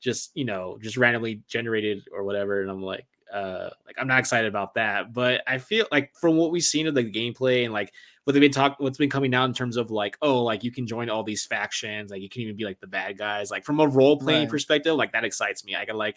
just 0.00 0.30
you 0.34 0.44
know 0.44 0.78
just 0.80 0.96
randomly 0.96 1.42
generated 1.48 2.08
or 2.12 2.24
whatever, 2.24 2.62
and 2.62 2.70
I'm 2.70 2.82
like 2.82 3.06
uh 3.32 3.70
like 3.84 3.96
I'm 3.98 4.06
not 4.06 4.20
excited 4.20 4.48
about 4.48 4.74
that. 4.74 5.12
But 5.12 5.42
I 5.46 5.58
feel 5.58 5.86
like 5.90 6.14
from 6.14 6.36
what 6.36 6.52
we've 6.52 6.62
seen 6.62 6.86
of 6.86 6.94
the 6.94 7.04
gameplay 7.04 7.64
and 7.64 7.72
like 7.72 7.92
what 8.26 8.32
they've 8.32 8.40
been 8.40 8.50
talking, 8.50 8.84
what's 8.84 8.98
been 8.98 9.08
coming 9.08 9.32
out 9.34 9.44
in 9.46 9.54
terms 9.54 9.76
of 9.76 9.90
like 9.90 10.18
oh 10.20 10.42
like 10.42 10.64
you 10.64 10.70
can 10.72 10.86
join 10.86 11.08
all 11.08 11.22
these 11.22 11.46
factions, 11.46 12.10
like 12.10 12.20
you 12.20 12.28
can 12.28 12.42
even 12.42 12.56
be 12.56 12.64
like 12.64 12.80
the 12.80 12.86
bad 12.86 13.16
guys, 13.16 13.50
like 13.50 13.64
from 13.64 13.80
a 13.80 13.86
role 13.86 14.18
playing 14.18 14.42
Right. 14.42 14.50
perspective, 14.50 14.94
like 14.96 15.12
that 15.12 15.24
excites 15.24 15.64
me. 15.64 15.74
I 15.76 15.84
can 15.84 15.96
like 15.96 16.16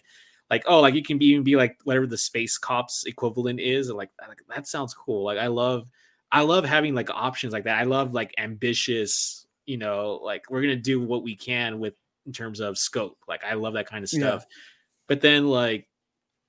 like 0.50 0.64
oh 0.66 0.80
like 0.80 0.94
you 0.94 1.02
can 1.02 1.16
be 1.16 1.26
even 1.26 1.44
be 1.44 1.54
like 1.56 1.78
whatever 1.84 2.06
the 2.06 2.18
space 2.18 2.58
cops 2.58 3.04
equivalent 3.06 3.60
is 3.60 3.88
and 3.88 3.96
like, 3.96 4.10
like 4.28 4.40
that 4.48 4.66
sounds 4.66 4.92
cool 4.92 5.22
like 5.24 5.38
i 5.38 5.46
love 5.46 5.86
i 6.32 6.40
love 6.42 6.64
having 6.64 6.92
like 6.92 7.08
options 7.08 7.52
like 7.52 7.62
that 7.62 7.78
i 7.78 7.84
love 7.84 8.12
like 8.12 8.34
ambitious 8.36 9.46
you 9.66 9.76
know 9.78 10.18
like 10.24 10.42
we're 10.50 10.60
gonna 10.60 10.74
do 10.74 11.00
what 11.00 11.22
we 11.22 11.36
can 11.36 11.78
with 11.78 11.94
in 12.26 12.32
terms 12.32 12.58
of 12.58 12.76
scope 12.76 13.16
like 13.28 13.44
i 13.44 13.54
love 13.54 13.74
that 13.74 13.86
kind 13.86 14.02
of 14.02 14.12
Yeah. 14.12 14.18
stuff 14.18 14.46
but 15.06 15.20
then 15.20 15.46
like 15.46 15.88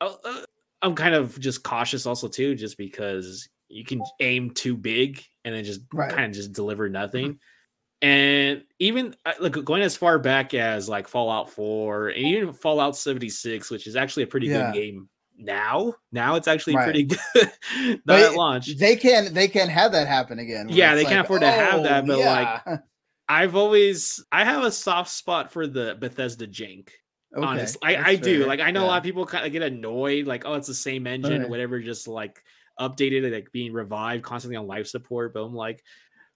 uh, 0.02 0.16
uh, 0.26 0.42
i'm 0.82 0.96
kind 0.96 1.14
of 1.14 1.40
just 1.40 1.62
cautious 1.64 2.08
also 2.08 2.28
too 2.28 2.56
just 2.56 2.80
because 2.80 3.50
you 3.72 3.84
can 3.86 4.02
aim 4.20 4.52
too 4.52 4.76
big 4.76 5.24
and 5.46 5.56
then 5.56 5.64
just 5.64 5.82
Right. 5.94 6.12
kind 6.12 6.26
of 6.26 6.32
just 6.34 6.54
deliver 6.54 6.90
nothing 6.90 7.34
mm-hmm. 7.34 8.08
and 8.08 8.64
even 8.80 9.16
uh, 9.26 9.34
like 9.40 9.54
going 9.64 9.82
as 9.82 9.96
far 9.98 10.20
back 10.20 10.54
as 10.54 10.90
like 10.90 11.08
Fallout 11.08 11.50
4 11.50 12.10
and 12.10 12.18
even 12.26 12.54
Fallout 12.54 12.96
76, 12.98 13.70
which 13.72 13.88
is 13.88 13.96
actually 13.96 14.24
a 14.24 14.28
pretty 14.28 14.48
Yeah. 14.48 14.72
good 14.72 14.80
game 14.80 15.10
now. 15.38 15.94
Now 16.12 16.36
it's 16.36 16.48
actually 16.48 16.76
Right. 16.76 16.84
pretty 16.86 17.04
good. 17.36 17.52
Not 17.76 18.00
But 18.06 18.20
at 18.22 18.36
launch. 18.36 18.78
they 18.78 18.96
can 18.96 19.34
they 19.34 19.48
can 19.48 19.70
have 19.70 19.92
that 19.94 20.08
happen 20.08 20.40
again. 20.40 20.68
Yeah, 20.70 20.96
they 20.96 21.06
can't 21.06 21.26
afford 21.26 21.42
to 21.42 21.48
have 21.52 21.84
that, 21.84 22.04
oh, 22.04 22.08
but, 22.08 22.20
like, 22.20 22.66
like 22.66 22.80
I've 23.30 23.56
always 23.56 24.24
I 24.32 24.44
have 24.44 24.64
a 24.64 24.72
soft 24.72 25.10
spot 25.10 25.52
for 25.52 25.66
the 25.66 25.96
Bethesda 26.00 26.48
jank. 26.48 26.90
Okay, 27.34 27.48
honestly, 27.48 27.80
I, 27.96 28.10
I 28.10 28.16
do. 28.16 28.46
Like 28.46 28.60
I 28.60 28.72
know 28.72 28.82
yeah. 28.82 28.88
a 28.88 28.90
lot 28.90 28.98
of 28.98 29.04
people 29.04 29.26
kind 29.26 29.46
of 29.46 29.54
get 29.54 29.62
annoyed, 29.62 30.28
like, 30.28 30.44
oh, 30.46 30.56
it's 30.56 30.68
the 30.68 30.74
same 30.74 31.08
engine, 31.08 31.50
whatever, 31.50 31.80
just 31.80 32.10
like 32.10 32.44
updated, 32.90 33.32
like 33.32 33.52
being 33.52 33.74
revived 33.74 34.24
constantly 34.24 34.58
on 34.58 34.68
life 34.68 34.88
support. 34.88 35.34
But 35.34 35.44
I'm 35.44 35.54
like, 35.54 35.84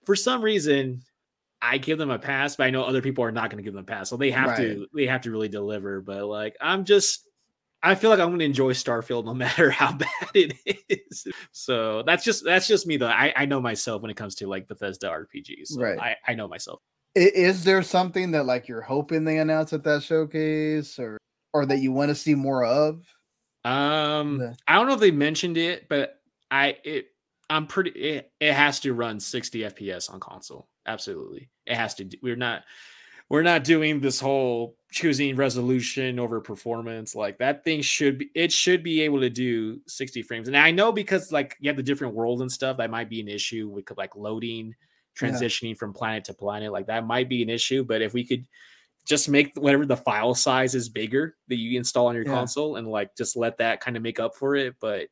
for 0.06 0.16
some 0.16 0.42
reason, 0.42 1.02
I 1.62 1.78
give 1.78 1.98
them 1.98 2.12
a 2.12 2.20
pass, 2.20 2.56
but 2.56 2.68
I 2.68 2.70
know 2.70 2.84
other 2.84 3.02
people 3.02 3.24
are 3.24 3.32
not 3.32 3.50
going 3.50 3.58
to 3.58 3.64
give 3.64 3.74
them 3.74 3.84
a 3.84 3.88
pass, 3.88 4.10
so 4.10 4.18
they 4.18 4.32
have 4.32 4.50
right. 4.50 4.58
to 4.58 4.88
they 4.94 5.08
have 5.08 5.22
to 5.22 5.32
really 5.32 5.50
deliver. 5.50 6.02
But 6.02 6.26
like, 6.26 6.56
I'm 6.62 6.86
just 6.86 7.28
I 7.86 7.94
feel 7.94 8.10
like 8.10 8.20
I'm 8.20 8.30
going 8.30 8.40
to 8.40 8.46
enjoy 8.46 8.74
Starfield 8.74 9.26
no 9.26 9.34
matter 9.36 9.70
how 9.70 9.94
bad 9.94 10.10
it 10.34 10.54
is. 10.90 11.28
So 11.52 12.04
that's 12.04 12.24
just 12.24 12.44
that's 12.44 12.68
just 12.68 12.88
me 12.88 12.98
though. 12.98 13.08
I, 13.08 13.32
I 13.36 13.46
know 13.46 13.62
myself 13.62 14.02
when 14.02 14.12
it 14.12 14.18
comes 14.18 14.36
to 14.36 14.48
like 14.48 14.68
Bethesda 14.68 15.08
RPGs. 15.08 15.68
So 15.68 15.82
right. 15.82 16.00
I, 16.00 16.16
I 16.28 16.34
know 16.34 16.48
myself. 16.48 16.80
Is 17.14 17.64
there 17.64 17.82
something 17.82 18.32
that 18.32 18.46
like 18.46 18.68
you're 18.68 18.82
hoping 18.82 19.24
they 19.24 19.38
announce 19.38 19.72
at 19.72 19.84
that 19.84 20.04
showcase 20.04 21.00
or 21.00 21.18
or 21.54 21.66
that 21.68 21.78
you 21.78 21.92
want 21.92 22.10
to 22.10 22.16
see 22.16 22.36
more 22.36 22.66
of? 22.66 23.06
Um, 23.64 24.40
the... 24.40 24.56
I 24.68 24.76
don't 24.76 24.88
know 24.88 24.96
if 24.96 25.00
they 25.00 25.12
mentioned 25.12 25.58
it, 25.58 25.88
but 25.88 26.20
I 26.52 26.78
it 26.84 27.08
I'm 27.50 27.68
pretty 27.68 27.92
it, 27.92 28.32
it 28.40 28.54
has 28.54 28.80
to 28.82 28.94
run 28.94 29.20
60 29.20 29.60
FPS 29.62 30.12
on 30.12 30.20
console. 30.20 30.68
Absolutely. 30.86 31.50
It 31.66 31.76
has 31.76 31.96
to 31.96 32.10
we're 32.22 32.36
not 32.36 32.64
we're 33.30 33.44
not 33.44 33.64
doing 33.64 34.00
this 34.00 34.20
whole 34.20 34.76
choosing 34.92 35.36
resolution 35.36 36.20
over 36.20 36.40
performance 36.40 37.16
like 37.16 37.38
that 37.38 37.64
thing 37.64 37.82
should 37.82 38.20
be 38.20 38.30
it 38.36 38.52
should 38.52 38.84
be 38.84 39.02
able 39.02 39.20
to 39.20 39.30
do 39.30 39.80
60 39.88 40.22
frames 40.22 40.48
and 40.48 40.56
i 40.56 40.72
know 40.72 40.92
because 40.92 41.32
like 41.32 41.58
you 41.60 41.70
have 41.70 41.76
the 41.76 41.84
different 41.84 42.14
worlds 42.14 42.42
and 42.42 42.52
stuff 42.52 42.78
that 42.78 42.90
might 42.90 43.10
be 43.10 43.20
an 43.20 43.28
issue 43.28 43.68
with 43.68 43.86
like 43.98 44.16
loading 44.16 44.74
transitioning 45.20 45.70
yeah. 45.70 45.76
from 45.76 45.94
planet 45.94 46.24
to 46.24 46.34
planet 46.34 46.72
like 46.72 46.88
that 46.88 47.06
might 47.06 47.28
be 47.28 47.42
an 47.42 47.50
issue 47.50 47.84
but 47.84 48.02
if 48.02 48.14
we 48.14 48.24
could 48.24 48.48
just 49.06 49.28
make 49.30 49.52
whatever 49.56 49.86
the 49.86 49.98
file 49.98 50.34
size 50.34 50.76
is 50.76 50.88
bigger 50.88 51.36
that 51.48 51.58
you 51.58 51.78
install 51.78 52.08
on 52.08 52.16
your 52.16 52.26
yeah. 52.26 52.34
console 52.34 52.78
and 52.78 52.88
like 52.88 53.16
just 53.16 53.36
let 53.36 53.58
that 53.58 53.82
kind 53.82 53.98
of 53.98 54.04
make 54.04 54.20
up 54.20 54.36
for 54.36 54.56
it 54.56 54.76
but 54.80 55.08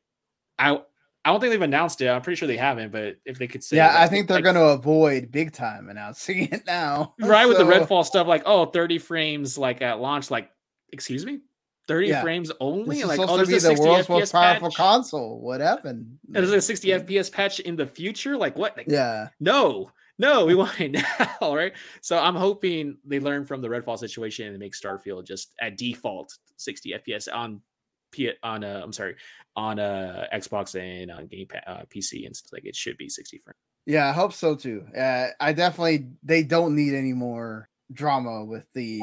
i 0.58 0.80
I 1.24 1.30
don't 1.30 1.40
think 1.40 1.52
they've 1.52 1.62
announced 1.62 2.00
it. 2.02 2.08
I'm 2.08 2.20
pretty 2.20 2.36
sure 2.36 2.46
they 2.46 2.56
haven't, 2.56 2.92
but 2.92 3.16
if 3.24 3.38
they 3.38 3.46
could 3.46 3.64
say, 3.64 3.76
yeah, 3.76 3.94
I 3.96 4.06
think 4.06 4.28
they're 4.28 4.36
like, 4.36 4.44
going 4.44 4.56
to 4.56 4.68
avoid 4.68 5.32
big 5.32 5.52
time 5.52 5.88
announcing 5.88 6.48
it 6.52 6.66
now. 6.66 7.14
Right 7.18 7.44
so, 7.44 7.48
with 7.48 7.58
the 7.58 7.64
Redfall 7.64 8.04
stuff, 8.04 8.26
like 8.26 8.42
oh, 8.46 8.66
30 8.66 8.98
frames, 8.98 9.56
like 9.56 9.80
at 9.80 10.00
launch, 10.00 10.30
like 10.30 10.50
excuse 10.92 11.24
me, 11.24 11.40
30 11.88 12.08
yeah. 12.08 12.22
frames 12.22 12.52
only. 12.60 12.96
This 12.96 13.06
like 13.06 13.20
oh, 13.20 13.36
there's 13.36 13.64
a 13.64 13.74
the 13.74 13.80
world's 13.80 14.06
FPS 14.06 14.08
most 14.08 14.32
powerful 14.32 14.68
patch? 14.68 14.76
console. 14.76 15.40
What 15.40 15.60
happened? 15.60 16.18
And 16.26 16.36
there's 16.36 16.50
a 16.50 16.60
60 16.60 16.88
FPS 16.88 17.32
patch 17.32 17.60
in 17.60 17.76
the 17.76 17.86
future. 17.86 18.36
Like 18.36 18.56
what? 18.56 18.76
Like, 18.76 18.86
yeah, 18.88 19.28
no, 19.40 19.90
no, 20.18 20.46
we 20.46 20.54
want 20.54 20.80
it 20.80 20.92
now, 20.92 21.54
right? 21.54 21.72
So 22.00 22.18
I'm 22.18 22.36
hoping 22.36 22.98
they 23.04 23.20
learn 23.20 23.44
from 23.44 23.60
the 23.60 23.68
Redfall 23.68 23.98
situation 23.98 24.48
and 24.48 24.58
make 24.58 24.74
Starfield 24.74 25.26
just 25.26 25.54
at 25.60 25.76
default 25.76 26.36
60 26.56 26.94
FPS 27.06 27.28
on 27.32 27.60
P 28.14 28.30
on 28.42 28.64
uh, 28.64 28.80
I'm 28.82 28.92
sorry 28.92 29.16
on 29.56 29.78
a 29.78 30.26
Xbox 30.32 30.74
and 30.80 31.10
on 31.10 31.26
Game 31.26 31.46
uh, 31.66 31.82
PC 31.94 32.26
and 32.26 32.34
stuff 32.34 32.52
like 32.52 32.64
it 32.64 32.76
should 32.76 32.96
be 32.96 33.08
60 33.08 33.38
frames. 33.38 33.56
Yeah, 33.86 34.08
I 34.08 34.12
hope 34.12 34.32
so 34.32 34.54
too. 34.54 34.84
Uh, 34.96 35.28
I 35.40 35.52
definitely 35.52 36.08
they 36.22 36.42
don't 36.42 36.74
need 36.74 36.94
any 36.94 37.12
more 37.12 37.68
drama 37.92 38.44
with 38.44 38.66
the 38.72 39.00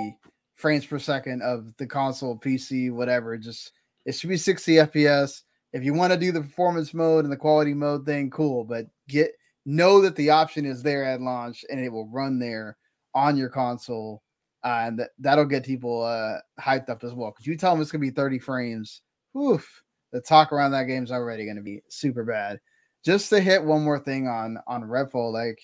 frames 0.56 0.86
per 0.86 1.00
second 1.00 1.42
of 1.42 1.76
the 1.78 1.86
console, 1.86 2.38
PC, 2.38 2.92
whatever. 2.92 3.38
Just 3.38 3.74
it 4.06 4.14
should 4.14 4.30
be 4.30 4.38
60 4.38 4.74
FPS. 4.74 5.42
If 5.74 5.84
you 5.84 5.94
want 5.94 6.14
to 6.14 6.20
do 6.20 6.32
the 6.32 6.42
performance 6.42 6.94
mode 6.94 7.26
and 7.26 7.32
the 7.32 7.38
quality 7.38 7.74
mode 7.74 8.06
thing, 8.06 8.30
cool. 8.30 8.64
But 8.64 8.88
get 9.08 9.32
know 9.66 10.02
that 10.02 10.16
the 10.16 10.32
option 10.32 10.66
is 10.66 10.82
there 10.82 11.06
at 11.06 11.22
launch 11.22 11.64
and 11.70 11.80
it 11.80 11.90
will 11.90 12.08
run 12.08 12.40
there 12.40 12.78
on 13.14 13.38
your 13.38 13.50
console 13.50 14.24
uh, 14.64 14.84
and 14.86 15.00
that, 15.00 15.10
that'll 15.20 15.46
get 15.46 15.66
people 15.66 16.04
uh, 16.04 16.38
hyped 16.60 16.90
up 16.90 17.04
as 17.04 17.14
well. 17.14 17.32
Because 17.32 17.48
you 17.48 17.58
tell 17.58 17.74
them 17.74 17.82
it's 17.82 17.92
gonna 17.92 18.02
be 18.02 18.12
30 18.12 18.40
frames, 18.40 19.02
oof, 19.38 19.84
the 20.12 20.22
talk 20.22 20.52
around 20.52 20.72
that 20.72 20.84
game's 20.84 21.12
already 21.12 21.46
gonna 21.46 21.62
be 21.62 21.82
super 21.90 22.24
bad. 22.24 22.60
Just 23.04 23.30
to 23.30 23.40
hit 23.40 23.64
one 23.64 23.84
more 23.84 24.00
thing 24.00 24.28
on 24.28 24.58
on 24.68 24.84
Redfall, 24.84 25.34
like 25.34 25.60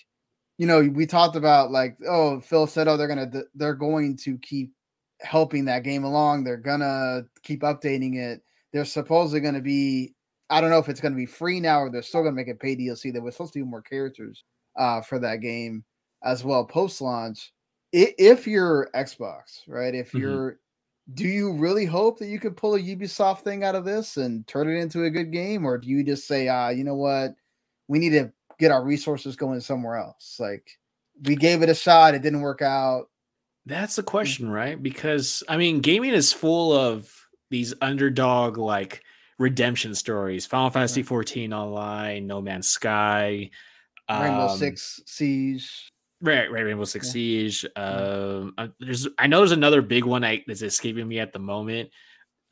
you 0.57 0.65
know, 0.65 0.81
we 0.81 1.05
talked 1.05 1.35
about 1.35 1.71
like, 1.71 1.97
oh, 2.07 2.39
Phil 2.39 2.65
said, 2.67 2.87
oh, 2.87 2.97
they're 2.97 3.07
gonna 3.07 3.29
they're 3.55 3.75
going 3.75 4.17
to 4.17 4.37
keep 4.39 4.73
helping 5.21 5.65
that 5.65 5.83
game 5.83 6.03
along. 6.03 6.43
They're 6.43 6.57
gonna 6.57 7.23
keep 7.43 7.61
updating 7.61 8.17
it. 8.17 8.41
They're 8.73 8.85
supposedly 8.85 9.39
gonna 9.39 9.61
be, 9.61 10.13
I 10.49 10.61
don't 10.61 10.71
know 10.71 10.79
if 10.79 10.89
it's 10.89 10.99
gonna 11.01 11.15
be 11.15 11.25
free 11.25 11.59
now 11.59 11.81
or 11.81 11.91
they're 11.91 12.01
still 12.01 12.23
gonna 12.23 12.35
make 12.35 12.47
it 12.47 12.59
pay 12.59 12.75
DLC. 12.75 13.13
They 13.13 13.19
were 13.19 13.31
supposed 13.31 13.53
to 13.53 13.59
do 13.59 13.65
more 13.65 13.81
characters 13.81 14.43
uh, 14.77 15.01
for 15.01 15.19
that 15.19 15.41
game 15.41 15.83
as 16.23 16.43
well 16.43 16.65
post 16.65 16.99
launch 16.99 17.53
if 17.91 18.47
you're 18.47 18.89
Xbox, 18.95 19.61
right? 19.67 19.93
If 19.93 20.09
mm-hmm. 20.09 20.17
you're, 20.19 20.51
mm-hmm. 20.51 21.13
do 21.13 21.27
you 21.27 21.53
really 21.53 21.85
hope 21.85 22.19
that 22.19 22.27
you 22.27 22.39
could 22.39 22.57
pull 22.57 22.75
a 22.75 22.79
Ubisoft 22.79 23.41
thing 23.41 23.63
out 23.63 23.75
of 23.75 23.85
this 23.85 24.17
and 24.17 24.45
turn 24.47 24.69
it 24.69 24.79
into 24.79 25.03
a 25.03 25.09
good 25.09 25.31
game, 25.31 25.65
or 25.65 25.77
do 25.77 25.87
you 25.87 26.03
just 26.03 26.27
say, 26.27 26.47
ah, 26.47 26.69
you 26.69 26.83
know 26.83 26.95
what, 26.95 27.35
we 27.87 27.99
need 27.99 28.11
to 28.11 28.31
get 28.59 28.71
our 28.71 28.83
resources 28.83 29.35
going 29.35 29.59
somewhere 29.59 29.97
else? 29.97 30.37
Like 30.39 30.77
we 31.23 31.35
gave 31.35 31.61
it 31.61 31.69
a 31.69 31.75
shot, 31.75 32.15
it 32.15 32.21
didn't 32.21 32.41
work 32.41 32.61
out. 32.61 33.09
That's 33.65 33.95
the 33.95 34.03
mm. 34.03 34.07
question, 34.07 34.49
right? 34.49 34.81
Because 34.81 35.43
I 35.47 35.57
mean, 35.57 35.79
gaming 35.79 36.13
is 36.13 36.33
full 36.33 36.73
of 36.73 37.11
these 37.49 37.73
underdog 37.81 38.57
like 38.57 39.03
redemption 39.39 39.95
stories. 39.95 40.45
Final 40.45 40.69
Fantasy 40.69 41.03
14 41.03 41.53
online, 41.53 42.27
No 42.27 42.41
Man's 42.41 42.69
Sky, 42.69 43.49
Rainbow 44.09 44.47
um, 44.47 44.57
Six 44.57 45.01
Siege. 45.05 45.91
Right, 46.21 46.51
right, 46.51 46.63
Rainbow 46.63 46.85
Six 46.85 47.07
yeah. 47.07 47.11
Siege. 47.11 47.65
Um, 47.75 48.53
uh, 48.57 48.67
there's, 48.79 49.07
I 49.17 49.27
know 49.27 49.39
there's 49.39 49.51
another 49.51 49.81
big 49.81 50.03
one 50.03 50.23
I, 50.23 50.43
that's 50.47 50.61
escaping 50.61 51.07
me 51.07 51.19
at 51.19 51.31
the 51.31 51.39
moment. 51.39 51.89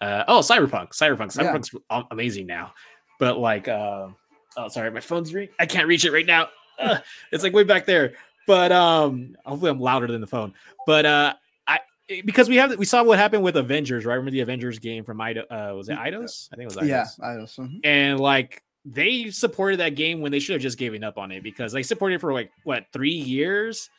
Uh, 0.02 0.24
oh, 0.28 0.40
Cyberpunk, 0.40 0.90
Cyberpunk, 0.90 1.36
Cyberpunk's 1.36 1.74
yeah. 1.90 2.04
amazing 2.12 2.46
now. 2.48 2.74
But 3.20 3.40
like, 3.40 3.68
uh, 3.68 4.10
oh, 4.58 4.68
sorry, 4.68 4.92
my 4.92 5.00
phone's 5.00 5.34
ring. 5.34 5.50
I 5.60 5.66
can't 5.66 5.88
reach 5.88 6.06
it 6.06 6.12
right 6.12 6.26
now. 6.26 6.50
Uh, 6.78 6.98
it's 7.32 7.44
like 7.44 7.54
way 7.54 7.64
back 7.64 7.86
there. 7.86 8.14
But 8.48 8.72
um, 8.72 9.36
hopefully 9.46 9.72
I'm 9.72 9.80
louder 9.80 10.08
than 10.08 10.22
the 10.22 10.28
phone. 10.28 10.54
But 10.86 11.06
uh, 11.06 11.34
I 11.66 11.80
because 12.24 12.48
we 12.48 12.58
have 12.58 12.78
we 12.78 12.86
saw 12.86 13.04
what 13.04 13.18
happened 13.18 13.44
with 13.44 13.58
Avengers, 13.58 14.06
right? 14.06 14.14
Remember 14.16 14.32
the 14.32 14.42
Avengers 14.42 14.78
game 14.78 15.04
from 15.04 15.20
Ido? 15.22 15.46
Uh, 15.50 15.74
was 15.76 15.90
it 15.90 15.98
Eidos? 15.98 16.50
I 16.54 16.58
think 16.58 16.70
it 16.70 16.76
was 16.76 16.78
Eidos. 16.78 16.88
Yeah, 16.88 17.06
Eidos. 17.24 17.58
Mm-hmm. 17.58 17.78
And 17.84 18.20
like 18.20 18.62
they 18.86 19.32
supported 19.32 19.80
that 19.80 19.96
game 19.96 20.22
when 20.22 20.32
they 20.32 20.40
should 20.40 20.54
have 20.54 20.62
just 20.62 20.78
given 20.78 21.04
up 21.04 21.18
on 21.18 21.32
it 21.32 21.42
because 21.42 21.72
they 21.72 21.84
supported 21.84 22.16
it 22.16 22.22
for 22.22 22.32
like 22.32 22.52
what 22.64 22.86
three 22.94 23.10
years, 23.10 23.90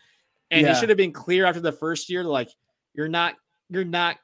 and 0.50 0.62
yeah. 0.62 0.72
it 0.72 0.76
should 0.76 0.88
have 0.88 0.98
been 0.98 1.12
clear 1.12 1.44
after 1.44 1.60
the 1.60 1.72
first 1.72 2.08
year. 2.08 2.22
Like 2.22 2.50
you're 2.94 3.08
not 3.08 3.34
you're 3.68 3.84
not 3.84 4.16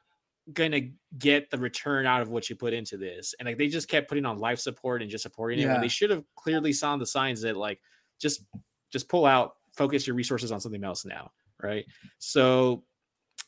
gonna 0.53 0.81
get 1.17 1.49
the 1.51 1.57
return 1.57 2.05
out 2.05 2.21
of 2.21 2.29
what 2.29 2.49
you 2.49 2.55
put 2.55 2.73
into 2.73 2.97
this, 2.97 3.35
and 3.39 3.47
like 3.47 3.57
they 3.57 3.67
just 3.67 3.89
kept 3.89 4.07
putting 4.07 4.25
on 4.25 4.39
life 4.39 4.59
support 4.59 5.01
and 5.01 5.11
just 5.11 5.23
supporting 5.23 5.59
yeah. 5.59 5.65
it. 5.65 5.71
When 5.73 5.81
they 5.81 5.89
should 5.89 6.09
have 6.09 6.23
clearly 6.35 6.71
saw 6.71 6.95
the 6.95 7.05
signs 7.05 7.41
that 7.41 7.57
like 7.57 7.81
just 8.19 8.45
just 8.89 9.09
pull 9.09 9.25
out, 9.25 9.55
focus 9.75 10.07
your 10.07 10.15
resources 10.15 10.51
on 10.51 10.61
something 10.61 10.83
else 10.83 11.03
now, 11.03 11.31
right? 11.61 11.85
So 12.19 12.83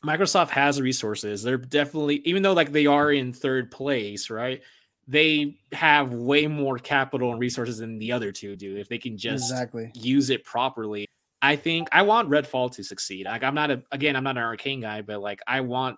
Microsoft 0.03 0.49
has 0.49 0.77
the 0.77 0.83
resources. 0.83 1.43
They're 1.43 1.57
definitely, 1.57 2.17
even 2.25 2.43
though 2.43 2.53
like 2.53 2.71
they 2.71 2.87
are 2.87 3.11
in 3.11 3.31
third 3.31 3.71
place, 3.71 4.29
right? 4.29 4.61
They 5.07 5.57
have 5.72 6.11
way 6.11 6.48
more 6.48 6.80
capital 6.80 7.32
and 7.32 7.40
resources 7.40 7.77
than 7.77 7.99
the 7.99 8.11
other 8.11 8.32
two 8.32 8.56
do 8.56 8.76
if 8.77 8.90
they 8.90 8.98
can 8.98 9.18
just 9.18 9.52
exactly. 9.52 9.91
use 9.94 10.30
it 10.30 10.44
properly. 10.44 11.07
I 11.41 11.56
think 11.56 11.90
I 11.91 12.02
want 12.02 12.30
Redfall 12.30 12.72
to 12.73 12.84
succeed. 12.84 13.26
Like 13.26 13.44
I'm 13.44 13.53
not 13.53 13.69
a 13.69 13.84
again, 13.91 14.15
I'm 14.15 14.23
not 14.23 14.38
an 14.38 14.44
Arkane 14.44 14.82
guy, 14.82 15.02
but 15.02 15.22
like 15.22 15.41
I 15.45 15.61
want 15.61 15.98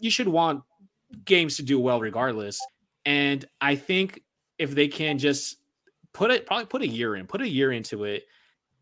you 0.00 0.10
should 0.10 0.28
want 0.28 0.62
games 1.24 1.56
to 1.56 1.62
do 1.62 1.80
well 1.80 2.00
regardless. 2.00 2.60
And 3.04 3.44
I 3.60 3.74
think 3.74 4.22
if 4.58 4.74
they 4.74 4.88
can 4.88 5.18
just 5.18 5.56
put 6.12 6.30
it 6.30 6.46
probably 6.46 6.66
put 6.66 6.82
a 6.82 6.88
year 6.88 7.16
in, 7.16 7.26
put 7.26 7.40
a 7.40 7.48
year 7.48 7.72
into 7.72 8.04
it. 8.04 8.24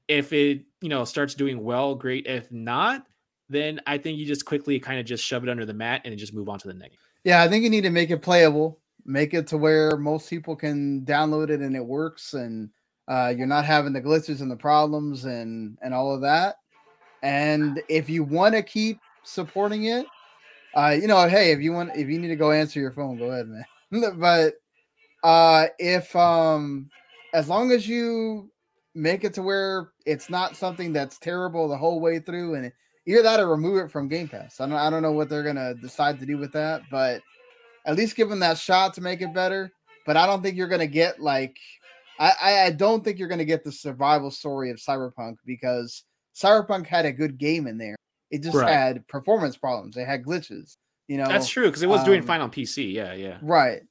If 0.06 0.34
it, 0.34 0.62
you 0.82 0.90
know, 0.90 1.04
starts 1.04 1.34
doing 1.34 1.64
well, 1.64 1.94
great. 1.94 2.26
If 2.26 2.52
not, 2.52 3.06
then 3.48 3.80
I 3.86 3.96
think 3.96 4.18
you 4.18 4.26
just 4.26 4.44
quickly 4.44 4.78
kind 4.78 5.00
of 5.00 5.06
just 5.06 5.24
shove 5.24 5.42
it 5.42 5.48
under 5.48 5.64
the 5.64 5.72
mat 5.72 6.02
and 6.04 6.16
just 6.18 6.34
move 6.34 6.48
on 6.50 6.58
to 6.58 6.68
the 6.68 6.74
next. 6.74 6.98
Yeah, 7.24 7.42
I 7.42 7.48
think 7.48 7.64
you 7.64 7.70
need 7.70 7.82
to 7.82 7.90
make 7.90 8.10
it 8.10 8.20
playable 8.20 8.80
make 9.04 9.34
it 9.34 9.46
to 9.48 9.58
where 9.58 9.96
most 9.96 10.30
people 10.30 10.56
can 10.56 11.02
download 11.04 11.50
it 11.50 11.60
and 11.60 11.76
it 11.76 11.84
works 11.84 12.34
and 12.34 12.70
uh, 13.08 13.32
you're 13.36 13.46
not 13.46 13.64
having 13.64 13.92
the 13.92 14.00
glitches 14.00 14.40
and 14.40 14.50
the 14.50 14.56
problems 14.56 15.24
and 15.24 15.78
and 15.82 15.92
all 15.92 16.14
of 16.14 16.22
that. 16.22 16.56
And 17.22 17.82
if 17.88 18.08
you 18.08 18.22
want 18.22 18.54
to 18.54 18.62
keep 18.62 18.98
supporting 19.24 19.84
it 19.84 20.06
uh, 20.74 20.96
you 21.00 21.06
know 21.06 21.28
hey 21.28 21.52
if 21.52 21.60
you 21.60 21.72
want 21.72 21.90
if 21.96 22.08
you 22.08 22.18
need 22.18 22.28
to 22.28 22.36
go 22.36 22.50
answer 22.50 22.80
your 22.80 22.92
phone 22.92 23.16
go 23.16 23.30
ahead 23.30 23.48
man. 23.48 23.64
But 24.18 24.54
uh 25.22 25.68
if 25.78 26.14
um 26.14 26.90
as 27.32 27.48
long 27.48 27.70
as 27.70 27.88
you 27.88 28.50
make 28.94 29.24
it 29.24 29.34
to 29.34 29.42
where 29.42 29.90
it's 30.06 30.30
not 30.30 30.56
something 30.56 30.92
that's 30.92 31.18
terrible 31.18 31.68
the 31.68 31.76
whole 31.76 32.00
way 32.00 32.18
through 32.18 32.54
and 32.54 32.72
either 33.06 33.22
that 33.22 33.40
or 33.40 33.48
remove 33.48 33.84
it 33.84 33.90
from 33.90 34.08
game 34.08 34.28
pass. 34.28 34.60
I 34.60 34.66
don't, 34.66 34.76
I 34.76 34.88
don't 34.88 35.02
know 35.02 35.12
what 35.12 35.28
they're 35.28 35.42
gonna 35.42 35.74
decide 35.74 36.18
to 36.20 36.26
do 36.26 36.38
with 36.38 36.52
that 36.52 36.82
but 36.90 37.22
at 37.84 37.96
least 37.96 38.16
give 38.16 38.28
them 38.28 38.40
that 38.40 38.58
shot 38.58 38.94
to 38.94 39.00
make 39.00 39.20
it 39.22 39.34
better. 39.34 39.70
But 40.06 40.16
I 40.16 40.26
don't 40.26 40.42
think 40.42 40.56
you're 40.56 40.68
gonna 40.68 40.86
get 40.86 41.20
like 41.20 41.56
I, 42.18 42.64
I 42.66 42.70
don't 42.70 43.02
think 43.02 43.18
you're 43.18 43.28
gonna 43.28 43.44
get 43.44 43.64
the 43.64 43.72
survival 43.72 44.30
story 44.30 44.70
of 44.70 44.76
Cyberpunk 44.76 45.36
because 45.44 46.04
Cyberpunk 46.34 46.86
had 46.86 47.06
a 47.06 47.12
good 47.12 47.38
game 47.38 47.66
in 47.66 47.78
there. 47.78 47.96
It 48.30 48.42
just 48.42 48.56
Right. 48.56 48.72
had 48.72 49.06
performance 49.08 49.56
problems. 49.56 49.96
It 49.96 50.06
had 50.06 50.24
glitches. 50.24 50.74
You 51.08 51.18
know, 51.18 51.26
That's 51.26 51.48
true 51.48 51.66
because 51.66 51.82
it 51.82 51.88
was 51.88 52.02
doing 52.04 52.20
um, 52.20 52.26
fine 52.26 52.40
on 52.40 52.50
PC. 52.50 52.92
Yeah, 52.92 53.12
yeah. 53.12 53.38
Right. 53.42 53.82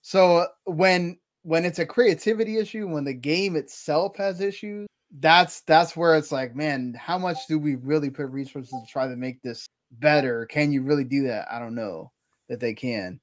So 0.00 0.38
uh, 0.38 0.46
when 0.64 1.18
when 1.42 1.64
it's 1.64 1.78
a 1.78 1.86
creativity 1.86 2.58
issue, 2.58 2.88
when 2.88 3.04
the 3.04 3.12
game 3.14 3.56
itself 3.56 4.16
has 4.16 4.40
issues, 4.40 4.86
that's 5.18 5.60
that's 5.62 5.96
where 5.96 6.16
it's 6.16 6.32
like, 6.32 6.54
man, 6.56 6.94
how 6.98 7.18
much 7.18 7.36
do 7.48 7.58
we 7.58 7.74
really 7.76 8.10
put 8.10 8.30
resources 8.30 8.70
to 8.70 8.90
try 8.90 9.06
to 9.06 9.16
make 9.16 9.42
this 9.42 9.66
better? 9.92 10.46
Can 10.46 10.72
you 10.72 10.82
really 10.82 11.04
do 11.04 11.26
that? 11.26 11.46
I 11.50 11.58
don't 11.58 11.74
know 11.74 12.10
that 12.48 12.60
they 12.60 12.74
can. 12.74 13.20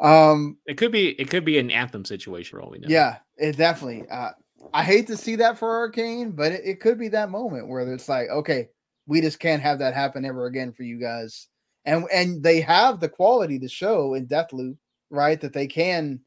Um 0.00 0.56
It 0.66 0.74
could 0.76 0.92
be 0.92 1.08
it 1.20 1.30
could 1.30 1.44
be 1.44 1.58
an 1.58 1.70
anthem 1.70 2.04
situation 2.04 2.56
for 2.56 2.62
all 2.62 2.70
we 2.70 2.78
know. 2.78 2.88
yeah, 2.88 3.18
it 3.36 3.56
definitely 3.56 4.08
uh 4.10 4.30
I 4.74 4.84
hate 4.84 5.06
to 5.06 5.16
see 5.16 5.36
that 5.36 5.58
for 5.58 5.88
Arkane, 5.88 6.36
but 6.36 6.52
it, 6.52 6.60
it 6.64 6.80
could 6.80 6.98
be 6.98 7.08
that 7.08 7.30
moment 7.30 7.68
where 7.68 7.90
it's 7.92 8.08
like, 8.08 8.28
okay, 8.28 8.68
we 9.06 9.20
just 9.20 9.40
can't 9.40 9.62
have 9.62 9.78
that 9.78 9.94
happen 9.94 10.24
ever 10.24 10.46
again 10.46 10.72
for 10.72 10.82
you 10.82 10.98
guys. 11.00 11.48
And 11.86 12.04
and 12.12 12.42
they 12.42 12.60
have 12.60 13.00
the 13.00 13.08
quality 13.08 13.58
to 13.58 13.68
show 13.68 14.14
in 14.14 14.26
Deathloop, 14.26 14.76
right? 15.10 15.40
That 15.40 15.52
they 15.54 15.66
can 15.66 16.20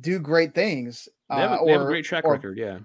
do 0.00 0.18
great 0.18 0.54
things. 0.54 1.08
They 1.30 1.36
have, 1.36 1.52
uh, 1.52 1.64
they 1.64 1.72
have 1.72 1.80
a 1.82 1.86
great 1.86 2.04
track 2.04 2.24
or 2.24 2.32
record. 2.32 2.58
Yeah. 2.58 2.78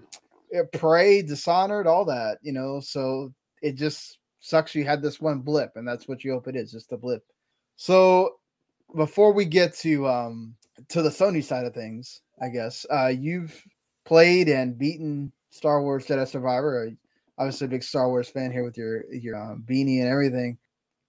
uh, 0.58 0.64
Prey, 0.72 1.22
Dishonored, 1.22 1.86
all 1.86 2.04
that, 2.06 2.38
you 2.42 2.52
know. 2.52 2.80
So 2.80 3.32
it 3.62 3.76
just 3.76 4.18
sucks 4.40 4.74
you 4.74 4.84
had 4.84 5.02
this 5.02 5.20
one 5.20 5.40
blip, 5.40 5.72
and 5.76 5.86
that's 5.86 6.08
what 6.08 6.24
you 6.24 6.32
hope 6.32 6.48
it 6.48 6.56
is, 6.56 6.72
just 6.72 6.92
a 6.92 6.96
blip. 6.96 7.22
So 7.76 8.36
before 8.96 9.32
we 9.32 9.44
get 9.44 9.74
to 9.78 10.06
um 10.08 10.54
to 10.88 11.02
the 11.02 11.10
Sony 11.10 11.42
side 11.42 11.64
of 11.66 11.74
things, 11.74 12.20
I 12.40 12.48
guess 12.48 12.86
uh 12.90 13.08
you've 13.08 13.60
played 14.04 14.48
and 14.48 14.76
beaten 14.78 15.32
Star 15.50 15.82
Wars 15.82 16.06
Jedi 16.06 16.26
Survivor. 16.28 16.86
uh, 16.88 16.90
Obviously, 17.36 17.66
a 17.66 17.70
big 17.70 17.82
Star 17.82 18.08
Wars 18.08 18.28
fan 18.28 18.52
here 18.52 18.62
with 18.64 18.76
your 18.78 19.04
your 19.12 19.36
um, 19.36 19.64
beanie 19.66 20.00
and 20.00 20.08
everything. 20.08 20.56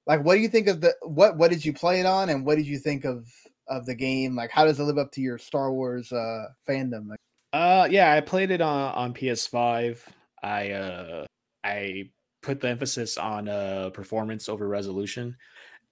Like, 0.08 0.24
what 0.24 0.36
do 0.36 0.42
you 0.42 0.50
think 0.50 0.68
of 0.68 0.82
the 0.82 0.96
what? 1.04 1.38
What 1.38 1.52
did 1.52 1.64
you 1.64 1.74
play 1.74 2.00
it 2.00 2.06
on, 2.06 2.30
and 2.30 2.46
what 2.46 2.56
did 2.56 2.68
you 2.68 2.80
think 2.80 3.06
of 3.06 3.28
of 3.68 3.86
the 3.86 3.96
game? 3.96 4.36
Like, 4.36 4.50
how 4.52 4.66
does 4.66 4.80
it 4.80 4.84
live 4.84 4.98
up 4.98 5.12
to 5.14 5.22
your 5.22 5.38
Star 5.38 5.72
Wars 5.72 6.12
uh 6.12 6.46
fandom? 6.68 7.08
Like, 7.10 7.20
Uh 7.54 7.88
yeah, 7.92 8.12
I 8.12 8.22
played 8.22 8.52
it 8.52 8.62
on 8.62 8.94
on 8.94 9.14
PS5. 9.14 10.00
I 10.42 10.72
uh 10.72 11.26
I 11.64 12.10
put 12.42 12.60
the 12.62 12.70
emphasis 12.70 13.18
on 13.18 13.48
uh 13.48 13.90
performance 13.92 14.50
over 14.50 14.68
resolution. 14.68 15.38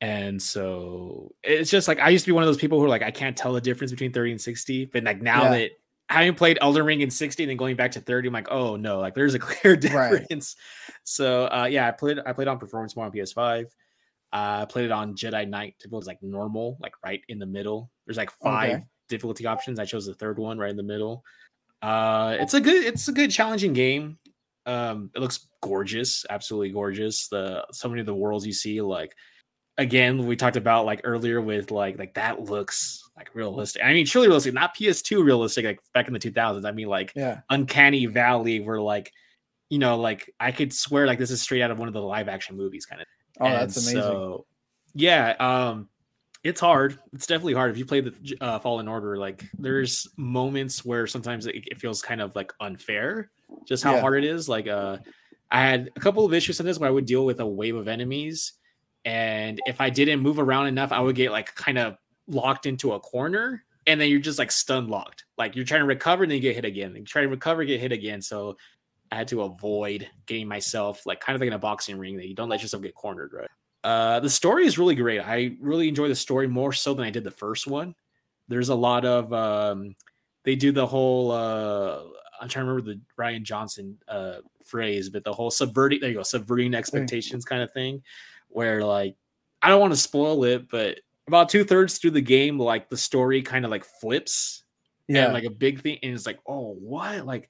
And 0.03 0.41
so 0.41 1.33
it's 1.43 1.71
just 1.71 1.87
like 1.87 1.99
I 1.99 2.09
used 2.09 2.25
to 2.25 2.29
be 2.29 2.33
one 2.33 2.43
of 2.43 2.47
those 2.47 2.57
people 2.57 2.77
who 2.77 2.83
are 2.85 2.89
like 2.89 3.03
I 3.03 3.11
can't 3.11 3.37
tell 3.37 3.53
the 3.53 3.61
difference 3.61 3.89
between 3.89 4.11
30 4.11 4.31
and 4.31 4.41
60, 4.41 4.85
but 4.87 5.03
like 5.05 5.21
now 5.21 5.43
Yeah. 5.43 5.49
that 5.51 5.71
having 6.09 6.35
played 6.35 6.57
Elden 6.59 6.85
Ring 6.85 6.99
in 6.99 7.09
60 7.09 7.41
and 7.43 7.49
then 7.49 7.55
going 7.55 7.77
back 7.77 7.91
to 7.93 8.01
30, 8.01 8.27
I'm 8.27 8.33
like, 8.33 8.51
oh 8.51 8.75
no, 8.75 8.99
like 8.99 9.15
there's 9.15 9.33
a 9.33 9.39
clear 9.47 9.77
difference. 9.77 10.57
So 11.05 11.45
uh 11.45 11.69
yeah, 11.71 11.87
I 11.87 11.91
played 11.91 12.19
I 12.25 12.33
played 12.33 12.49
on 12.49 12.59
performance 12.59 12.97
more 12.97 13.05
on 13.05 13.13
PS5. 13.13 13.63
Uh, 14.33 14.63
I 14.63 14.65
played 14.65 14.85
it 14.85 14.91
on 14.91 15.15
Jedi 15.15 15.47
Knight. 15.47 15.75
It 15.85 15.91
was 15.91 16.05
like 16.05 16.21
normal, 16.21 16.75
like 16.81 16.95
right 17.05 17.21
in 17.29 17.39
the 17.39 17.45
middle. 17.45 17.89
There's 18.05 18.17
like 18.17 18.31
five 18.43 18.71
Okay. 18.71 18.83
difficulty 19.07 19.45
options. 19.45 19.79
I 19.79 19.85
chose 19.85 20.05
the 20.05 20.15
third 20.15 20.37
one 20.37 20.57
right 20.57 20.71
in 20.71 20.75
the 20.75 20.83
middle. 20.83 21.23
Uh, 21.81 22.35
it's 22.39 22.53
a 22.55 22.59
good, 22.61 22.83
it's 22.83 23.07
a 23.07 23.11
good 23.13 23.29
challenging 23.31 23.71
game. 23.73 24.17
Um, 24.65 25.11
it 25.15 25.19
looks 25.19 25.47
gorgeous, 25.61 26.25
absolutely 26.29 26.71
gorgeous. 26.71 27.27
The 27.27 27.65
so 27.71 27.87
many 27.87 28.01
of 28.01 28.07
the 28.07 28.15
worlds 28.15 28.45
you 28.45 28.53
see, 28.53 28.81
like 28.81 29.13
again, 29.77 30.25
we 30.25 30.35
talked 30.35 30.55
about 30.57 30.85
like 30.85 31.01
earlier 31.03 31.41
with 31.41 31.71
like 31.71 31.97
like 31.97 32.13
that 32.15 32.41
looks 32.43 33.09
like 33.17 33.33
realistic. 33.35 33.81
I 33.83 33.93
mean, 33.93 34.05
truly 34.05 34.27
realistic, 34.27 34.53
not 34.53 34.75
PS2 34.75 35.23
realistic, 35.23 35.65
like 35.65 35.79
back 35.93 36.07
in 36.07 36.13
the 36.13 36.19
2000s. 36.19 36.65
I 36.65 36.71
mean, 36.71 36.87
like 36.87 37.13
yeah, 37.15 37.41
Uncanny 37.49 38.05
Valley, 38.05 38.59
where 38.59 38.81
like 38.81 39.11
you 39.69 39.79
know, 39.79 39.97
like 39.97 40.31
I 40.39 40.51
could 40.51 40.73
swear 40.73 41.07
like 41.07 41.19
this 41.19 41.31
is 41.31 41.41
straight 41.41 41.61
out 41.61 41.71
of 41.71 41.79
one 41.79 41.87
of 41.87 41.93
the 41.93 42.01
live 42.01 42.27
action 42.29 42.55
movies, 42.57 42.85
kind 42.85 43.01
of. 43.01 43.07
oh, 43.41 43.49
that's 43.49 43.77
amazing. 43.77 44.01
So, 44.01 44.45
yeah, 44.93 45.31
um, 45.39 45.89
it's 46.43 46.59
hard. 46.59 46.99
It's 47.13 47.25
definitely 47.25 47.53
hard 47.53 47.71
if 47.71 47.77
you 47.77 47.85
play 47.85 48.01
the 48.01 48.37
uh, 48.41 48.59
Fallen 48.59 48.87
Order. 48.87 49.17
Like, 49.17 49.43
there's 49.57 50.07
moments 50.17 50.85
where 50.85 51.07
sometimes 51.07 51.47
it, 51.47 51.55
it 51.71 51.79
feels 51.79 52.01
kind 52.03 52.21
of 52.21 52.35
like 52.35 52.53
unfair, 52.59 53.31
just 53.65 53.83
how 53.83 53.93
Yeah. 53.93 54.01
hard 54.01 54.23
it 54.23 54.27
is. 54.29 54.47
Like, 54.47 54.67
uh, 54.67 54.97
I 55.49 55.61
had 55.61 55.89
a 55.95 55.99
couple 55.99 56.25
of 56.25 56.33
issues 56.33 56.59
in 56.59 56.65
this 56.67 56.77
where 56.77 56.89
I 56.89 56.91
would 56.91 57.05
deal 57.05 57.25
with 57.25 57.39
a 57.39 57.45
wave 57.47 57.75
of 57.75 57.87
enemies, 57.87 58.53
and 59.05 59.59
if 59.65 59.81
I 59.81 59.89
didn't 59.89 60.19
move 60.19 60.39
around 60.39 60.67
enough, 60.67 60.91
I 60.91 60.99
would 60.99 61.15
get 61.15 61.31
like 61.31 61.53
kind 61.55 61.77
of 61.77 61.97
locked 62.27 62.65
into 62.65 62.93
a 62.93 62.99
corner, 62.99 63.63
and 63.87 63.99
then 63.99 64.09
you're 64.09 64.19
just 64.19 64.39
like 64.39 64.51
stun 64.51 64.87
locked. 64.87 65.25
Like 65.37 65.55
you're 65.55 65.65
trying 65.65 65.81
to 65.81 65.87
recover, 65.87 66.23
and 66.23 66.31
then 66.31 66.37
you 66.37 66.41
get 66.41 66.55
hit 66.55 66.65
again. 66.65 66.95
You 66.95 67.03
try 67.03 67.21
to 67.21 67.27
recover, 67.29 67.63
get 67.63 67.79
hit 67.79 67.91
again. 67.91 68.21
So. 68.21 68.57
I 69.11 69.15
had 69.15 69.27
to 69.27 69.43
avoid 69.43 70.09
getting 70.25 70.47
myself 70.47 71.05
like 71.05 71.19
kind 71.19 71.35
of 71.35 71.39
like 71.39 71.47
in 71.47 71.53
a 71.53 71.59
boxing 71.59 71.99
ring 71.99 72.17
that 72.17 72.27
you 72.27 72.33
don't 72.33 72.49
let 72.49 72.63
yourself 72.63 72.81
get 72.81 72.95
cornered, 72.95 73.31
right? 73.31 73.49
Uh, 73.83 74.19
the 74.19 74.29
story 74.29 74.65
is 74.65 74.79
really 74.79 74.95
great. 74.95 75.19
I 75.19 75.55
really 75.61 75.87
enjoy 75.87 76.07
the 76.07 76.15
story 76.15 76.47
more 76.47 76.73
so 76.73 76.95
than 76.95 77.05
I 77.05 77.11
did 77.11 77.23
the 77.23 77.29
first 77.29 77.67
one. 77.67 77.93
There's 78.47 78.69
a 78.69 78.75
lot 78.75 79.05
of 79.05 79.31
um, 79.31 79.95
they 80.45 80.55
do 80.55 80.71
the 80.71 80.87
whole 80.87 81.29
uh, 81.29 81.99
I'm 82.41 82.49
trying 82.49 82.65
to 82.65 82.71
remember 82.71 82.93
the 82.93 83.01
Rian 83.19 83.43
Johnson 83.43 83.99
uh, 84.07 84.37
phrase, 84.65 85.09
but 85.09 85.23
the 85.23 85.33
whole 85.33 85.51
subverting 85.51 85.99
there 85.99 86.09
you 86.09 86.15
go, 86.15 86.23
subverting 86.23 86.73
expectations 86.73 87.45
kind 87.45 87.61
of 87.61 87.71
thing, 87.71 88.01
where 88.53 88.83
like 88.83 89.15
I 89.61 89.69
don't 89.69 89.81
want 89.81 89.93
to 89.93 89.99
spoil 89.99 90.43
it, 90.43 90.69
but 90.69 90.99
about 91.27 91.49
two 91.49 91.63
thirds 91.63 91.97
through 91.97 92.11
the 92.11 92.21
game, 92.21 92.59
like 92.59 92.89
the 92.89 92.97
story 92.97 93.41
kind 93.41 93.65
of 93.65 93.71
like 93.71 93.85
flips 93.85 94.63
yeah, 95.07 95.25
and 95.25 95.33
like 95.33 95.43
a 95.43 95.49
big 95.49 95.81
thing, 95.81 95.99
and 96.03 96.13
it's 96.13 96.25
like, 96.25 96.39
oh, 96.47 96.75
what? 96.79 97.25
Like 97.25 97.49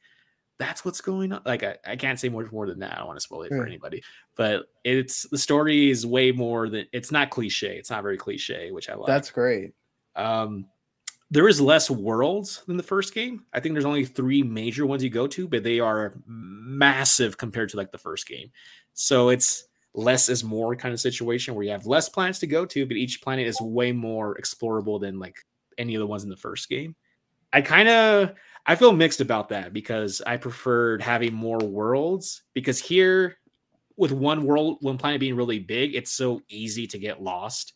that's 0.60 0.86
what's 0.86 1.02
going 1.02 1.32
on. 1.32 1.42
Like 1.46 1.64
I, 1.64 1.78
I 1.86 1.96
can't 1.96 2.20
say 2.20 2.30
much 2.30 2.52
more 2.52 2.68
than 2.68 2.80
that. 2.80 2.94
I 2.94 2.98
don't 2.98 3.08
want 3.08 3.18
to 3.18 3.24
spoil 3.24 3.44
it 3.44 3.50
for 3.50 3.66
anybody. 3.66 4.04
But 4.36 4.66
it's 4.84 5.28
the 5.30 5.38
story 5.38 5.90
is 5.90 6.06
way 6.06 6.32
more 6.32 6.70
than 6.70 6.86
it's 6.94 7.12
not 7.12 7.30
cliche. 7.30 7.78
It's 7.78 7.90
not 7.90 8.04
very 8.04 8.18
cliche, 8.18 8.72
which 8.72 8.90
I 8.90 8.96
like. 8.96 9.08
that's 9.08 9.32
great. 9.32 9.74
um 10.16 10.66
there 11.32 11.48
is 11.48 11.60
less 11.60 11.90
worlds 11.90 12.62
than 12.68 12.78
the 12.78 12.84
first 12.84 13.12
game. 13.12 13.44
I 13.54 13.60
think 13.60 13.74
there's 13.74 13.86
only 13.86 14.06
three 14.06 14.44
major 14.44 14.86
ones 14.86 15.04
you 15.04 15.10
go 15.10 15.26
to, 15.26 15.48
but 15.48 15.64
they 15.64 15.80
are 15.80 16.14
massive 16.28 17.40
compared 17.40 17.70
to 17.70 17.78
like 17.78 17.92
the 17.92 17.98
first 17.98 18.28
game. 18.28 18.52
So 18.94 19.30
it's 19.30 19.66
less 19.94 20.30
is 20.30 20.44
more 20.44 20.76
kind 20.76 20.94
of 20.94 21.00
situation 21.00 21.54
where 21.54 21.64
you 21.64 21.72
have 21.72 21.86
less 21.86 22.10
planets 22.10 22.40
to 22.40 22.48
go 22.48 22.66
to, 22.66 22.86
but 22.86 22.98
each 22.98 23.22
planet 23.22 23.48
is 23.48 23.60
way 23.62 23.92
more 23.92 24.38
explorable 24.42 25.00
than 25.00 25.20
like 25.20 25.38
any 25.78 25.96
of 25.96 26.00
the 26.00 26.08
ones 26.08 26.24
in 26.24 26.30
the 26.30 26.36
first 26.36 26.70
game. 26.70 26.96
I 27.52 27.62
kind 27.62 27.88
of 27.88 28.34
I 28.66 28.76
feel 28.76 28.94
mixed 28.94 29.22
about 29.22 29.50
that 29.50 29.74
because 29.74 30.22
I 30.26 30.38
preferred 30.38 31.02
having 31.02 31.34
more 31.34 31.60
worlds 31.60 32.44
because 32.54 32.80
here 32.80 33.38
with 33.96 34.12
one 34.12 34.44
world, 34.44 34.78
one 34.82 34.98
planet 34.98 35.20
being 35.20 35.36
really 35.36 35.60
big, 35.60 35.96
it's 35.96 36.12
so 36.12 36.42
easy 36.50 36.88
to 36.88 36.98
get 36.98 37.22
lost. 37.22 37.74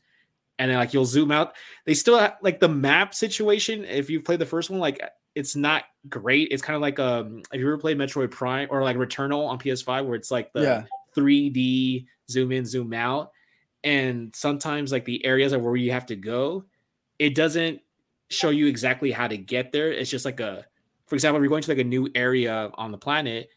And 0.57 0.72
then 0.72 0.80
like 0.80 0.94
you'll 0.94 1.06
zoom 1.06 1.31
out. 1.31 1.53
They 1.85 1.94
still 1.94 2.18
have, 2.18 2.38
like 2.41 2.60
the 2.60 2.69
map 2.69 3.14
situation. 3.14 3.85
If 3.85 4.10
you've 4.10 4.23
played 4.23 4.39
the 4.39 4.45
first 4.45 4.72
one, 4.72 4.80
like 4.80 4.99
it's 5.35 5.56
not 5.56 5.84
great. 6.10 6.48
It's 6.49 6.64
kind 6.64 6.76
of 6.76 6.81
like 6.81 6.98
um 6.99 7.44
if 7.53 7.60
you 7.60 7.68
ever 7.68 7.77
played 7.77 7.98
Metroid 7.98 8.31
Prime 8.31 8.69
or 8.72 8.81
like 8.81 8.98
Returnal 8.98 9.48
on 9.48 9.60
PS5, 9.60 10.06
where 10.06 10.15
it's 10.15 10.31
like 10.31 10.52
the 10.53 10.61
yeah, 10.64 10.84
3D 11.18 12.06
zoom 12.30 12.52
in, 12.52 12.65
zoom 12.65 12.94
out. 12.94 13.31
And 13.84 14.35
sometimes 14.35 14.91
like 14.91 15.06
the 15.06 15.26
areas 15.26 15.53
are 15.53 15.60
where 15.60 15.76
you 15.76 15.91
have 15.91 16.06
to 16.07 16.15
go, 16.15 16.65
it 17.19 17.35
doesn't 17.35 17.81
show 18.30 18.49
you 18.49 18.68
exactly 18.68 19.11
how 19.11 19.27
to 19.27 19.38
get 19.38 19.72
there. 19.72 19.91
It's 19.91 20.10
just 20.10 20.26
like 20.26 20.39
a 20.39 20.65
for 21.07 21.15
example, 21.15 21.38
if 21.38 21.41
you're 21.41 21.49
going 21.49 21.64
to 21.64 21.72
like 21.72 21.80
a 21.80 21.84
new 21.85 22.10
area 22.15 22.69
on 22.73 22.91
the 22.91 22.98
planet, 22.98 23.49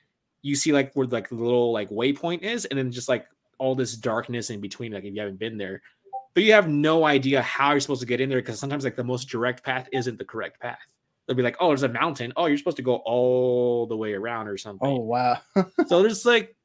you 0.43 0.55
see 0.55 0.73
like 0.73 0.93
where 0.95 1.07
like 1.07 1.29
the 1.29 1.35
little 1.35 1.73
like 1.73 1.91
waypoint 1.91 2.43
is, 2.43 2.65
and 2.65 2.79
then 2.79 2.91
just 2.91 3.09
like 3.09 3.27
all 3.59 3.75
this 3.75 3.97
darkness 3.97 4.51
in 4.51 4.61
between, 4.61 4.93
like 4.93 5.05
if 5.05 5.13
you 5.13 5.21
haven't 5.21 5.39
been 5.39 5.59
there. 5.59 5.83
But 6.33 6.45
you 6.45 6.53
have 6.53 6.69
no 6.69 7.05
idea 7.05 7.43
how 7.43 7.73
you're 7.73 7.81
supposed 7.81 8.01
to 8.03 8.07
get 8.07 8.21
in 8.21 8.29
there 8.29 8.39
because 8.39 8.61
sometimes 8.61 8.85
like 8.85 8.95
the 8.95 9.05
most 9.05 9.29
direct 9.29 9.65
path 9.65 9.89
isn't 9.93 10.17
the 10.17 10.25
correct 10.25 10.61
path. 10.61 10.79
They'll 11.27 11.37
be 11.37 11.43
like, 11.43 11.57
oh, 11.61 11.69
there's 11.69 11.83
a 11.83 11.89
mountain. 11.89 12.33
Oh, 12.37 12.47
you're 12.47 12.57
supposed 12.57 12.77
to 12.77 12.83
go 12.85 12.97
all 13.05 13.87
the 13.87 13.97
way 13.97 14.15
around 14.15 14.47
or 14.47 14.57
something 14.57 14.89
oh 14.89 14.97
wow, 14.97 15.39
so 15.89 16.03
there's 16.03 16.25
like 16.25 16.57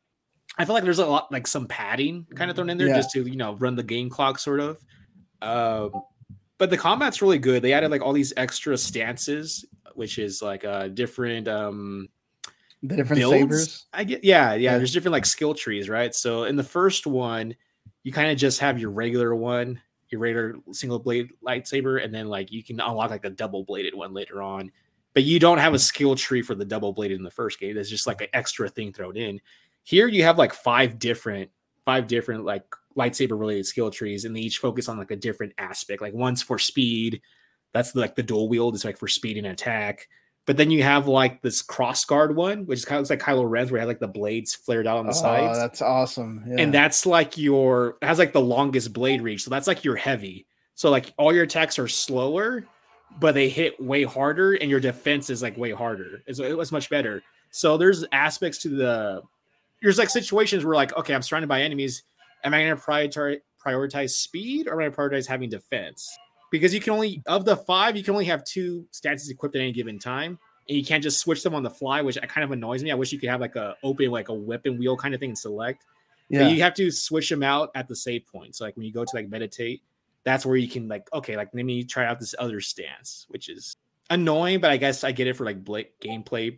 i 0.58 0.66
feel 0.66 0.74
like 0.76 0.84
there's 0.84 1.00
a 1.00 1.06
lot 1.06 1.32
like 1.32 1.48
some 1.48 1.68
padding 1.68 2.26
kind 2.36 2.50
of 2.50 2.56
thrown 2.56 2.70
in 2.70 2.78
there 2.78 2.88
Yeah. 2.88 2.96
just 2.98 3.12
to 3.12 3.24
you 3.24 3.36
know 3.36 3.56
run 3.56 3.76
the 3.76 3.84
game 3.84 4.10
clock 4.10 4.40
sort 4.40 4.60
of 4.60 4.84
um 5.42 5.92
but 6.58 6.70
the 6.70 6.78
combat's 6.78 7.22
really 7.22 7.40
good 7.40 7.62
they 7.62 7.74
added 7.74 7.92
like 7.92 8.02
all 8.02 8.14
these 8.14 8.34
extra 8.38 8.78
stances 8.78 9.66
which 9.94 10.18
is 10.18 10.42
like 10.42 10.64
uh 10.66 10.88
different 10.90 11.48
um 11.48 12.08
the 12.84 12.96
different 12.96 13.20
builds 13.20 13.36
sabers. 13.38 13.86
i 13.94 14.04
get 14.04 14.24
yeah, 14.24 14.54
yeah 14.54 14.72
Yeah. 14.72 14.78
there's 14.78 14.94
different 14.94 15.14
like 15.14 15.26
skill 15.26 15.54
trees 15.54 15.90
right 15.90 16.14
so 16.14 16.44
in 16.46 16.56
the 16.56 16.64
first 16.64 17.08
one 17.08 17.56
you 18.04 18.12
kind 18.12 18.30
of 18.32 18.38
just 18.38 18.60
have 18.60 18.80
your 18.80 18.92
regular 18.92 19.36
one 19.36 19.82
your 20.10 20.22
regular 20.22 20.56
single 20.72 21.00
blade 21.00 21.30
lightsaber 21.46 22.04
and 22.04 22.14
then 22.14 22.28
like 22.28 22.52
you 22.52 22.64
can 22.64 22.80
unlock 22.80 23.10
like 23.10 23.26
a 23.26 23.30
double 23.30 23.64
bladed 23.64 23.96
one 23.96 24.14
later 24.14 24.42
on 24.42 24.72
but 25.14 25.24
you 25.24 25.40
don't 25.40 25.58
have 25.58 25.74
a 25.74 25.80
skill 25.80 26.16
tree 26.16 26.42
for 26.42 26.54
the 26.56 26.66
double 26.66 26.94
bladed 26.94 27.18
in 27.18 27.24
the 27.24 27.32
first 27.32 27.60
game 27.60 27.74
there's 27.74 27.90
just 27.90 28.06
like 28.06 28.22
an 28.22 28.28
extra 28.34 28.70
thing 28.70 28.94
thrown 28.94 29.18
in 29.18 29.40
here 29.86 30.10
you 30.10 30.24
have 30.24 30.38
like 30.38 30.54
five 30.54 31.00
different 31.00 31.50
five 31.86 32.08
different 32.08 32.44
like 32.44 32.66
lightsaber 32.98 33.40
related 33.40 33.66
skill 33.66 33.90
trees 33.90 34.26
and 34.26 34.36
they 34.36 34.42
each 34.42 34.58
focus 34.58 34.90
on 34.90 34.98
like 34.98 35.12
a 35.12 35.16
different 35.16 35.54
aspect 35.58 36.02
like 36.02 36.14
one's 36.14 36.42
for 36.42 36.60
speed 36.60 37.22
that's 37.72 37.96
like 37.96 38.16
the 38.16 38.24
dual 38.24 38.50
wield 38.50 38.76
is 38.76 38.84
like 38.84 38.98
for 38.98 39.08
speed 39.08 39.38
and 39.38 39.48
attack 39.48 40.08
But 40.46 40.58
then 40.58 40.70
you 40.70 40.84
have 40.84 41.08
like 41.08 41.42
this 41.42 41.62
cross 41.62 42.06
guard 42.06 42.36
one, 42.36 42.66
which 42.68 42.80
is 42.80 42.86
kind 42.86 42.98
of 42.98 43.02
looks 43.02 43.10
like 43.10 43.22
Kylo 43.22 43.50
Ren's, 43.50 43.72
where 43.72 43.80
you 43.80 43.82
have 43.82 43.88
like 43.88 44.00
the 44.00 44.08
blades 44.08 44.54
flared 44.54 44.86
out 44.86 44.98
on 44.98 45.06
the 45.06 45.12
oh, 45.12 45.22
sides, 45.22 45.58
that's 45.58 45.82
awesome. 45.82 46.44
Yeah. 46.48 46.58
and 46.60 46.74
that's 46.74 47.06
like 47.06 47.38
your 47.38 47.98
has 48.02 48.20
like 48.20 48.32
the 48.32 48.42
longest 48.42 48.94
blade 48.94 49.22
reach. 49.22 49.44
So 49.44 49.50
that's 49.50 49.68
like 49.68 49.84
your 49.84 49.96
heavy. 49.96 50.46
So 50.76 50.92
like 50.92 51.14
all 51.18 51.34
your 51.34 51.44
attacks 51.44 51.80
are 51.80 51.88
slower, 51.88 52.66
but 53.20 53.34
they 53.34 53.50
hit 53.50 53.82
way 53.82 54.04
harder, 54.04 54.54
and 54.54 54.70
your 54.70 54.80
defense 54.80 55.30
is 55.30 55.42
like 55.42 55.58
way 55.58 55.72
harder. 55.72 56.22
It's, 56.28 56.40
it 56.40 56.58
was 56.58 56.72
much 56.72 56.90
better. 56.90 57.24
So 57.50 57.78
there's 57.78 58.06
aspects 58.12 58.60
to 58.60 58.70
the 58.70 59.24
there's 59.86 60.00
like 60.00 60.10
situations 60.10 60.66
where 60.66 60.76
like 60.76 60.96
okay, 60.98 61.14
I'm 61.14 61.22
surrounded 61.22 61.48
by 61.48 61.62
enemies. 61.62 62.04
Am 62.44 62.54
I 62.56 62.64
going 62.64 62.76
to 62.76 62.82
prioritize 62.82 63.40
prioritize 63.64 64.10
speed 64.12 64.68
or 64.68 64.74
am 64.74 64.80
I 64.80 64.82
going 64.90 64.92
to 64.92 64.98
prioritize 64.98 65.28
having 65.28 65.48
defense? 65.48 66.10
Because 66.52 66.74
you 66.74 66.80
can 66.80 66.94
only 66.94 67.22
of 67.28 67.46
the 67.46 67.56
five, 67.56 67.96
you 67.96 68.04
can 68.04 68.14
only 68.14 68.26
have 68.26 68.44
two 68.44 68.88
stances 68.90 69.30
equipped 69.30 69.56
at 69.56 69.62
any 69.62 69.72
given 69.72 70.00
time, 70.00 70.40
and 70.68 70.78
you 70.78 70.84
can't 70.84 71.04
just 71.04 71.20
switch 71.20 71.44
them 71.44 71.54
on 71.54 71.62
the 71.62 71.70
fly, 71.70 72.02
which 72.02 72.18
kind 72.28 72.44
of 72.44 72.52
annoys 72.52 72.84
me. 72.84 72.92
I 72.92 72.96
wish 72.96 73.12
you 73.12 73.20
could 73.20 73.30
have 73.30 73.42
like 73.42 73.56
a 73.56 73.76
open 73.84 74.10
like 74.10 74.30
a 74.30 74.34
weapon 74.34 74.80
wheel 74.80 74.98
kind 74.98 75.14
of 75.14 75.20
thing 75.20 75.30
and 75.30 75.38
select. 75.38 75.86
yeah. 76.30 76.44
But 76.44 76.54
you 76.54 76.64
have 76.64 76.74
to 76.76 76.90
switch 76.90 77.30
them 77.30 77.44
out 77.44 77.70
at 77.76 77.88
the 77.88 77.96
save 77.96 78.26
point. 78.26 78.56
So 78.56 78.66
like 78.66 78.76
when 78.76 78.86
you 78.86 78.92
go 78.92 79.06
to 79.06 79.16
like 79.16 79.30
meditate, 79.30 79.84
that's 80.24 80.48
where 80.48 80.58
you 80.58 80.68
can 80.68 80.88
like 80.88 81.08
okay, 81.14 81.38
like 81.38 81.50
let 81.54 81.64
me 81.64 81.84
try 81.84 82.06
out 82.06 82.20
this 82.20 82.34
other 82.40 82.60
stance, 82.60 83.28
which 83.30 83.50
is 83.50 83.76
annoying, 84.10 84.62
but 84.62 84.72
I 84.72 84.78
guess 84.78 85.04
I 85.04 85.12
get 85.12 85.28
it 85.28 85.36
for 85.36 85.46
like 85.46 85.64
bla- 85.64 85.84
gameplay 86.02 86.58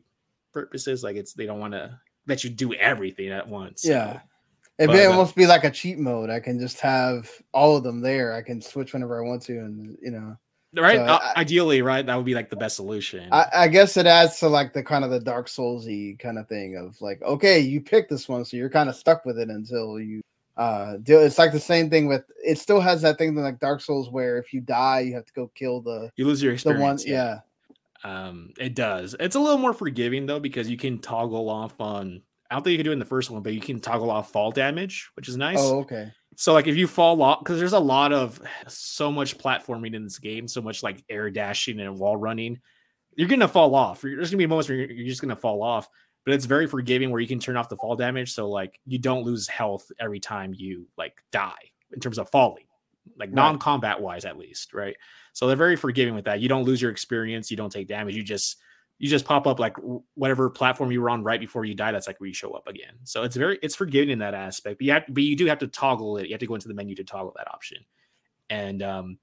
purposes. 0.54 1.04
Like 1.04 1.18
it's 1.18 1.34
they 1.34 1.46
don't 1.46 1.60
want 1.60 1.74
to 1.74 2.00
let 2.28 2.44
you 2.44 2.50
do 2.50 2.74
everything 2.74 3.30
at 3.30 3.48
once. 3.48 3.86
Yeah. 3.86 4.20
It'd 4.80 4.94
be 4.94 5.02
uh, 5.02 5.10
almost 5.10 5.36
be 5.36 5.48
like 5.48 5.64
a 5.64 5.72
cheat 5.72 5.98
mode. 5.98 6.30
I 6.30 6.40
can 6.40 6.60
just 6.60 6.80
have 6.82 7.30
all 7.52 7.76
of 7.76 7.84
them 7.84 8.00
there. 8.00 8.34
I 8.34 8.44
can 8.44 8.62
switch 8.62 8.94
whenever 8.94 9.18
I 9.24 9.28
want 9.28 9.42
to, 9.44 9.58
and 9.58 9.98
you 10.04 10.12
know, 10.12 10.38
right. 10.76 10.98
So 10.98 11.04
Uh, 11.04 11.20
I- 11.36 11.42
ideally, 11.42 11.82
right, 11.82 12.06
that 12.06 12.16
would 12.16 12.26
be 12.26 12.36
like 12.36 12.52
the 12.52 12.58
best 12.58 12.76
solution. 12.76 13.28
I, 13.32 13.48
I 13.56 13.68
guess 13.70 13.98
it 13.98 14.06
adds 14.06 14.38
to 14.40 14.48
like 14.48 14.74
the 14.74 14.84
kind 14.84 15.04
of 15.04 15.10
the 15.10 15.20
Dark 15.20 15.48
Soulsy 15.48 16.20
kind 16.20 16.38
of 16.38 16.48
thing 16.48 16.78
of 16.78 17.02
like, 17.02 17.20
okay, 17.24 17.60
you 17.60 17.82
pick 17.82 18.08
this 18.08 18.30
one, 18.30 18.46
so 18.46 18.56
you're 18.56 18.70
kind 18.70 18.88
of 18.88 18.96
stuck 18.96 19.26
with 19.26 19.40
it 19.40 19.50
until 19.50 20.00
you 20.00 20.22
uh 20.58 20.98
do. 20.98 21.20
It's 21.22 21.40
like 21.40 21.54
the 21.54 21.60
same 21.60 21.90
thing 21.90 22.06
with. 22.08 22.24
It 22.46 22.60
still 22.60 22.80
has 22.80 23.02
that 23.02 23.18
thing 23.18 23.34
that 23.34 23.42
like 23.42 23.60
Dark 23.60 23.82
Souls 23.82 24.12
where 24.12 24.38
if 24.38 24.54
you 24.54 24.62
die, 24.62 25.00
you 25.00 25.16
have 25.16 25.26
to 25.26 25.34
go 25.34 25.50
kill 25.56 25.82
the 25.82 26.12
you 26.18 26.26
lose 26.28 26.44
your 26.44 26.54
experience. 26.54 27.04
the 27.04 27.10
one. 27.14 27.18
Yeah, 27.20 27.40
Um, 28.04 28.54
it 28.60 28.76
does. 28.76 29.16
It's 29.20 29.36
a 29.36 29.40
little 29.40 29.58
more 29.58 29.74
forgiving 29.74 30.26
though 30.26 30.40
because 30.40 30.70
you 30.70 30.78
can 30.78 31.00
toggle 31.00 31.50
off 31.50 31.80
on. 31.80 32.22
I 32.50 32.56
don't 32.56 32.64
think 32.64 32.72
you 32.74 32.78
can 32.78 32.86
do 32.86 32.92
it 32.92 32.94
in 32.94 33.00
the 33.00 33.06
first 33.06 33.30
one, 33.30 33.42
but 33.42 33.54
you 33.54 33.60
can 33.60 33.80
toggle 33.80 34.10
off 34.10 34.32
fall 34.32 34.52
damage, 34.52 35.10
which 35.16 35.28
is 35.28 35.36
nice. 35.36 35.58
Oh, 35.60 35.80
okay. 35.80 36.12
So 36.38 36.54
like 36.54 36.68
if 36.68 36.78
you 36.78 36.88
fall 36.88 37.22
off, 37.22 37.40
because 37.40 37.60
there's 37.60 37.74
a 37.74 37.80
lot 37.80 38.14
of 38.14 38.40
so 38.68 39.12
much 39.12 39.38
platforming 39.38 39.96
in 39.96 40.04
this 40.04 40.20
game, 40.20 40.48
so 40.48 40.62
much 40.62 40.84
like 40.84 41.04
air 41.10 41.30
dashing 41.30 41.80
and 41.80 41.98
wall 41.98 42.16
running, 42.16 42.60
you're 43.16 43.28
gonna 43.28 43.48
fall 43.48 43.74
off. 43.76 44.02
There's 44.02 44.30
gonna 44.30 44.38
be 44.38 44.46
moments 44.48 44.70
where 44.70 44.78
you're, 44.78 44.92
you're 44.92 45.08
just 45.08 45.22
gonna 45.22 45.36
fall 45.36 45.64
off, 45.64 45.90
but 46.26 46.36
it's 46.36 46.46
very 46.46 46.68
forgiving 46.68 47.10
where 47.10 47.20
you 47.20 47.28
can 47.28 47.40
turn 47.40 47.58
off 47.58 47.68
the 47.70 47.76
fall 47.76 47.96
damage, 47.96 48.32
so 48.34 48.48
like 48.50 48.80
you 48.86 49.00
don't 49.00 49.24
lose 49.24 49.48
health 49.48 49.92
every 50.00 50.20
time 50.20 50.54
you 50.56 50.88
like 50.98 51.22
die 51.32 51.72
in 51.92 52.00
terms 52.00 52.20
of 52.20 52.30
falling, 52.30 52.66
like 53.18 53.30
Right. 53.30 53.36
non-combat 53.36 54.00
wise 54.00 54.24
at 54.24 54.38
least, 54.38 54.74
right? 54.74 54.96
So 55.38 55.46
they're 55.46 55.56
very 55.56 55.76
forgiving 55.76 56.16
with 56.16 56.26
that. 56.26 56.40
You 56.40 56.50
don't 56.50 56.64
lose 56.64 56.82
your 56.82 56.90
experience, 56.90 57.52
you 57.52 57.58
don't 57.58 57.72
take 57.72 57.88
damage, 57.88 58.16
you 58.16 58.24
just 58.24 58.58
you 58.98 59.08
just 59.08 59.24
pop 59.24 59.46
up 59.46 59.60
like 59.60 59.78
whatever 60.16 60.50
platform 60.50 60.92
you 60.92 61.00
were 61.00 61.12
on 61.12 61.24
right 61.24 61.40
before 61.40 61.64
you 61.64 61.76
die. 61.76 61.92
That's 61.92 62.08
like 62.08 62.20
where 62.20 62.26
you 62.28 62.34
show 62.34 62.54
up 62.54 62.68
again. 62.68 62.96
So 63.04 63.22
it's 63.22 63.36
very 63.36 63.60
it's 63.62 63.76
forgiving 63.76 64.10
in 64.10 64.18
that 64.18 64.34
aspect. 64.34 64.80
But 64.80 64.86
you 64.86 64.94
have 64.94 65.04
but 65.10 65.22
you 65.22 65.36
do 65.36 65.46
have 65.46 65.60
to 65.60 65.68
toggle 65.68 66.18
it. 66.18 66.26
You 66.26 66.34
have 66.34 66.40
to 66.40 66.48
go 66.48 66.56
into 66.56 66.68
the 66.68 66.74
menu 66.74 66.96
to 66.96 67.04
toggle 67.04 67.36
that 67.38 67.48
option. 67.54 67.86
And 68.50 68.82
um 68.82 69.20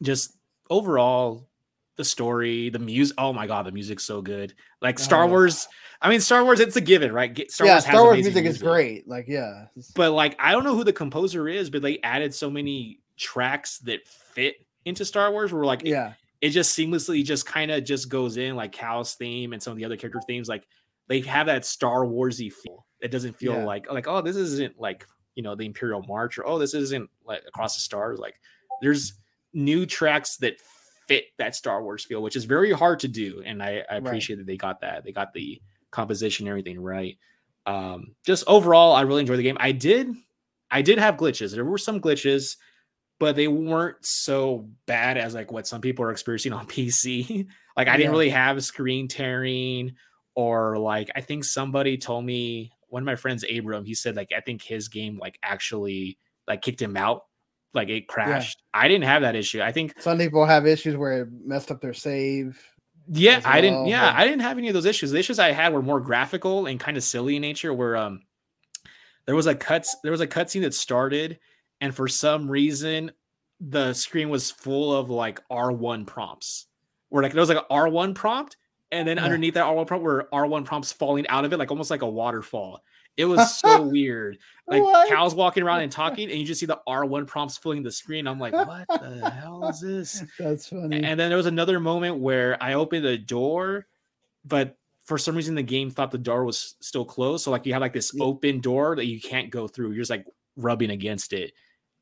just 0.00 0.36
overall, 0.70 1.48
the 1.96 2.04
story, 2.04 2.70
the 2.70 2.78
music. 2.78 3.16
Oh 3.18 3.32
my 3.32 3.48
god, 3.48 3.66
the 3.66 3.72
music's 3.72 4.04
so 4.04 4.22
good. 4.22 4.54
Like 4.80 5.00
Star 5.00 5.24
Oh. 5.24 5.26
Wars. 5.26 5.66
I 6.00 6.08
mean, 6.08 6.20
Star 6.20 6.44
Wars, 6.44 6.60
it's 6.60 6.76
a 6.76 6.80
given, 6.80 7.10
right? 7.10 7.34
Get- 7.34 7.50
Star 7.50 7.66
yeah, 7.66 7.72
Wars 7.72 7.84
Star 7.84 8.04
Wars 8.04 8.14
amazing 8.14 8.44
music, 8.44 8.46
is 8.46 8.62
great. 8.62 9.08
Like, 9.08 9.26
yeah, 9.26 9.64
but 9.96 10.12
like 10.12 10.36
I 10.38 10.52
don't 10.52 10.62
know 10.62 10.76
who 10.76 10.84
the 10.84 10.92
composer 10.92 11.48
is, 11.48 11.68
but 11.68 11.82
they 11.82 11.98
added 12.04 12.32
so 12.32 12.48
many 12.48 13.00
tracks 13.16 13.80
that 13.80 14.06
fit 14.06 14.64
into 14.88 15.04
Star 15.04 15.30
Wars. 15.30 15.52
Where 15.52 15.64
like 15.64 15.82
yeah, 15.84 16.14
it 16.40 16.50
just 16.50 16.76
seamlessly 16.76 17.24
just 17.24 17.46
kind 17.46 17.70
of 17.70 17.84
just 17.84 18.08
goes 18.08 18.36
in 18.36 18.56
like 18.56 18.72
Cal's 18.72 19.14
theme 19.14 19.52
and 19.52 19.62
some 19.62 19.70
of 19.72 19.76
the 19.76 19.84
other 19.84 19.96
character 19.96 20.20
themes. 20.26 20.48
Like 20.48 20.66
they 21.08 21.20
have 21.20 21.46
that 21.46 21.64
Star 21.64 22.04
Warsy 22.04 22.52
feel. 22.52 22.86
It 23.00 23.10
doesn't 23.10 23.36
feel 23.36 23.54
Yeah. 23.54 23.64
like 23.64 23.90
like 23.92 24.06
oh 24.08 24.20
this 24.20 24.36
isn't 24.36 24.78
like 24.80 25.06
you 25.34 25.42
know 25.42 25.54
the 25.54 25.66
Imperial 25.66 26.02
March 26.02 26.38
or 26.38 26.46
oh 26.46 26.58
this 26.58 26.74
isn't 26.74 27.08
like 27.24 27.42
Across 27.46 27.74
the 27.76 27.80
Stars. 27.80 28.18
Like 28.18 28.40
there's 28.82 29.14
new 29.52 29.86
tracks 29.86 30.36
that 30.38 30.54
fit 31.06 31.24
that 31.38 31.54
Star 31.54 31.82
Wars 31.82 32.04
feel, 32.04 32.22
which 32.22 32.36
is 32.36 32.44
very 32.44 32.70
hard 32.72 33.00
to 33.00 33.08
do. 33.08 33.42
And 33.46 33.62
I, 33.62 33.84
I 33.90 33.94
Right. 33.94 34.06
appreciate 34.06 34.36
that 34.36 34.46
they 34.46 34.56
got 34.56 34.80
that. 34.82 35.04
They 35.04 35.12
got 35.12 35.32
the 35.32 35.60
composition 35.90 36.46
and 36.46 36.50
everything 36.50 36.78
right. 36.80 37.16
Um, 37.66 38.14
just 38.26 38.44
overall, 38.46 38.94
I 38.94 39.02
really 39.02 39.20
enjoyed 39.20 39.38
the 39.38 39.42
game. 39.42 39.56
I 39.60 39.72
did 39.72 40.10
I 40.70 40.82
did 40.82 40.98
have 40.98 41.16
glitches. 41.16 41.54
There 41.54 41.64
were 41.64 41.78
some 41.78 42.00
glitches 42.00 42.56
but 43.20 43.36
they 43.36 43.48
weren't 43.48 43.96
so 44.04 44.68
bad 44.86 45.18
as 45.18 45.34
like 45.34 45.50
what 45.50 45.66
some 45.66 45.80
people 45.80 46.04
are 46.04 46.10
experiencing 46.10 46.52
on 46.52 46.66
PC. 46.68 47.46
like 47.76 47.88
I 47.88 47.96
didn't 47.96 48.12
really 48.12 48.30
have 48.30 48.62
screen 48.64 49.08
tearing 49.08 49.94
or 50.34 50.78
like 50.78 51.10
I 51.16 51.20
think 51.20 51.44
somebody 51.44 51.96
told 51.98 52.24
me 52.24 52.72
one 52.88 53.02
of 53.02 53.06
my 53.06 53.16
friends 53.16 53.44
Abram 53.44 53.84
he 53.84 53.94
said 53.94 54.16
like 54.16 54.30
I 54.36 54.40
think 54.40 54.62
his 54.62 54.88
game 54.88 55.18
like 55.18 55.38
actually 55.42 56.18
like 56.46 56.62
kicked 56.62 56.80
him 56.80 56.96
out 56.96 57.22
like 57.74 57.88
it 57.90 58.08
crashed. 58.08 58.62
I 58.72 58.88
didn't 58.88 59.04
have 59.04 59.22
that 59.22 59.36
issue. 59.36 59.60
I 59.60 59.72
think 59.72 60.00
some 60.00 60.16
people 60.18 60.46
have 60.46 60.66
issues 60.66 60.96
where 60.96 61.22
it 61.22 61.28
messed 61.44 61.70
up 61.70 61.80
their 61.82 61.92
save. 61.92 62.58
yeah, 63.10 63.40
I 63.44 63.60
didn't 63.60 63.86
yeah, 63.86 64.10
but- 64.10 64.20
I 64.20 64.24
didn't 64.24 64.40
have 64.40 64.58
any 64.58 64.68
of 64.68 64.74
those 64.74 64.86
issues. 64.86 65.10
The 65.10 65.18
issues 65.18 65.38
I 65.38 65.52
had 65.52 65.72
were 65.74 65.82
more 65.82 66.00
graphical 66.00 66.66
and 66.66 66.80
kind 66.80 66.96
of 66.96 67.02
silly 67.02 67.36
in 67.36 67.42
nature 67.42 67.74
where 67.74 67.96
um 67.96 68.22
there 69.26 69.34
was 69.36 69.46
a 69.46 69.54
cuts 69.54 69.94
there 70.02 70.12
was 70.12 70.20
a 70.22 70.26
cutscene 70.26 70.62
that 70.62 70.72
started 70.72 71.38
and 71.80 71.94
for 71.94 72.08
some 72.08 72.50
reason 72.50 73.12
the 73.60 73.92
screen 73.92 74.28
was 74.30 74.50
full 74.50 74.94
of 74.94 75.10
like 75.10 75.40
R1 75.50 76.06
prompts. 76.06 76.66
Where 77.08 77.22
like 77.22 77.32
there 77.32 77.40
was 77.40 77.48
like 77.48 77.58
an 77.58 77.64
R1 77.70 78.14
prompt 78.14 78.56
and 78.92 79.06
then 79.08 79.16
Yeah. 79.16 79.24
underneath 79.24 79.54
that 79.54 79.64
R1 79.66 79.86
prompt 79.86 80.04
were 80.04 80.28
R1 80.32 80.64
prompts 80.64 80.92
falling 80.92 81.26
out 81.28 81.44
of 81.44 81.52
it 81.52 81.56
like 81.58 81.70
almost 81.70 81.90
like 81.90 82.02
a 82.02 82.08
waterfall. 82.08 82.82
It 83.16 83.24
was 83.24 83.56
so 83.58 83.82
weird. 83.82 84.38
Like 84.68 84.82
What? 84.84 85.08
Cal's 85.08 85.34
walking 85.34 85.64
around 85.64 85.80
and 85.80 85.90
talking 86.02 86.30
and 86.30 86.38
you 86.38 86.44
just 86.46 86.60
see 86.60 86.66
the 86.66 86.80
R1 86.88 87.26
prompts 87.26 87.56
filling 87.58 87.82
the 87.82 87.90
screen. 87.90 88.28
I'm 88.28 88.38
like, 88.38 88.52
what 88.52 88.86
the 88.88 89.28
hell 89.30 89.66
is 89.68 89.80
this? 89.80 90.22
That's 90.38 90.68
funny. 90.68 91.02
And 91.02 91.18
then 91.18 91.28
there 91.30 91.36
was 91.36 91.46
another 91.46 91.80
moment 91.80 92.18
where 92.18 92.62
I 92.62 92.74
opened 92.74 93.04
the 93.04 93.18
door, 93.18 93.86
but 94.44 94.76
for 95.04 95.18
some 95.18 95.34
reason 95.34 95.56
the 95.56 95.62
game 95.64 95.90
thought 95.90 96.10
the 96.12 96.18
door 96.18 96.44
was 96.44 96.76
still 96.80 97.04
closed. 97.04 97.42
So 97.44 97.50
like 97.50 97.66
you 97.66 97.72
have 97.72 97.82
like 97.82 97.92
this 97.94 98.12
Yeah. 98.14 98.22
open 98.24 98.60
door 98.60 98.94
that 98.94 99.06
you 99.06 99.20
can't 99.20 99.50
go 99.50 99.66
through. 99.66 99.88
You're 99.92 100.02
just 100.02 100.10
like 100.10 100.26
rubbing 100.56 100.90
against 100.90 101.32
it. 101.32 101.52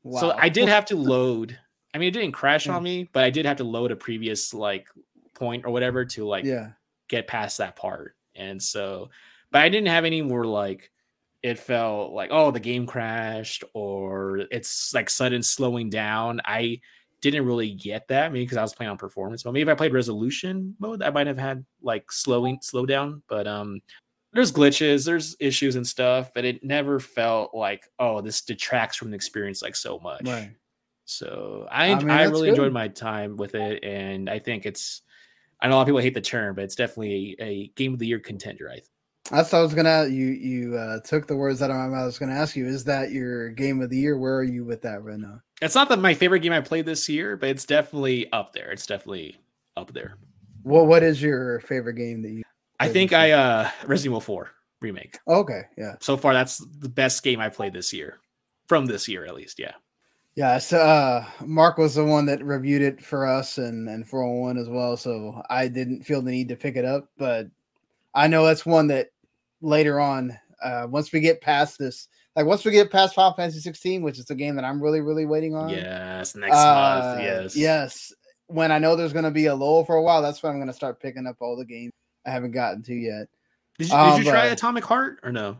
Wow. 0.07 0.19
So 0.21 0.31
I 0.37 0.49
did 0.49 0.69
have 0.69 0.85
to 0.85 0.95
load. 0.95 1.57
I 1.93 1.97
mean, 1.97 2.09
it 2.09 2.11
didn't 2.11 2.33
crash 2.33 2.67
Yeah. 2.67 2.75
on 2.75 2.83
me, 2.83 3.09
but 3.13 3.23
I 3.23 3.29
did 3.29 3.45
have 3.45 3.57
to 3.57 3.63
load 3.63 3.91
a 3.91 3.95
previous 3.95 4.53
like 4.53 4.87
point 5.33 5.65
or 5.65 5.71
whatever 5.71 6.05
to 6.05 6.25
like 6.25 6.45
yeah, 6.45 6.71
get 7.07 7.27
past 7.27 7.57
that 7.59 7.75
part. 7.75 8.15
And 8.35 8.61
so, 8.61 9.09
but 9.51 9.61
I 9.61 9.69
didn't 9.69 9.87
have 9.87 10.05
any 10.05 10.21
more 10.21 10.45
like 10.45 10.91
it 11.43 11.59
felt 11.59 12.11
like 12.13 12.29
oh 12.31 12.49
the 12.51 12.59
game 12.59 12.85
crashed 12.87 13.63
or 13.73 14.39
it's 14.51 14.93
like 14.93 15.09
sudden 15.09 15.43
slowing 15.43 15.89
down. 15.89 16.41
I 16.45 16.81
didn't 17.21 17.45
really 17.45 17.71
get 17.73 18.07
that 18.09 18.31
maybe 18.31 18.45
because 18.45 18.57
I 18.57 18.61
was 18.61 18.75
playing 18.75 18.91
on 18.91 18.97
performance 18.97 19.43
mode. 19.43 19.55
Maybe 19.55 19.63
if 19.63 19.69
I 19.69 19.75
played 19.75 19.93
resolution 19.93 20.75
mode, 20.79 21.01
I 21.01 21.09
might 21.09 21.27
have 21.27 21.37
had 21.37 21.65
like 21.81 22.11
slowing 22.11 22.59
slow 22.61 22.85
down. 22.85 23.23
But 23.27 23.47
um, 23.47 23.81
there's 24.33 24.51
glitches, 24.51 25.05
there's 25.05 25.35
issues 25.39 25.75
and 25.75 25.87
stuff, 25.87 26.31
but 26.33 26.45
it 26.45 26.63
never 26.63 26.99
felt 26.99 27.53
like 27.53 27.89
oh 27.99 28.21
this 28.21 28.41
detracts 28.41 28.97
from 28.97 29.11
the 29.11 29.15
experience 29.15 29.61
like 29.61 29.75
so 29.75 29.99
much. 29.99 30.25
right. 30.25 30.51
So 31.05 31.67
I 31.71 31.87
I 31.87 31.91
I, 31.91 31.95
mean, 31.95 32.07
that's 32.07 32.31
really 32.31 32.47
good. 32.47 32.57
enjoyed 32.57 32.73
my 32.73 32.89
time 32.89 33.37
with 33.37 33.55
it, 33.55 33.83
and 33.83 34.29
I 34.29 34.39
think 34.39 34.65
it's. 34.65 35.01
I 35.59 35.67
know 35.67 35.73
a 35.73 35.75
lot 35.75 35.81
of 35.81 35.87
people 35.87 36.01
hate 36.01 36.13
the 36.13 36.21
term, 36.21 36.53
but 36.53 36.65
it's 36.65 36.75
definitely 36.75 37.35
a, 37.39 37.43
a 37.43 37.67
game 37.75 37.93
of 37.93 37.99
the 37.99 38.05
year 38.05 38.19
contender. 38.19 38.69
I 38.69 38.75
think. 38.75 38.91
That's 39.31 39.51
what 39.51 39.59
I 39.59 39.61
was 39.61 39.73
gonna. 39.73 40.07
You 40.07 40.27
you 40.27 40.75
uh, 40.75 40.99
took 40.99 41.25
the 41.25 41.35
words 41.35 41.61
out 41.61 41.71
of 41.71 41.77
my 41.77 41.87
mouth. 41.87 42.03
I 42.03 42.05
was 42.05 42.19
gonna 42.19 42.35
ask 42.35 42.55
you, 42.57 42.67
is 42.67 42.83
that 42.83 43.11
your 43.11 43.49
game 43.49 43.81
of 43.81 43.89
the 43.89 43.97
year? 43.97 44.17
Where 44.17 44.35
are 44.35 44.43
you 44.43 44.65
with 44.65 44.81
that 44.81 45.01
right 45.01 45.17
now? 45.17 45.39
It's 45.61 45.75
not 45.75 45.87
that 45.89 45.99
my 45.99 46.13
favorite 46.13 46.41
game 46.41 46.51
I 46.51 46.61
played 46.61 46.85
this 46.85 47.07
year, 47.07 47.37
but 47.37 47.49
it's 47.49 47.65
definitely 47.65 48.31
up 48.31 48.53
there. 48.53 48.71
It's 48.71 48.85
definitely 48.85 49.37
up 49.77 49.93
there. 49.93 50.17
What 50.63 50.87
what 50.87 51.03
is 51.03 51.21
your 51.21 51.61
favorite 51.61 51.95
game 51.95 52.21
that 52.23 52.31
you? 52.31 52.43
I 52.79 52.87
think 52.89 53.13
I 53.13 53.31
uh 53.31 53.69
Resident 53.85 54.11
Evil 54.11 54.21
4 54.21 54.51
remake. 54.81 55.17
Okay, 55.27 55.61
yeah, 55.77 55.95
So 55.99 56.15
far, 56.17 56.33
that's 56.33 56.59
the 56.79 56.89
best 56.89 57.23
game 57.23 57.39
I 57.39 57.49
played 57.49 57.73
this 57.73 57.91
year, 57.91 58.19
from 58.67 58.85
this 58.85 59.07
year 59.07 59.25
at 59.25 59.33
least. 59.35 59.57
Yeah. 59.57 59.71
yeah. 60.35 60.59
So 60.59 60.77
uh, 60.79 61.25
Mark 61.43 61.77
was 61.79 61.95
the 61.95 62.05
one 62.05 62.25
that 62.27 62.43
reviewed 62.43 62.83
it 62.83 63.03
for 63.03 63.25
us 63.25 63.57
and 63.57 63.89
and 63.89 64.07
401 64.07 64.57
as 64.57 64.69
well. 64.69 64.95
So 64.97 65.41
I 65.49 65.67
didn't 65.67 66.03
feel 66.03 66.21
the 66.21 66.31
need 66.31 66.49
to 66.49 66.55
pick 66.55 66.75
it 66.75 66.85
up, 66.85 67.09
but 67.17 67.47
I 68.13 68.27
know 68.27 68.45
that's 68.45 68.65
one 68.65 68.87
that 68.87 69.07
later 69.61 69.99
on, 69.99 70.37
uh, 70.63 70.85
once 70.89 71.11
we 71.11 71.19
get 71.19 71.41
past 71.41 71.79
this, 71.79 72.07
like 72.35 72.45
once 72.45 72.63
we 72.63 72.71
get 72.71 72.91
past 72.91 73.15
Final 73.15 73.33
Fantasy 73.33 73.59
16, 73.59 74.03
which 74.03 74.19
is 74.19 74.25
the 74.25 74.35
game 74.35 74.55
that 74.55 74.65
I'm 74.65 74.81
really 74.81 75.01
really 75.01 75.25
waiting 75.25 75.55
on. 75.55 75.69
Yes. 75.69 76.35
Next 76.35 76.55
Uh, 76.55 77.01
month. 77.15 77.23
Yes. 77.23 77.55
Yes. 77.55 78.13
When 78.49 78.71
I 78.71 78.77
know 78.77 78.95
there's 78.95 79.11
going 79.13 79.25
to 79.25 79.31
be 79.31 79.47
a 79.47 79.55
lull 79.55 79.83
for 79.83 79.95
a 79.95 80.03
while, 80.03 80.21
that's 80.21 80.41
when 80.43 80.51
I'm 80.53 80.57
going 80.59 80.67
to 80.67 80.73
start 80.73 81.01
picking 81.01 81.25
up 81.27 81.35
all 81.41 81.57
the 81.57 81.65
games 81.65 81.91
I 82.27 82.31
haven't 82.31 82.51
gotten 82.51 82.83
to 82.83 82.93
yet. 82.93 83.27
Did 83.79 83.89
you, 83.89 83.95
Um, 83.95 84.17
did 84.17 84.25
you 84.25 84.31
try 84.31 84.43
but- 84.49 84.53
Atomic 84.53 84.83
Heart 84.85 85.19
or 85.23 85.31
no? 85.31 85.57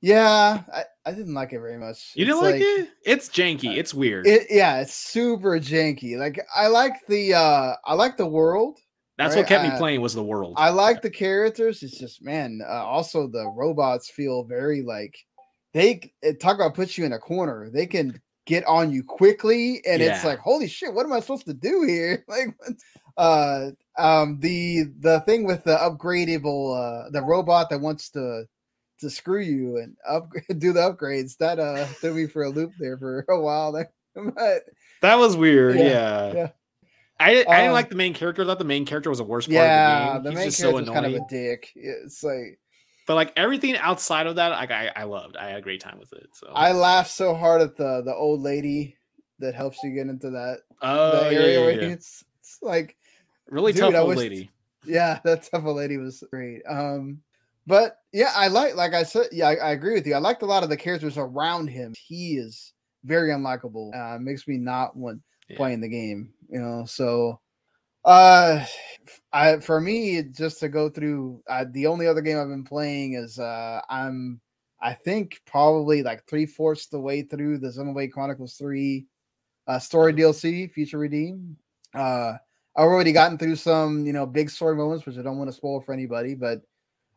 Yeah, 0.00 0.62
I, 0.70 0.84
I 1.06 1.12
didn't 1.12 1.32
like 1.32 1.54
it 1.54 1.60
very 1.60 1.78
much. 1.78 2.12
You 2.14 2.26
didn't 2.26 2.44
It's 2.44 2.52
like, 2.52 2.60
it? 2.60 2.88
It's 3.06 3.28
janky. 3.30 3.78
It's 3.78 3.94
weird. 3.94 4.26
It 4.26 4.48
yeah, 4.50 4.80
it's 4.82 4.92
super 4.92 5.58
janky. 5.58 6.18
Like 6.18 6.38
I 6.54 6.66
like 6.66 6.92
the 7.08 7.32
uh 7.32 7.72
I 7.86 7.94
like 7.94 8.18
the 8.18 8.26
world. 8.26 8.78
That's 9.16 9.34
right, 9.34 9.40
what 9.40 9.48
kept 9.48 9.64
me 9.64 9.70
uh, 9.70 9.78
playing 9.78 10.02
was 10.02 10.12
the 10.12 10.22
world. 10.22 10.54
I 10.58 10.68
like 10.68 11.00
the 11.00 11.08
characters. 11.08 11.82
It's 11.82 11.98
just 11.98 12.22
man, 12.22 12.60
uh, 12.62 12.84
also 12.84 13.26
the 13.26 13.48
robots 13.56 14.10
feel 14.10 14.44
very 14.44 14.82
like 14.82 15.16
they 15.72 16.12
talk 16.38 16.56
about 16.56 16.74
put 16.74 16.98
you 16.98 17.06
in 17.06 17.14
a 17.14 17.18
corner. 17.18 17.70
They 17.72 17.86
can 17.86 18.20
get 18.44 18.62
on 18.66 18.92
you 18.92 19.02
quickly, 19.02 19.80
and 19.86 20.02
it's 20.02 20.22
like 20.22 20.38
holy 20.38 20.68
shit, 20.68 20.92
what 20.92 21.06
am 21.06 21.14
I 21.14 21.20
supposed 21.20 21.46
to 21.46 21.54
do 21.54 21.82
here? 21.88 22.26
Like, 22.28 22.48
uh, 23.16 23.70
um, 23.98 24.40
the 24.40 24.84
the 25.00 25.20
thing 25.20 25.44
with 25.44 25.64
the 25.64 25.76
upgradable 25.76 26.74
uh 27.06 27.10
the 27.10 27.22
robot 27.22 27.70
that 27.70 27.80
wants 27.80 28.10
to 28.10 28.44
to 29.00 29.10
screw 29.10 29.40
you 29.40 29.78
and 29.78 29.96
up 30.08 30.30
do 30.58 30.72
the 30.72 30.80
upgrades 30.80 31.36
that 31.38 31.58
uh 31.58 31.86
threw 32.00 32.14
me 32.14 32.26
for 32.26 32.42
a 32.44 32.50
loop 32.50 32.72
there 32.78 32.98
for 32.98 33.24
a 33.28 33.40
while 33.40 33.72
there. 33.72 33.92
but 34.14 34.62
that 35.02 35.16
was 35.18 35.36
weird. 35.36 35.78
Yeah, 35.78 36.32
Yeah. 36.32 36.32
yeah. 36.32 36.48
I, 37.20 37.44
I 37.48 37.60
didn't 37.60 37.72
Um, 37.72 37.72
like 37.72 37.88
the 37.90 37.94
main 37.96 38.14
character. 38.14 38.42
I 38.42 38.46
thought 38.46 38.58
the 38.58 38.64
main 38.64 38.86
character 38.86 39.10
was 39.10 39.18
the 39.18 39.24
worst 39.24 39.52
part 39.52 39.70
yeah, 39.70 40.16
of 40.16 40.22
the 40.24 40.30
the 40.30 40.30
game. 40.30 40.34
main 40.34 40.44
He's 40.44 40.56
just 40.56 40.58
so 40.58 40.72
character's 40.72 40.90
kind 40.90 41.06
of 41.06 41.14
a 41.14 41.20
dick. 41.20 41.70
It's 41.76 42.22
like 42.22 42.58
But 43.06 43.14
like 43.16 43.32
everything 43.36 43.76
outside 43.76 44.26
of 44.26 44.36
that, 44.36 44.48
like 44.50 44.70
I, 44.70 44.90
I 44.96 45.04
loved. 45.04 45.36
I 45.36 45.48
had 45.50 45.58
a 45.58 45.62
great 45.62 45.80
time 45.80 45.98
with 45.98 46.12
it. 46.12 46.28
So 46.32 46.48
I 46.54 46.72
laughed 46.72 47.10
so 47.10 47.34
hard 47.34 47.60
at 47.62 47.76
the 47.76 48.02
the 48.02 48.14
old 48.14 48.40
lady 48.40 48.96
that 49.40 49.54
helps 49.54 49.82
you 49.82 49.90
get 49.90 50.08
into 50.08 50.30
that 50.30 50.60
oh 50.82 51.28
yeah, 51.30 51.38
area 51.38 51.58
yeah, 51.58 51.64
where 51.66 51.72
yeah. 51.82 51.88
it's, 51.88 52.24
it's 52.40 52.58
like 52.62 52.96
really 53.48 53.72
Dude, 53.72 53.80
tough 53.82 53.94
I 53.94 53.98
old 53.98 54.08
wish- 54.10 54.18
lady. 54.18 54.50
yeah, 54.84 55.18
that 55.24 55.42
type 55.44 55.64
of 55.64 55.76
lady 55.76 55.96
was 55.96 56.22
great. 56.30 56.62
Um, 56.68 57.20
but 57.66 57.98
yeah, 58.12 58.32
I 58.34 58.48
like 58.48 58.76
like 58.76 58.94
I 58.94 59.02
said, 59.02 59.26
yeah, 59.32 59.48
I, 59.48 59.54
I 59.54 59.70
agree 59.72 59.94
with 59.94 60.06
you. 60.06 60.14
I 60.14 60.18
liked 60.18 60.42
a 60.42 60.46
lot 60.46 60.62
of 60.62 60.68
the 60.68 60.76
characters 60.76 61.16
around 61.18 61.68
him. 61.68 61.94
He 61.98 62.36
is 62.36 62.72
very 63.04 63.30
unlikable. 63.30 63.94
Uh, 63.94 64.18
makes 64.18 64.46
me 64.46 64.56
not 64.58 64.96
want 64.96 65.20
Yeah. 65.48 65.56
playing 65.56 65.80
the 65.80 65.88
game. 65.88 66.32
You 66.50 66.60
know, 66.60 66.84
so 66.86 67.40
uh, 68.04 68.64
I 69.32 69.60
for 69.60 69.80
me 69.80 70.22
just 70.22 70.60
to 70.60 70.68
go 70.68 70.90
through 70.90 71.42
uh, 71.48 71.64
the 71.70 71.86
only 71.86 72.06
other 72.06 72.20
game 72.20 72.38
I've 72.38 72.48
been 72.48 72.64
playing 72.64 73.14
is 73.14 73.38
uh 73.38 73.80
I'm 73.88 74.40
I 74.82 74.92
think 74.92 75.40
probably 75.46 76.02
like 76.02 76.26
three 76.26 76.44
fourths 76.44 76.86
the 76.88 77.00
way 77.00 77.22
through 77.22 77.58
the 77.58 77.68
Xenoblade 77.68 78.12
Chronicles 78.12 78.56
three 78.56 79.06
uh 79.66 79.78
story 79.78 80.12
DLC 80.12 80.70
Future 80.70 80.98
Redeem. 80.98 81.56
Uh 81.94 82.34
I've 82.76 82.84
already 82.86 83.12
gotten 83.12 83.38
through 83.38 83.56
some, 83.56 84.04
you 84.06 84.12
know, 84.12 84.26
big 84.26 84.50
story 84.50 84.74
moments, 84.76 85.06
which 85.06 85.16
I 85.18 85.22
don't 85.22 85.38
want 85.38 85.48
to 85.48 85.56
spoil 85.56 85.80
for 85.80 85.92
anybody, 85.92 86.34
but 86.34 86.62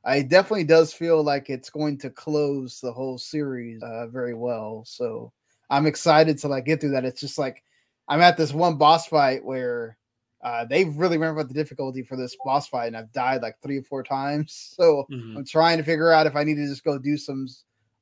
I 0.06 0.22
definitely 0.24 0.66
does 0.66 0.94
feel 0.94 1.24
like 1.24 1.50
it's 1.50 1.70
going 1.70 1.98
to 2.00 2.10
close 2.10 2.80
the 2.82 2.94
whole 2.94 3.18
series 3.18 3.82
uh, 3.84 4.08
very 4.08 4.34
well. 4.36 4.84
So 4.86 5.34
I'm 5.70 5.88
excited 5.88 6.38
to 6.40 6.48
like 6.48 6.66
get 6.66 6.82
through 6.82 6.92
that. 6.92 7.06
It's 7.06 7.22
just 7.22 7.38
like 7.38 7.64
I'm 8.08 8.22
at 8.22 8.38
this 8.38 8.54
one 8.54 8.78
boss 8.78 9.08
fight 9.08 9.44
where 9.44 9.98
uh, 10.44 10.66
they've 10.66 10.96
really 10.96 11.18
ramped 11.18 11.42
up 11.42 11.48
the 11.48 11.54
difficulty 11.54 12.04
for 12.04 12.16
this 12.16 12.38
boss 12.46 12.68
fight, 12.68 12.88
and 12.88 12.98
I've 12.98 13.12
died 13.12 13.42
like 13.42 13.58
three 13.62 13.78
or 13.80 13.84
four 13.84 14.04
times. 14.04 14.76
So 14.78 15.10
Mhm. 15.12 15.36
I'm 15.38 15.46
trying 15.46 15.78
to 15.78 15.84
figure 15.84 16.12
out 16.12 16.28
if 16.28 16.36
I 16.36 16.44
need 16.44 16.56
to 16.56 16.68
just 16.68 16.84
go 16.84 16.98
do 17.00 17.18
some 17.18 17.48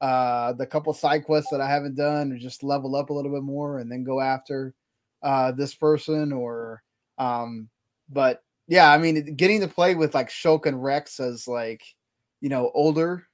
uh 0.01 0.53
the 0.53 0.67
couple 0.67 0.93
side 0.93 1.23
quests 1.25 1.49
that 1.51 1.61
I 1.61 1.69
haven't 1.69 1.95
done 1.95 2.31
or 2.33 2.37
just 2.37 2.63
level 2.63 2.95
up 2.95 3.09
a 3.09 3.13
little 3.13 3.31
bit 3.31 3.43
more 3.43 3.79
and 3.79 3.89
then 3.91 4.03
go 4.03 4.19
after 4.21 4.73
uh 5.23 5.51
this 5.53 5.73
person 5.75 6.31
or 6.33 6.83
um 7.17 7.69
but 8.09 8.41
yeah, 8.67 8.91
I 8.91 8.97
mean 8.97 9.35
getting 9.35 9.61
to 9.61 9.67
play 9.67 9.95
with 9.95 10.13
like 10.15 10.29
Shulk 10.29 10.65
and 10.65 10.81
Rex 10.83 11.19
as 11.19 11.47
like 11.47 11.83
you 12.41 12.49
know 12.49 12.71
older 12.73 13.25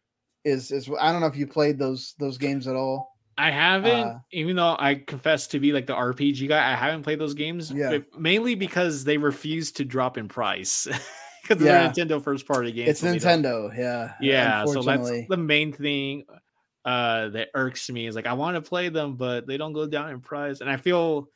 is 0.43 0.71
is 0.71 0.89
I 0.99 1.11
don't 1.11 1.21
know 1.21 1.27
if 1.27 1.35
you 1.37 1.47
played 1.47 1.77
those 1.79 2.15
those 2.19 2.37
games 2.37 2.67
at 2.67 2.75
all. 2.75 3.09
I 3.37 3.49
haven't, 3.49 3.89
Uh, 4.07 4.19
even 4.33 4.55
though 4.57 4.75
I 4.77 4.95
confess 4.95 5.47
to 5.47 5.59
be 5.59 5.71
like 5.71 5.87
the 5.87 5.93
RPG 5.95 6.47
guy, 6.47 6.71
I 6.71 6.75
haven't 6.75 7.03
played 7.03 7.17
those 7.19 7.33
games. 7.33 7.71
Yeah. 7.71 7.89
but 7.89 8.19
mainly 8.19 8.55
because 8.55 9.03
they 9.03 9.17
refuse 9.17 9.71
to 9.73 9.85
drop 9.85 10.17
in 10.17 10.27
price 10.27 10.85
because 11.41 11.63
Yeah. 11.63 11.89
they're 11.89 12.05
Nintendo 12.05 12.21
first 12.23 12.45
party 12.45 12.71
games. 12.71 12.89
It's 12.89 12.99
so 12.99 13.11
they 13.11 13.17
don't- 13.17 13.41
Nintendo, 13.43 13.75
yeah. 13.77 14.13
Yeah, 14.21 14.65
so 14.65 14.83
that's 14.83 15.09
the 15.29 15.37
main 15.37 15.71
thing 15.73 16.25
uh 16.83 17.29
that 17.29 17.49
irks 17.53 17.89
me 17.89 18.05
is 18.07 18.15
like 18.15 18.25
I 18.27 18.33
want 18.33 18.55
to 18.55 18.61
play 18.61 18.89
them, 18.89 19.15
but 19.15 19.47
they 19.47 19.57
don't 19.57 19.73
go 19.73 19.87
down 19.87 20.09
in 20.11 20.19
price, 20.19 20.61
and 20.61 20.69
I 20.69 20.77
feel 20.77 21.27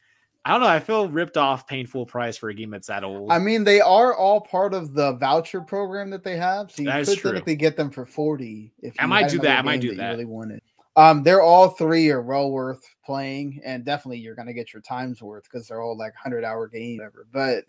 I 0.46 0.52
don't 0.52 0.62
know, 0.62 0.68
I 0.68 0.80
feel 0.80 1.10
ripped 1.10 1.38
off 1.38 1.66
paying 1.66 1.88
full 1.88 2.06
price 2.06 2.38
for 2.38 2.50
a 2.50 2.54
game 2.54 2.70
that's 2.70 2.88
that 2.88 3.04
old. 3.04 3.32
I 3.32 3.40
mean, 3.40 3.64
they 3.64 3.82
are 3.82 4.14
all 4.16 4.40
part 4.40 4.76
of 4.76 4.94
the 4.94 5.14
voucher 5.14 5.60
program 5.60 6.12
that 6.12 6.24
they 6.24 6.38
have, 6.38 6.72
so 6.72 6.84
you 6.84 6.90
That 6.90 7.06
could 7.06 7.18
technically 7.18 7.56
get 7.56 7.76
them 7.76 7.90
for 7.90 8.06
forty. 8.06 8.72
If 8.84 8.96
I 9.00 9.08
might 9.08 9.28
do 9.28 9.40
that, 9.40 9.60
I 9.60 9.62
might 9.64 9.82
do 9.82 9.88
you 9.92 9.98
that. 9.98 10.12
really 10.12 10.26
wanted. 10.26 10.62
Um, 10.96 11.24
they're 11.24 11.42
all 11.42 11.70
three 11.70 12.12
are 12.12 12.22
well 12.22 12.52
worth 12.52 12.84
playing, 13.04 13.60
and 13.66 13.84
definitely 13.84 14.20
you're 14.20 14.36
gonna 14.36 14.54
get 14.54 14.72
your 14.72 14.84
times 14.84 15.20
worth 15.20 15.46
because 15.52 15.68
they're 15.68 15.82
all 15.82 15.98
like 15.98 16.14
hundred 16.16 16.44
hour 16.44 16.68
game, 16.68 16.98
whatever. 16.98 17.26
But 17.34 17.66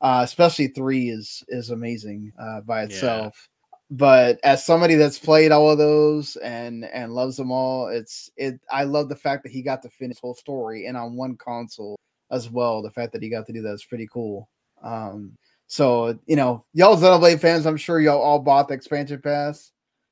uh, 0.00 0.20
especially 0.22 0.68
three 0.68 1.10
is 1.10 1.42
is 1.48 1.70
amazing 1.70 2.32
uh, 2.38 2.60
by 2.60 2.82
Yeah. 2.82 2.86
itself. 2.86 3.48
But 3.90 4.38
as 4.44 4.64
somebody 4.64 4.94
that's 4.94 5.18
played 5.18 5.50
all 5.50 5.70
of 5.72 5.76
those 5.78 6.36
and 6.36 6.84
and 6.84 7.12
loves 7.12 7.36
them 7.36 7.50
all, 7.50 7.88
it's 7.88 8.30
it. 8.36 8.60
I 8.70 8.84
love 8.84 9.08
the 9.08 9.16
fact 9.16 9.42
that 9.42 9.50
he 9.52 9.60
got 9.60 9.82
to 9.82 9.90
finish 9.90 10.18
the 10.20 10.28
whole 10.28 10.34
story 10.34 10.86
and 10.86 10.96
on 10.96 11.16
one 11.16 11.36
console 11.36 11.98
as 12.32 12.50
well. 12.50 12.82
The 12.82 12.90
fact 12.90 13.12
that 13.12 13.22
he 13.22 13.28
got 13.28 13.46
to 13.46 13.52
do 13.52 13.62
that 13.62 13.74
is 13.74 13.84
pretty 13.84 14.08
cool. 14.12 14.48
Um, 14.82 15.36
so 15.68 16.18
you 16.26 16.34
know, 16.34 16.64
y'all 16.74 16.96
Xenoblade 16.96 17.40
fans, 17.40 17.66
I'm 17.66 17.76
sure 17.76 18.00
y'all 18.00 18.20
all 18.20 18.40
bought 18.40 18.68
the 18.68 18.74
expansion 18.74 19.20
pass, 19.22 19.70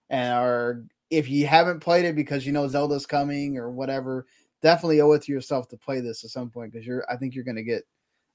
and 0.08 0.32
are 0.34 0.84
if 1.10 1.28
you 1.28 1.46
haven't 1.46 1.80
played 1.80 2.04
it 2.04 2.14
because 2.14 2.46
you 2.46 2.52
know 2.52 2.68
Zelda's 2.68 3.06
coming 3.06 3.58
or 3.58 3.70
whatever, 3.70 4.26
definitely 4.62 5.00
owe 5.00 5.12
it 5.12 5.22
to 5.22 5.32
yourself 5.32 5.68
to 5.68 5.76
play 5.76 6.00
this 6.00 6.22
at 6.22 6.30
some 6.30 6.50
point 6.50 6.72
because 6.72 6.86
you're. 6.86 7.04
I 7.10 7.16
think 7.16 7.34
you're 7.34 7.44
going 7.44 7.56
to 7.56 7.64
get 7.64 7.82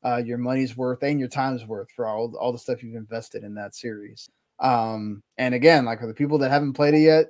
uh, 0.03 0.17
your 0.17 0.37
money's 0.37 0.75
worth 0.75 1.01
and 1.03 1.19
your 1.19 1.29
time's 1.29 1.65
worth 1.65 1.89
for 1.95 2.05
all 2.05 2.35
all 2.35 2.51
the 2.51 2.59
stuff 2.59 2.83
you've 2.83 2.95
invested 2.95 3.43
in 3.43 3.55
that 3.55 3.75
series. 3.75 4.29
Um, 4.59 5.23
and 5.37 5.55
again, 5.55 5.85
like 5.85 5.99
for 5.99 6.07
the 6.07 6.13
people 6.13 6.37
that 6.39 6.51
haven't 6.51 6.73
played 6.73 6.93
it 6.93 6.99
yet, 6.99 7.27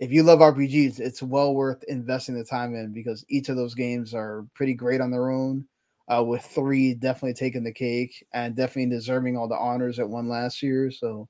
if 0.00 0.10
you 0.10 0.22
love 0.22 0.40
RPGs, 0.40 0.98
it's 0.98 1.22
well 1.22 1.54
worth 1.54 1.84
investing 1.84 2.34
the 2.34 2.44
time 2.44 2.74
in 2.74 2.92
because 2.92 3.24
each 3.28 3.50
of 3.50 3.56
those 3.56 3.74
games 3.74 4.14
are 4.14 4.46
pretty 4.54 4.74
great 4.74 5.00
on 5.00 5.10
their 5.10 5.30
own. 5.30 5.66
Uh, 6.10 6.22
with 6.24 6.42
three 6.44 6.94
definitely 6.94 7.34
taking 7.34 7.62
the 7.62 7.72
cake 7.72 8.26
and 8.34 8.56
definitely 8.56 8.90
deserving 8.90 9.36
all 9.36 9.46
the 9.48 9.56
honors 9.56 9.96
that 9.96 10.08
won 10.08 10.28
last 10.28 10.60
year. 10.62 10.90
So 10.90 11.28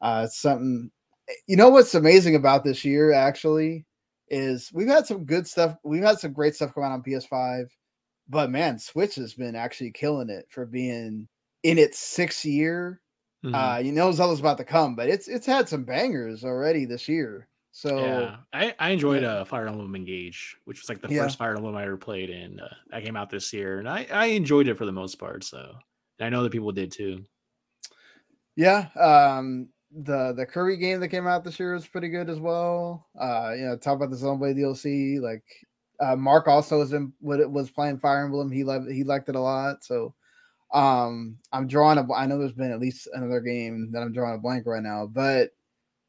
uh, 0.00 0.22
it's 0.26 0.38
something. 0.40 0.90
You 1.46 1.56
know 1.56 1.68
what's 1.70 1.94
amazing 1.94 2.34
about 2.36 2.64
this 2.64 2.84
year 2.84 3.12
actually 3.12 3.84
is 4.28 4.70
we've 4.72 4.88
had 4.88 5.06
some 5.06 5.24
good 5.24 5.46
stuff. 5.46 5.76
We've 5.84 6.02
had 6.02 6.18
some 6.18 6.32
great 6.32 6.54
stuff 6.54 6.74
come 6.74 6.84
out 6.84 6.92
on 6.92 7.02
PS5, 7.02 7.66
but 8.28 8.50
man, 8.50 8.78
Switch 8.78 9.16
has 9.16 9.34
been 9.34 9.54
actually 9.54 9.92
killing 9.92 10.30
it 10.30 10.46
for 10.48 10.64
being 10.66 11.28
in 11.62 11.78
its 11.78 11.98
sixth 11.98 12.44
year. 12.44 13.00
Mhm. 13.44 13.54
Uh, 13.54 13.78
you 13.80 13.92
know 13.92 14.12
Zelda's 14.12 14.40
about 14.40 14.58
to 14.58 14.64
come, 14.64 14.94
but 14.96 15.08
it's 15.08 15.28
it's 15.28 15.46
had 15.46 15.68
some 15.68 15.84
bangers 15.84 16.44
already 16.44 16.84
this 16.86 17.08
year. 17.08 17.48
So 17.72 17.96
yeah, 17.96 18.38
I, 18.52 18.74
I 18.78 18.90
enjoyed 18.90 19.22
uh, 19.22 19.44
Fire 19.44 19.66
Emblem 19.68 19.94
Engage, 19.94 20.56
which 20.64 20.80
was 20.80 20.88
like 20.88 21.02
the 21.02 21.08
Yeah. 21.08 21.10
first 21.10 21.36
Fire 21.36 21.56
Emblem 21.56 21.76
I 21.76 21.84
ever 21.84 21.96
played, 21.98 22.30
and 22.30 22.60
uh, 22.60 22.68
that 22.90 23.04
came 23.04 23.16
out 23.16 23.30
this 23.30 23.52
year, 23.52 23.78
and 23.78 23.88
I, 23.88 24.06
I 24.10 24.26
enjoyed 24.26 24.68
it 24.68 24.76
for 24.76 24.86
the 24.86 24.92
most 24.92 25.16
part. 25.16 25.44
So, 25.44 25.74
and 26.18 26.26
I 26.26 26.30
know 26.30 26.42
that 26.42 26.52
people 26.52 26.72
did 26.72 26.90
too. 26.92 27.26
Yeah, 28.56 28.88
um, 29.00 29.70
the 29.90 30.32
the 30.32 30.46
Kirby 30.46 30.76
game 30.76 31.00
that 31.00 31.08
came 31.08 31.26
out 31.26 31.44
this 31.44 31.58
year 31.58 31.74
was 31.74 31.86
pretty 31.86 32.08
good 32.08 32.28
as 32.30 32.40
well. 32.40 33.08
Uh, 33.18 33.52
you 33.56 33.64
know, 33.64 33.76
talk 33.76 33.96
about 33.96 34.10
the 34.10 34.16
Xenoblade 34.16 34.56
DLC. 34.56 35.18
Like, 35.20 35.44
uh, 36.00 36.16
Mark 36.16 36.48
also 36.48 36.78
was 36.78 36.92
in 36.92 37.12
what 37.20 37.50
was 37.50 37.70
playing 37.70 37.98
Fire 37.98 38.24
Emblem. 38.24 38.50
He 38.50 38.64
loved 38.64 38.90
he 38.90 39.04
liked 39.04 39.28
it 39.28 39.36
a 39.36 39.40
lot. 39.40 39.84
So, 39.84 40.14
um, 40.74 41.38
I'm 41.52 41.68
drawing 41.68 41.98
a. 41.98 42.12
I 42.14 42.26
know 42.26 42.38
there's 42.38 42.52
been 42.52 42.72
at 42.72 42.80
least 42.80 43.08
another 43.14 43.40
game 43.40 43.92
that 43.92 44.02
I'm 44.02 44.12
drawing 44.12 44.36
a 44.36 44.40
blank 44.42 44.66
right 44.66 44.82
now, 44.82 45.06
but 45.06 45.52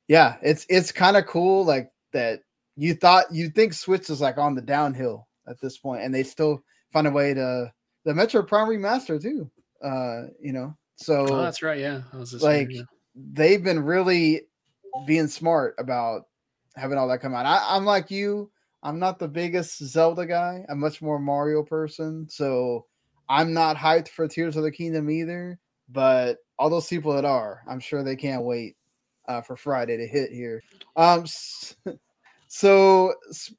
yeah, 0.08 0.38
it's 0.42 0.66
it's 0.70 0.92
kind 0.92 1.18
of 1.18 1.26
cool. 1.26 1.66
Like 1.66 1.92
that 2.12 2.42
you 2.76 2.94
thought 2.94 3.26
you 3.32 3.50
think 3.50 3.74
Switch 3.74 4.10
is 4.10 4.22
like 4.22 4.38
on 4.38 4.56
the 4.56 4.62
downhill 4.62 5.28
at 5.48 5.60
this 5.62 5.78
point, 5.78 6.04
and 6.04 6.14
they 6.14 6.24
still 6.24 6.64
find 6.92 7.08
a 7.08 7.12
way 7.12 7.34
to 7.34 7.72
the 8.06 8.14
Metroid 8.14 8.48
Prime 8.48 8.68
remaster 8.68 9.22
too. 9.22 9.50
Uh, 9.84 10.28
you 10.42 10.54
know, 10.54 10.76
so 10.96 11.26
Oh, 11.28 11.42
that's 11.42 11.62
right. 11.62 11.80
Yeah, 11.80 12.02
like 12.40 12.72
year, 12.72 12.86
they've 13.16 13.64
been 13.64 13.84
really 13.84 14.42
being 15.06 15.28
smart 15.28 15.76
about 15.78 16.24
having 16.76 16.98
all 16.98 17.08
that 17.08 17.22
come 17.22 17.34
out. 17.34 17.46
I, 17.46 17.76
I'm 17.76 17.86
like 17.86 18.12
you. 18.12 18.52
I'm 18.82 19.00
not 19.00 19.18
the 19.18 19.28
biggest 19.28 19.78
Zelda 19.78 20.26
guy. 20.26 20.66
I'm 20.70 20.80
much 20.80 21.02
more 21.02 21.20
Mario 21.20 21.64
person. 21.64 22.28
So 22.30 22.86
I'm 23.30 23.54
not 23.54 23.78
hyped 23.78 24.10
for 24.10 24.28
Tears 24.28 24.58
of 24.58 24.64
the 24.64 24.72
Kingdom 24.72 25.10
either. 25.10 25.58
But 25.90 26.40
all 26.60 26.70
those 26.70 26.88
people 26.88 27.14
that 27.14 27.26
are, 27.26 27.62
I'm 27.68 27.80
sure 27.80 28.04
they 28.04 28.16
can't 28.16 28.44
wait 28.44 28.76
uh, 29.28 29.41
for 29.41 29.56
Friday 29.56 29.98
to 29.98 30.08
hit 30.08 30.32
here. 30.32 30.62
Um, 30.95 31.26
so 32.48 33.14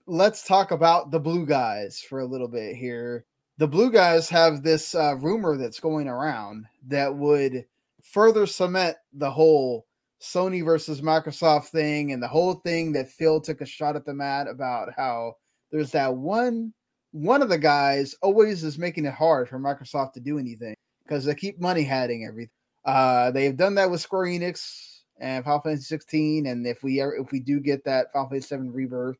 let's 0.07 0.47
talk 0.47 0.71
about 0.71 1.11
the 1.11 1.21
Blue 1.21 1.47
Guys 1.47 2.01
for 2.01 2.21
a 2.21 2.27
little 2.27 2.49
bit 2.49 2.77
here. 2.77 3.25
The 3.59 3.69
Blue 3.69 3.91
Guys 3.91 4.29
have 4.31 4.63
this 4.63 4.95
uh, 4.95 5.17
rumor 5.17 5.57
that's 5.57 5.81
going 5.81 6.09
around 6.09 6.67
that 6.89 7.15
would 7.15 7.65
further 8.03 8.47
cement 8.47 8.97
the 9.13 9.31
whole 9.31 9.87
Sony 10.21 10.65
versus 10.65 11.01
Microsoft 11.01 11.67
thing 11.67 12.13
and 12.13 12.23
the 12.23 12.29
whole 12.29 12.55
thing 12.55 12.93
that 12.93 13.11
Phil 13.11 13.41
took 13.41 13.61
a 13.61 13.67
shot 13.67 13.97
at 13.97 14.05
the 14.05 14.15
mat 14.15 14.49
about 14.49 14.89
how 14.97 15.35
there's 15.71 15.91
that 15.91 16.15
one 16.15 16.73
one 17.13 17.43
of 17.43 17.49
the 17.49 17.59
guys 17.59 18.15
always 18.23 18.65
is 18.65 18.77
making 18.77 19.05
it 19.05 19.15
hard 19.15 19.49
for 19.49 19.59
Microsoft 19.61 20.15
to 20.15 20.21
do 20.21 20.37
anything 20.37 20.75
because 21.07 21.25
they 21.25 21.35
keep 21.35 21.61
money 21.61 21.85
hatting 21.85 22.25
everything. 22.27 22.51
Uh, 22.85 23.31
they've 23.31 23.57
done 23.57 23.77
that 23.77 23.89
with 23.89 24.01
Square 24.01 24.27
Enix 24.27 24.94
and 25.19 25.45
Final 25.45 25.61
Fantasy 25.61 25.85
16, 25.85 26.47
and 26.47 26.67
if 26.67 26.83
we 26.83 27.01
ever, 27.01 27.17
if 27.17 27.31
we 27.31 27.41
do 27.41 27.61
get 27.61 27.85
that 27.85 28.13
Final 28.13 28.29
Fantasy 28.29 28.49
7 28.49 28.73
Rebirth 28.73 29.19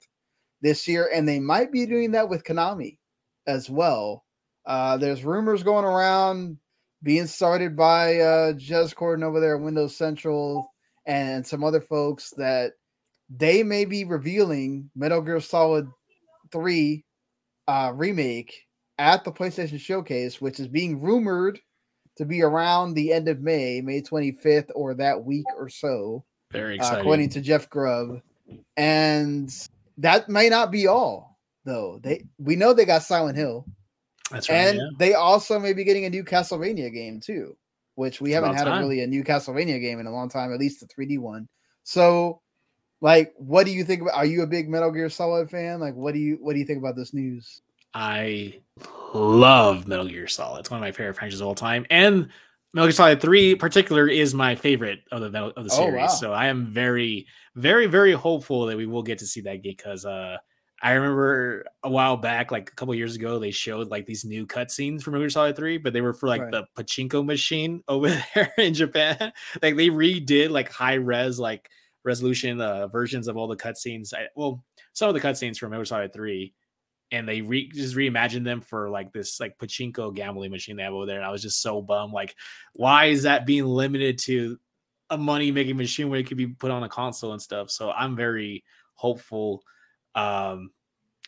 this 0.61 0.89
year, 0.89 1.11
and 1.13 1.29
they 1.29 1.41
might 1.41 1.71
be 1.71 1.87
doing 1.87 2.11
that 2.13 2.29
with 2.29 2.45
Konami 2.45 2.99
as 3.47 3.69
well. 3.69 4.25
Uh, 4.67 4.97
there's 4.97 5.25
rumors 5.25 5.63
going 5.63 5.85
around 5.85 6.59
being 7.03 7.27
started 7.27 7.77
by 7.77 8.19
uh, 8.19 8.53
Jez 8.55 8.95
Corden 8.95 9.23
over 9.23 9.39
there 9.39 9.57
at 9.57 9.63
Windows 9.63 9.97
Central 9.97 10.73
and 11.07 11.47
some 11.47 11.63
other 11.63 11.83
folks 11.83 12.31
that 12.39 12.73
they 13.29 13.63
may 13.63 13.85
be 13.85 14.05
revealing 14.05 14.91
Metal 14.97 15.21
Gear 15.21 15.41
Solid 15.41 15.87
3 16.51 17.05
uh, 17.69 17.93
remake 17.95 18.55
at 18.99 19.25
the 19.25 19.33
PlayStation 19.33 19.79
Showcase, 19.79 20.41
which 20.41 20.61
is 20.61 20.69
being 20.69 21.01
rumored 21.01 21.61
to 22.17 22.25
be 22.25 22.43
around 22.43 22.95
the 22.95 23.13
end 23.13 23.29
of 23.29 23.41
May, 23.41 23.81
May 23.81 24.01
25th, 24.03 24.71
or 24.75 24.95
that 24.95 25.25
week 25.25 25.47
or 25.57 25.69
so. 25.69 26.25
Very 26.53 26.75
Uh, 26.75 26.77
exciting. 26.83 27.01
according 27.01 27.29
to 27.31 27.41
Jeff 27.41 27.69
Grubb. 27.71 28.21
And 28.77 29.53
that 29.99 30.29
may 30.29 30.49
not 30.49 30.71
be 30.71 30.87
all, 30.87 31.39
though. 31.65 31.99
They 32.03 32.25
we 32.39 32.57
know 32.57 32.73
they 32.73 32.85
got 32.85 33.03
Silent 33.03 33.37
Hill, 33.37 33.65
That's 34.31 34.49
right. 34.49 34.57
and 34.57 34.79
yeah. 34.79 34.89
they 34.99 35.15
also 35.15 35.59
may 35.59 35.73
be 35.73 35.85
getting 35.85 36.05
a 36.05 36.11
new 36.11 36.25
Castlevania 36.25 36.93
game 36.93 37.21
too, 37.21 37.57
which 37.95 38.21
we 38.21 38.31
It's 38.31 38.35
haven't 38.35 38.57
had 38.57 38.69
a 38.69 38.79
really 38.79 39.01
a 39.01 39.07
new 39.07 39.25
Castlevania 39.25 39.81
game 39.81 39.99
in 40.01 40.07
a 40.07 40.13
long 40.13 40.29
time, 40.29 40.53
at 40.53 40.61
least 40.61 40.81
the 40.81 40.87
3D 40.87 41.19
one. 41.19 41.49
So, 41.85 42.41
like, 43.01 43.33
what 43.37 43.65
do 43.67 43.73
you 43.73 43.85
think 43.85 44.03
about? 44.03 44.15
Are 44.15 44.27
you 44.27 44.43
a 44.43 44.47
big 44.47 44.69
Metal 44.69 44.91
Gear 44.91 45.09
Solid 45.09 45.51
fan? 45.51 45.81
Like, 45.81 45.95
what 45.95 46.15
do 46.15 46.21
you 46.21 46.39
what 46.41 46.53
do 46.53 46.59
you 46.59 46.67
think 46.67 46.79
about 46.79 46.97
this 46.97 47.15
news? 47.15 47.63
I 47.95 48.61
love 49.15 49.87
Metal 49.87 50.07
Gear 50.07 50.27
Solid. 50.27 50.61
It's 50.61 50.71
one 50.71 50.79
of 50.79 50.83
my 50.83 50.93
favorite 50.93 51.15
franchises 51.15 51.41
of 51.41 51.47
all 51.47 51.55
time, 51.55 51.87
and 51.91 52.29
Metal 52.73 52.87
Gear 52.89 52.93
Solid 52.93 53.21
Three, 53.21 53.53
in 53.53 53.59
particular, 53.59 54.09
is 54.09 54.35
my 54.35 54.55
favorite 54.55 55.01
of 55.13 55.21
the 55.21 55.31
Metal- 55.31 55.53
of 55.57 55.65
the 55.65 55.73
Oh, 55.73 55.77
series. 55.77 55.95
wow. 56.01 56.07
So 56.09 56.33
I 56.33 56.47
am 56.47 56.67
very, 56.67 57.27
very, 57.55 57.87
very 57.87 58.13
hopeful 58.13 58.67
that 58.67 58.77
we 58.77 58.87
will 58.87 59.03
get 59.03 59.19
to 59.21 59.27
see 59.27 59.41
that 59.43 59.63
game 59.63 59.75
because 59.77 60.05
uh, 60.05 60.39
I 60.83 60.93
remember 60.93 61.65
a 61.85 61.89
while 61.89 62.17
back, 62.17 62.51
like 62.51 62.69
a 62.69 62.75
couple 62.75 62.95
years 62.97 63.15
ago, 63.15 63.39
they 63.39 63.53
showed 63.53 63.89
like 63.91 64.07
these 64.07 64.25
new 64.25 64.45
cutscenes 64.47 65.03
from 65.03 65.13
Metal 65.13 65.23
Gear 65.23 65.31
Solid 65.31 65.57
Three, 65.57 65.79
but 65.79 65.93
they 65.93 66.01
were 66.01 66.13
for 66.13 66.29
like 66.29 66.43
Right. 66.43 66.51
the 66.51 66.65
pachinko 66.83 67.25
machine 67.25 67.83
over 67.89 68.09
there 68.35 68.53
in 68.59 68.75
Japan. 68.75 69.33
like 69.63 69.77
they 69.77 69.89
redid 69.89 70.51
like 70.51 70.69
high 70.71 70.95
res 70.95 71.39
like 71.39 71.71
resolution 72.03 72.61
uh, 72.61 72.89
versions 72.89 73.29
of 73.29 73.37
all 73.37 73.47
the 73.47 73.57
cutscenes. 73.57 74.13
I, 74.13 74.27
well, 74.35 74.63
some 74.93 75.09
of 75.09 75.15
the 75.15 75.21
cutscenes 75.21 75.57
from 75.59 75.71
Metal 75.71 75.83
Gear 75.83 75.87
Solid 75.87 76.13
Three 76.13 76.53
and 77.15 77.29
they 77.29 77.41
re- 77.41 77.69
just 77.69 77.97
reimagined 77.97 78.45
them 78.45 78.61
for 78.61 78.91
like 78.91 79.13
this 79.13 79.41
like 79.41 79.57
pachinko 79.59 80.15
gambling 80.15 80.51
machine 80.51 80.77
they 80.77 80.83
have 80.83 80.93
over 80.93 81.07
there. 81.07 81.17
And 81.17 81.25
I 81.25 81.31
was 81.31 81.43
just 81.43 81.63
so 81.63 81.81
bummed. 81.81 82.13
Like, 82.13 82.35
why 82.75 83.07
is 83.07 83.23
that 83.23 83.47
being 83.47 83.65
limited 83.65 84.19
to 84.21 84.59
a 85.11 85.17
money 85.17 85.51
making 85.51 85.77
machine 85.77 86.09
where 86.11 86.21
it 86.21 86.27
could 86.27 86.37
be 86.37 86.49
put 86.49 86.71
on 86.71 86.83
a 86.83 86.89
console 86.89 87.33
and 87.33 87.41
stuff? 87.43 87.71
So 87.71 87.91
I'm 87.91 88.17
very 88.17 88.65
hopeful. 88.95 89.63
Um, 90.15 90.71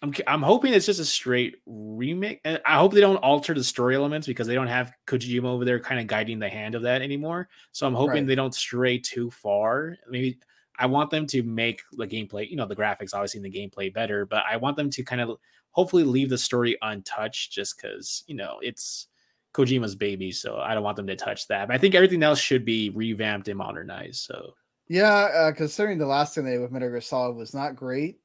I'm 0.03 0.13
I'm 0.27 0.43
hoping 0.43 0.75
it's 0.75 0.87
just 0.87 1.01
a 1.01 1.05
straight 1.05 1.57
remake. 1.65 2.41
And 2.45 2.61
I 2.67 2.77
hope 2.77 2.93
they 2.93 3.01
don't 3.01 3.17
alter 3.17 3.55
the 3.55 3.65
story 3.65 3.95
elements 3.95 4.27
because 4.27 4.47
they 4.47 4.55
don't 4.55 4.67
have 4.67 4.93
Kojima 5.07 5.45
over 5.47 5.65
there 5.65 5.81
kind 5.81 6.01
of 6.01 6.07
guiding 6.07 6.39
the 6.39 6.49
hand 6.49 6.75
of 6.75 6.83
that 6.83 7.01
anymore. 7.01 7.49
So 7.73 7.87
I'm 7.87 7.95
hoping 7.95 8.15
Right. 8.15 8.27
they 8.27 8.35
don't 8.35 8.55
stray 8.55 8.99
too 8.99 9.31
far. 9.31 9.97
Maybe 10.11 10.39
I 10.79 10.85
want 10.85 11.11
them 11.11 11.27
to 11.29 11.43
make 11.43 11.81
the 11.93 12.07
gameplay, 12.07 12.51
you 12.51 12.57
know, 12.57 12.67
the 12.67 12.77
graphics 12.77 13.15
obviously 13.15 13.39
in 13.39 13.45
the 13.45 13.51
gameplay 13.51 13.93
better, 13.93 14.27
but 14.27 14.45
I 14.47 14.59
want 14.59 14.77
them 14.77 14.91
to 14.91 15.03
kind 15.03 15.23
of 15.23 15.39
hopefully 15.77 16.05
leave 16.05 16.31
the 16.31 16.39
story 16.39 16.77
untouched 16.81 17.53
just 17.53 17.77
because, 17.77 18.25
you 18.27 18.35
know, 18.35 18.57
it's 18.63 19.09
Kojima's 19.53 19.95
baby. 19.95 20.33
So 20.33 20.57
I 20.57 20.73
don't 20.73 20.83
want 20.83 20.97
them 20.97 21.07
to 21.07 21.17
touch 21.17 21.47
that. 21.49 21.69
But 21.69 21.75
I 21.75 21.79
think 21.79 21.95
everything 21.95 22.23
else 22.23 22.41
should 22.41 22.65
be 22.65 22.89
revamped 22.91 23.49
and 23.49 23.59
modernized. 23.59 24.25
So 24.25 24.55
Yeah, 24.89 25.13
uh, 25.13 25.53
considering 25.53 25.99
the 25.99 26.07
last 26.07 26.35
thing 26.35 26.45
they 26.47 26.53
did 26.53 26.63
with 26.63 26.73
Metal 26.73 26.89
Gear 26.89 27.03
Solid 27.03 27.37
was 27.37 27.53
not 27.53 27.77
great 27.77 28.19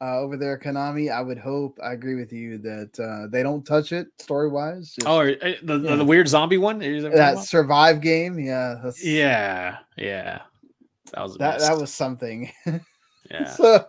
uh, 0.00 0.18
over 0.18 0.36
there 0.36 0.58
Konami, 0.58 1.10
I 1.10 1.20
would 1.20 1.38
hope 1.38 1.78
I 1.82 1.92
agree 1.92 2.16
with 2.16 2.32
you 2.32 2.58
that 2.58 2.98
uh, 2.98 3.28
they 3.30 3.44
don't 3.44 3.64
touch 3.64 3.92
it 3.92 4.08
story 4.18 4.48
wise. 4.48 4.92
oh, 5.06 5.20
uh, 5.20 5.54
the, 5.62 5.78
the, 5.78 5.96
the 5.96 6.04
weird 6.04 6.28
zombie 6.28 6.58
one? 6.58 6.80
That 6.80 6.84
what 6.84 6.90
you're 6.90 7.00
talking 7.02 7.16
that 7.18 7.38
survive 7.38 8.00
game, 8.00 8.40
yeah, 8.40 8.90
Yeah, 9.00 9.78
yeah. 9.96 10.40
That 11.12 11.22
was 11.22 11.36
that 11.38 11.60
that 11.60 11.78
was 11.78 11.92
something. 11.92 12.50
yeah. 13.30 13.50
so, 13.54 13.86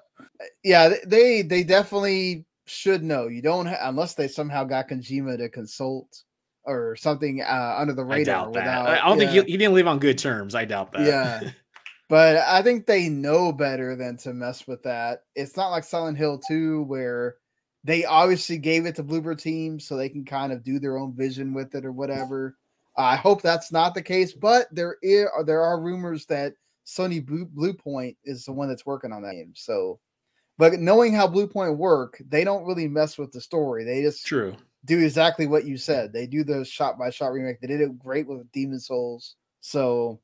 yeah, 0.63 0.93
they 1.05 1.41
they 1.41 1.63
definitely 1.63 2.45
should 2.69 3.03
know. 3.03 3.27
You 3.27 3.41
don't 3.41 3.65
ha- 3.65 3.79
unless 3.81 4.13
they 4.13 4.27
somehow 4.27 4.63
got 4.63 4.89
Kojima 4.89 5.37
to 5.37 5.49
consult 5.49 6.23
or 6.63 6.95
something 6.95 7.41
uh, 7.41 7.75
under 7.77 7.93
the 7.93 8.03
I 8.03 8.17
radar. 8.17 8.45
doubt 8.45 8.53
that. 8.53 8.59
without, 8.59 8.87
I 8.87 9.07
don't 9.07 9.19
yeah. 9.19 9.31
think 9.31 9.45
he, 9.47 9.51
he 9.53 9.57
didn't 9.57 9.73
leave 9.73 9.87
on 9.87 9.99
good 9.99 10.17
terms. 10.17 10.55
I 10.55 10.65
doubt 10.65 10.93
that. 10.93 11.01
Yeah. 11.01 11.51
But 12.09 12.37
I 12.37 12.63
think 12.63 12.87
they 12.87 13.07
know 13.07 13.51
better 13.51 13.95
than 13.95 14.17
to 14.17 14.33
mess 14.33 14.65
with 14.65 14.81
that. 14.81 15.25
It's 15.35 15.55
not 15.55 15.69
like 15.69 15.83
Silent 15.83 16.17
Hill 16.17 16.39
2 16.47 16.81
where 16.85 17.35
they 17.83 18.03
obviously 18.03 18.57
gave 18.57 18.87
it 18.87 18.95
to 18.95 19.03
Bloober 19.03 19.39
Team 19.39 19.79
so 19.79 19.95
they 19.95 20.09
can 20.09 20.25
kind 20.25 20.51
of 20.51 20.63
do 20.63 20.79
their 20.79 20.97
own 20.97 21.13
vision 21.15 21.53
with 21.53 21.75
it 21.75 21.85
or 21.85 21.91
whatever. 21.91 22.57
I 22.97 23.15
hope 23.15 23.43
that's 23.43 23.71
not 23.71 23.93
the 23.93 24.01
case, 24.01 24.33
but 24.33 24.67
there 24.71 24.97
is 25.03 25.27
there 25.45 25.61
are 25.61 25.79
rumors 25.79 26.25
that 26.25 26.53
Sony 26.85 27.23
Blue, 27.23 27.45
Bluepoint 27.45 28.17
is 28.25 28.43
the 28.43 28.51
one 28.51 28.67
that's 28.67 28.85
working 28.85 29.13
on 29.13 29.21
that 29.21 29.33
game. 29.33 29.53
So, 29.55 29.99
but 30.59 30.73
knowing 30.73 31.13
how 31.13 31.25
Bluepoint 31.25 31.77
work, 31.77 32.21
they 32.27 32.43
don't 32.43 32.65
really 32.65 32.87
mess 32.87 33.17
with 33.17 33.31
the 33.31 33.39
story. 33.39 33.85
They 33.85 34.01
just 34.01 34.25
True. 34.25 34.55
do 34.83 34.99
exactly 34.99 35.47
what 35.47 35.63
you 35.65 35.77
said. 35.77 36.11
They 36.11 36.27
do 36.27 36.43
the 36.43 36.65
shot 36.65 36.99
by 36.99 37.09
shot 37.11 37.31
remake. 37.31 37.61
They 37.61 37.67
did 37.67 37.79
it 37.79 37.97
great 37.97 38.27
with 38.27 38.51
Demon's 38.51 38.85
Souls. 38.87 39.35
So 39.61 40.19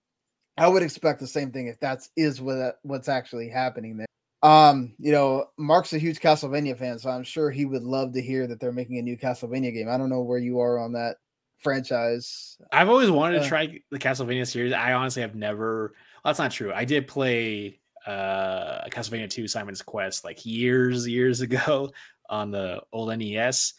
I 0.57 0.67
would 0.67 0.83
expect 0.83 1.21
the 1.21 1.27
same 1.27 1.51
thing 1.53 1.67
if 1.67 1.79
that's 1.79 2.09
is 2.17 2.41
what 2.41 2.79
what's 2.83 3.07
actually 3.07 3.47
happening 3.47 3.95
there. 3.95 4.07
Um, 4.43 4.93
you 4.99 5.13
know, 5.13 5.45
Mark's 5.57 5.93
a 5.93 5.97
huge 5.97 6.19
Castlevania 6.19 6.77
fan, 6.77 6.99
so 6.99 7.09
I'm 7.09 7.23
sure 7.23 7.49
he 7.49 7.63
would 7.65 7.83
love 7.83 8.11
to 8.13 8.21
hear 8.21 8.45
that 8.45 8.59
they're 8.59 8.73
making 8.73 8.97
a 8.97 9.01
new 9.01 9.17
Castlevania 9.17 9.73
game. 9.73 9.89
I 9.89 9.97
don't 9.97 10.09
know 10.09 10.21
where 10.21 10.37
you 10.37 10.59
are 10.59 10.77
on 10.77 10.91
that 10.93 11.15
franchise. 11.57 12.57
I've 12.71 12.89
always 12.89 13.09
wanted 13.09 13.39
to 13.39 13.45
Uh. 13.45 13.47
try 13.47 13.79
the 13.89 13.99
Castlevania 13.99 14.45
series. 14.45 14.73
I 14.73 14.93
honestly 14.93 15.21
have 15.21 15.33
never. 15.35 15.93
Well, 16.23 16.29
that's 16.31 16.39
not 16.39 16.51
true. 16.51 16.73
I 16.73 16.85
did 16.85 17.07
play 17.07 17.79
uh 18.05 18.85
Castlevania 18.89 19.29
2 19.29 19.47
Simon's 19.47 19.81
Quest 19.81 20.23
like 20.23 20.45
years, 20.45 21.07
years 21.07 21.41
ago 21.41 21.91
on 22.29 22.51
the 22.51 22.81
old 22.93 23.17
NES. 23.17 23.73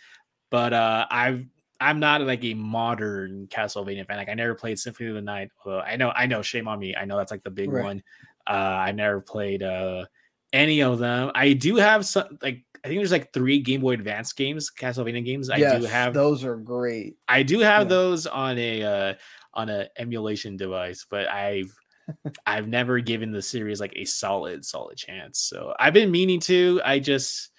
But 0.51 0.73
uh 0.73 1.07
I've 1.11 1.47
I'm 1.81 2.01
not 2.01 2.23
like 2.23 2.43
a 2.44 2.55
modern 2.55 3.48
Castlevania 3.48 4.07
fan. 4.07 4.16
Like 4.16 4.28
I 4.31 4.35
never 4.35 4.55
played 4.55 4.78
Symphony 4.78 5.11
of 5.11 5.15
the 5.15 5.23
Night. 5.23 5.51
Although 5.65 5.81
I 5.81 5.97
know, 5.97 6.11
I 6.11 6.27
know, 6.27 6.40
shame 6.43 6.69
on 6.69 6.78
me. 6.78 6.97
I 6.97 7.05
know 7.05 7.16
that's 7.19 7.31
like 7.31 7.44
the 7.44 7.51
big 7.51 7.70
Right. 7.70 7.82
one. 7.85 8.03
Uh 8.47 8.53
I 8.53 8.93
never 8.93 9.20
played 9.20 9.62
uh 9.62 10.07
any 10.53 10.82
of 10.82 10.98
them. 10.98 11.31
I 11.35 11.53
do 11.53 11.77
have 11.77 12.07
some 12.07 12.39
like 12.43 12.65
I 12.85 12.89
think 12.89 13.01
there's 13.01 13.12
like 13.12 13.32
three 13.32 13.59
Game 13.61 13.81
Boy 13.81 13.94
Advance 13.94 14.32
games, 14.32 14.70
Castlevania 14.70 15.24
games. 15.24 15.51
I 15.51 15.59
do 15.59 15.85
have 15.85 16.15
those 16.15 16.44
are 16.44 16.57
great. 16.57 17.16
I 17.28 17.43
do 17.43 17.59
have 17.59 17.82
Yeah. 17.85 17.89
those 17.89 18.27
on 18.28 18.57
a 18.59 18.82
uh, 18.82 19.15
on 19.55 19.69
a 19.69 19.89
emulation 19.98 20.57
device, 20.57 21.05
but 21.11 21.27
I've 21.28 21.74
I've 22.46 22.68
never 22.68 23.00
given 23.00 23.32
the 23.32 23.42
series 23.42 23.80
like 23.80 23.92
a 23.96 24.04
solid 24.04 24.64
solid 24.64 24.96
chance. 24.96 25.38
So 25.40 25.74
I've 25.78 25.94
been 25.94 26.10
meaning 26.10 26.40
to. 26.40 26.80
I 26.84 26.98
just 26.98 27.50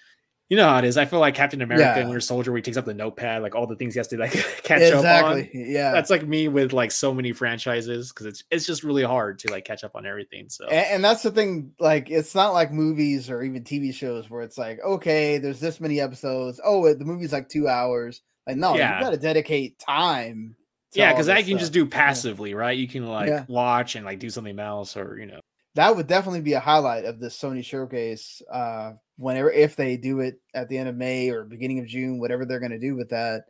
you 0.50 0.56
know 0.56 0.66
how 0.66 0.78
it 0.78 0.84
is. 0.86 0.96
I 0.96 1.04
feel 1.04 1.18
like 1.20 1.34
Captain 1.34 1.60
America 1.60 1.84
Yeah. 1.84 1.98
and 1.98 2.08
Winter 2.08 2.20
Soldier, 2.20 2.50
where 2.52 2.56
he 2.56 2.62
takes 2.62 2.78
up 2.78 2.86
the 2.86 2.94
notepad, 2.94 3.42
like 3.42 3.54
all 3.54 3.66
the 3.66 3.76
things 3.76 3.92
he 3.92 3.98
has 3.98 4.08
to 4.08 4.16
like 4.16 4.32
catch 4.62 4.80
exactly. 4.80 5.42
up 5.42 5.48
on. 5.48 5.48
Yeah. 5.52 5.92
That's 5.92 6.08
like 6.08 6.26
me 6.26 6.48
with 6.48 6.72
like 6.72 6.90
so 6.90 7.12
many 7.12 7.32
franchises 7.32 8.08
because 8.10 8.24
it's 8.24 8.44
it's 8.50 8.64
just 8.64 8.82
really 8.82 9.02
hard 9.02 9.38
to 9.40 9.50
like 9.52 9.66
catch 9.66 9.84
up 9.84 9.92
on 9.94 10.06
everything. 10.06 10.48
So 10.48 10.64
and, 10.68 10.86
and 10.86 11.04
that's 11.04 11.22
the 11.22 11.30
thing 11.30 11.72
like 11.78 12.08
it's 12.10 12.34
not 12.34 12.54
like 12.54 12.72
movies 12.72 13.28
or 13.28 13.42
even 13.42 13.62
tv 13.62 13.92
shows 13.92 14.30
where 14.30 14.40
it's 14.40 14.56
like 14.56 14.78
okay 14.82 15.36
there's 15.36 15.60
this 15.60 15.80
many 15.80 16.00
episodes 16.00 16.60
oh 16.64 16.94
the 16.94 17.04
movie's 17.04 17.32
like 17.32 17.50
two 17.50 17.68
hours 17.68 18.22
like 18.46 18.56
no 18.56 18.74
Yeah. 18.74 18.96
you 18.98 19.04
got 19.04 19.10
to 19.10 19.16
dedicate 19.18 19.78
time 19.78 20.56
yeah, 20.94 21.12
because 21.12 21.28
I 21.28 21.42
can 21.42 21.58
just 21.58 21.72
do 21.72 21.86
passively, 21.86 22.54
right? 22.54 22.76
You 22.76 22.88
can 22.88 23.06
like 23.06 23.28
Yeah. 23.28 23.44
watch 23.48 23.96
and 23.96 24.06
like 24.06 24.18
do 24.18 24.30
something 24.30 24.58
else, 24.58 24.96
or 24.96 25.18
you 25.18 25.26
know, 25.26 25.40
that 25.74 25.94
would 25.94 26.06
definitely 26.06 26.40
be 26.40 26.54
a 26.54 26.60
highlight 26.60 27.04
of 27.04 27.20
this 27.20 27.38
sony 27.38 27.64
showcase 27.64 28.42
uh 28.50 28.92
whenever 29.16 29.50
if 29.50 29.76
they 29.76 29.96
do 29.96 30.20
it 30.20 30.40
at 30.54 30.68
the 30.68 30.78
end 30.78 30.88
of 30.88 30.96
may 30.96 31.28
or 31.30 31.44
beginning 31.44 31.78
of 31.78 31.86
june 31.86 32.18
whatever 32.18 32.44
they're 32.44 32.60
going 32.60 32.72
to 32.72 32.78
do 32.78 32.96
with 32.96 33.10
that. 33.10 33.44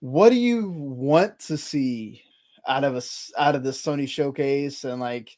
What 0.00 0.30
do 0.30 0.36
you 0.36 0.68
want 0.70 1.38
to 1.40 1.56
see 1.56 2.22
out 2.66 2.84
of 2.84 2.94
us 2.94 3.32
out 3.38 3.54
of 3.54 3.62
this 3.64 3.80
sony 3.82 4.08
showcase? 4.08 4.84
And 4.84 5.00
like 5.00 5.36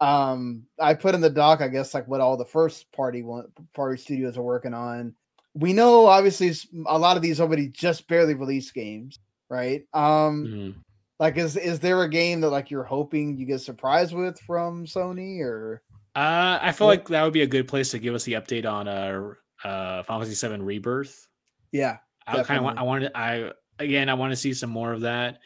um 0.00 0.64
i 0.80 0.94
put 0.94 1.14
in 1.14 1.20
the 1.20 1.30
doc 1.30 1.60
i 1.60 1.68
guess 1.68 1.94
like 1.94 2.08
what 2.08 2.20
all 2.20 2.36
the 2.36 2.44
first 2.44 2.90
party 2.90 3.22
one 3.22 3.46
party 3.74 4.00
studios 4.00 4.38
are 4.38 4.42
working 4.42 4.74
on. 4.74 5.14
We 5.54 5.72
know 5.74 6.06
obviously 6.06 6.52
a 6.86 6.98
lot 6.98 7.16
of 7.16 7.22
these 7.22 7.40
already 7.40 7.68
just 7.68 8.06
barely 8.08 8.34
released 8.34 8.72
games 8.72 9.18
right? 9.48 9.84
Um 9.92 10.46
mhm. 10.46 10.74
Like, 11.22 11.36
is 11.36 11.56
is 11.56 11.78
there 11.78 12.02
a 12.02 12.08
game 12.08 12.40
that 12.40 12.50
like 12.50 12.68
you're 12.68 12.82
hoping 12.82 13.36
you 13.36 13.46
get 13.46 13.60
surprised 13.60 14.12
with 14.12 14.40
from 14.40 14.86
Sony 14.86 15.38
or? 15.38 15.80
Uh, 16.16 16.58
I 16.60 16.72
feel 16.72 16.88
What- 16.88 16.98
like 16.98 17.08
that 17.10 17.22
would 17.22 17.32
be 17.32 17.42
a 17.42 17.46
good 17.46 17.68
place 17.68 17.92
to 17.92 18.00
give 18.00 18.12
us 18.16 18.24
the 18.24 18.32
update 18.32 18.66
on 18.66 18.88
uh, 18.88 19.34
uh 19.62 20.02
Final 20.02 20.22
Fantasy 20.22 20.34
Seven 20.34 20.64
Rebirth. 20.64 21.28
Yeah, 21.70 21.98
I 22.26 22.42
kind 22.42 22.58
of 22.58 22.64
want. 22.64 22.76
I 22.76 22.82
wanted. 22.82 23.12
I 23.14 23.52
again. 23.78 24.08
I 24.08 24.14
want 24.14 24.32
to 24.32 24.36
see 24.36 24.52
some 24.52 24.70
more 24.70 24.92
of 24.92 25.02
that. 25.02 25.38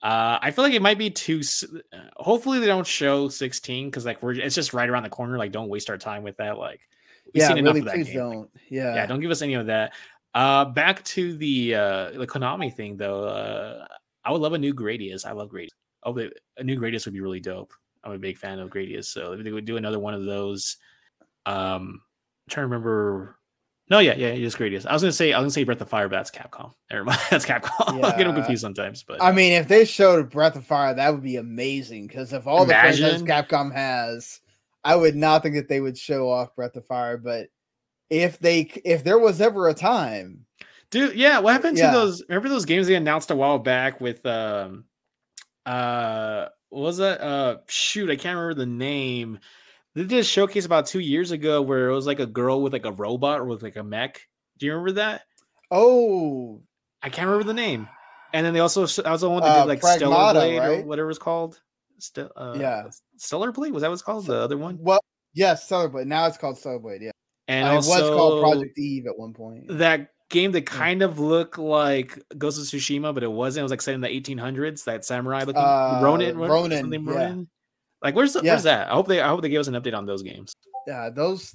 Uh, 0.00 0.38
I 0.40 0.52
feel 0.52 0.62
like 0.62 0.74
it 0.74 0.80
might 0.80 0.96
be 0.96 1.10
too. 1.10 1.42
Hopefully, 2.18 2.60
they 2.60 2.66
don't 2.66 2.86
show 2.86 3.28
sixteen 3.28 3.88
because 3.90 4.06
like 4.06 4.22
we're. 4.22 4.34
It's 4.34 4.54
just 4.54 4.74
right 4.74 4.88
around 4.88 5.02
the 5.02 5.08
corner. 5.08 5.38
Like, 5.38 5.50
don't 5.50 5.68
waste 5.68 5.90
our 5.90 5.98
time 5.98 6.22
with 6.22 6.36
that. 6.36 6.56
Like, 6.56 6.82
we've 7.34 7.40
yeah, 7.40 7.48
seen 7.48 7.58
enough 7.58 7.78
of 7.78 7.84
that 7.86 7.94
Please 7.94 8.06
game. 8.06 8.16
Don't. 8.16 8.50
Yeah, 8.70 8.94
yeah, 8.94 9.06
don't 9.06 9.18
give 9.18 9.32
us 9.32 9.42
any 9.42 9.54
of 9.54 9.66
that. 9.66 9.92
Uh, 10.34 10.66
back 10.66 11.02
to 11.02 11.36
the 11.36 11.74
uh 11.74 12.10
the 12.12 12.28
Konami 12.28 12.72
thing 12.72 12.96
though. 12.96 13.24
Uh, 13.24 13.86
I 14.26 14.32
would 14.32 14.42
love 14.42 14.54
a 14.54 14.58
new 14.58 14.74
Gradius. 14.74 15.24
I 15.24 15.32
love 15.32 15.50
Gradius. 15.50 15.68
Oh, 16.04 16.18
a 16.56 16.64
new 16.64 16.78
Gradius 16.78 17.04
would 17.04 17.14
be 17.14 17.20
really 17.20 17.40
dope. 17.40 17.72
I'm 18.02 18.12
a 18.12 18.18
big 18.18 18.38
fan 18.38 18.58
of 18.58 18.70
Gradius, 18.70 19.06
so 19.06 19.32
if 19.32 19.44
they 19.44 19.52
would 19.52 19.64
do 19.64 19.76
another 19.76 19.98
one 19.98 20.14
of 20.14 20.24
those. 20.24 20.76
Um, 21.46 22.02
I'm 22.46 22.50
trying 22.50 22.64
to 22.64 22.68
remember. 22.68 23.38
No, 23.88 24.00
yeah, 24.00 24.14
yeah, 24.16 24.34
just 24.36 24.58
Gradius. 24.58 24.84
I 24.84 24.92
was 24.92 25.02
gonna 25.02 25.12
say 25.12 25.32
I 25.32 25.38
was 25.38 25.44
gonna 25.44 25.50
say 25.52 25.64
Breath 25.64 25.80
of 25.80 25.88
Fire, 25.88 26.08
but 26.08 26.16
that's 26.16 26.30
Capcom. 26.30 26.72
Never 26.90 27.04
mind, 27.04 27.20
that's 27.30 27.46
Capcom. 27.46 28.04
I 28.04 28.16
get 28.16 28.24
them 28.24 28.34
confused 28.34 28.62
sometimes, 28.62 29.04
but 29.04 29.22
I 29.22 29.30
mean, 29.30 29.52
if 29.52 29.68
they 29.68 29.84
showed 29.84 30.30
Breath 30.30 30.56
of 30.56 30.66
Fire, 30.66 30.92
that 30.94 31.12
would 31.12 31.22
be 31.22 31.36
amazing. 31.36 32.08
Because 32.08 32.32
of 32.32 32.48
all 32.48 32.64
the 32.64 32.74
franchises 32.74 33.22
Capcom 33.22 33.72
has, 33.72 34.40
I 34.82 34.96
would 34.96 35.14
not 35.14 35.42
think 35.42 35.54
that 35.54 35.68
they 35.68 35.80
would 35.80 35.96
show 35.96 36.28
off 36.28 36.54
Breath 36.56 36.76
of 36.76 36.86
Fire. 36.86 37.16
But 37.16 37.48
if 38.10 38.38
they, 38.38 38.70
if 38.84 39.04
there 39.04 39.18
was 39.18 39.40
ever 39.40 39.68
a 39.68 39.74
time, 39.74 40.45
Dude, 40.90 41.16
yeah, 41.16 41.38
what 41.40 41.52
happened 41.52 41.76
Yeah. 41.78 41.90
to 41.90 41.96
those? 41.96 42.22
Remember 42.28 42.48
those 42.48 42.64
games 42.64 42.86
they 42.86 42.94
announced 42.94 43.30
a 43.30 43.36
while 43.36 43.58
back 43.58 44.00
with 44.00 44.24
um 44.26 44.84
uh 45.64 46.46
what 46.68 46.80
was 46.82 46.96
that? 46.98 47.20
Uh 47.20 47.58
shoot, 47.68 48.10
I 48.10 48.16
can't 48.16 48.36
remember 48.36 48.54
the 48.54 48.66
name. 48.66 49.38
They 49.94 50.02
did 50.04 50.18
a 50.18 50.24
showcase 50.24 50.66
about 50.66 50.86
two 50.86 51.00
years 51.00 51.30
ago 51.30 51.62
where 51.62 51.88
it 51.88 51.94
was 51.94 52.06
like 52.06 52.20
a 52.20 52.26
girl 52.26 52.60
with 52.62 52.72
like 52.72 52.84
a 52.84 52.92
robot 52.92 53.40
or 53.40 53.46
with 53.46 53.62
like 53.62 53.76
a 53.76 53.82
mech. 53.82 54.26
Do 54.58 54.66
you 54.66 54.72
remember 54.72 54.92
that? 54.92 55.22
oh, 55.72 56.62
I 57.02 57.08
can't 57.08 57.26
remember 57.26 57.44
the 57.46 57.54
name. 57.54 57.88
And 58.32 58.44
then 58.46 58.54
they 58.54 58.60
also 58.60 58.82
I 59.04 59.10
was 59.12 59.22
the 59.22 59.30
one 59.30 59.42
that 59.42 59.48
Uh, 59.48 59.60
did 59.62 59.68
like 59.68 59.82
Stellar 59.82 60.14
Pragmata, 60.16 60.32
Blade 60.34 60.58
or 60.58 60.60
right? 60.76 60.86
whatever 60.86 61.10
it's 61.10 61.18
called. 61.18 61.60
Still, 61.98 62.30
uh, 62.36 62.56
Yeah. 62.60 62.88
Stellar 63.16 63.50
Blade 63.52 63.72
was 63.72 63.80
that 63.82 63.90
what's 63.90 64.02
called? 64.02 64.26
The 64.26 64.36
other 64.36 64.58
one, 64.58 64.78
well, 64.80 65.00
yes, 65.32 65.64
Stellar 65.64 65.88
Blade. 65.88 66.06
Now 66.06 66.26
it's 66.26 66.36
called 66.36 66.58
Stellar 66.58 66.78
Blade. 66.78 67.02
Yeah, 67.02 67.10
and 67.48 67.66
Uh, 67.66 67.72
it 67.72 67.74
also 67.76 67.90
was 67.90 68.10
called 68.10 68.40
Project 68.40 68.78
Eve 68.78 69.06
at 69.06 69.18
one 69.18 69.32
point. 69.32 69.66
that 69.78 70.10
game 70.30 70.52
that 70.52 70.66
kind 70.66 71.02
of 71.02 71.18
looked 71.18 71.58
like 71.58 72.18
Ghost 72.36 72.58
of 72.58 72.64
Tsushima, 72.64 73.14
but 73.14 73.22
it 73.22 73.30
wasn't. 73.30 73.60
It 73.60 73.64
was 73.64 73.70
like 73.70 73.82
set 73.82 73.94
in 73.94 74.00
the 74.00 74.08
1800s. 74.08 74.84
That 74.84 75.04
samurai 75.04 75.40
looking 75.44 75.62
Uh, 75.62 76.00
Ronin, 76.02 76.36
Ron- 76.36 76.50
Ronin, 76.50 76.92
yeah. 76.92 76.98
Ronin. 77.12 77.48
Like 78.02 78.14
where's 78.14 78.32
the, 78.34 78.42
Yeah. 78.42 78.52
where's 78.52 78.64
that? 78.64 78.88
I 78.90 78.94
hope 78.94 79.08
they 79.08 79.20
I 79.20 79.28
hope 79.28 79.42
they 79.42 79.48
give 79.48 79.60
us 79.60 79.68
an 79.68 79.74
update 79.74 79.94
on 79.96 80.04
those 80.06 80.22
games. 80.22 80.52
Yeah, 80.86 81.10
those 81.10 81.54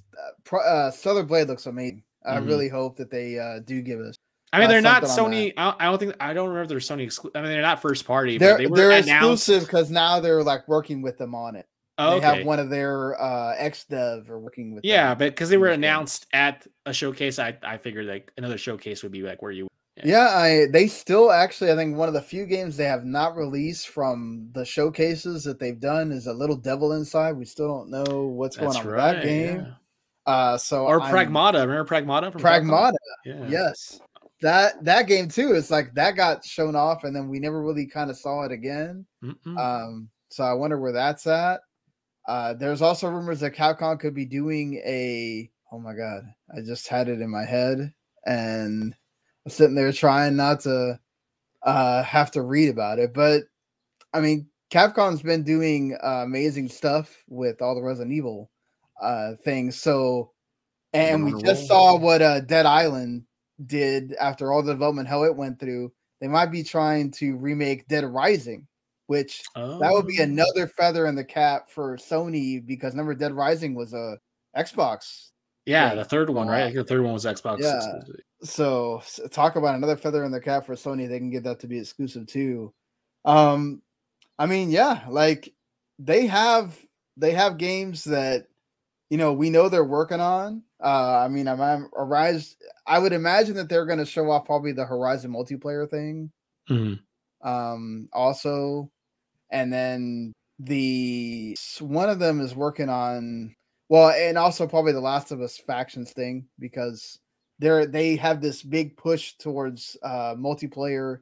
uh, 0.52 0.58
uh, 0.58 0.92
Stellar 0.92 1.24
Blade 1.24 1.48
looks 1.48 1.66
amazing. 1.66 2.04
I 2.26 2.38
Mhm. 2.38 2.48
really 2.48 2.70
hope 2.70 2.98
that 2.98 3.10
they 3.10 3.40
uh, 3.40 3.60
do 3.60 3.82
give 3.82 4.00
us. 4.00 4.16
I 4.54 4.58
mean, 4.60 4.66
Uh, 4.66 4.72
they're 4.72 4.82
not 4.82 5.04
Sony. 5.04 5.54
I 5.56 5.64
don't, 5.66 5.82
I 5.82 5.86
don't 5.86 5.98
think 6.00 6.16
I 6.20 6.34
don't 6.34 6.50
remember 6.50 6.64
if 6.64 6.70
they're 6.70 6.80
Sony. 6.98 7.06
Exclu- 7.06 7.32
I 7.36 7.42
mean, 7.42 7.52
they're 7.52 7.62
not 7.62 7.82
first 7.82 8.06
party. 8.06 8.38
They're 8.38 8.58
but 8.58 8.76
they 8.76 9.00
announced. 9.00 9.10
exclusive 9.48 9.62
because 9.68 9.90
now 9.92 10.20
they're 10.20 10.44
like 10.44 10.68
working 10.68 11.02
with 11.02 11.18
them 11.18 11.34
on 11.36 11.56
it. 11.56 11.66
Oh, 12.02 12.20
They 12.20 12.26
have 12.26 12.46
one 12.46 12.60
of 12.60 12.70
their 12.70 13.22
uh, 13.22 13.56
ex 13.58 13.86
dev 13.86 14.30
or 14.30 14.40
working 14.40 14.74
with. 14.76 14.84
yeah, 14.86 15.10
them. 15.10 15.18
but 15.20 15.32
because 15.32 15.50
they 15.50 15.58
were 15.58 15.68
in 15.68 15.80
this 15.82 15.88
game. 15.88 15.94
announced 15.96 16.28
at 16.34 16.68
a 16.86 16.94
showcase, 16.94 17.40
I 17.40 17.58
I 17.64 17.78
figured 17.78 18.06
like 18.08 18.32
another 18.38 18.58
showcase 18.58 19.04
would 19.04 19.12
be 19.12 19.22
like 19.22 19.42
where 19.42 19.52
you. 19.52 19.68
Yeah, 20.04 20.30
I 20.30 20.68
they 20.72 20.88
still 20.88 21.32
actually 21.32 21.72
I 21.72 21.76
think 21.76 21.96
one 21.98 22.08
of 22.08 22.14
the 22.14 22.22
few 22.22 22.46
games 22.46 22.78
they 22.78 22.86
have 22.86 23.06
not 23.06 23.36
released 23.36 23.90
from 23.90 24.50
the 24.54 24.66
showcases 24.66 25.44
that 25.44 25.60
they've 25.60 25.80
done 25.80 26.12
is 26.12 26.28
a 26.28 26.34
little 26.34 26.56
devil 26.56 26.94
inside. 26.94 27.34
We 27.34 27.46
still 27.46 27.68
don't 27.68 27.90
know 27.92 28.28
what's 28.28 28.56
going 28.58 28.76
on 28.76 28.88
right. 28.88 29.16
with 29.16 29.24
that 29.24 29.24
game. 29.24 29.58
yeah. 29.58 29.74
Uh 30.34 30.58
so 30.58 30.86
Or 30.86 31.02
I'm- 31.02 31.14
Pragmata. 31.14 31.62
Remember 31.68 31.84
Pragmata 31.86 32.32
from 32.32 32.42
Pragmata. 32.42 32.94
Yeah. 33.26 33.48
Yes. 33.50 34.00
That 34.42 34.84
that 34.86 35.08
game 35.08 35.28
too, 35.28 35.54
it's 35.54 35.70
like 35.70 35.94
that 35.96 36.16
got 36.16 36.44
shown 36.46 36.76
off 36.76 37.04
and 37.04 37.16
then 37.16 37.28
we 37.28 37.38
never 37.40 37.62
really 37.62 37.86
kind 37.86 38.10
of 38.10 38.18
saw 38.18 38.44
it 38.44 38.52
again. 38.52 39.06
Mm-mm. 39.24 39.58
Um 39.60 40.10
so 40.30 40.44
I 40.46 40.54
wonder 40.54 40.80
where 40.80 40.94
that's 40.94 41.28
at. 41.28 41.60
Uh 42.28 42.54
there's 42.54 42.82
also 42.82 43.10
rumors 43.10 43.40
that 43.40 43.56
Capcom 43.56 44.00
could 44.00 44.14
be 44.14 44.26
doing 44.26 44.76
a 44.86 45.50
oh 45.72 45.80
my 45.80 45.94
god, 45.94 46.24
I 46.56 46.62
just 46.62 46.88
had 46.88 47.08
it 47.08 47.22
in 47.22 47.30
my 47.30 47.46
head 47.46 47.94
and 48.26 48.96
I'm 49.46 49.52
sitting 49.52 49.76
there 49.76 49.92
trying 49.92 50.36
not 50.36 50.60
to 50.62 51.00
uh 51.64 52.04
have 52.04 52.32
to 52.32 52.42
read 52.42 52.70
about 52.70 53.00
it, 53.00 53.14
but 53.14 53.44
I 54.14 54.20
mean 54.22 54.48
Capcom's 54.72 55.22
been 55.22 55.44
doing 55.44 55.98
uh, 56.02 56.24
amazing 56.24 56.70
stuff 56.70 57.24
with 57.28 57.62
all 57.62 57.76
the 57.76 57.82
Resident 57.82 58.14
Evil 58.14 58.50
uh 59.02 59.34
things. 59.44 59.80
So 59.82 60.32
and 60.94 61.26
we 61.26 61.42
just 61.42 61.68
saw 61.68 61.98
what 61.98 62.22
uh 62.22 62.42
Dead 62.42 62.66
Island 62.66 63.24
did 63.66 64.14
after 64.14 64.52
all 64.52 64.64
the 64.64 64.74
development 64.74 65.08
hell 65.08 65.24
it 65.24 65.36
went 65.36 65.60
through. 65.60 65.92
They 66.20 66.28
might 66.28 66.52
be 66.52 66.64
trying 66.64 67.12
to 67.14 67.36
remake 67.38 67.88
Dead 67.88 68.04
Rising, 68.04 68.68
which 69.12 69.44
that 69.56 69.92
would 69.92 70.08
be 70.08 70.22
Oh. 70.22 70.24
another 70.24 70.68
feather 70.68 71.06
in 71.08 71.16
the 71.16 71.24
cap 71.26 71.70
for 71.70 71.98
Sony 71.98 72.66
because 72.66 72.96
number 72.96 73.14
Dead 73.14 73.34
Rising 73.34 73.76
was 73.76 73.94
a 73.94 74.18
Xbox. 74.58 75.32
Yeah, 75.66 75.90
thing 75.90 75.98
the 76.00 76.06
third 76.06 76.30
one, 76.30 76.48
right? 76.48 76.64
Think 76.74 76.76
the 76.76 76.84
third 76.86 77.04
one 77.04 77.12
was 77.12 77.26
Xbox. 77.26 77.60
Yeah. 77.60 77.76
exclusive. 77.76 78.22
So 78.44 79.02
talk 79.32 79.58
about 79.58 79.76
another 79.76 79.98
feather 79.98 80.24
in 80.24 80.32
the 80.32 80.40
cap 80.40 80.66
for 80.66 80.76
Sony. 80.76 81.10
They 81.10 81.20
can 81.20 81.30
get 81.30 81.44
that 81.44 81.60
to 81.60 81.68
be 81.68 81.78
exclusive 81.78 82.26
too. 82.26 82.74
Um, 83.26 83.82
I 84.40 84.46
mean, 84.46 84.72
yeah, 84.72 85.04
like 85.10 85.54
they 86.00 86.26
have 86.28 86.80
they 87.18 87.32
have 87.34 87.58
games 87.58 88.06
that 88.06 88.48
you 89.10 89.18
know 89.18 89.34
we 89.34 89.50
know 89.50 89.68
they're 89.68 89.84
working 89.84 90.22
on. 90.22 90.64
Uh, 90.82 91.20
I 91.24 91.28
mean, 91.28 91.48
I'm, 91.50 91.60
I'm 91.62 91.90
Arise. 91.96 92.56
I 92.88 92.98
would 92.98 93.14
imagine 93.14 93.56
that 93.56 93.68
they're 93.68 93.86
going 93.86 94.00
to 94.00 94.06
show 94.06 94.32
off 94.32 94.46
probably 94.46 94.72
the 94.72 94.86
Horizon 94.86 95.32
multiplayer 95.32 95.88
thing. 95.90 96.32
Mhm. 96.70 97.00
um 97.44 98.08
also 98.14 98.90
and 99.52 99.72
then 99.72 100.34
the 100.60 101.56
one 101.80 102.10
of 102.10 102.20
them 102.20 102.40
is 102.40 102.56
working 102.56 102.90
on 102.90 103.54
well 103.90 104.10
and 104.10 104.38
also 104.38 104.68
probably 104.68 104.92
the 104.94 105.00
last 105.02 105.32
of 105.32 105.42
us 105.42 105.58
factions 105.58 106.12
thing 106.12 106.46
because 106.60 107.18
they're 107.60 107.86
they 107.86 108.16
have 108.16 108.42
this 108.42 108.62
big 108.64 108.96
push 108.98 109.34
towards 109.34 109.98
uh 110.04 110.36
multiplayer 110.36 111.20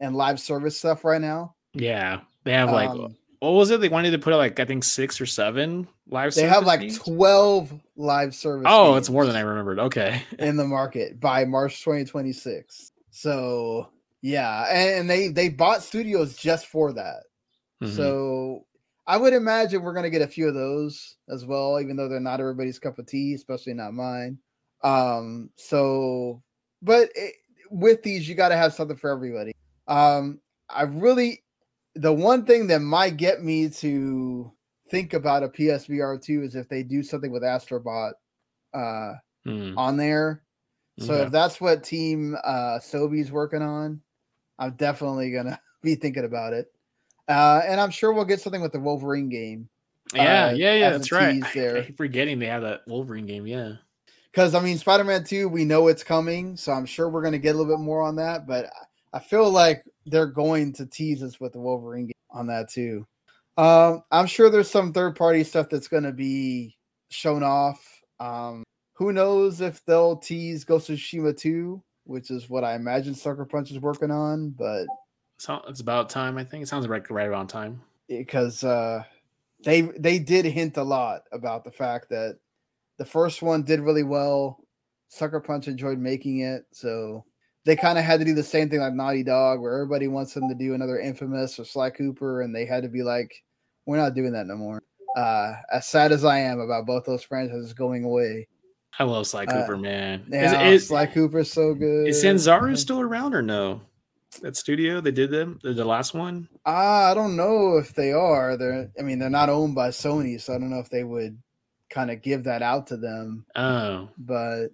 and 0.00 0.14
live 0.16 0.38
service 0.40 0.76
stuff 0.78 1.04
right 1.04 1.20
now 1.20 1.54
Yeah, 1.74 2.20
they 2.44 2.52
have 2.52 2.70
like 2.70 2.90
Um, 2.90 3.16
what 3.40 3.54
was 3.54 3.70
it? 3.70 3.80
They 3.80 3.88
wanted 3.88 4.12
to 4.12 4.18
put 4.18 4.32
out 4.32 4.36
like 4.38 4.60
I 4.60 4.64
think 4.64 4.84
six 4.84 5.20
or 5.20 5.26
seven 5.26 5.88
live. 6.08 6.34
they 6.34 6.42
have 6.42 6.64
like 6.64 6.80
games? 6.80 6.98
12 6.98 7.72
live 7.96 8.34
service 8.34 8.66
Oh, 8.70 8.96
it's 8.96 9.10
more 9.10 9.26
than 9.26 9.36
I 9.36 9.40
remembered. 9.40 9.78
Okay. 9.78 10.22
in 10.38 10.56
the 10.56 10.64
market 10.66 11.18
by 11.18 11.44
march 11.44 11.82
2026 11.82 12.92
so 13.10 13.88
yeah 14.22 14.66
and 14.70 15.08
they 15.10 15.28
they 15.28 15.48
bought 15.48 15.82
studios 15.82 16.36
just 16.36 16.66
for 16.66 16.92
that 16.92 17.24
Mhm. 17.82 17.96
So 17.96 18.66
I 19.06 19.16
would 19.16 19.32
imagine 19.32 19.82
we're 19.82 19.94
gonna 19.94 20.10
get 20.10 20.22
a 20.22 20.28
few 20.28 20.48
of 20.48 20.54
those 20.54 21.16
as 21.28 21.44
well, 21.46 21.80
even 21.80 21.96
though 21.96 22.08
they're 22.08 22.20
not 22.20 22.40
everybody's 22.40 22.78
cup 22.78 22.98
of 22.98 23.06
tea, 23.06 23.34
especially 23.34 23.74
not 23.74 23.94
mine. 23.94 24.38
Um, 24.82 25.50
so 25.56 26.42
but 26.82 27.10
it, 27.14 27.36
with 27.70 28.02
these, 28.02 28.28
you 28.28 28.34
got 28.34 28.50
to 28.50 28.56
have 28.56 28.74
something 28.74 28.96
for 28.96 29.10
everybody. 29.10 29.52
Um, 29.88 30.40
I 30.68 30.82
really 30.84 31.44
the 31.94 32.12
one 32.12 32.46
thing 32.46 32.66
that 32.68 32.80
might 32.80 33.16
get 33.18 33.42
me 33.42 33.68
to 33.70 34.52
think 34.90 35.12
about 35.14 35.42
a 35.42 35.48
PSVR 35.48 36.18
two 36.22 36.42
is 36.42 36.54
if 36.54 36.68
they 36.68 36.82
do 36.82 37.02
something 37.02 37.30
with 37.32 37.42
Astrobot 37.42 38.12
uh 38.74 39.14
Mhm. 39.46 39.76
on 39.76 39.96
there. 39.96 40.44
So 40.98 41.14
Okay. 41.14 41.26
if 41.26 41.32
that's 41.32 41.60
what 41.60 41.84
team 41.84 42.36
uh 42.44 42.78
Sobi's 42.80 43.32
working 43.32 43.62
on, 43.62 44.02
I'm 44.58 44.76
definitely 44.76 45.32
gonna 45.32 45.60
be 45.82 45.94
thinking 45.96 46.24
about 46.24 46.52
it. 46.54 46.72
Uh 47.28 47.62
and 47.66 47.80
I'm 47.80 47.90
sure 47.90 48.12
we'll 48.12 48.24
get 48.24 48.40
something 48.40 48.60
with 48.62 48.72
the 48.72 48.80
Wolverine 48.80 49.28
game. 49.28 49.68
yeah, 50.14 50.46
uh, 50.48 50.52
yeah, 50.52 50.74
yeah, 50.74 50.90
that's 50.90 51.12
right. 51.12 51.42
I- 51.42 51.50
there. 51.54 51.76
I 51.78 51.82
keep 51.86 51.96
forgetting 51.96 52.38
they 52.38 52.46
have 52.46 52.62
that 52.62 52.80
Wolverine 52.86 53.26
game. 53.26 53.46
Yeah. 53.46 53.74
Because 54.30 54.54
I 54.54 54.60
mean 54.60 54.78
Spider-Man 54.78 55.24
2, 55.24 55.48
we 55.48 55.64
know 55.64 55.88
it's 55.88 56.02
coming, 56.02 56.56
so 56.56 56.72
I'm 56.72 56.86
sure 56.86 57.08
we're 57.08 57.22
gonna 57.22 57.38
get 57.38 57.54
a 57.54 57.58
little 57.58 57.76
bit 57.76 57.82
more 57.82 58.02
on 58.02 58.16
that, 58.16 58.46
but 58.46 58.66
I- 59.12 59.18
feel 59.20 59.50
like 59.50 59.84
they're 60.06 60.26
going 60.26 60.72
to 60.72 60.86
tease 60.86 61.22
us 61.22 61.38
with 61.38 61.52
the 61.52 61.60
Wolverine 61.60 62.06
game 62.06 62.12
on 62.30 62.46
that 62.46 62.70
too. 62.70 63.06
Um, 63.58 64.02
I'm 64.10 64.26
sure 64.26 64.48
there's 64.48 64.70
some 64.70 64.92
third-party 64.94 65.44
stuff 65.44 65.68
that's 65.68 65.86
gonna 65.88 66.12
be 66.12 66.76
shown 67.10 67.42
off. 67.42 67.86
Um, 68.20 68.64
who 68.94 69.12
knows 69.12 69.60
if 69.60 69.84
they'll 69.84 70.16
tease 70.16 70.64
Ghost 70.64 70.88
of 70.88 70.96
Tsushima 70.96 71.36
2, 71.36 71.82
which 72.04 72.30
is 72.30 72.48
what 72.48 72.64
I 72.64 72.74
imagine 72.74 73.14
Sucker 73.14 73.44
Punch 73.44 73.70
is 73.70 73.78
working 73.80 74.10
on, 74.10 74.48
but 74.50 74.86
So 75.42 75.60
it's 75.66 75.80
about 75.80 76.08
time. 76.08 76.38
I 76.38 76.44
think 76.44 76.62
it 76.62 76.68
sounds 76.68 76.86
like 76.86 77.10
right 77.10 77.26
around 77.26 77.48
time. 77.48 77.82
because 78.06 78.62
uh 78.62 79.02
they 79.64 79.80
they 79.98 80.20
did 80.20 80.44
hint 80.44 80.76
a 80.76 80.84
lot 80.84 81.22
about 81.32 81.64
the 81.64 81.70
fact 81.72 82.08
that 82.10 82.38
the 82.98 83.04
first 83.04 83.42
one 83.42 83.64
did 83.64 83.80
really 83.80 84.04
well. 84.04 84.60
Sucker 85.08 85.40
Punch 85.40 85.66
enjoyed 85.66 85.98
making 85.98 86.42
it, 86.42 86.66
so 86.70 87.24
they 87.64 87.74
kind 87.74 87.98
of 87.98 88.04
had 88.04 88.20
to 88.20 88.24
do 88.24 88.34
the 88.34 88.42
same 88.44 88.70
thing 88.70 88.78
like 88.78 88.94
Naughty 88.94 89.24
Dog, 89.24 89.60
where 89.60 89.74
everybody 89.74 90.06
wants 90.06 90.32
them 90.32 90.48
to 90.48 90.54
do 90.54 90.74
another 90.74 91.00
Infamous 91.00 91.58
or 91.58 91.64
Sly 91.64 91.90
Cooper, 91.90 92.42
and 92.42 92.54
they 92.54 92.64
had 92.64 92.84
to 92.84 92.88
be 92.88 93.02
like, 93.02 93.34
we're 93.84 93.96
not 93.96 94.14
doing 94.14 94.32
that 94.34 94.46
no 94.46 94.54
more. 94.54 94.80
Uh, 95.16 95.54
as 95.72 95.88
sad 95.88 96.12
as 96.12 96.24
I 96.24 96.38
am 96.38 96.60
about 96.60 96.86
both 96.86 97.04
those 97.04 97.24
franchises 97.24 97.72
going 97.72 98.04
away, 98.04 98.46
I 98.96 99.02
love 99.02 99.26
Sly 99.26 99.42
Uh, 99.46 99.60
Cooper, 99.62 99.76
man. 99.76 100.24
yeah, 100.28 100.68
is, 100.68 100.82
is, 100.82 100.88
Sly 100.88 101.06
Cooper's 101.06 101.52
so 101.52 101.74
good. 101.74 102.06
is 102.06 102.22
Sanzaru 102.22 102.78
still 102.78 103.00
around 103.00 103.34
or 103.34 103.42
no? 103.42 103.80
That 104.40 104.56
studio 104.56 105.00
they 105.00 105.10
did 105.10 105.30
them 105.30 105.58
the, 105.62 105.72
the 105.72 105.84
last 105.84 106.14
one. 106.14 106.48
Uh, 106.66 107.10
I 107.10 107.14
don't 107.14 107.36
know 107.36 107.76
if 107.76 107.94
they 107.94 108.12
are. 108.12 108.56
They're, 108.56 108.90
I 108.98 109.02
mean, 109.02 109.18
they're 109.18 109.30
not 109.30 109.50
owned 109.50 109.74
by 109.74 109.88
Sony, 109.88 110.40
so 110.40 110.54
I 110.54 110.58
don't 110.58 110.70
know 110.70 110.78
if 110.78 110.90
they 110.90 111.04
would 111.04 111.38
kind 111.90 112.10
of 112.10 112.22
give 112.22 112.44
that 112.44 112.62
out 112.62 112.86
to 112.88 112.96
them. 112.96 113.44
Oh, 113.54 114.08
But, 114.18 114.68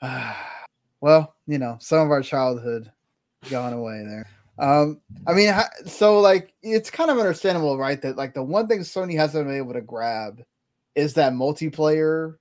uh, 0.00 0.34
well, 1.00 1.34
you 1.46 1.58
know, 1.58 1.76
some 1.80 2.00
of 2.00 2.10
our 2.10 2.22
childhood 2.22 2.90
gone 3.50 3.72
away 3.72 4.02
there. 4.06 4.26
Um, 4.58 5.00
I 5.26 5.34
mean, 5.34 5.52
so 5.84 6.20
like 6.20 6.54
it's 6.62 6.90
kind 6.90 7.10
of 7.10 7.18
understandable, 7.18 7.76
right? 7.76 8.00
That 8.00 8.16
like 8.16 8.32
the 8.32 8.42
one 8.42 8.66
thing 8.66 8.80
Sony 8.80 9.16
hasn't 9.16 9.46
been 9.46 9.56
able 9.56 9.74
to 9.74 9.82
grab 9.82 10.42
is 10.94 11.14
that 11.14 11.34
multiplayer 11.34 12.36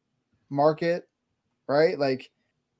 market, 0.49 1.07
right? 1.67 1.99
Like, 1.99 2.31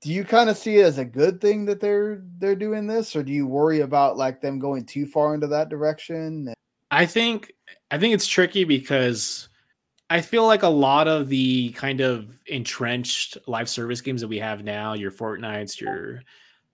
do 0.05 0.13
you 0.13 0.23
kind 0.23 0.51
of 0.51 0.55
see 0.55 0.77
it 0.77 0.83
as 0.83 0.99
a 0.99 1.03
good 1.03 1.41
thing 1.41 1.65
that 1.65 1.79
they're 1.79 2.21
they're 2.37 2.55
doing 2.55 2.85
this, 2.85 3.15
or 3.15 3.23
do 3.23 3.31
you 3.31 3.47
worry 3.47 3.79
about 3.79 4.17
like 4.17 4.39
them 4.39 4.59
going 4.59 4.85
too 4.85 5.07
far 5.07 5.33
into 5.33 5.47
that 5.47 5.67
direction? 5.67 6.53
I 6.91 7.07
think 7.07 7.51
I 7.89 7.97
think 7.97 8.13
it's 8.13 8.27
tricky 8.27 8.65
because 8.65 9.49
I 10.11 10.21
feel 10.21 10.45
like 10.45 10.61
a 10.61 10.67
lot 10.67 11.07
of 11.07 11.27
the 11.27 11.71
kind 11.71 12.01
of 12.01 12.39
entrenched 12.45 13.39
live 13.47 13.67
service 13.67 13.99
games 13.99 14.21
that 14.21 14.27
we 14.27 14.37
have 14.37 14.63
now, 14.63 14.93
your 14.93 15.09
fortnights 15.09 15.81
your 15.81 16.21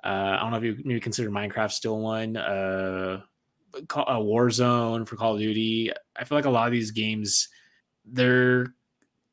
uh, 0.03 0.35
I 0.37 0.39
don't 0.41 0.51
know 0.51 0.57
if 0.57 0.63
you 0.65 0.77
maybe 0.83 0.99
consider 0.99 1.31
Minecraft 1.31 1.71
still 1.71 1.99
one, 1.99 2.35
uh, 2.35 3.21
Call- 3.87 4.09
uh, 4.09 4.19
Warzone 4.19 5.07
for 5.07 5.15
Call 5.15 5.35
of 5.35 5.39
Duty. 5.39 5.89
I 6.17 6.25
feel 6.25 6.37
like 6.37 6.43
a 6.43 6.49
lot 6.49 6.67
of 6.67 6.73
these 6.73 6.91
games, 6.91 7.47
they're 8.03 8.73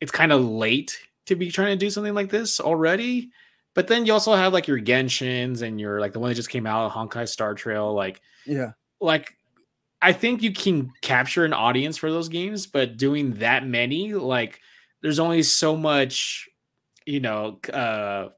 it's 0.01 0.13
kind 0.13 0.31
of 0.31 0.45
late 0.45 0.97
to 1.27 1.35
be 1.35 1.51
trying 1.51 1.77
to 1.77 1.85
do 1.85 1.91
something 1.91 2.15
like 2.15 2.31
this 2.31 2.61
already. 2.61 3.33
But 3.79 3.87
then 3.87 4.07
you 4.07 4.13
also 4.13 4.35
have 4.35 4.53
like 4.53 4.67
your 4.67 4.81
Genshins 4.81 5.63
and 5.63 5.81
your 5.81 6.01
like 6.01 6.13
the 6.13 6.19
one 6.19 6.31
that 6.31 6.35
just 6.35 6.51
came 6.51 6.67
out, 6.67 6.91
Honkai 6.91 7.29
Star 7.29 7.57
Rail, 7.65 7.95
like 7.95 8.21
Yeah, 8.45 8.73
like 9.01 9.37
I 10.03 10.13
think 10.13 10.43
you 10.43 10.53
can 10.53 10.91
capture 11.01 11.45
an 11.45 11.53
audience 11.53 11.97
for 11.97 12.11
those 12.11 12.29
games, 12.29 12.67
but 12.67 12.97
doing 12.97 13.35
that 13.35 13.65
many, 13.65 14.15
like 14.15 14.59
there's 15.01 15.21
only 15.21 15.45
so 15.45 15.77
much, 15.77 16.49
you 17.07 17.21
know, 17.21 17.61
uh 17.73 18.31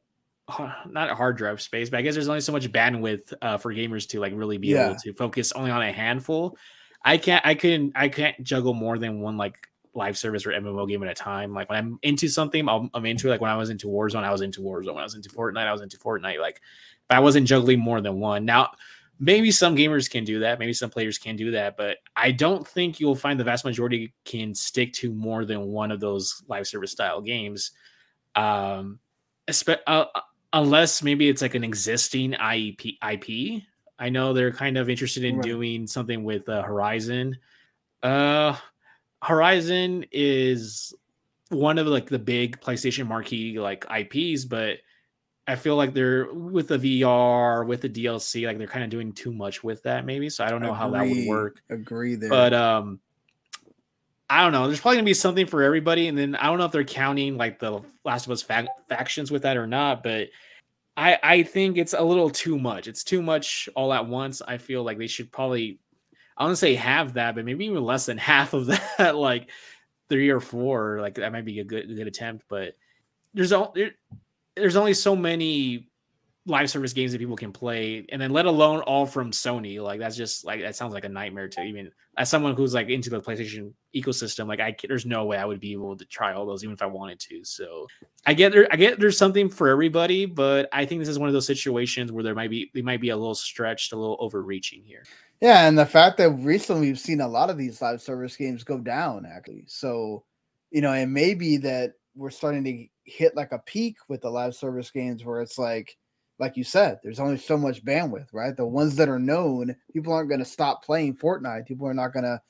not 0.86 1.08
hard 1.16 1.38
drive 1.38 1.62
space, 1.62 1.88
but 1.88 2.00
I 2.00 2.02
guess 2.02 2.12
there's 2.12 2.28
only 2.28 2.42
so 2.42 2.52
much 2.52 2.70
bandwidth 2.70 3.32
uh, 3.40 3.56
for 3.56 3.72
gamers 3.72 4.06
to 4.10 4.20
like 4.20 4.34
really 4.36 4.58
be 4.58 4.72
Yeah. 4.72 4.84
able 4.84 4.96
to 4.96 5.14
focus 5.14 5.52
only 5.52 5.70
on 5.70 5.80
a 5.80 5.90
handful. 5.90 6.58
I 7.02 7.16
can't 7.16 7.46
I 7.46 7.54
couldn't 7.54 7.92
I 7.96 8.10
can't 8.10 8.44
juggle 8.44 8.74
more 8.74 8.98
than 8.98 9.22
one 9.22 9.38
like 9.38 9.56
live 9.94 10.16
service 10.16 10.46
or 10.46 10.50
MMO 10.50 10.88
game 10.88 11.02
at 11.02 11.10
a 11.10 11.14
time. 11.14 11.52
Like 11.52 11.68
when 11.68 11.78
I'm 11.78 11.98
into 12.02 12.28
something, 12.28 12.68
I'm, 12.68 12.90
I'm 12.94 13.06
into 13.06 13.28
it. 13.28 13.30
Like 13.30 13.40
when 13.40 13.50
I 13.50 13.56
was 13.56 13.70
into 13.70 13.88
Warzone, 13.88 14.24
I 14.24 14.30
was 14.32 14.40
into 14.40 14.60
Warzone. 14.60 14.94
When 14.94 14.98
I 14.98 15.02
was 15.02 15.14
into 15.14 15.28
Fortnite, 15.30 15.66
I 15.66 15.72
was 15.72 15.82
into 15.82 15.98
Fortnite. 15.98 16.38
Like, 16.40 16.60
but 17.08 17.16
I 17.16 17.20
wasn't 17.20 17.46
juggling 17.46 17.80
more 17.80 18.00
than 18.00 18.20
one. 18.20 18.44
Now, 18.44 18.70
maybe 19.18 19.50
some 19.50 19.76
gamers 19.76 20.08
can 20.08 20.24
do 20.24 20.38
that. 20.40 20.58
Maybe 20.58 20.72
some 20.72 20.90
players 20.90 21.18
can 21.18 21.36
do 21.36 21.50
that, 21.50 21.76
but 21.76 21.98
I 22.16 22.30
don't 22.30 22.66
think 22.66 23.00
you'll 23.00 23.14
find 23.16 23.38
the 23.38 23.44
vast 23.44 23.64
majority 23.64 24.14
can 24.24 24.54
stick 24.54 24.92
to 24.94 25.12
more 25.12 25.44
than 25.44 25.66
one 25.66 25.90
of 25.90 26.00
those 26.00 26.42
live 26.48 26.66
service 26.66 26.92
style 26.92 27.20
games. 27.20 27.72
Um, 28.36 29.00
espe- 29.48 29.80
uh, 29.86 30.06
unless 30.52 31.02
maybe 31.02 31.28
it's 31.28 31.42
like 31.42 31.54
an 31.54 31.64
existing 31.64 32.32
IEP 32.32 32.96
IP. 33.12 33.62
I 33.98 34.08
know 34.08 34.32
they're 34.32 34.52
kind 34.52 34.78
of 34.78 34.88
interested 34.88 35.24
in 35.24 35.36
Right. 35.36 35.44
doing 35.44 35.86
something 35.86 36.24
with 36.24 36.48
uh, 36.48 36.62
Horizon. 36.62 37.36
Uh, 38.02 38.56
Horizon 39.22 40.06
is 40.12 40.94
one 41.51 41.78
of 41.78 41.86
like 41.86 42.09
the 42.09 42.18
big 42.18 42.60
PlayStation 42.60 43.06
marquee 43.06 43.59
like 43.59 43.84
IPs, 43.90 44.44
but 44.44 44.78
I 45.47 45.56
feel 45.56 45.76
like 45.76 45.94
they're 45.94 46.32
with 46.32 46.68
the 46.68 46.78
VR, 46.78 47.66
with 47.66 47.80
the 47.80 47.88
DLC, 47.88 48.47
like 48.47 48.56
they're 48.56 48.66
kind 48.66 48.84
of 48.84 48.90
doing 48.90 49.12
too 49.12 49.32
much 49.32 49.64
with 49.64 49.82
that, 49.82 50.06
maybe. 50.06 50.30
So 50.30 50.44
I 50.44 50.48
don't 50.48 50.62
know 50.62 50.72
how 50.72 50.90
that 50.90 51.06
would 51.06 51.26
work. 51.26 51.62
Agree 51.70 52.14
there. 52.14 52.30
But 52.30 52.55
um 52.55 53.01
I 54.30 54.44
don't 54.44 54.52
know. 54.52 54.68
There's 54.68 54.80
probably 54.80 54.98
gonna 54.98 55.06
be 55.06 55.14
something 55.14 55.47
for 55.47 55.64
everybody, 55.64 56.06
and 56.06 56.16
then 56.16 56.36
I 56.36 56.47
don't 56.47 56.59
know 56.59 56.66
if 56.66 56.72
they're 56.72 56.84
counting 56.84 57.36
like 57.36 57.59
the 57.59 57.82
Last 58.05 58.26
of 58.26 58.32
Us 58.32 58.42
fac- 58.42 58.88
factions 58.88 59.32
with 59.32 59.42
that 59.42 59.56
or 59.56 59.66
not. 59.66 60.05
But 60.05 60.28
I 60.97 61.18
I 61.22 61.42
think 61.42 61.78
it's 61.78 61.94
a 61.94 62.02
little 62.02 62.30
too 62.30 62.56
much. 62.56 62.86
It's 62.86 63.02
too 63.02 63.22
much 63.22 63.68
all 63.74 63.92
at 63.92 64.06
once. 64.06 64.40
I 64.47 64.56
feel 64.56 64.84
like 64.84 64.98
they 64.98 65.09
should 65.09 65.32
probably 65.32 65.80
I 66.40 66.48
to 66.48 66.56
say 66.56 66.74
have 66.74 67.12
that, 67.14 67.34
but 67.34 67.44
maybe 67.44 67.66
even 67.66 67.84
less 67.84 68.06
than 68.06 68.16
half 68.16 68.54
of 68.54 68.66
that, 68.98 69.14
like 69.14 69.50
three 70.08 70.30
or 70.30 70.40
four. 70.40 70.98
Like 71.00 71.16
that 71.16 71.32
might 71.32 71.44
be 71.44 71.60
a 71.60 71.64
good 71.64 71.94
good 71.94 72.06
attempt. 72.06 72.44
But 72.48 72.76
there's 73.34 73.50
there, 73.74 73.92
there's 74.56 74.76
only 74.76 74.94
so 74.94 75.14
many 75.14 75.86
live 76.46 76.70
service 76.70 76.94
games 76.94 77.12
that 77.12 77.18
people 77.18 77.36
can 77.36 77.52
play, 77.52 78.06
and 78.08 78.20
then 78.20 78.32
let 78.32 78.46
alone 78.46 78.80
all 78.80 79.04
from 79.04 79.32
Sony. 79.32 79.82
Like 79.82 80.00
that's 80.00 80.16
just 80.16 80.46
like 80.46 80.62
that 80.62 80.74
sounds 80.74 80.94
like 80.94 81.04
a 81.04 81.10
nightmare 81.10 81.46
to 81.48 81.62
even 81.62 81.92
as 82.16 82.30
someone 82.30 82.54
who's 82.54 82.72
like 82.72 82.88
into 82.88 83.10
the 83.10 83.20
PlayStation 83.20 83.72
ecosystem. 83.94 84.46
Like 84.48 84.60
I, 84.60 84.74
there's 84.88 85.04
no 85.04 85.26
way 85.26 85.36
I 85.36 85.44
would 85.44 85.60
be 85.60 85.72
able 85.72 85.96
to 85.96 86.04
try 86.06 86.32
all 86.32 86.46
those, 86.46 86.64
even 86.64 86.72
if 86.72 86.82
I 86.82 86.86
wanted 86.86 87.20
to. 87.20 87.44
So 87.44 87.86
I 88.24 88.32
get 88.32 88.52
there, 88.52 88.66
I 88.70 88.76
get 88.76 88.98
there's 88.98 89.18
something 89.18 89.50
for 89.50 89.68
everybody, 89.68 90.24
but 90.24 90.70
I 90.72 90.86
think 90.86 91.00
this 91.00 91.08
is 91.08 91.18
one 91.18 91.28
of 91.28 91.34
those 91.34 91.46
situations 91.46 92.12
where 92.12 92.24
there 92.24 92.34
might 92.34 92.50
be 92.50 92.70
they 92.74 92.82
might 92.82 93.02
be 93.02 93.10
a 93.10 93.16
little 93.16 93.34
stretched, 93.34 93.92
a 93.92 93.96
little 93.96 94.16
overreaching 94.20 94.82
here. 94.82 95.04
Yeah, 95.40 95.66
and 95.66 95.78
the 95.78 95.86
fact 95.86 96.18
that 96.18 96.30
recently 96.30 96.88
we've 96.88 96.98
seen 96.98 97.20
a 97.22 97.28
lot 97.28 97.48
of 97.48 97.56
these 97.56 97.80
live 97.80 98.02
service 98.02 98.36
games 98.36 98.62
go 98.62 98.78
down, 98.78 99.24
actually. 99.26 99.64
So, 99.66 100.24
you 100.70 100.82
know, 100.82 100.92
it 100.92 101.06
may 101.06 101.34
be 101.34 101.56
that 101.58 101.92
we're 102.14 102.30
starting 102.30 102.64
to 102.64 102.86
hit 103.04 103.34
like 103.36 103.52
a 103.52 103.58
peak 103.60 103.96
with 104.08 104.20
the 104.20 104.30
live 104.30 104.54
service 104.54 104.90
games 104.90 105.24
where 105.24 105.40
it's 105.40 105.58
like, 105.58 105.96
like 106.38 106.56
you 106.56 106.64
said, 106.64 106.98
there's 107.02 107.20
only 107.20 107.38
so 107.38 107.56
much 107.56 107.84
bandwidth, 107.84 108.28
right? 108.32 108.56
The 108.56 108.66
ones 108.66 108.96
that 108.96 109.08
are 109.08 109.18
known, 109.18 109.74
people 109.92 110.12
aren't 110.12 110.28
going 110.28 110.40
to 110.40 110.44
stop 110.44 110.84
playing 110.84 111.16
Fortnite. 111.16 111.66
People 111.66 111.86
are 111.86 111.94
not 111.94 112.12
going 112.12 112.24
to. 112.24 112.40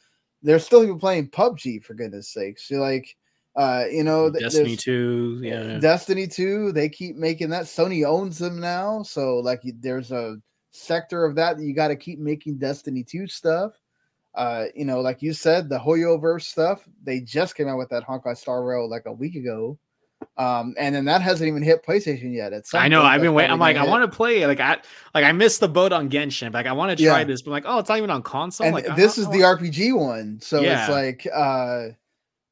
They're 0.43 0.59
still 0.59 0.81
people 0.81 0.99
playing 0.99 1.31
PUBG 1.31 1.85
for 1.85 1.95
goodness 1.95 2.33
sakes. 2.33 2.67
So 2.67 2.77
like, 2.77 3.17
uh, 3.57 3.85
you 3.91 4.05
know, 4.05 4.31
Destiny 4.31 4.77
two, 4.77 5.41
yeah. 5.43 5.79
Destiny 5.79 6.27
2, 6.27 6.73
they 6.73 6.89
keep 6.89 7.17
making 7.17 7.51
that. 7.51 7.65
Sony 7.65 8.07
owns 8.07 8.39
them 8.39 8.61
now. 8.61 9.03
So, 9.03 9.39
like, 9.39 9.61
there's 9.81 10.13
a 10.13 10.37
sector 10.71 11.25
of 11.25 11.35
that 11.37 11.57
that 11.57 11.65
you 11.65 11.75
got 11.75 11.89
to 11.89 11.97
keep 11.97 12.19
making 12.19 12.59
Destiny 12.59 13.03
2 13.03 13.27
stuff. 13.27 13.73
Uh, 14.35 14.67
you 14.75 14.85
know, 14.85 15.01
like 15.01 15.23
you 15.23 15.33
said, 15.33 15.69
the 15.69 15.79
Hoyoverse 15.79 16.43
stuff, 16.43 16.87
they 17.03 17.21
just 17.21 17.57
came 17.57 17.69
out 17.69 17.79
with 17.79 17.89
that 17.91 18.07
Honkai 18.07 18.37
Star 18.37 18.65
Rail 18.65 18.89
like 18.89 19.07
a 19.07 19.13
week 19.13 19.35
ago. 19.35 19.77
Um, 20.37 20.75
and 20.79 20.95
then 20.95 21.05
that 21.07 21.23
hasn't 21.23 21.49
even 21.49 21.63
hit 21.63 21.85
PlayStation 21.85 22.35
yet. 22.35 22.53
It's 22.53 22.75
I 22.75 22.89
know. 22.89 23.03
I've 23.03 23.23
been 23.23 23.35
waiting. 23.35 23.51
I'm 23.51 23.59
like, 23.59 23.77
I 23.77 23.85
want 23.85 24.11
to 24.11 24.17
play. 24.17 24.47
Like 24.47 24.61
I 24.61 24.77
like 25.15 25.25
I 25.25 25.33
missed 25.33 25.61
the 25.61 25.69
boat 25.69 25.93
on 25.93 26.11
Genshin. 26.11 26.53
Like 26.53 26.67
I 26.67 26.73
want 26.73 26.97
to 26.97 27.05
try 27.05 27.19
Yeah. 27.21 27.25
this. 27.25 27.43
But 27.43 27.51
like, 27.53 27.65
oh, 27.67 27.79
it's 27.79 27.89
not 27.89 27.99
even 27.99 28.11
on 28.11 28.23
console. 28.23 28.67
And 28.67 28.75
like 28.75 28.97
this 28.97 29.19
is 29.19 29.29
the. 29.31 29.39
RPG 29.39 29.97
one. 29.97 30.39
So 30.41 30.61
Yeah. 30.61 30.83
it's 30.83 30.91
like, 30.91 31.27
uh, 31.35 31.89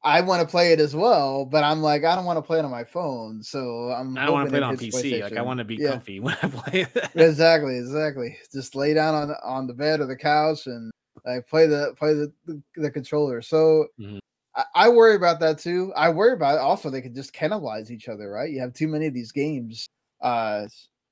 I 0.03 0.21
want 0.21 0.41
to 0.41 0.47
play 0.47 0.71
it 0.71 0.79
as 0.79 0.95
well, 0.95 1.45
but 1.45 1.63
I'm 1.63 1.81
like, 1.81 2.05
I 2.05 2.15
don't 2.15 2.25
want 2.25 2.37
to 2.37 2.41
play 2.41 2.59
it 2.59 2.65
on 2.65 2.71
my 2.71 2.85
phone. 2.85 3.43
So 3.43 3.89
I'm. 3.91 4.17
I 4.17 4.25
don't 4.25 4.33
want 4.33 4.47
to 4.47 4.49
play 4.51 4.59
it 4.59 4.63
on 4.63 4.77
PC. 4.77 5.21
Like 5.21 5.37
I 5.37 5.41
want 5.41 5.57
to 5.57 5.65
be 5.65 5.75
Yeah. 5.77 5.89
comfy 5.91 6.19
when 6.21 6.35
I 6.41 6.47
play 6.47 6.83
that. 6.93 7.15
exactly 7.15 7.77
exactly 7.77 8.37
just 8.53 8.75
lay 8.75 8.93
down 8.93 9.15
on 9.15 9.35
on 9.43 9.67
the 9.67 9.73
bed 9.73 9.99
or 9.99 10.05
the 10.05 10.15
couch 10.15 10.67
and 10.67 10.91
like 11.25 11.47
play 11.47 11.65
the 11.67 11.93
play 11.97 12.13
the 12.13 12.31
the, 12.45 12.61
the 12.75 12.91
controller 12.91 13.41
so 13.41 13.87
Mhm. 13.99 14.19
I, 14.55 14.63
I 14.75 14.89
worry 14.89 15.15
about 15.15 15.39
that 15.41 15.57
too 15.59 15.91
i 15.95 16.09
worry 16.09 16.33
about 16.33 16.55
it. 16.55 16.61
also 16.61 16.89
they 16.89 17.01
could 17.01 17.15
just 17.15 17.33
cannibalize 17.33 17.89
each 17.91 18.07
other 18.09 18.29
right 18.29 18.49
you 18.51 18.59
have 18.61 18.73
too 18.73 18.87
many 18.87 19.07
of 19.07 19.13
these 19.13 19.31
games 19.31 19.87
uh 20.21 20.67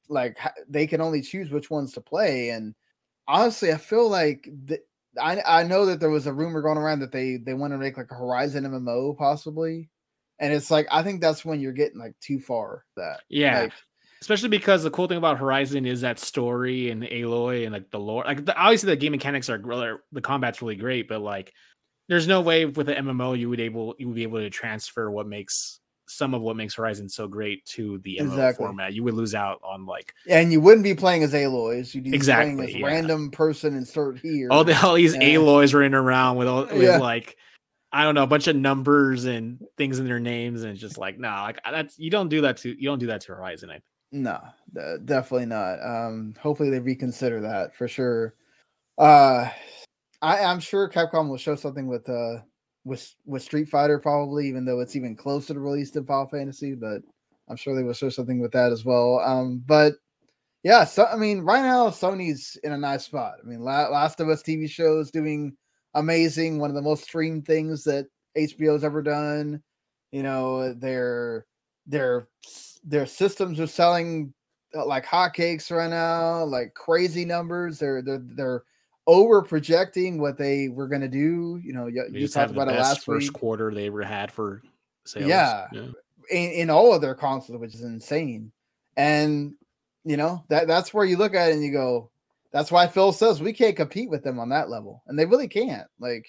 like 0.08 0.38
they 0.70 0.86
can 0.88 1.02
only 1.02 1.22
choose 1.22 1.50
which 1.52 1.70
ones 1.70 1.94
to 1.94 2.02
play 2.02 2.50
and 2.52 2.74
honestly 3.28 3.72
i 3.74 3.78
feel 3.78 4.08
like 4.08 4.48
th- 4.68 4.82
I, 5.22 5.42
I 5.46 5.64
know 5.64 5.86
that 5.86 6.00
there 6.00 6.10
was 6.10 6.28
a 6.28 6.34
rumor 6.34 6.62
going 6.62 6.78
around 6.78 7.00
that 7.00 7.12
they 7.12 7.38
they 7.38 7.54
want 7.54 7.74
to 7.74 7.78
make 7.78 7.98
like 7.98 8.12
a 8.12 8.16
horizon 8.16 8.64
mmo 8.66 9.18
possibly 9.18 9.90
and 10.40 10.54
it's 10.54 10.70
like 10.72 10.88
i 10.92 11.02
think 11.04 11.22
that's 11.22 11.44
when 11.44 11.60
you're 11.60 11.72
getting 11.74 12.00
like 12.00 12.14
too 12.20 12.40
far 12.40 12.86
that 12.96 13.22
Yeah. 13.30 13.62
like, 13.62 13.74
Especially 14.20 14.50
because 14.50 14.82
the 14.84 14.90
cool 14.90 15.08
thing 15.08 15.20
about 15.20 15.38
Horizon 15.38 15.86
is 15.86 16.02
that 16.02 16.18
story 16.18 16.90
and 16.90 17.04
Aloy 17.04 17.66
and 17.66 17.72
like 17.72 17.92
the 17.92 18.00
lore. 18.00 18.24
Like 18.26 18.46
the, 18.46 18.58
obviously 18.58 18.88
the 18.88 18.96
game 18.96 19.12
mechanics 19.12 19.48
are 19.48 19.60
gr- 19.60 20.02
the 20.12 20.22
combat's 20.22 20.60
really 20.60 20.76
great, 20.76 21.08
but 21.08 21.22
like 21.22 21.54
there's 22.10 22.28
no 22.28 22.42
way 22.42 22.66
with 22.66 22.90
an 22.90 23.06
MMO 23.06 23.38
you 23.38 23.48
would 23.48 23.60
able 23.60 23.94
you 24.00 24.08
would 24.08 24.16
be 24.16 24.24
able 24.24 24.40
to 24.40 24.50
transfer 24.50 25.12
what 25.12 25.28
makes 25.28 25.80
some 26.08 26.34
of 26.34 26.42
what 26.42 26.56
makes 26.56 26.74
Horizon 26.76 27.10
so 27.10 27.28
great 27.28 27.66
to 27.66 27.98
the 28.00 28.18
MMO 28.22 28.26
Exactly. 28.28 28.66
format. 28.66 28.94
You 28.94 29.04
would 29.04 29.14
lose 29.14 29.36
out 29.36 29.60
on 29.64 29.86
like 29.86 30.14
And 30.30 30.52
you 30.52 30.62
wouldn't 30.62 30.84
be 30.84 30.94
playing 30.96 31.24
as 31.24 31.34
Aloys. 31.34 31.94
You'd 31.94 32.04
be 32.06 32.10
playing 32.12 32.14
Exactly, 32.16 32.66
as 32.68 32.76
yeah. 32.76 32.86
random 32.86 33.30
person 33.32 33.76
insert 33.76 34.18
here. 34.20 34.48
all 34.52 34.64
the 34.64 34.80
all 34.86 34.94
these 34.96 35.16
Yeah. 35.16 35.22
Aloys 35.38 35.74
running 35.74 35.94
around 35.94 36.38
with 36.38 36.48
all 36.48 36.66
with 36.66 36.82
Yeah. 36.82 36.98
like 36.98 37.38
I 37.92 38.04
don't 38.04 38.16
know 38.16 38.24
a 38.24 38.28
bunch 38.28 38.48
of 38.48 38.56
numbers 38.56 39.26
and 39.26 39.66
things 39.78 40.00
in 40.00 40.06
their 40.06 40.20
names 40.20 40.64
and 40.64 40.72
it's 40.74 40.82
just 40.82 40.98
like 40.98 41.18
no 41.20 41.30
like 41.30 41.60
that's 41.70 41.98
you 42.00 42.10
don't 42.10 42.30
do 42.30 42.42
that 42.42 42.58
to 42.58 42.70
you 42.70 42.88
don't 42.88 43.00
do 43.00 43.08
that 43.08 43.22
to 43.22 43.34
Horizon. 43.34 43.70
I 43.70 43.82
No, 44.12 44.40
definitely 45.06 45.46
not. 45.48 45.80
Um, 45.86 46.34
hopefully 46.40 46.70
they 46.70 46.80
reconsider 46.80 47.42
that 47.42 47.76
for 47.76 47.88
sure. 47.88 48.36
Uh, 48.98 49.50
I, 50.22 50.40
I'm 50.44 50.60
sure 50.60 50.90
Capcom 50.90 51.30
will 51.30 51.38
show 51.38 51.56
something 51.56 51.88
with 51.88 52.08
uh 52.10 52.38
with 52.88 53.14
with 53.26 53.44
Street 53.44 53.70
Fighter 53.70 54.00
probably, 54.00 54.48
even 54.48 54.66
though 54.66 54.80
it's 54.80 54.96
even 54.96 55.16
closer 55.16 55.54
to 55.54 55.60
release 55.60 55.92
than 55.92 56.06
Final 56.06 56.28
Fantasy, 56.28 56.74
but 56.74 57.02
I'm 57.50 57.58
sure 57.58 57.76
they 57.76 57.84
will 57.84 57.94
show 57.94 58.10
something 58.10 58.40
with 58.40 58.52
that 58.54 58.72
as 58.72 58.86
well. 58.86 59.20
Um, 59.20 59.62
but 59.66 59.94
yeah, 60.64 60.86
so 60.86 61.06
I 61.06 61.18
mean, 61.18 61.42
right 61.42 61.62
now 61.62 61.90
Sony's 61.90 62.58
in 62.64 62.72
a 62.72 62.78
nice 62.78 63.04
spot. 63.04 63.36
I 63.44 63.48
mean, 63.48 63.60
La- 63.60 63.90
Last 63.90 64.20
of 64.20 64.30
Us 64.30 64.42
TV 64.42 64.70
show 64.70 65.00
is 65.00 65.12
doing 65.12 65.56
amazing, 65.94 66.60
one 66.60 66.70
of 66.70 66.76
the 66.76 66.82
most 66.82 67.04
streamed 67.04 67.46
things 67.46 67.84
that 67.84 68.08
HBO's 68.38 68.84
ever 68.84 69.02
done. 69.02 69.62
You 70.12 70.24
know, 70.24 70.74
their 70.74 71.46
their 71.86 72.30
their 72.84 73.06
systems 73.06 73.60
are 73.60 73.68
selling 73.68 74.34
uh, 74.76 74.86
like 74.86 75.06
hotcakes 75.06 75.72
right 75.72 75.90
now, 75.90 76.44
like 76.46 76.74
crazy 76.74 77.26
numbers. 77.26 77.80
They're 77.80 78.02
they're 78.02 78.24
they're 78.24 78.64
over 79.08 79.42
projecting 79.42 80.20
what 80.20 80.38
they 80.38 80.68
were 80.68 80.88
going 80.88 81.02
to 81.02 81.08
do. 81.08 81.60
You 81.64 81.74
know, 81.74 81.88
you, 81.88 82.06
you 82.12 82.28
talked 82.28 82.52
about 82.52 82.68
it 82.68 82.80
last 82.80 83.06
first 83.06 83.30
week. 83.30 83.34
quarter 83.34 83.74
they 83.74 83.88
ever 83.88 84.04
had 84.04 84.32
for 84.32 84.62
sales. 85.06 85.28
Yeah, 85.28 85.68
yeah. 85.72 85.88
In, 86.30 86.52
in 86.52 86.70
all 86.70 86.94
of 86.94 87.02
their 87.02 87.16
consoles, 87.16 87.60
which 87.60 87.74
is 87.74 87.82
insane. 87.82 88.52
And 88.98 89.54
you 90.04 90.18
know 90.18 90.44
that 90.50 90.68
that's 90.68 90.94
where 90.94 91.06
you 91.06 91.18
look 91.18 91.34
at 91.34 91.50
it 91.50 91.56
and 91.56 91.64
you 91.64 91.72
go, 91.72 92.10
that's 92.52 92.72
why 92.72 92.88
Phil 92.88 93.12
says 93.12 93.42
we 93.42 93.54
can't 93.54 93.76
compete 93.76 94.10
with 94.10 94.24
them 94.24 94.40
on 94.40 94.50
that 94.50 94.70
level, 94.70 95.04
and 95.08 95.18
they 95.18 95.26
really 95.26 95.48
can't. 95.48 95.88
Like 96.00 96.28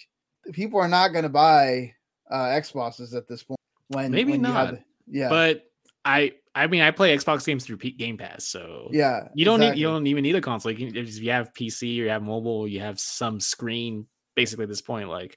people 0.53 0.81
are 0.81 0.89
not 0.89 1.13
going 1.13 1.25
to 1.25 1.29
buy 1.29 1.95
uh 2.31 2.47
Xboxes 2.47 3.15
at 3.15 3.27
this 3.27 3.43
point. 3.43 3.59
When 3.89 4.11
maybe 4.13 4.33
when 4.33 4.43
not, 4.43 4.73
the, 4.73 4.83
yeah, 5.07 5.29
but 5.29 5.68
I 6.09 6.33
I 6.55 6.67
mean 6.67 6.81
I 6.81 6.91
play 6.91 7.15
Xbox 7.15 7.47
games 7.47 7.67
through 7.67 7.77
P- 7.77 7.91
Game 7.91 8.17
Pass, 8.17 8.45
so 8.45 8.89
yeah, 8.91 9.29
you 9.35 9.45
don't 9.45 9.61
exactly. 9.61 9.77
need 9.77 9.81
you 9.81 9.87
don't 9.89 10.07
even 10.07 10.23
need 10.23 10.37
a 10.37 10.41
console. 10.41 10.73
You 10.73 10.87
can, 10.87 10.97
if 10.97 11.21
you 11.21 11.31
have 11.31 11.53
PC 11.53 11.83
or 11.83 12.05
you 12.05 12.09
have 12.09 12.23
mobile, 12.23 12.67
you 12.67 12.81
have 12.81 12.99
some 12.99 13.39
screen. 13.39 14.07
Basically, 14.35 14.63
at 14.63 14.69
this 14.69 14.81
point, 14.81 15.09
like 15.09 15.37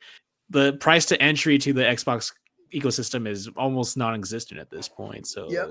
the 0.49 0.73
price 0.73 1.05
to 1.07 1.21
entry 1.21 1.57
to 1.57 1.73
the 1.73 1.81
Xbox 1.81 2.31
ecosystem 2.73 3.27
is 3.27 3.49
almost 3.57 3.97
non-existent 3.97 4.59
at 4.59 4.69
this 4.69 4.87
point. 4.87 5.27
So 5.27 5.49
yep. 5.51 5.69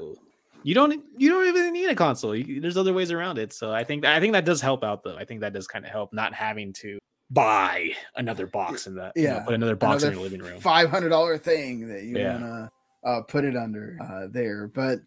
you 0.65 0.75
don't 0.75 1.03
you 1.17 1.31
don't 1.31 1.47
even 1.47 1.73
need 1.73 1.89
a 1.89 1.95
console. 1.95 2.37
You, 2.37 2.61
there's 2.61 2.77
other 2.77 2.93
ways 2.93 3.11
around 3.11 3.39
it. 3.39 3.55
So 3.55 3.73
I 3.73 3.85
think 3.85 4.05
I 4.05 4.21
think 4.21 4.35
that 4.35 4.45
does 4.45 4.61
help 4.61 4.85
out 4.85 5.03
though. 5.03 5.17
I 5.17 5.25
think 5.25 5.41
that 5.41 5.55
does 5.55 5.67
kind 5.67 5.85
of 5.85 5.91
help 5.91 6.13
not 6.13 6.35
having 6.35 6.75
to 6.75 6.99
buy 7.31 7.91
another 8.17 8.47
box 8.47 8.87
in 8.87 8.97
that. 8.97 9.13
Yeah, 9.17 9.23
you 9.23 9.29
know, 9.41 9.45
put 9.47 9.55
another 9.55 9.77
box 9.77 10.03
another 10.03 10.13
in 10.13 10.21
your 10.21 10.29
living 10.29 10.47
room. 10.47 10.61
Five 10.61 10.91
hundred 10.91 11.09
dollar 11.09 11.39
thing 11.39 11.89
that 11.89 12.03
you 12.03 12.19
yeah. 12.19 12.35
wanna 12.35 12.71
uh, 13.05 13.23
put 13.23 13.45
it 13.45 13.57
under 13.57 13.99
uh, 14.03 14.27
there. 14.31 14.69
But 14.69 15.01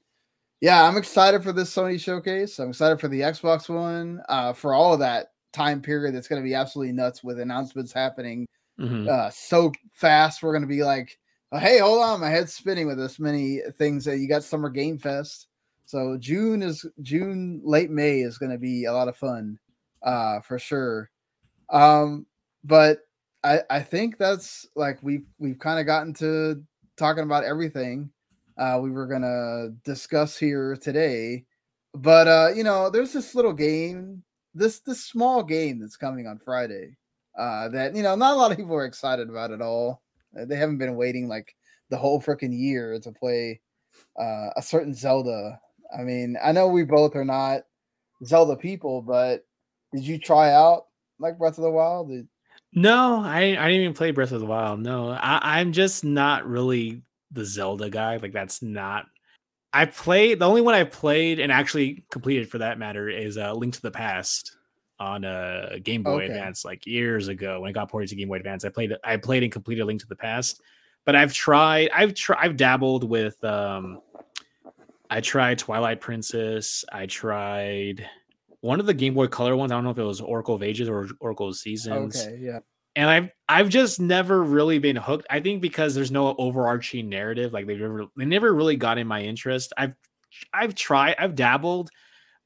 yeah, 0.62 0.88
I'm 0.88 0.98
excited 0.98 1.44
for 1.44 1.52
this 1.52 1.74
Sony 1.74 2.00
showcase. 2.00 2.60
I'm 2.60 2.70
excited 2.70 3.00
for 3.00 3.08
the 3.08 3.22
Xbox 3.22 3.70
One. 3.70 4.22
Uh, 4.30 4.54
for 4.54 4.74
all 4.74 4.94
of 4.94 5.00
that 5.00 5.28
time 5.52 5.82
period, 5.82 6.16
that's 6.16 6.28
going 6.28 6.42
to 6.42 6.48
be 6.48 6.56
absolutely 6.56 6.94
nuts 6.94 7.24
with 7.24 7.40
announcements 7.40 7.92
happening 7.92 8.48
mm-hmm. 8.80 9.08
uh, 9.10 9.30
so 9.30 9.72
fast. 9.92 10.42
We're 10.42 10.54
going 10.54 10.62
to 10.62 10.68
be 10.68 10.84
like, 10.84 11.18
oh, 11.52 11.60
hey, 11.60 11.80
hold 11.80 12.02
on, 12.02 12.22
my 12.22 12.30
head's 12.30 12.54
spinning 12.54 12.88
with 12.88 12.98
this 12.98 13.20
many 13.20 13.60
things. 13.78 14.06
That 14.06 14.20
you 14.20 14.28
got 14.28 14.44
Summer 14.44 14.70
Game 14.70 14.98
Fest. 14.98 15.48
So 15.86 16.18
June 16.18 16.64
is 16.64 16.86
June, 17.02 17.62
late 17.64 17.92
May 17.92 18.22
is 18.22 18.38
going 18.38 18.52
to 18.52 18.58
be 18.58 18.86
a 18.86 18.94
lot 18.94 19.08
of 19.08 19.18
fun, 19.18 19.60
uh, 20.02 20.40
for 20.40 20.58
sure. 20.58 21.10
Um, 21.70 22.26
but 22.64 23.00
I 23.44 23.62
I 23.70 23.82
think 23.82 24.18
that's 24.18 24.66
like 24.76 25.00
we've 25.04 25.26
we've 25.40 25.60
kind 25.60 25.80
of 25.80 25.86
gotten 25.86 26.14
to 26.16 26.64
talking 27.04 27.26
about 27.26 27.44
everything 27.44 28.10
uh, 28.58 28.80
we 28.82 28.90
were 28.90 29.06
gonna 29.06 29.72
discuss 29.84 30.38
here 30.38 30.78
today. 30.82 31.44
But 31.94 32.30
uh, 32.30 32.50
you 32.56 32.64
know, 32.64 32.90
there's 32.90 33.12
this 33.12 33.36
little 33.36 33.52
game, 33.52 34.24
this 34.54 34.80
this 34.80 35.04
small 35.04 35.44
game 35.44 35.82
that's 35.82 35.98
coming 35.98 36.28
on 36.28 36.40
Friday. 36.40 36.96
Uh, 37.38 37.68
that 37.70 37.94
you 37.94 38.04
know, 38.04 38.16
not 38.16 38.34
a 38.34 38.38
lot 38.38 38.52
of 38.52 38.58
people 38.58 38.76
are 38.76 38.86
excited 38.86 39.30
about 39.30 39.52
at 39.52 39.62
all. 39.62 40.02
Uh, 40.40 40.46
they 40.46 40.56
haven't 40.56 40.78
been 40.78 40.96
waiting 40.96 41.28
like 41.28 41.54
the 41.90 41.98
whole 41.98 42.22
freaking 42.22 42.58
year 42.58 42.98
to 43.02 43.12
play 43.12 43.60
uh, 44.18 44.52
a 44.56 44.62
certain 44.62 44.94
Zelda. 44.94 45.60
I 45.98 46.04
mean, 46.04 46.38
I 46.42 46.54
know 46.54 46.70
we 46.70 46.86
both 46.86 47.18
are 47.18 47.26
not 47.26 47.64
Zelda 48.24 48.56
people, 48.56 49.02
but 49.02 49.46
did 49.92 50.08
you 50.08 50.18
try 50.18 50.54
out 50.54 50.86
like 51.20 51.38
Breath 51.38 51.58
of 51.58 51.66
the 51.66 51.70
Wild? 51.70 52.12
Did... 52.12 52.30
No, 52.76 53.22
I 53.24 53.40
I 53.40 53.68
didn't 53.68 53.82
even 53.82 53.94
play 53.94 54.12
Breath 54.12 54.32
of 54.32 54.40
the 54.40 54.46
Wild. 54.46 54.80
No, 54.80 55.10
I, 55.10 55.60
I'm 55.60 55.72
just 55.72 56.04
not 56.04 56.48
really 56.48 57.02
the 57.32 57.46
Zelda 57.46 57.90
guy. 57.90 58.18
Like 58.18 58.34
that's 58.34 58.62
not. 58.62 59.06
I 59.74 59.86
played 59.86 60.40
the 60.40 60.48
only 60.48 60.62
one 60.62 60.76
I 60.76 60.84
played 60.84 61.40
and 61.40 61.52
actually 61.52 62.04
completed 62.12 62.50
for 62.50 62.60
that 62.60 62.78
matter 62.78 63.10
is 63.10 63.38
uh, 63.38 63.54
Link 63.54 63.74
to 63.74 63.82
the 63.82 63.92
Past 63.92 64.56
on 65.00 65.24
a 65.24 65.28
uh, 65.28 65.80
Game 65.84 66.04
Boy 66.04 66.24
okay. 66.24 66.28
Advance 66.28 66.64
like 66.64 66.86
years 66.86 67.28
ago 67.28 67.62
when 67.62 67.72
it 67.72 67.74
got 67.74 67.90
ported 67.90 68.10
to 68.10 68.16
Game 68.16 68.28
Boy 68.28 68.38
Advance. 68.38 68.66
I 68.66 68.70
played 68.70 68.94
I 69.04 69.18
played 69.18 69.44
and 69.44 69.52
completed 69.52 69.86
Link 69.86 70.02
to 70.02 70.08
the 70.08 70.16
Past, 70.16 70.62
but 71.06 71.16
I've 71.16 71.34
tried 71.34 71.90
I've 71.94 72.14
tried 72.14 72.40
I've 72.42 72.58
dabbled 72.58 73.04
with 73.04 73.44
um 73.44 74.02
I 75.10 75.22
tried 75.22 75.60
Twilight 75.60 76.02
Princess. 76.02 76.86
I 76.92 77.06
tried 77.06 78.08
one 78.64 78.80
of 78.80 78.86
the 78.86 78.94
Game 78.94 79.14
Boy 79.14 79.28
Color 79.28 79.56
ones. 79.56 79.72
I 79.72 79.76
don't 79.76 79.84
know 79.84 79.92
if 79.92 79.98
it 79.98 80.04
was 80.04 80.22
Oracle 80.22 80.56
of 80.56 80.64
Ages 80.64 80.90
or 80.90 81.08
Oracle 81.20 81.50
of 81.50 81.56
Seasons. 81.56 82.26
Okay, 82.26 82.38
yeah 82.40 82.60
and 82.96 83.10
I've 83.10 83.32
I've 83.50 83.70
just 83.70 84.00
never 84.00 84.44
really 84.44 84.80
been 84.80 84.96
hooked. 84.96 85.26
I 85.30 85.40
think 85.40 85.62
because 85.62 85.96
there's 85.96 86.12
no 86.12 86.36
overarching 86.38 87.10
narrative, 87.10 87.54
like 87.54 87.68
they've 87.68 87.80
never 87.80 88.06
they 88.16 88.26
never 88.26 88.54
really 88.54 88.76
got 88.76 88.98
in 88.98 89.08
my 89.08 89.22
interest. 89.22 89.74
I've 89.78 89.96
I've 90.54 90.76
tried, 90.76 91.16
I've 91.18 91.36
dabbled, 91.36 91.90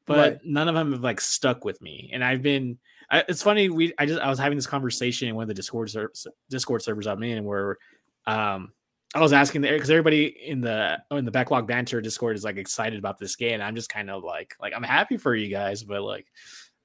but 0.05 0.17
right. 0.17 0.39
none 0.45 0.67
of 0.67 0.75
them 0.75 0.93
have 0.93 1.01
like 1.01 1.21
stuck 1.21 1.65
with 1.65 1.81
me. 1.81 2.11
And 2.13 2.23
I've 2.23 2.41
been 2.41 2.77
I, 3.09 3.23
it's 3.27 3.43
funny 3.43 3.69
we 3.69 3.93
I 3.97 4.05
just 4.05 4.21
I 4.21 4.29
was 4.29 4.39
having 4.39 4.57
this 4.57 4.67
conversation 4.67 5.27
in 5.27 5.35
one 5.35 5.43
of 5.43 5.49
the 5.49 5.53
Discord 5.53 5.89
ser- 5.89 6.13
Discord 6.49 6.81
servers 6.81 7.07
I'm 7.07 7.23
in 7.23 7.43
where 7.43 7.77
um 8.25 8.71
I 9.15 9.21
was 9.21 9.33
asking 9.33 9.61
there 9.61 9.73
because 9.73 9.89
everybody 9.89 10.25
in 10.25 10.61
the 10.61 11.01
in 11.11 11.25
the 11.25 11.31
backlog 11.31 11.65
banter 11.65 12.01
Discord 12.01 12.35
is 12.35 12.43
like 12.43 12.57
excited 12.57 12.99
about 12.99 13.17
this 13.17 13.35
game. 13.35 13.53
And 13.53 13.63
I'm 13.63 13.75
just 13.75 13.89
kind 13.89 14.09
of 14.09 14.23
like 14.23 14.55
like 14.59 14.73
I'm 14.75 14.83
happy 14.83 15.17
for 15.17 15.33
you 15.33 15.49
guys, 15.49 15.83
but 15.83 16.01
like 16.01 16.27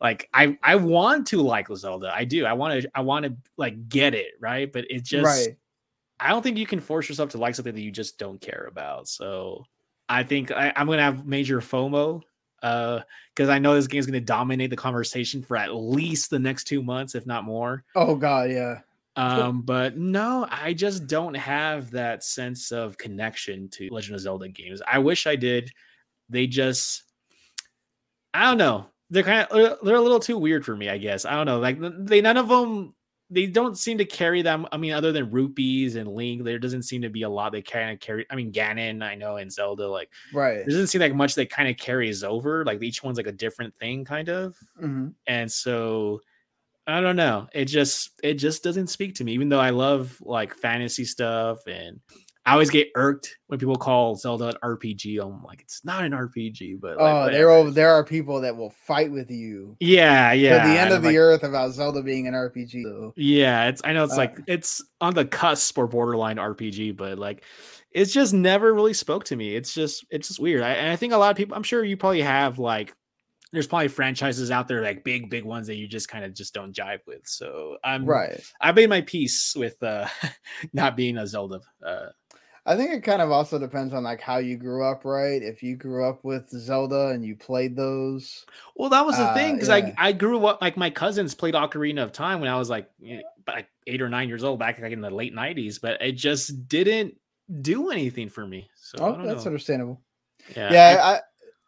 like 0.00 0.28
I 0.32 0.56
I 0.62 0.76
want 0.76 1.26
to 1.28 1.42
like 1.42 1.68
Zelda. 1.74 2.12
I 2.14 2.24
do. 2.24 2.44
I 2.44 2.52
want 2.52 2.82
to 2.82 2.90
I 2.94 3.00
want 3.00 3.24
to 3.24 3.36
like 3.56 3.88
get 3.88 4.14
it, 4.14 4.32
right? 4.40 4.72
But 4.72 4.86
it 4.90 5.04
just 5.04 5.24
right. 5.24 5.56
I 6.20 6.28
don't 6.28 6.42
think 6.42 6.58
you 6.58 6.66
can 6.66 6.80
force 6.80 7.08
yourself 7.08 7.30
to 7.30 7.38
like 7.38 7.56
something 7.56 7.74
that 7.74 7.80
you 7.80 7.90
just 7.90 8.18
don't 8.18 8.40
care 8.40 8.68
about. 8.70 9.08
So 9.08 9.64
I 10.08 10.22
think 10.22 10.52
I, 10.52 10.72
am 10.76 10.86
gonna 10.86 11.02
have 11.02 11.26
major 11.26 11.60
FOMO 11.60 12.22
uh 12.62 13.00
because 13.34 13.48
I 13.48 13.58
know 13.58 13.74
this 13.74 13.88
game 13.88 13.98
is 13.98 14.06
gonna 14.06 14.20
dominate 14.20 14.70
the 14.70 14.76
conversation 14.76 15.42
for 15.42 15.56
at 15.56 15.74
least 15.74 16.30
the 16.30 16.38
next 16.38 16.64
two 16.64 16.82
months, 16.82 17.16
if 17.16 17.26
not 17.26 17.44
more. 17.44 17.82
Oh 17.96 18.14
god, 18.14 18.50
yeah. 18.50 18.80
Um, 19.14 19.62
but 19.62 19.98
no, 19.98 20.46
I 20.50 20.72
just 20.72 21.06
don't 21.06 21.34
have 21.34 21.90
that 21.90 22.24
sense 22.24 22.72
of 22.72 22.96
connection 22.96 23.68
to 23.70 23.88
Legend 23.90 24.14
of 24.14 24.20
Zelda 24.22 24.48
games. 24.48 24.80
I 24.90 24.98
wish 24.98 25.26
I 25.26 25.36
did. 25.36 25.70
They 26.30 26.46
just 26.46 27.02
I 28.32 28.44
don't 28.44 28.58
know 28.58 28.86
they're 29.12 29.22
kind 29.22 29.46
of 29.50 29.78
they're 29.82 29.96
a 29.96 30.00
little 30.00 30.18
too 30.18 30.38
weird 30.38 30.64
for 30.64 30.74
me, 30.74 30.88
I 30.88 30.96
guess. 30.96 31.26
I 31.26 31.32
don't 31.32 31.44
know. 31.44 31.58
Like 31.58 31.78
they 31.80 32.22
none 32.22 32.38
of 32.38 32.48
them 32.48 32.94
they 33.28 33.46
don't 33.46 33.78
seem 33.78 33.98
to 33.98 34.04
carry 34.04 34.42
them. 34.42 34.66
I 34.72 34.76
mean, 34.78 34.92
other 34.92 35.12
than 35.12 35.30
rupees 35.30 35.96
and 35.96 36.08
Link, 36.08 36.44
there 36.44 36.58
doesn't 36.58 36.82
seem 36.82 37.02
to 37.02 37.08
be 37.08 37.22
a 37.22 37.28
lot 37.28 37.52
they 37.52 37.62
kind 37.62 37.90
of 37.90 38.00
carry. 38.00 38.26
I 38.30 38.36
mean, 38.36 38.52
Ganon, 38.52 39.02
I 39.02 39.14
know, 39.14 39.36
and 39.36 39.52
Zelda, 39.52 39.86
like 39.88 40.10
right. 40.32 40.56
There 40.56 40.66
doesn't 40.66 40.88
seem 40.88 41.02
like 41.02 41.14
much 41.14 41.34
that 41.34 41.50
kind 41.50 41.68
of 41.68 41.76
carries 41.76 42.24
over. 42.24 42.64
Like 42.64 42.82
each 42.82 43.02
one's 43.02 43.18
like 43.18 43.26
a 43.26 43.32
different 43.32 43.74
thing, 43.76 44.04
kind 44.04 44.30
of. 44.30 44.56
Mm-hmm. 44.80 45.08
And 45.26 45.50
so 45.50 46.20
I 46.86 47.00
don't 47.00 47.16
know. 47.16 47.48
It 47.52 47.66
just 47.66 48.10
it 48.22 48.34
just 48.34 48.62
doesn't 48.62 48.88
speak 48.88 49.16
to 49.16 49.24
me, 49.24 49.32
even 49.32 49.48
though 49.48 49.60
I 49.60 49.70
love 49.70 50.18
like 50.20 50.54
fantasy 50.54 51.04
stuff 51.04 51.66
and 51.66 52.00
I 52.44 52.52
always 52.52 52.70
get 52.70 52.88
irked 52.96 53.36
when 53.46 53.60
people 53.60 53.76
call 53.76 54.16
Zelda 54.16 54.48
an 54.48 54.56
RPG. 54.64 55.22
I'm 55.22 55.44
like, 55.44 55.60
it's 55.60 55.84
not 55.84 56.02
an 56.02 56.10
RPG, 56.10 56.80
but 56.80 56.96
like, 56.96 57.14
oh, 57.14 57.30
there 57.30 57.50
are 57.50 57.70
there 57.70 57.92
are 57.92 58.02
people 58.02 58.40
that 58.40 58.56
will 58.56 58.70
fight 58.84 59.12
with 59.12 59.30
you. 59.30 59.76
Yeah, 59.78 60.32
yeah. 60.32 60.62
To 60.62 60.68
the 60.68 60.78
end 60.78 60.92
of 60.92 61.02
the 61.02 61.10
like, 61.10 61.16
earth 61.16 61.42
about 61.44 61.70
Zelda 61.72 62.02
being 62.02 62.26
an 62.26 62.34
RPG. 62.34 62.82
Though. 62.82 63.12
Yeah, 63.16 63.68
it's 63.68 63.80
I 63.84 63.92
know 63.92 64.02
it's 64.02 64.14
uh, 64.14 64.16
like 64.16 64.40
it's 64.48 64.84
on 65.00 65.14
the 65.14 65.24
cusp 65.24 65.78
or 65.78 65.86
borderline 65.86 66.36
RPG, 66.36 66.96
but 66.96 67.16
like 67.16 67.44
it's 67.92 68.12
just 68.12 68.34
never 68.34 68.74
really 68.74 68.94
spoke 68.94 69.22
to 69.24 69.36
me. 69.36 69.54
It's 69.54 69.72
just 69.72 70.04
it's 70.10 70.26
just 70.26 70.40
weird. 70.40 70.62
I, 70.62 70.70
and 70.70 70.90
I 70.90 70.96
think 70.96 71.12
a 71.12 71.18
lot 71.18 71.30
of 71.30 71.36
people. 71.36 71.56
I'm 71.56 71.62
sure 71.62 71.84
you 71.84 71.96
probably 71.96 72.22
have 72.22 72.58
like 72.58 72.92
there's 73.52 73.66
probably 73.66 73.88
franchises 73.88 74.50
out 74.50 74.68
there 74.68 74.82
like 74.82 75.04
big 75.04 75.30
big 75.30 75.44
ones 75.44 75.66
that 75.66 75.76
you 75.76 75.86
just 75.86 76.08
kind 76.08 76.24
of 76.24 76.34
just 76.34 76.54
don't 76.54 76.74
jive 76.74 77.00
with 77.06 77.20
so 77.24 77.76
i'm 77.84 78.04
right 78.04 78.40
i 78.60 78.72
made 78.72 78.88
my 78.88 79.00
peace 79.00 79.54
with 79.56 79.82
uh 79.82 80.06
not 80.72 80.96
being 80.96 81.18
a 81.18 81.26
zelda 81.26 81.60
uh 81.84 82.06
I 82.64 82.76
think 82.76 82.92
it 82.92 83.02
kind 83.02 83.20
of 83.20 83.32
also 83.32 83.58
depends 83.58 83.92
on 83.92 84.04
like 84.04 84.20
how 84.20 84.38
you 84.38 84.56
grew 84.56 84.84
up, 84.84 85.04
right? 85.04 85.42
If 85.42 85.64
you 85.64 85.74
grew 85.74 86.04
up 86.04 86.22
with 86.22 86.48
Zelda 86.50 87.08
and 87.08 87.24
you 87.24 87.34
played 87.34 87.74
those. 87.74 88.46
Well, 88.76 88.88
that 88.90 89.04
was 89.04 89.16
the 89.16 89.24
uh, 89.24 89.34
thing 89.34 89.54
because 89.54 89.68
yeah. 89.68 89.92
I 89.98 90.08
I 90.08 90.12
grew 90.12 90.46
up 90.46 90.62
like 90.62 90.76
my 90.76 90.88
cousins 90.88 91.34
played 91.34 91.54
Ocarina 91.54 92.04
of 92.04 92.12
Time 92.12 92.40
when 92.40 92.48
I 92.48 92.56
was 92.56 92.70
like, 92.70 92.88
like 93.48 93.66
eight 93.88 94.00
or 94.00 94.08
nine 94.08 94.28
years 94.28 94.44
old 94.44 94.60
back 94.60 94.80
like 94.80 94.92
in 94.92 95.00
the 95.00 95.10
late 95.10 95.34
'90s, 95.34 95.80
but 95.80 96.00
it 96.00 96.12
just 96.12 96.68
didn't 96.68 97.16
do 97.60 97.90
anything 97.90 98.28
for 98.28 98.46
me. 98.46 98.70
So 98.76 98.98
oh, 99.00 99.26
that's 99.26 99.44
know. 99.44 99.46
understandable. 99.48 100.00
Yeah, 100.56 100.72
yeah. 100.72 101.00
I, 101.02 101.20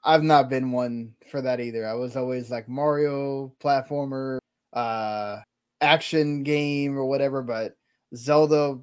I've 0.05 0.23
not 0.23 0.51
been 0.51 0.73
one 0.73 1.15
for 1.31 1.41
that 1.41 1.61
either. 1.61 1.87
I 1.87 1.95
was 1.95 2.17
always 2.17 2.51
like 2.51 2.69
Mario 2.69 3.53
platformer, 3.63 4.39
uh, 4.73 5.39
action 5.81 6.43
game 6.43 6.99
or 6.99 7.07
whatever. 7.07 7.43
But 7.43 7.77
Zelda, 8.15 8.79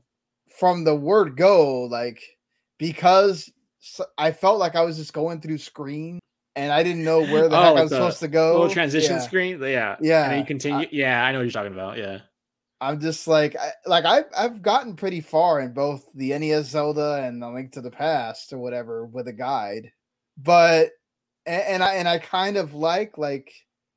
from 0.58 0.84
the 0.84 0.96
word 0.96 1.38
go, 1.38 1.84
like 1.84 2.22
because 2.78 3.52
I 4.18 4.32
felt 4.32 4.60
like 4.60 4.76
I 4.76 4.82
was 4.82 4.98
just 4.98 5.14
going 5.14 5.42
through 5.42 5.60
screen 5.60 6.20
and 6.56 6.72
I 6.72 6.84
didn't 6.84 7.04
know 7.04 7.22
where 7.22 7.48
the 7.48 7.58
oh, 7.58 7.62
heck 7.62 7.78
I 7.78 7.82
was 7.84 7.92
supposed 7.92 8.20
to 8.20 8.28
go. 8.28 8.54
Little 8.54 8.70
transition 8.70 9.14
yeah. 9.14 9.22
screen, 9.22 9.62
yeah, 9.62 9.96
yeah. 10.02 10.30
And 10.30 10.40
you 10.40 10.46
continue, 10.46 10.86
I, 10.86 10.90
yeah. 10.92 11.24
I 11.24 11.32
know 11.32 11.40
what 11.40 11.44
you're 11.44 11.52
talking 11.52 11.74
about. 11.74 11.98
Yeah, 11.98 12.20
I'm 12.80 13.00
just 13.00 13.28
like, 13.28 13.56
I, 13.56 13.72
like 13.86 14.06
I've 14.06 14.26
I've 14.36 14.62
gotten 14.62 14.96
pretty 14.96 15.22
far 15.22 15.62
in 15.62 15.74
both 15.74 16.06
the 16.14 16.38
NES 16.38 16.68
Zelda 16.70 17.24
and 17.24 17.42
the 17.42 17.50
Link 17.50 17.72
to 17.74 17.82
the 17.82 17.92
Past 17.92 18.54
or 18.54 18.58
whatever 18.58 19.06
with 19.06 19.28
a 19.28 19.34
guide, 19.34 19.92
but 20.38 20.90
and, 21.46 21.64
and 21.64 21.84
I 21.84 21.96
and 21.96 22.08
I 22.08 22.18
kind 22.18 22.58
of 22.58 22.74
like 22.74 23.18
like 23.18 23.54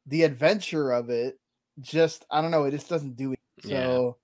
the 0.07 0.23
adventure 0.23 0.93
of 0.93 1.11
it. 1.11 1.39
Just 1.81 2.25
I 2.31 2.41
don't 2.41 2.51
know, 2.51 2.65
it 2.65 2.73
just 2.73 2.89
doesn't 2.89 3.17
do 3.17 3.33
it. 3.33 3.39
So. 3.63 4.17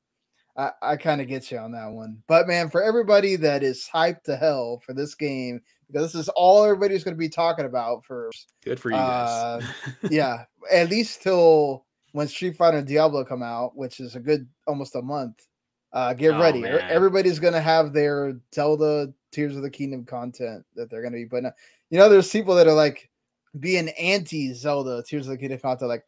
I, 0.57 0.73
I 0.83 0.97
kind 0.97 1.21
of 1.21 1.29
get 1.29 1.51
you 1.51 1.59
on 1.59 1.73
that 1.73 1.91
one. 1.91 2.23
But 2.27 2.49
man, 2.49 2.71
for 2.71 2.83
everybody 2.83 3.37
that 3.37 3.63
is 3.63 3.89
hyped 3.93 4.25
to 4.25 4.37
hell 4.37 4.83
for 4.85 4.93
this 4.93 5.15
game, 5.15 5.63
because 5.87 6.13
this 6.13 6.21
is 6.21 6.29
all 6.31 6.65
everybody's 6.65 7.05
going 7.05 7.15
to 7.15 7.19
be 7.19 7.29
talking 7.29 7.65
about 7.65 8.05
for 8.05 8.31
good 8.65 8.79
for 8.79 8.91
you 8.91 8.97
guys. 8.97 9.63
Uh, 9.63 9.67
yeah, 10.11 10.45
at 10.71 10.91
least 10.91 11.23
till 11.23 11.87
when 12.13 12.29
Street 12.29 12.57
Fighter 12.57 12.79
and 12.79 12.87
Diablo 12.87 13.25
come 13.25 13.43
out, 13.43 13.77
which 13.77 14.01
is 14.01 14.17
a 14.17 14.21
good 14.21 14.47
almost 14.67 14.97
a 14.97 15.03
month. 15.03 15.47
Uh, 15.93 16.15
get 16.15 16.35
oh, 16.35 16.41
ready. 16.41 16.61
Man. 16.61 16.81
Everybody's 16.89 17.41
going 17.41 17.55
to 17.55 17.61
have 17.61 17.93
their 17.93 18.39
Zelda 18.55 19.13
Tears 19.33 19.57
of 19.57 19.63
the 19.63 19.71
Kingdom 19.71 20.05
content 20.05 20.65
that 20.77 20.89
they're 20.89 21.03
going 21.03 21.13
to 21.13 21.19
be 21.19 21.27
putting. 21.27 21.47
Out. 21.47 21.55
You 21.91 21.99
know, 21.99 22.09
there's 22.09 22.31
people 22.31 22.55
that 22.55 22.69
are 22.69 22.75
like 22.75 23.10
being 23.59 23.89
anti 23.91 24.53
Zelda 24.53 25.03
Tears 25.03 25.27
of 25.27 25.33
the 25.33 25.39
Kingdom 25.39 25.59
content, 25.59 25.89
like, 25.89 26.05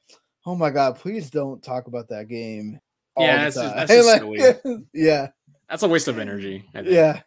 oh 0.46 0.54
my 0.54 0.70
god, 0.70 0.96
please 0.96 1.30
don't 1.30 1.62
talk 1.62 1.86
about 1.86 2.08
that 2.08 2.28
game. 2.28 2.78
yeah, 3.18 3.44
that's 3.44 3.56
just, 3.56 3.74
that's 3.74 3.90
just 3.92 4.22
like, 4.22 4.80
yeah, 4.92 5.28
that's 5.68 5.82
a 5.82 5.88
waste 5.88 6.08
of 6.08 6.18
energy. 6.18 6.64
Yeah. 6.84 7.20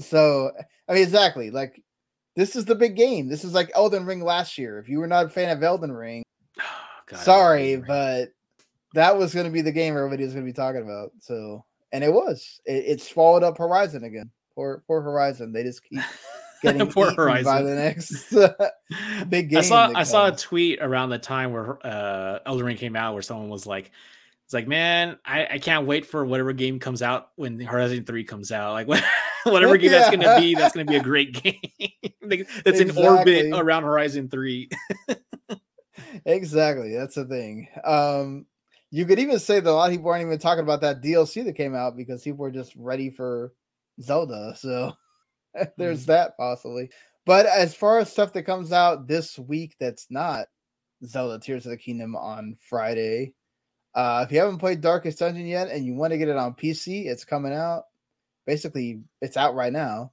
So 0.00 0.52
I 0.88 0.94
mean, 0.94 1.02
exactly. 1.02 1.50
Like 1.50 1.82
this 2.36 2.54
is 2.54 2.64
the 2.64 2.74
big 2.74 2.96
game. 2.96 3.28
This 3.28 3.44
is 3.44 3.52
like 3.52 3.70
Elden 3.74 4.06
Ring 4.06 4.22
last 4.22 4.58
year. 4.58 4.78
If 4.78 4.88
you 4.88 5.00
were 5.00 5.06
not 5.06 5.26
a 5.26 5.28
fan 5.28 5.50
of 5.50 5.62
Elden 5.62 5.92
Ring, 5.92 6.22
oh, 6.60 6.64
God, 7.06 7.18
sorry, 7.20 7.76
Ring. 7.76 7.84
but 7.86 8.28
that 8.94 9.16
was 9.16 9.34
going 9.34 9.46
to 9.46 9.52
be 9.52 9.60
the 9.60 9.72
game 9.72 9.96
everybody 9.96 10.24
was 10.24 10.34
going 10.34 10.46
to 10.46 10.50
be 10.50 10.54
talking 10.54 10.82
about. 10.82 11.12
So, 11.20 11.64
and 11.92 12.04
it 12.04 12.12
was. 12.12 12.60
It, 12.64 12.84
it's 12.86 13.08
followed 13.08 13.42
up 13.42 13.58
Horizon 13.58 14.04
again. 14.04 14.30
Poor, 14.54 14.82
poor 14.86 15.02
Horizon. 15.02 15.52
They 15.52 15.62
just 15.62 15.82
keep 15.82 16.00
getting 16.62 16.86
poor 16.90 17.12
Horizon 17.12 17.44
by 17.44 17.62
the 17.62 17.74
next 17.74 18.30
big 19.30 19.50
game. 19.50 19.58
I 19.58 19.62
saw 19.62 19.92
I 19.94 20.02
saw 20.02 20.28
a 20.28 20.36
tweet 20.36 20.80
around 20.80 21.10
the 21.10 21.18
time 21.18 21.52
where 21.52 21.84
uh, 21.86 22.40
Elden 22.46 22.66
Ring 22.66 22.76
came 22.76 22.96
out, 22.96 23.12
where 23.14 23.22
someone 23.22 23.48
was 23.48 23.66
like, 23.66 23.90
"It's 24.44 24.54
like, 24.54 24.66
man, 24.66 25.18
I, 25.24 25.46
I 25.52 25.58
can't 25.58 25.86
wait 25.86 26.06
for 26.06 26.24
whatever 26.24 26.52
game 26.52 26.78
comes 26.78 27.02
out 27.02 27.30
when 27.36 27.60
Horizon 27.60 28.04
Three 28.04 28.24
comes 28.24 28.52
out. 28.52 28.72
Like, 28.72 28.88
whatever 29.44 29.76
game 29.76 29.92
yeah. 29.92 29.98
that's 29.98 30.16
going 30.16 30.20
to 30.20 30.40
be, 30.40 30.54
that's 30.54 30.74
going 30.74 30.86
to 30.86 30.90
be 30.90 30.98
a 30.98 31.02
great 31.02 31.42
game. 31.42 32.00
that's 32.22 32.80
exactly. 32.80 33.38
in 33.38 33.52
orbit 33.52 33.52
around 33.52 33.84
Horizon 33.84 34.28
Three. 34.28 34.68
exactly, 36.24 36.94
that's 36.94 37.14
the 37.14 37.24
thing. 37.24 37.68
Um, 37.84 38.46
you 38.90 39.04
could 39.04 39.18
even 39.18 39.38
say 39.38 39.60
that 39.60 39.70
a 39.70 39.72
lot 39.72 39.90
of 39.90 39.96
people 39.96 40.10
aren't 40.10 40.24
even 40.24 40.38
talking 40.38 40.64
about 40.64 40.80
that 40.80 41.02
DLC 41.02 41.44
that 41.44 41.56
came 41.56 41.74
out 41.74 41.96
because 41.96 42.22
people 42.22 42.38
were 42.38 42.50
just 42.50 42.74
ready 42.74 43.10
for 43.10 43.52
Zelda. 44.00 44.54
So 44.56 44.94
there's 45.76 46.02
mm-hmm. 46.02 46.12
that 46.12 46.36
possibly. 46.36 46.90
But 47.26 47.46
as 47.46 47.74
far 47.74 47.98
as 47.98 48.10
stuff 48.10 48.32
that 48.32 48.44
comes 48.44 48.72
out 48.72 49.06
this 49.06 49.38
week 49.38 49.76
that's 49.78 50.06
not 50.10 50.46
Zelda 51.04 51.38
Tears 51.38 51.66
of 51.66 51.70
the 51.70 51.76
Kingdom 51.76 52.16
on 52.16 52.56
Friday, 52.68 53.34
uh, 53.94 54.24
if 54.26 54.32
you 54.32 54.38
haven't 54.38 54.58
played 54.58 54.80
Darkest 54.80 55.18
Dungeon 55.18 55.46
yet 55.46 55.68
and 55.68 55.84
you 55.84 55.94
want 55.94 56.12
to 56.12 56.18
get 56.18 56.28
it 56.28 56.36
on 56.36 56.54
PC, 56.54 57.06
it's 57.06 57.24
coming 57.24 57.52
out 57.52 57.84
basically 58.48 59.02
it's 59.20 59.36
out 59.36 59.54
right 59.54 59.72
now. 59.72 60.10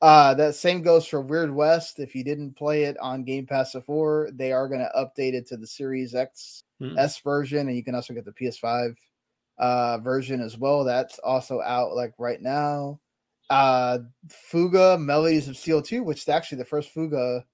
Uh, 0.00 0.34
that 0.34 0.54
same 0.54 0.82
goes 0.82 1.06
for 1.06 1.20
Weird 1.20 1.52
West. 1.52 1.98
If 1.98 2.14
you 2.14 2.22
didn't 2.22 2.54
play 2.54 2.84
it 2.84 2.96
on 2.98 3.24
Game 3.24 3.46
Pass 3.46 3.72
before, 3.72 4.28
they 4.32 4.52
are 4.52 4.68
going 4.68 4.80
to 4.80 4.92
update 4.94 5.32
it 5.32 5.48
to 5.48 5.56
the 5.56 5.66
Series 5.66 6.14
X 6.14 6.62
mm. 6.80 6.96
S 6.96 7.18
version, 7.18 7.66
and 7.66 7.76
you 7.76 7.82
can 7.82 7.96
also 7.96 8.14
get 8.14 8.24
the 8.24 8.32
PS5 8.32 8.94
uh, 9.58 9.98
version 9.98 10.40
as 10.40 10.56
well. 10.56 10.84
That's 10.84 11.18
also 11.18 11.60
out 11.62 11.96
like 11.96 12.12
right 12.18 12.40
now. 12.40 13.00
Uh, 13.50 13.98
Fuga 14.28 14.98
Melodies 14.98 15.48
of 15.48 15.56
Steel 15.56 15.80
2, 15.80 16.02
which 16.02 16.18
is 16.18 16.28
actually 16.28 16.58
the 16.58 16.64
first 16.64 16.90
Fuga. 16.90 17.44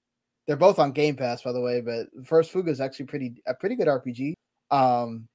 They're 0.45 0.55
both 0.55 0.79
on 0.79 0.91
Game 0.91 1.15
Pass, 1.15 1.41
by 1.41 1.51
the 1.51 1.61
way, 1.61 1.81
but 1.81 2.07
the 2.13 2.25
first 2.25 2.51
Fuga 2.51 2.69
is 2.69 2.81
actually 2.81 3.05
pretty 3.05 3.41
a 3.47 3.53
pretty 3.53 3.75
good 3.75 3.87
RPG. 3.87 4.33
Um, 4.71 5.27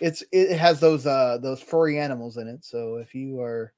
it's 0.00 0.22
it 0.32 0.56
has 0.56 0.80
those 0.80 1.06
uh 1.06 1.38
those 1.40 1.62
furry 1.62 1.98
animals 1.98 2.36
in 2.36 2.48
it, 2.48 2.64
so 2.64 2.96
if 2.96 3.14
you 3.14 3.40
are 3.40 3.72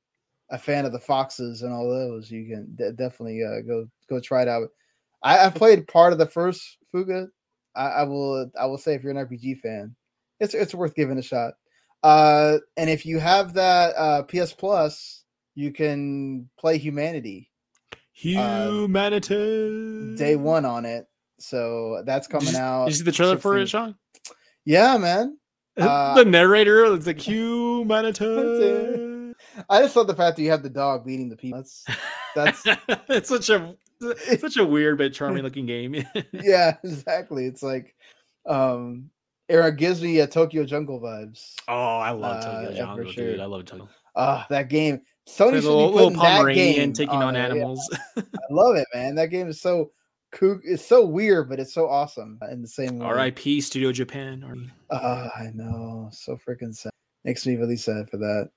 a 0.51 0.59
fan 0.59 0.85
of 0.85 0.93
the 0.93 0.99
foxes 0.99 1.63
and 1.63 1.73
all 1.73 1.89
those, 1.89 2.31
you 2.31 2.47
can 2.49 2.75
d- 2.75 2.91
definitely 2.97 3.43
uh, 3.45 3.61
go 3.67 3.87
go 4.09 4.21
try 4.21 4.43
it 4.43 4.49
out. 4.49 4.69
I, 5.23 5.47
I 5.47 5.51
played 5.51 5.89
part 5.89 6.13
of 6.13 6.19
the 6.19 6.27
first 6.27 6.79
Fuga. 6.91 7.29
I, 7.77 7.87
I, 7.87 8.03
will 8.05 8.51
I 8.59 8.67
will 8.67 8.79
say 8.79 8.95
if 8.95 9.03
you're 9.03 9.17
an 9.17 9.27
RPG 9.27 9.61
fan, 9.61 9.95
it's 10.41 10.55
it's 10.55 10.75
worth 10.75 10.95
giving 10.95 11.19
a 11.19 11.23
shot. 11.23 11.55
Uh, 12.03 12.59
and 12.77 12.89
if 12.89 13.05
you 13.05 13.19
have 13.19 13.55
that 13.55 13.95
uh, 13.97 14.23
PS 14.23 14.53
Plus, 14.53 15.25
you 15.59 15.73
can 15.73 16.49
play 16.57 16.79
Humanity. 16.79 17.51
Humanity 18.13 20.15
uh, 20.15 20.17
day 20.17 20.37
one 20.37 20.65
on 20.65 20.85
it, 20.85 21.07
so 21.41 22.05
that's 22.07 22.29
coming 22.29 22.55
out. 22.55 22.87
You 22.87 22.93
see 22.93 23.03
the 23.03 23.11
trailer 23.11 23.35
16. 23.35 23.41
for 23.41 23.59
it, 23.59 23.69
Sean? 23.69 23.97
Yeah, 24.65 24.97
man. 24.99 25.37
Uh, 25.77 26.15
the 26.15 26.25
narrator 26.25 26.85
is 26.85 27.09
like 27.09 27.21
humanity. 27.21 28.25
I 29.69 29.83
just 29.83 29.97
love 29.97 30.07
the 30.07 30.15
fact 30.15 30.37
that 30.37 30.43
you 30.43 30.51
have 30.51 30.63
the 30.63 30.71
dog 30.71 31.07
leading 31.07 31.29
the 31.29 31.37
people. 31.37 31.59
That's 31.59 31.85
that's 32.37 32.63
it's 33.09 33.29
such 33.29 33.51
a 33.51 33.75
it's 34.01 34.43
such 34.43 34.59
a 34.59 34.65
weird 34.65 34.99
but 34.99 35.13
charming 35.13 35.43
looking 35.43 35.67
game. 35.67 36.05
yeah, 36.33 36.77
exactly. 36.85 37.47
It's 37.47 37.65
like 37.65 37.97
um 38.47 39.11
it 39.49 39.77
gives 39.77 40.03
me 40.03 40.21
a 40.21 40.27
Tokyo 40.27 40.65
Jungle 40.65 41.01
vibes. 41.01 41.55
Oh, 41.67 41.99
I 41.99 42.11
love 42.11 42.37
uh, 42.37 42.45
Tokyo 42.45 42.77
Jungle, 42.77 43.13
sure. 43.13 43.33
dude. 43.33 43.41
I 43.41 43.47
love 43.47 43.65
Tokyo. 43.65 43.89
Ah, 44.15 44.43
uh, 44.43 44.47
that 44.51 44.69
game. 44.69 45.01
Sony 45.29 45.57
should 45.57 45.65
little, 45.65 45.93
little 45.93 46.55
game 46.55 46.93
taking 46.93 47.15
on, 47.15 47.23
on 47.23 47.37
animals. 47.37 47.87
Yeah. 48.17 48.23
I 48.35 48.53
love 48.53 48.77
it, 48.77 48.87
man. 48.95 49.15
That 49.15 49.29
game 49.29 49.49
is 49.49 49.61
so 49.61 49.93
cool. 50.33 50.59
It's 50.65 50.85
so 50.85 51.05
weird, 51.05 51.49
but 51.51 51.61
it's 51.61 51.75
so 51.75 51.87
awesome 51.87 52.39
in 52.51 52.63
the 52.63 52.69
same 52.69 52.99
way. 52.99 53.07
R.I.P. 53.07 53.61
Studio 53.61 53.93
Japan. 53.93 54.73
Oh, 54.91 54.97
uh, 54.97 55.29
I 55.37 55.51
know. 55.55 56.09
So 56.13 56.37
freaking 56.37 56.75
sad. 56.75 56.93
Makes 57.25 57.47
me 57.47 57.57
really 57.57 57.77
sad 57.77 58.09
for 58.09 58.17
that. 58.17 58.49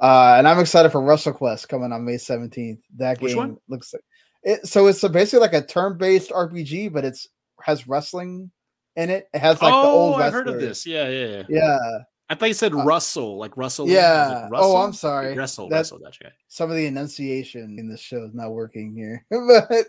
Uh, 0.00 0.34
and 0.36 0.46
I'm 0.46 0.58
excited 0.58 0.90
for 0.90 1.00
Russell 1.00 1.32
WrestleQuest 1.32 1.68
coming 1.68 1.92
on 1.92 2.04
May 2.04 2.16
17th. 2.16 2.80
That 2.96 3.20
Which 3.20 3.30
game 3.30 3.38
one? 3.38 3.56
looks 3.68 3.94
like 3.94 4.02
it. 4.42 4.66
So 4.66 4.88
it's 4.88 5.02
a, 5.04 5.08
basically 5.08 5.40
like 5.40 5.54
a 5.54 5.64
turn-based 5.64 6.30
RPG, 6.30 6.92
but 6.92 7.04
it's 7.04 7.28
has 7.62 7.86
wrestling 7.88 8.50
in 8.96 9.08
it. 9.10 9.28
It 9.32 9.38
has 9.38 9.62
like 9.62 9.72
oh, 9.72 9.82
the 9.82 9.88
old. 9.88 10.20
I've 10.20 10.32
heard 10.32 10.48
of 10.48 10.60
this. 10.60 10.84
Yeah, 10.84 11.08
yeah, 11.08 11.26
yeah. 11.26 11.42
Yeah. 11.48 11.98
I 12.32 12.34
thought 12.34 12.48
you 12.48 12.54
said 12.54 12.72
uh, 12.72 12.82
Russell, 12.82 13.36
like 13.36 13.58
Russell. 13.58 13.86
Yeah. 13.86 14.48
Like 14.50 14.62
oh, 14.62 14.78
I'm 14.78 14.94
sorry. 14.94 15.36
Russell, 15.36 15.68
Russell. 15.68 15.98
That's 16.02 16.18
right. 16.22 16.32
Some 16.48 16.70
of 16.70 16.76
the 16.76 16.86
enunciation 16.86 17.78
in 17.78 17.90
this 17.90 18.00
show 18.00 18.24
is 18.24 18.32
not 18.32 18.52
working 18.52 18.94
here, 18.94 19.26
but 19.30 19.86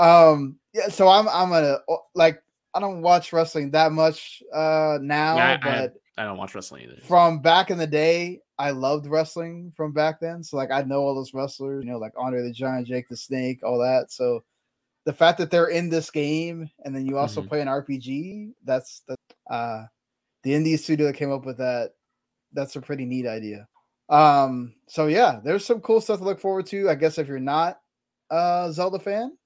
um, 0.00 0.56
yeah. 0.72 0.86
So 0.86 1.08
I'm 1.08 1.28
I'm 1.28 1.50
gonna 1.50 1.78
like 2.14 2.40
I 2.74 2.80
don't 2.80 3.02
watch 3.02 3.32
wrestling 3.32 3.72
that 3.72 3.90
much 3.90 4.40
uh 4.52 4.98
now, 5.02 5.36
yeah, 5.36 5.58
I, 5.60 5.64
but 5.64 5.94
I, 6.16 6.22
I 6.22 6.26
don't 6.26 6.38
watch 6.38 6.54
wrestling 6.54 6.84
either. 6.84 7.00
From 7.02 7.40
back 7.40 7.72
in 7.72 7.78
the 7.78 7.88
day, 7.88 8.38
I 8.56 8.70
loved 8.70 9.06
wrestling 9.06 9.72
from 9.76 9.90
back 9.92 10.20
then. 10.20 10.44
So 10.44 10.56
like 10.56 10.70
I 10.70 10.82
know 10.82 11.00
all 11.00 11.16
those 11.16 11.34
wrestlers, 11.34 11.84
you 11.84 11.90
know, 11.90 11.98
like 11.98 12.12
Andre 12.16 12.42
the 12.42 12.52
Giant, 12.52 12.86
Jake 12.86 13.08
the 13.08 13.16
Snake, 13.16 13.64
all 13.64 13.80
that. 13.80 14.12
So 14.12 14.44
the 15.06 15.12
fact 15.12 15.38
that 15.38 15.50
they're 15.50 15.66
in 15.66 15.88
this 15.88 16.12
game 16.12 16.70
and 16.84 16.94
then 16.94 17.04
you 17.04 17.18
also 17.18 17.40
mm-hmm. 17.40 17.48
play 17.48 17.60
an 17.62 17.66
RPG, 17.66 18.52
that's 18.64 19.02
the 19.08 19.16
uh 19.52 19.86
the 20.44 20.52
indie 20.52 20.78
studio 20.78 21.06
that 21.06 21.16
came 21.16 21.32
up 21.32 21.44
with 21.44 21.58
that. 21.58 21.94
That's 22.52 22.76
a 22.76 22.80
pretty 22.80 23.04
neat 23.04 23.26
idea. 23.26 23.66
Um, 24.08 24.74
so 24.86 25.06
yeah, 25.06 25.40
there's 25.42 25.64
some 25.64 25.80
cool 25.80 26.00
stuff 26.00 26.18
to 26.18 26.24
look 26.24 26.38
forward 26.38 26.66
to. 26.66 26.88
I 26.88 26.94
guess 26.94 27.18
if 27.18 27.26
you're 27.26 27.40
not 27.40 27.80
a 28.30 28.68
Zelda 28.72 28.98
fan. 28.98 29.36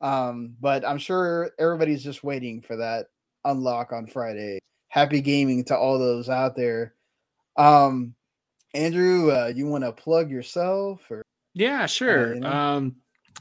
Um, 0.00 0.56
but 0.60 0.86
I'm 0.86 0.98
sure 0.98 1.50
everybody's 1.58 2.02
just 2.02 2.24
waiting 2.24 2.62
for 2.62 2.76
that 2.76 3.06
unlock 3.44 3.92
on 3.92 4.06
Friday. 4.06 4.58
Happy 4.88 5.20
gaming 5.20 5.64
to 5.64 5.76
all 5.76 5.98
those 5.98 6.28
out 6.28 6.56
there. 6.56 6.94
Um, 7.56 8.14
Andrew, 8.74 9.30
uh, 9.30 9.52
you 9.54 9.66
want 9.66 9.84
to 9.84 9.92
plug 9.92 10.30
yourself 10.30 11.02
or? 11.10 11.22
Yeah, 11.54 11.86
sure. 11.86 12.32
Uh, 12.32 12.34
you 12.34 12.40
know? 12.40 12.50
Um, 12.50 12.96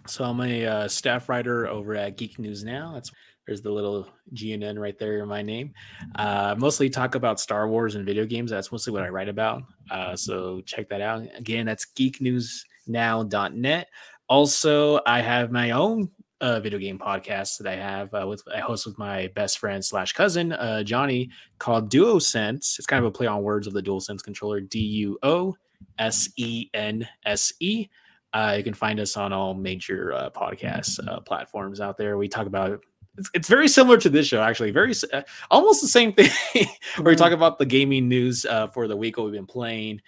so 0.05 0.23
I'm 0.25 0.41
a 0.41 0.65
uh, 0.65 0.87
staff 0.87 1.29
writer 1.29 1.67
over 1.67 1.95
at 1.95 2.17
Geek 2.17 2.39
News 2.39 2.63
Now. 2.63 2.93
That's 2.93 3.11
there's 3.49 3.61
the 3.63 3.71
little 3.71 4.07
GNN 4.35 4.77
right 4.77 4.95
there 4.99 5.23
in 5.23 5.27
my 5.27 5.41
name. 5.41 5.73
Uh, 6.17 6.53
mostly 6.59 6.87
talk 6.87 7.15
about 7.15 7.39
Star 7.39 7.67
Wars 7.67 7.95
and 7.95 8.05
video 8.05 8.23
games. 8.23 8.51
That's 8.51 8.71
mostly 8.71 8.93
what 8.93 9.01
I 9.01 9.09
write 9.09 9.27
about. 9.27 9.63
Uh, 9.89 10.15
so 10.15 10.61
check 10.67 10.87
that 10.89 11.01
out. 11.01 11.23
Again, 11.35 11.65
that's 11.65 11.87
geeknewsnow.net. 11.97 13.87
Also, 14.27 14.99
I 15.07 15.21
have 15.21 15.51
my 15.51 15.71
own 15.71 16.11
uh, 16.41 16.59
video 16.59 16.77
game 16.77 16.99
podcast 16.99 17.57
that 17.57 17.65
I 17.67 17.75
have 17.75 18.13
uh, 18.13 18.27
with 18.27 18.43
I 18.53 18.59
host 18.59 18.85
with 18.85 18.99
my 18.99 19.31
best 19.33 19.57
friend 19.57 19.83
slash 19.83 20.13
cousin 20.13 20.51
uh, 20.51 20.83
Johnny 20.83 21.31
called 21.57 21.91
Duosense. 21.91 22.77
It's 22.77 22.85
kind 22.85 23.03
of 23.03 23.09
a 23.09 23.11
play 23.11 23.25
on 23.25 23.41
words 23.41 23.65
of 23.65 23.73
the 23.73 23.81
Dual 23.81 23.99
Sense 23.99 24.21
controller 24.21 24.61
D 24.61 24.77
U 24.77 25.17
O 25.23 25.55
S 25.97 26.29
E 26.37 26.69
N 26.75 27.07
S 27.25 27.51
E. 27.59 27.87
Uh, 28.31 28.53
you 28.55 28.63
can 28.63 28.75
find 28.75 28.99
us 28.99 29.17
on 29.17 29.33
all 29.33 29.55
major 29.55 30.13
uh, 30.13 30.29
podcast 30.29 30.99
uh, 31.07 31.19
platforms 31.21 31.81
out 31.81 31.97
there. 31.97 32.15
We 32.15 32.27
talk 32.27 32.45
about 32.45 32.83
it's, 33.19 33.29
it's 33.33 33.47
very 33.49 33.67
similar 33.67 33.97
to 33.97 34.09
this 34.09 34.27
show, 34.27 34.41
actually. 34.41 34.71
Very 34.71 34.93
uh, 35.13 35.21
almost 35.51 35.81
the 35.81 35.87
same 35.87 36.13
thing. 36.13 36.31
where 36.97 37.11
we 37.11 37.15
talk 37.15 37.33
about 37.33 37.59
the 37.59 37.65
gaming 37.65 38.07
news 38.07 38.45
uh, 38.45 38.67
for 38.67 38.87
the 38.87 38.95
week 38.95 39.17
what 39.17 39.25
we've 39.25 39.33
been 39.33 39.45
playing. 39.45 40.01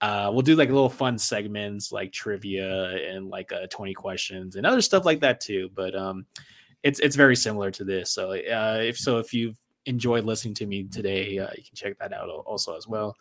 Uh, 0.00 0.30
we'll 0.32 0.42
do 0.42 0.54
like 0.54 0.68
little 0.68 0.88
fun 0.88 1.18
segments 1.18 1.90
like 1.90 2.12
trivia 2.12 2.90
and 3.10 3.28
like 3.28 3.50
uh, 3.52 3.66
20 3.68 3.94
questions 3.94 4.54
and 4.54 4.64
other 4.64 4.80
stuff 4.80 5.04
like 5.04 5.20
that 5.20 5.40
too. 5.40 5.70
But 5.74 5.96
um, 5.96 6.26
it's 6.82 7.00
it's 7.00 7.16
very 7.16 7.34
similar 7.34 7.70
to 7.72 7.84
this. 7.84 8.12
So 8.12 8.30
uh, 8.32 8.80
if 8.82 8.98
so, 8.98 9.18
if 9.18 9.32
you've 9.32 9.56
enjoyed 9.86 10.24
listening 10.24 10.54
to 10.54 10.66
me 10.66 10.84
today, 10.84 11.38
uh, 11.38 11.50
you 11.56 11.64
can 11.64 11.74
check 11.74 11.98
that 11.98 12.12
out 12.12 12.28
also 12.28 12.76
as 12.76 12.86
well. 12.86 13.16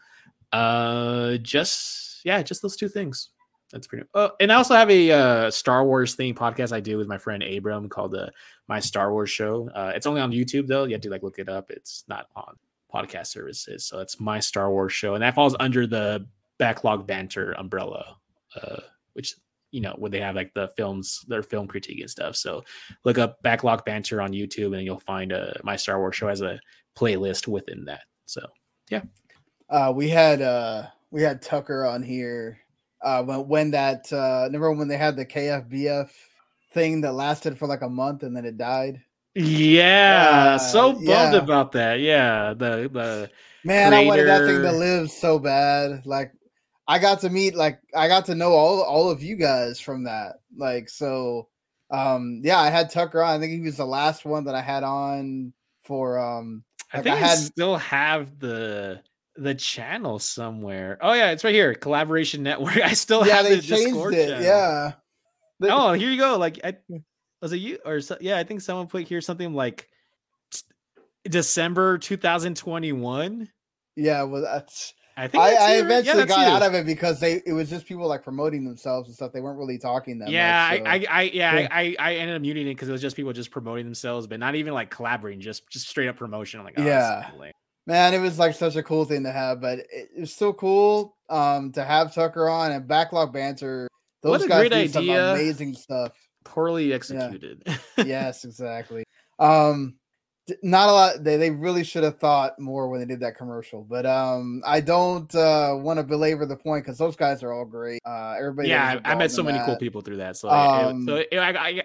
Uh, 0.51 1.37
just 1.37 2.23
yeah, 2.25 2.41
just 2.43 2.61
those 2.61 2.75
two 2.75 2.89
things. 2.89 3.29
That's 3.72 3.88
pretty. 3.88 4.06
Oh, 4.14 4.31
and 4.39 4.52
I 4.52 4.56
also 4.56 4.76
have 4.76 4.89
a 4.89 5.11
uh, 5.11 5.52
Star 5.52 5.85
Wars 5.85 6.15
theme 6.15 6.35
podcast 6.35 6.72
I 6.72 6.80
do 6.80 6.98
with 6.98 7.07
my 7.07 7.18
friend 7.18 7.44
Abram 7.44 7.89
called 7.89 8.11
the 8.11 8.27
uh, 8.27 8.30
My 8.68 8.80
Star 8.80 9.11
Wars 9.11 9.30
Show. 9.30 9.69
Uh, 9.76 9.91
it's 9.94 10.07
only 10.07 10.22
on 10.22 10.31
YouTube 10.31 10.68
though. 10.68 10.85
You 10.85 10.94
have 10.94 11.02
to 11.02 11.10
like 11.10 11.23
look 11.23 11.39
it 11.39 11.49
up. 11.49 11.69
It's 11.69 12.06
not 12.07 12.27
on 12.35 12.56
podcast 12.94 13.27
services. 13.27 13.85
So 13.85 13.99
it's 13.99 14.19
My 14.22 14.39
Star 14.39 14.72
Wars 14.72 14.94
Show, 14.94 15.15
and 15.15 15.23
that 15.23 15.35
falls 15.35 15.56
under 15.60 15.85
the 15.85 16.26
Backlog 16.57 17.06
Banter 17.06 17.52
umbrella, 17.53 18.18
uh, 18.56 18.80
which 19.14 19.35
you 19.72 19.81
know 19.81 19.95
where 19.98 20.11
they 20.11 20.22
have 20.22 20.35
like 20.35 20.53
the 20.53 20.69
films, 20.77 21.26
their 21.27 21.44
film 21.44 21.68
critique 21.68 21.99
and 21.99 22.10
stuff. 22.10 22.38
So 22.38 22.64
look 23.03 23.18
up 23.18 23.41
Backlog 23.44 23.84
Banter 23.84 24.22
on 24.22 24.31
YouTube, 24.31 24.77
and 24.77 24.85
you'll 24.85 24.99
find 24.99 25.34
uh, 25.34 25.52
My 25.64 25.76
Star 25.76 25.99
Wars 25.99 26.15
Show 26.15 26.30
as 26.30 26.39
a 26.39 26.57
playlist 26.98 27.49
within 27.49 27.84
that. 27.85 28.03
So 28.27 28.45
yeah, 28.89 29.02
uh, 29.69 29.91
we 29.94 30.07
had 30.07 30.41
uh, 30.41 30.84
we 31.11 31.22
had 31.22 31.41
Tucker 31.41 31.85
on 31.85 32.02
here 32.02 32.60
uh, 33.01 33.23
when 33.23 33.47
when 33.47 33.71
that 33.71 34.11
uh, 34.11 34.43
remember 34.45 34.71
when 34.73 34.87
they 34.87 34.97
had 34.97 35.15
the 35.15 35.25
KFBF 35.25 36.09
thing 36.73 37.01
that 37.01 37.13
lasted 37.13 37.57
for 37.57 37.67
like 37.67 37.81
a 37.81 37.89
month 37.89 38.23
and 38.23 38.35
then 38.35 38.45
it 38.45 38.57
died. 38.57 39.01
Yeah, 39.35 40.55
uh, 40.55 40.57
so 40.57 40.93
bummed 40.93 41.05
yeah. 41.07 41.35
about 41.35 41.71
that. 41.73 41.99
Yeah, 41.99 42.53
the 42.55 42.89
the 42.91 43.29
man. 43.63 43.93
I 43.93 44.03
wanted 44.05 44.25
that 44.25 44.45
thing 44.45 44.61
to 44.63 44.71
live 44.71 45.11
so 45.11 45.37
bad. 45.37 46.07
Like, 46.07 46.31
I 46.87 46.97
got 46.97 47.21
to 47.21 47.29
meet, 47.29 47.53
like, 47.53 47.79
I 47.95 48.07
got 48.07 48.25
to 48.25 48.35
know 48.35 48.53
all 48.53 48.81
all 48.81 49.11
of 49.11 49.21
you 49.21 49.35
guys 49.35 49.79
from 49.79 50.05
that. 50.05 50.37
Like, 50.55 50.89
so, 50.89 51.49
um, 51.91 52.41
yeah, 52.43 52.57
I 52.59 52.71
had 52.71 52.89
Tucker 52.89 53.21
on. 53.21 53.35
I 53.35 53.39
think 53.39 53.53
he 53.53 53.61
was 53.61 53.77
the 53.77 53.85
last 53.85 54.25
one 54.25 54.45
that 54.45 54.55
I 54.55 54.61
had 54.61 54.83
on 54.83 55.53
for. 55.83 56.17
um 56.17 56.63
like 56.93 57.01
I 57.01 57.03
think 57.03 57.15
I, 57.15 57.19
had... 57.19 57.37
I 57.37 57.41
still 57.41 57.77
have 57.77 58.39
the 58.39 59.01
the 59.38 59.55
channel 59.55 60.19
somewhere. 60.19 60.97
Oh 61.01 61.14
yeah, 61.14 61.31
it's 61.31 61.43
right 61.43 61.53
here. 61.53 61.73
Collaboration 61.73 62.43
Network. 62.43 62.77
I 62.84 62.93
still 62.93 63.19
have, 63.19 63.27
yeah, 63.27 63.35
have 63.35 63.45
they 63.45 63.55
the 63.55 63.61
changed 63.61 63.85
Discord 63.85 64.14
it. 64.14 64.27
Channel. 64.30 64.43
Yeah. 64.43 64.91
oh, 65.64 65.93
here 65.93 66.09
you 66.09 66.18
go. 66.18 66.38
Like, 66.38 66.59
I, 66.64 66.77
was 67.41 67.53
it 67.53 67.57
you 67.57 67.80
or 67.85 68.01
so, 68.01 68.18
yeah? 68.19 68.38
I 68.38 68.43
think 68.43 68.61
someone 68.61 68.88
put 68.88 69.03
here 69.03 69.22
something 69.22 69.53
like 69.53 69.88
December 71.23 71.97
2021. 71.97 73.49
Yeah, 73.95 74.23
well, 74.23 74.41
that's. 74.41 74.93
I 75.19 75.27
think 75.27 75.43
I, 75.43 75.55
I 75.55 75.72
eventually 75.77 76.19
yeah, 76.19 76.26
got 76.27 76.39
you. 76.39 76.53
out 76.53 76.61
of 76.61 76.76
it 76.76 76.85
because 76.85 77.19
they 77.19 77.41
it 77.43 77.53
was 77.53 77.72
just 77.72 77.88
people 77.88 78.07
like 78.07 78.23
promoting 78.23 78.64
themselves 78.64 79.07
and 79.07 79.15
stuff. 79.15 79.31
They 79.34 79.41
weren't 79.41 79.57
really 79.57 79.80
talking 79.80 80.19
that 80.19 80.30
yeah, 80.30 80.69
much. 80.69 80.80
So. 80.80 80.85
I, 80.85 80.93
I, 80.93 81.05
I, 81.09 81.22
yeah, 81.23 81.59
yeah. 81.59 81.68
I, 81.72 81.95
I 81.97 82.15
ended 82.18 82.35
up 82.35 82.41
muting 82.43 82.68
it 82.68 82.76
because 82.76 82.88
it 82.88 82.91
was 82.91 83.01
just 83.01 83.15
people 83.15 83.34
just 83.34 83.49
promoting 83.49 83.85
themselves, 83.85 84.27
but 84.27 84.39
not 84.39 84.53
even 84.53 84.76
like 84.76 84.91
collaborating, 84.91 85.41
just 85.41 85.68
just 85.69 85.88
straight 85.88 86.07
up 86.07 86.18
promotion. 86.18 86.59
I'm 86.59 86.68
like, 86.68 86.76
oh, 86.77 86.85
yeah, 86.85 87.31
man, 87.88 88.14
it 88.14 88.19
was 88.19 88.38
like 88.38 88.53
such 88.53 88.76
a 88.76 88.84
cool 88.84 89.05
thing 89.05 89.23
to 89.23 89.31
have, 89.31 89.59
but 89.59 89.80
it, 89.80 89.88
it 90.15 90.19
was 90.19 90.35
so 90.35 90.53
cool 90.53 91.15
um 91.30 91.72
to 91.72 91.84
have 91.84 92.14
Tucker 92.14 92.47
on 92.47 92.72
and 92.72 92.88
backlog 92.88 93.34
banter. 93.34 93.88
Those 94.22 94.45
guys 94.45 94.69
do 94.69 94.76
idea. 94.76 94.89
some 94.89 95.09
amazing 95.09 95.73
stuff. 95.73 96.11
Poorly 96.43 96.93
executed. 96.93 97.64
Yeah. 97.65 97.77
yes, 98.05 98.45
exactly. 98.45 99.03
Um, 99.39 99.95
not 100.64 100.89
a 100.89 100.91
lot. 100.91 101.23
They 101.23 101.38
they 101.38 101.51
really 101.51 101.84
should 101.84 102.03
have 102.03 102.19
thought 102.19 102.59
more 102.59 102.89
when 102.89 102.99
they 102.99 103.05
did 103.05 103.19
that 103.19 103.38
commercial. 103.38 103.84
But 103.84 104.05
um, 104.05 104.61
I 104.65 104.80
don't 104.80 105.34
uh 105.35 105.76
want 105.77 105.97
to 105.97 106.03
belabor 106.03 106.45
the 106.45 106.55
point 106.55 106.85
because 106.85 106.97
those 106.97 107.15
guys 107.15 107.43
are 107.43 107.51
all 107.51 107.65
great. 107.65 108.01
Uh, 108.05 108.35
everybody. 108.38 108.69
Yeah, 108.69 108.99
I, 109.03 109.15
met 109.15 109.31
so 109.31 109.43
many 109.43 109.57
that. 109.57 109.65
cool 109.65 109.77
people 109.77 110.01
through 110.01 110.18
that. 110.18 110.38
So, 110.38 110.49
um, 110.49 111.05
so 111.05 111.15
it, 111.15 111.38
I, 111.38 111.49
I 111.49 111.84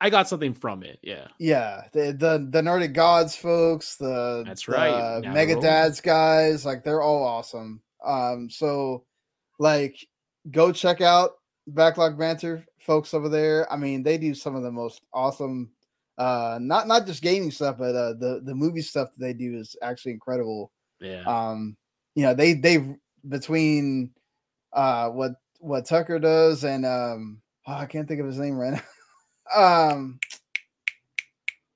I 0.00 0.10
got 0.10 0.28
something 0.28 0.54
from 0.54 0.82
it. 0.82 0.98
Yeah. 1.02 1.26
Yeah. 1.38 1.82
The 1.92 2.12
the, 2.12 2.48
the 2.50 2.62
Nerdy 2.62 2.92
Gods 2.92 3.34
folks, 3.34 3.96
the 3.96 4.44
That's 4.46 4.68
right. 4.68 5.20
The 5.20 5.30
Mega 5.30 5.60
Dads 5.60 6.00
guys, 6.00 6.64
like 6.64 6.84
they're 6.84 7.02
all 7.02 7.24
awesome. 7.24 7.80
Um, 8.04 8.48
so 8.48 9.04
like 9.58 10.06
go 10.50 10.72
check 10.72 11.00
out 11.00 11.32
Backlog 11.66 12.16
Banter 12.18 12.64
folks 12.78 13.12
over 13.12 13.28
there. 13.28 13.70
I 13.72 13.76
mean, 13.76 14.02
they 14.02 14.18
do 14.18 14.34
some 14.34 14.54
of 14.54 14.62
the 14.62 14.70
most 14.70 15.02
awesome 15.12 15.70
uh 16.16 16.58
not 16.60 16.88
not 16.88 17.06
just 17.06 17.22
gaming 17.22 17.50
stuff, 17.50 17.76
but 17.78 17.94
uh 17.94 18.14
the 18.14 18.40
the 18.44 18.54
movie 18.54 18.82
stuff 18.82 19.10
that 19.12 19.20
they 19.20 19.32
do 19.32 19.56
is 19.56 19.76
actually 19.82 20.12
incredible. 20.12 20.72
Yeah. 21.00 21.22
Um, 21.22 21.76
you 22.14 22.22
know, 22.22 22.34
they 22.34 22.54
they 22.54 22.96
between 23.28 24.12
uh 24.72 25.08
what 25.10 25.32
what 25.60 25.86
Tucker 25.86 26.18
does 26.18 26.64
and 26.64 26.86
um 26.86 27.40
oh, 27.66 27.74
I 27.74 27.86
can't 27.86 28.06
think 28.06 28.20
of 28.20 28.26
his 28.26 28.38
name 28.38 28.56
right 28.56 28.74
now. 28.74 28.82
Um 29.54 30.18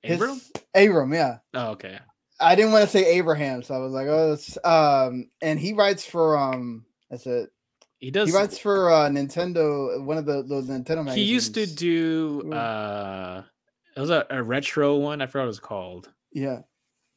Abram? 0.05 0.41
Abram, 0.75 1.13
yeah. 1.13 1.39
Oh, 1.55 1.71
okay. 1.71 1.99
I 2.41 2.55
didn't 2.57 2.73
want 2.73 2.85
to 2.85 2.91
say 2.91 3.07
Abraham, 3.19 3.63
so 3.63 3.75
I 3.75 3.79
was 3.79 3.93
like, 3.93 4.09
oh, 4.09 4.33
it's, 4.33 4.59
um, 4.65 5.31
and 5.41 5.61
he 5.61 5.75
writes 5.75 6.05
for 6.05 6.37
um, 6.37 6.85
that's 7.09 7.27
it. 7.27 7.51
He 8.01 8.11
does. 8.11 8.31
He 8.31 8.35
writes 8.35 8.59
for 8.59 8.91
uh, 8.91 9.09
Nintendo, 9.09 10.03
one 10.03 10.19
of 10.19 10.27
the 10.27 10.43
those 10.43 10.67
Nintendo 10.67 11.05
magazines. 11.05 11.15
He 11.15 11.23
used 11.23 11.55
to 11.55 11.67
do 11.67 12.53
uh, 12.53 13.45
it 13.97 14.01
was 14.01 14.11
a, 14.11 14.27
a 14.31 14.43
retro 14.43 14.97
one. 14.97 15.23
I 15.23 15.27
forgot 15.27 15.43
what 15.43 15.45
it 15.45 15.49
was 15.49 15.61
called. 15.61 16.11
Yeah. 16.33 16.61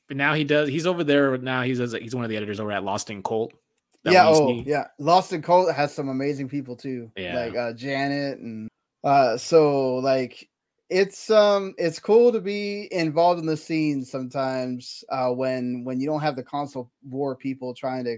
But 0.08 0.18
now 0.18 0.36
he 0.36 0.44
does. 0.44 0.70
He's 0.70 0.86
over 0.86 1.04
there 1.04 1.36
now. 1.40 1.64
He's 1.64 1.80
he's 1.80 2.14
one 2.14 2.24
of 2.24 2.30
the 2.30 2.38
editors 2.38 2.60
over 2.60 2.72
at 2.72 2.84
Lost 2.84 3.10
in 3.10 3.24
Cult. 3.24 3.54
Yeah. 4.04 4.28
Oh, 4.28 4.52
yeah. 4.52 4.86
Lost 5.00 5.34
in 5.34 5.42
Cult 5.42 5.74
has 5.74 5.92
some 5.92 6.10
amazing 6.10 6.50
people 6.50 6.76
too. 6.76 7.12
Yeah. 7.18 7.46
Like 7.46 7.56
uh, 7.56 7.74
Janet 7.74 8.38
and 8.38 8.70
uh, 9.06 9.38
so 9.38 9.96
like 9.98 10.50
it's 10.90 11.30
um 11.30 11.74
it's 11.78 12.00
cool 12.00 12.32
to 12.32 12.42
be 12.42 12.88
involved 12.92 13.40
in 13.40 13.46
the 13.46 13.58
scene 13.58 14.06
sometimes 14.06 15.04
uh 15.10 15.30
when 15.30 15.84
when 15.84 16.00
you 16.00 16.06
don't 16.06 16.22
have 16.22 16.36
the 16.36 16.44
console 16.44 16.92
war 17.04 17.36
people 17.36 17.74
trying 17.74 18.04
to 18.04 18.18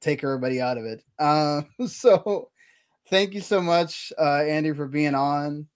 take 0.00 0.22
everybody 0.22 0.60
out 0.60 0.78
of 0.78 0.84
it. 0.84 1.02
Uh 1.18 1.62
so 1.86 2.50
thank 3.08 3.34
you 3.34 3.40
so 3.40 3.60
much 3.60 4.12
uh 4.18 4.42
andy 4.42 4.72
for 4.72 4.86
being 4.86 5.14
on. 5.14 5.66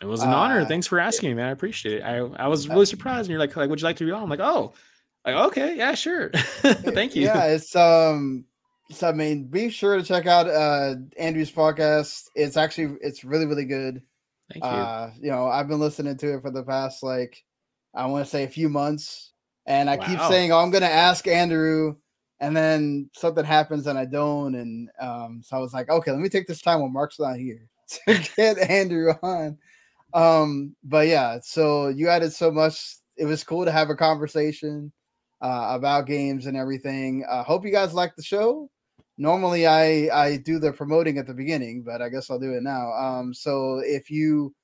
It 0.00 0.06
was 0.06 0.22
an 0.22 0.30
uh, 0.30 0.36
honor 0.36 0.64
thanks 0.64 0.86
for 0.86 0.98
asking 0.98 1.36
man. 1.36 1.46
I 1.46 1.52
appreciate 1.52 1.98
it. 1.98 2.02
I 2.02 2.18
i 2.18 2.48
was 2.48 2.68
really 2.68 2.86
surprised 2.86 3.26
and 3.26 3.30
you're 3.30 3.40
like 3.40 3.56
like 3.56 3.70
would 3.70 3.80
you 3.80 3.84
like 3.84 3.96
to 3.96 4.04
be 4.04 4.10
on? 4.10 4.22
I'm 4.22 4.30
like 4.30 4.40
oh 4.40 4.74
like 5.24 5.36
okay 5.36 5.76
yeah 5.76 5.94
sure. 5.94 6.30
Thank 6.34 7.14
you. 7.14 7.22
yeah 7.22 7.44
it's 7.44 7.74
um 7.74 8.44
so 8.90 9.08
i 9.08 9.12
mean 9.12 9.44
be 9.44 9.68
sure 9.68 9.96
to 9.96 10.02
check 10.02 10.26
out 10.26 10.48
uh 10.48 10.94
andrew's 11.18 11.52
podcast 11.52 12.24
it's 12.34 12.56
actually 12.56 12.96
it's 13.00 13.24
really 13.24 13.46
really 13.46 13.64
good 13.64 14.02
Thank 14.52 14.64
you. 14.64 14.70
Uh, 14.70 15.10
you 15.20 15.30
know, 15.30 15.46
I've 15.46 15.68
been 15.68 15.80
listening 15.80 16.16
to 16.18 16.34
it 16.34 16.42
for 16.42 16.50
the 16.50 16.62
past 16.62 17.02
like 17.02 17.44
I 17.94 18.06
want 18.06 18.24
to 18.24 18.30
say 18.30 18.44
a 18.44 18.48
few 18.48 18.68
months, 18.68 19.32
and 19.66 19.90
I 19.90 19.96
wow. 19.96 20.06
keep 20.06 20.20
saying, 20.22 20.52
"Oh, 20.52 20.58
I'm 20.58 20.70
going 20.70 20.82
to 20.82 20.90
ask 20.90 21.26
Andrew," 21.26 21.96
and 22.40 22.56
then 22.56 23.10
something 23.14 23.44
happens 23.44 23.86
and 23.86 23.98
I 23.98 24.06
don't, 24.06 24.54
and 24.54 24.88
um, 25.00 25.42
so 25.44 25.56
I 25.56 25.60
was 25.60 25.74
like, 25.74 25.90
"Okay, 25.90 26.10
let 26.10 26.20
me 26.20 26.28
take 26.28 26.46
this 26.46 26.62
time 26.62 26.80
when 26.80 26.92
Mark's 26.92 27.20
not 27.20 27.36
here 27.36 27.68
to 28.06 28.28
get 28.36 28.58
Andrew 28.58 29.12
on." 29.22 29.58
Um, 30.14 30.74
but 30.82 31.08
yeah, 31.08 31.40
so 31.42 31.88
you 31.88 32.08
added 32.08 32.32
so 32.32 32.50
much. 32.50 32.96
It 33.16 33.26
was 33.26 33.44
cool 33.44 33.66
to 33.66 33.72
have 33.72 33.90
a 33.90 33.96
conversation 33.96 34.92
uh, 35.42 35.68
about 35.72 36.06
games 36.06 36.46
and 36.46 36.56
everything. 36.56 37.26
I 37.28 37.38
uh, 37.38 37.44
hope 37.44 37.66
you 37.66 37.72
guys 37.72 37.92
like 37.92 38.16
the 38.16 38.22
show 38.22 38.70
normally 39.18 39.66
I 39.66 40.08
I 40.12 40.36
do 40.38 40.58
the 40.58 40.72
promoting 40.72 41.18
at 41.18 41.26
the 41.26 41.34
beginning, 41.34 41.82
but 41.82 42.00
I 42.00 42.08
guess 42.08 42.30
I'll 42.30 42.38
do 42.38 42.54
it 42.54 42.62
now. 42.62 42.92
Um, 42.92 43.34
so 43.34 43.80
if 43.84 44.10
you 44.10 44.54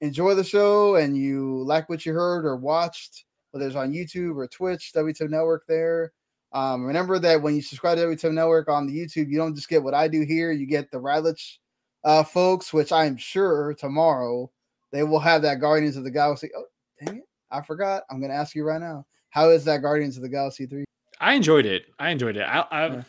enjoy 0.00 0.34
the 0.34 0.44
show 0.44 0.96
and 0.96 1.16
you 1.16 1.64
like 1.64 1.88
what 1.88 2.06
you 2.06 2.12
heard 2.12 2.44
or 2.44 2.56
watched, 2.56 3.24
whether 3.50 3.66
it's 3.66 3.76
on 3.76 3.92
YouTube 3.92 4.36
or 4.36 4.46
Twitch, 4.46 4.92
WTM 4.94 5.30
Network 5.30 5.64
there. 5.66 6.12
Um, 6.52 6.84
remember 6.84 7.18
that 7.18 7.40
when 7.40 7.54
you 7.54 7.62
subscribe 7.62 7.96
to 7.96 8.04
WTM 8.04 8.34
Network 8.34 8.68
on 8.68 8.86
the 8.86 8.92
YouTube, 8.92 9.30
you 9.30 9.38
don't 9.38 9.54
just 9.54 9.70
get 9.70 9.82
what 9.82 9.94
I 9.94 10.06
do 10.06 10.22
here, 10.22 10.52
you 10.52 10.66
get 10.66 10.90
the 10.90 10.98
Radlich 10.98 11.56
uh, 12.04 12.22
folks, 12.22 12.72
which 12.72 12.92
I'm 12.92 13.16
sure 13.16 13.74
tomorrow 13.74 14.50
they 14.90 15.02
will 15.02 15.18
have 15.18 15.40
that 15.42 15.60
Guardians 15.60 15.96
of 15.96 16.04
the 16.04 16.10
Galaxy. 16.10 16.50
Oh, 16.54 16.64
dang 17.02 17.18
it. 17.18 17.24
I 17.50 17.62
forgot. 17.62 18.02
I'm 18.10 18.20
going 18.20 18.30
to 18.30 18.36
ask 18.36 18.54
you 18.54 18.64
right 18.64 18.80
now. 18.80 19.06
How 19.30 19.48
is 19.48 19.64
that 19.64 19.82
Guardians 19.82 20.16
of 20.16 20.22
the 20.22 20.28
Galaxy 20.28 20.66
3? 20.66 20.84
I 21.20 21.34
enjoyed 21.34 21.64
it. 21.64 21.84
I 21.98 22.10
enjoyed 22.10 22.36
it. 22.36 22.42
I, 22.42 22.66
I, 22.70 22.86
yeah. 22.88 23.02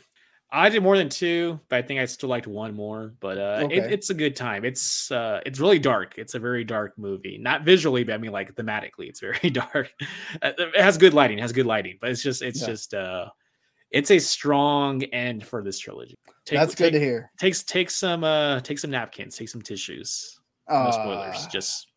I 0.56 0.70
did 0.70 0.84
more 0.84 0.96
than 0.98 1.10
two, 1.10 1.60
but 1.68 1.78
I 1.78 1.82
think 1.82 2.00
I 2.00 2.06
still 2.06 2.30
liked 2.30 2.46
one 2.46 2.76
more. 2.76 3.16
But 3.20 3.40
uh, 3.40 3.60
Okay. 3.64 3.78
it, 3.78 3.92
it's 3.92 4.12
a 4.12 4.14
good 4.14 4.36
time. 4.36 4.64
It's 4.64 5.12
uh, 5.12 5.42
it's 5.48 5.60
really 5.60 5.80
dark. 5.80 6.14
It's 6.18 6.36
a 6.36 6.40
very 6.40 6.64
dark 6.64 6.96
movie. 6.98 7.40
Not 7.40 7.64
visually, 7.64 8.04
but 8.04 8.14
I 8.14 8.18
mean 8.20 8.32
like 8.32 8.54
thematically, 8.56 9.10
it's 9.10 9.20
very 9.30 9.50
dark. 9.50 9.92
Uh, 10.44 10.52
It 10.58 10.76
has 10.82 10.98
good 10.98 11.16
lighting. 11.16 11.40
It 11.40 11.42
has 11.42 11.52
good 11.52 11.66
lighting, 11.66 11.98
but 12.00 12.12
it's 12.12 12.22
just 12.22 12.44
it's 12.44 12.62
Yeah. 12.62 12.68
just 12.68 12.94
uh, 12.94 13.30
it's 13.90 14.12
a 14.12 14.20
strong 14.20 15.04
end 15.06 15.46
for 15.46 15.64
this 15.64 15.80
trilogy. 15.80 16.16
Take, 16.46 16.60
That's 16.60 16.76
good 16.76 16.94
to 16.94 17.00
hear. 17.00 17.32
Takes 17.40 17.64
take 17.64 17.90
some 17.90 18.24
uh, 18.24 18.60
take 18.60 18.78
some 18.78 18.92
napkins, 18.92 19.36
take 19.36 19.50
some 19.50 19.62
tissues. 19.62 20.40
No 20.70 20.92
spoilers. 20.92 21.46
Uh, 21.46 21.50
Just 21.50 21.88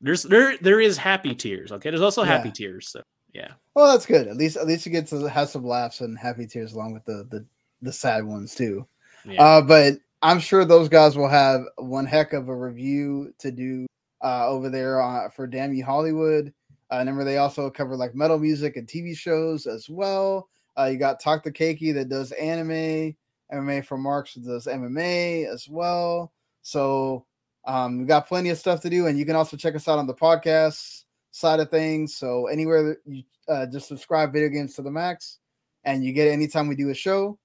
there's 0.00 0.24
there 0.24 0.56
there 0.58 0.80
is 0.80 0.96
happy 0.96 1.36
tears. 1.36 1.70
Okay, 1.70 1.90
there's 1.90 2.02
also 2.02 2.24
happy 2.24 2.48
Yeah. 2.48 2.54
tears. 2.54 2.88
So 2.88 3.02
yeah, 3.32 3.52
well, 3.74 3.92
that's 3.92 4.06
good. 4.06 4.26
At 4.26 4.36
least 4.36 4.56
at 4.56 4.66
least 4.66 4.84
you 4.86 4.92
get 4.92 5.06
to 5.08 5.26
have 5.28 5.48
some 5.50 5.64
laughs 5.64 6.00
and 6.00 6.18
happy 6.18 6.46
tears 6.46 6.72
along 6.72 6.94
with 6.94 7.04
the 7.04 7.26
the, 7.30 7.46
the 7.82 7.92
sad 7.92 8.24
ones 8.24 8.54
too. 8.54 8.86
yeah. 9.24 9.42
Uh, 9.42 9.62
but 9.62 9.94
I'm 10.22 10.38
sure 10.38 10.64
those 10.64 10.88
guys 10.88 11.16
will 11.16 11.28
have 11.28 11.62
one 11.76 12.06
heck 12.06 12.32
of 12.32 12.48
a 12.48 12.56
review 12.56 13.34
to 13.38 13.50
do 13.50 13.86
uh, 14.22 14.48
over 14.48 14.70
there 14.70 15.02
uh, 15.02 15.28
for 15.30 15.46
Damn 15.46 15.74
You 15.74 15.84
Hollywood. 15.84 16.52
Uh, 16.92 16.98
remember, 16.98 17.24
they 17.24 17.38
also 17.38 17.68
cover 17.70 17.96
like 17.96 18.14
metal 18.14 18.38
music 18.38 18.76
and 18.76 18.86
TV 18.86 19.16
shows 19.16 19.66
as 19.66 19.88
well. 19.90 20.48
Uh, 20.78 20.84
you 20.84 20.98
got 20.98 21.20
Talk 21.20 21.42
the 21.42 21.50
Keiki 21.50 21.92
that 21.94 22.08
does 22.08 22.32
anime, 22.32 23.16
MMA 23.52 23.84
for 23.84 23.98
Marks 23.98 24.34
that 24.34 24.44
does 24.44 24.66
MMA 24.66 25.52
as 25.52 25.68
well. 25.68 26.32
So 26.62 27.26
um, 27.64 27.98
we 27.98 28.04
got 28.04 28.28
plenty 28.28 28.50
of 28.50 28.58
stuff 28.58 28.80
to 28.82 28.90
do, 28.90 29.06
and 29.06 29.18
you 29.18 29.26
can 29.26 29.36
also 29.36 29.56
check 29.56 29.74
us 29.74 29.88
out 29.88 29.98
on 29.98 30.06
the 30.06 30.14
podcast 30.14 31.04
side 31.30 31.60
of 31.60 31.70
things. 31.70 32.16
So 32.16 32.46
anywhere 32.46 32.82
that 32.82 32.96
you 33.06 33.24
uh, 33.48 33.66
just 33.66 33.88
subscribe 33.88 34.32
video 34.32 34.48
games 34.48 34.74
to 34.74 34.82
the 34.82 34.90
max, 34.90 35.38
and 35.84 36.04
you 36.04 36.12
get 36.12 36.28
it 36.28 36.32
anytime 36.32 36.68
we 36.68 36.76
do 36.76 36.90
a 36.90 36.94
show. 36.94 37.38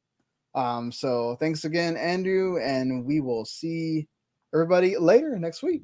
Um, 0.55 0.91
so 0.91 1.37
thanks 1.39 1.65
again, 1.65 1.97
Andrew, 1.97 2.59
and 2.59 3.05
we 3.05 3.19
will 3.19 3.45
see 3.45 4.07
everybody 4.53 4.97
later 4.97 5.37
next 5.37 5.61
week. 5.61 5.83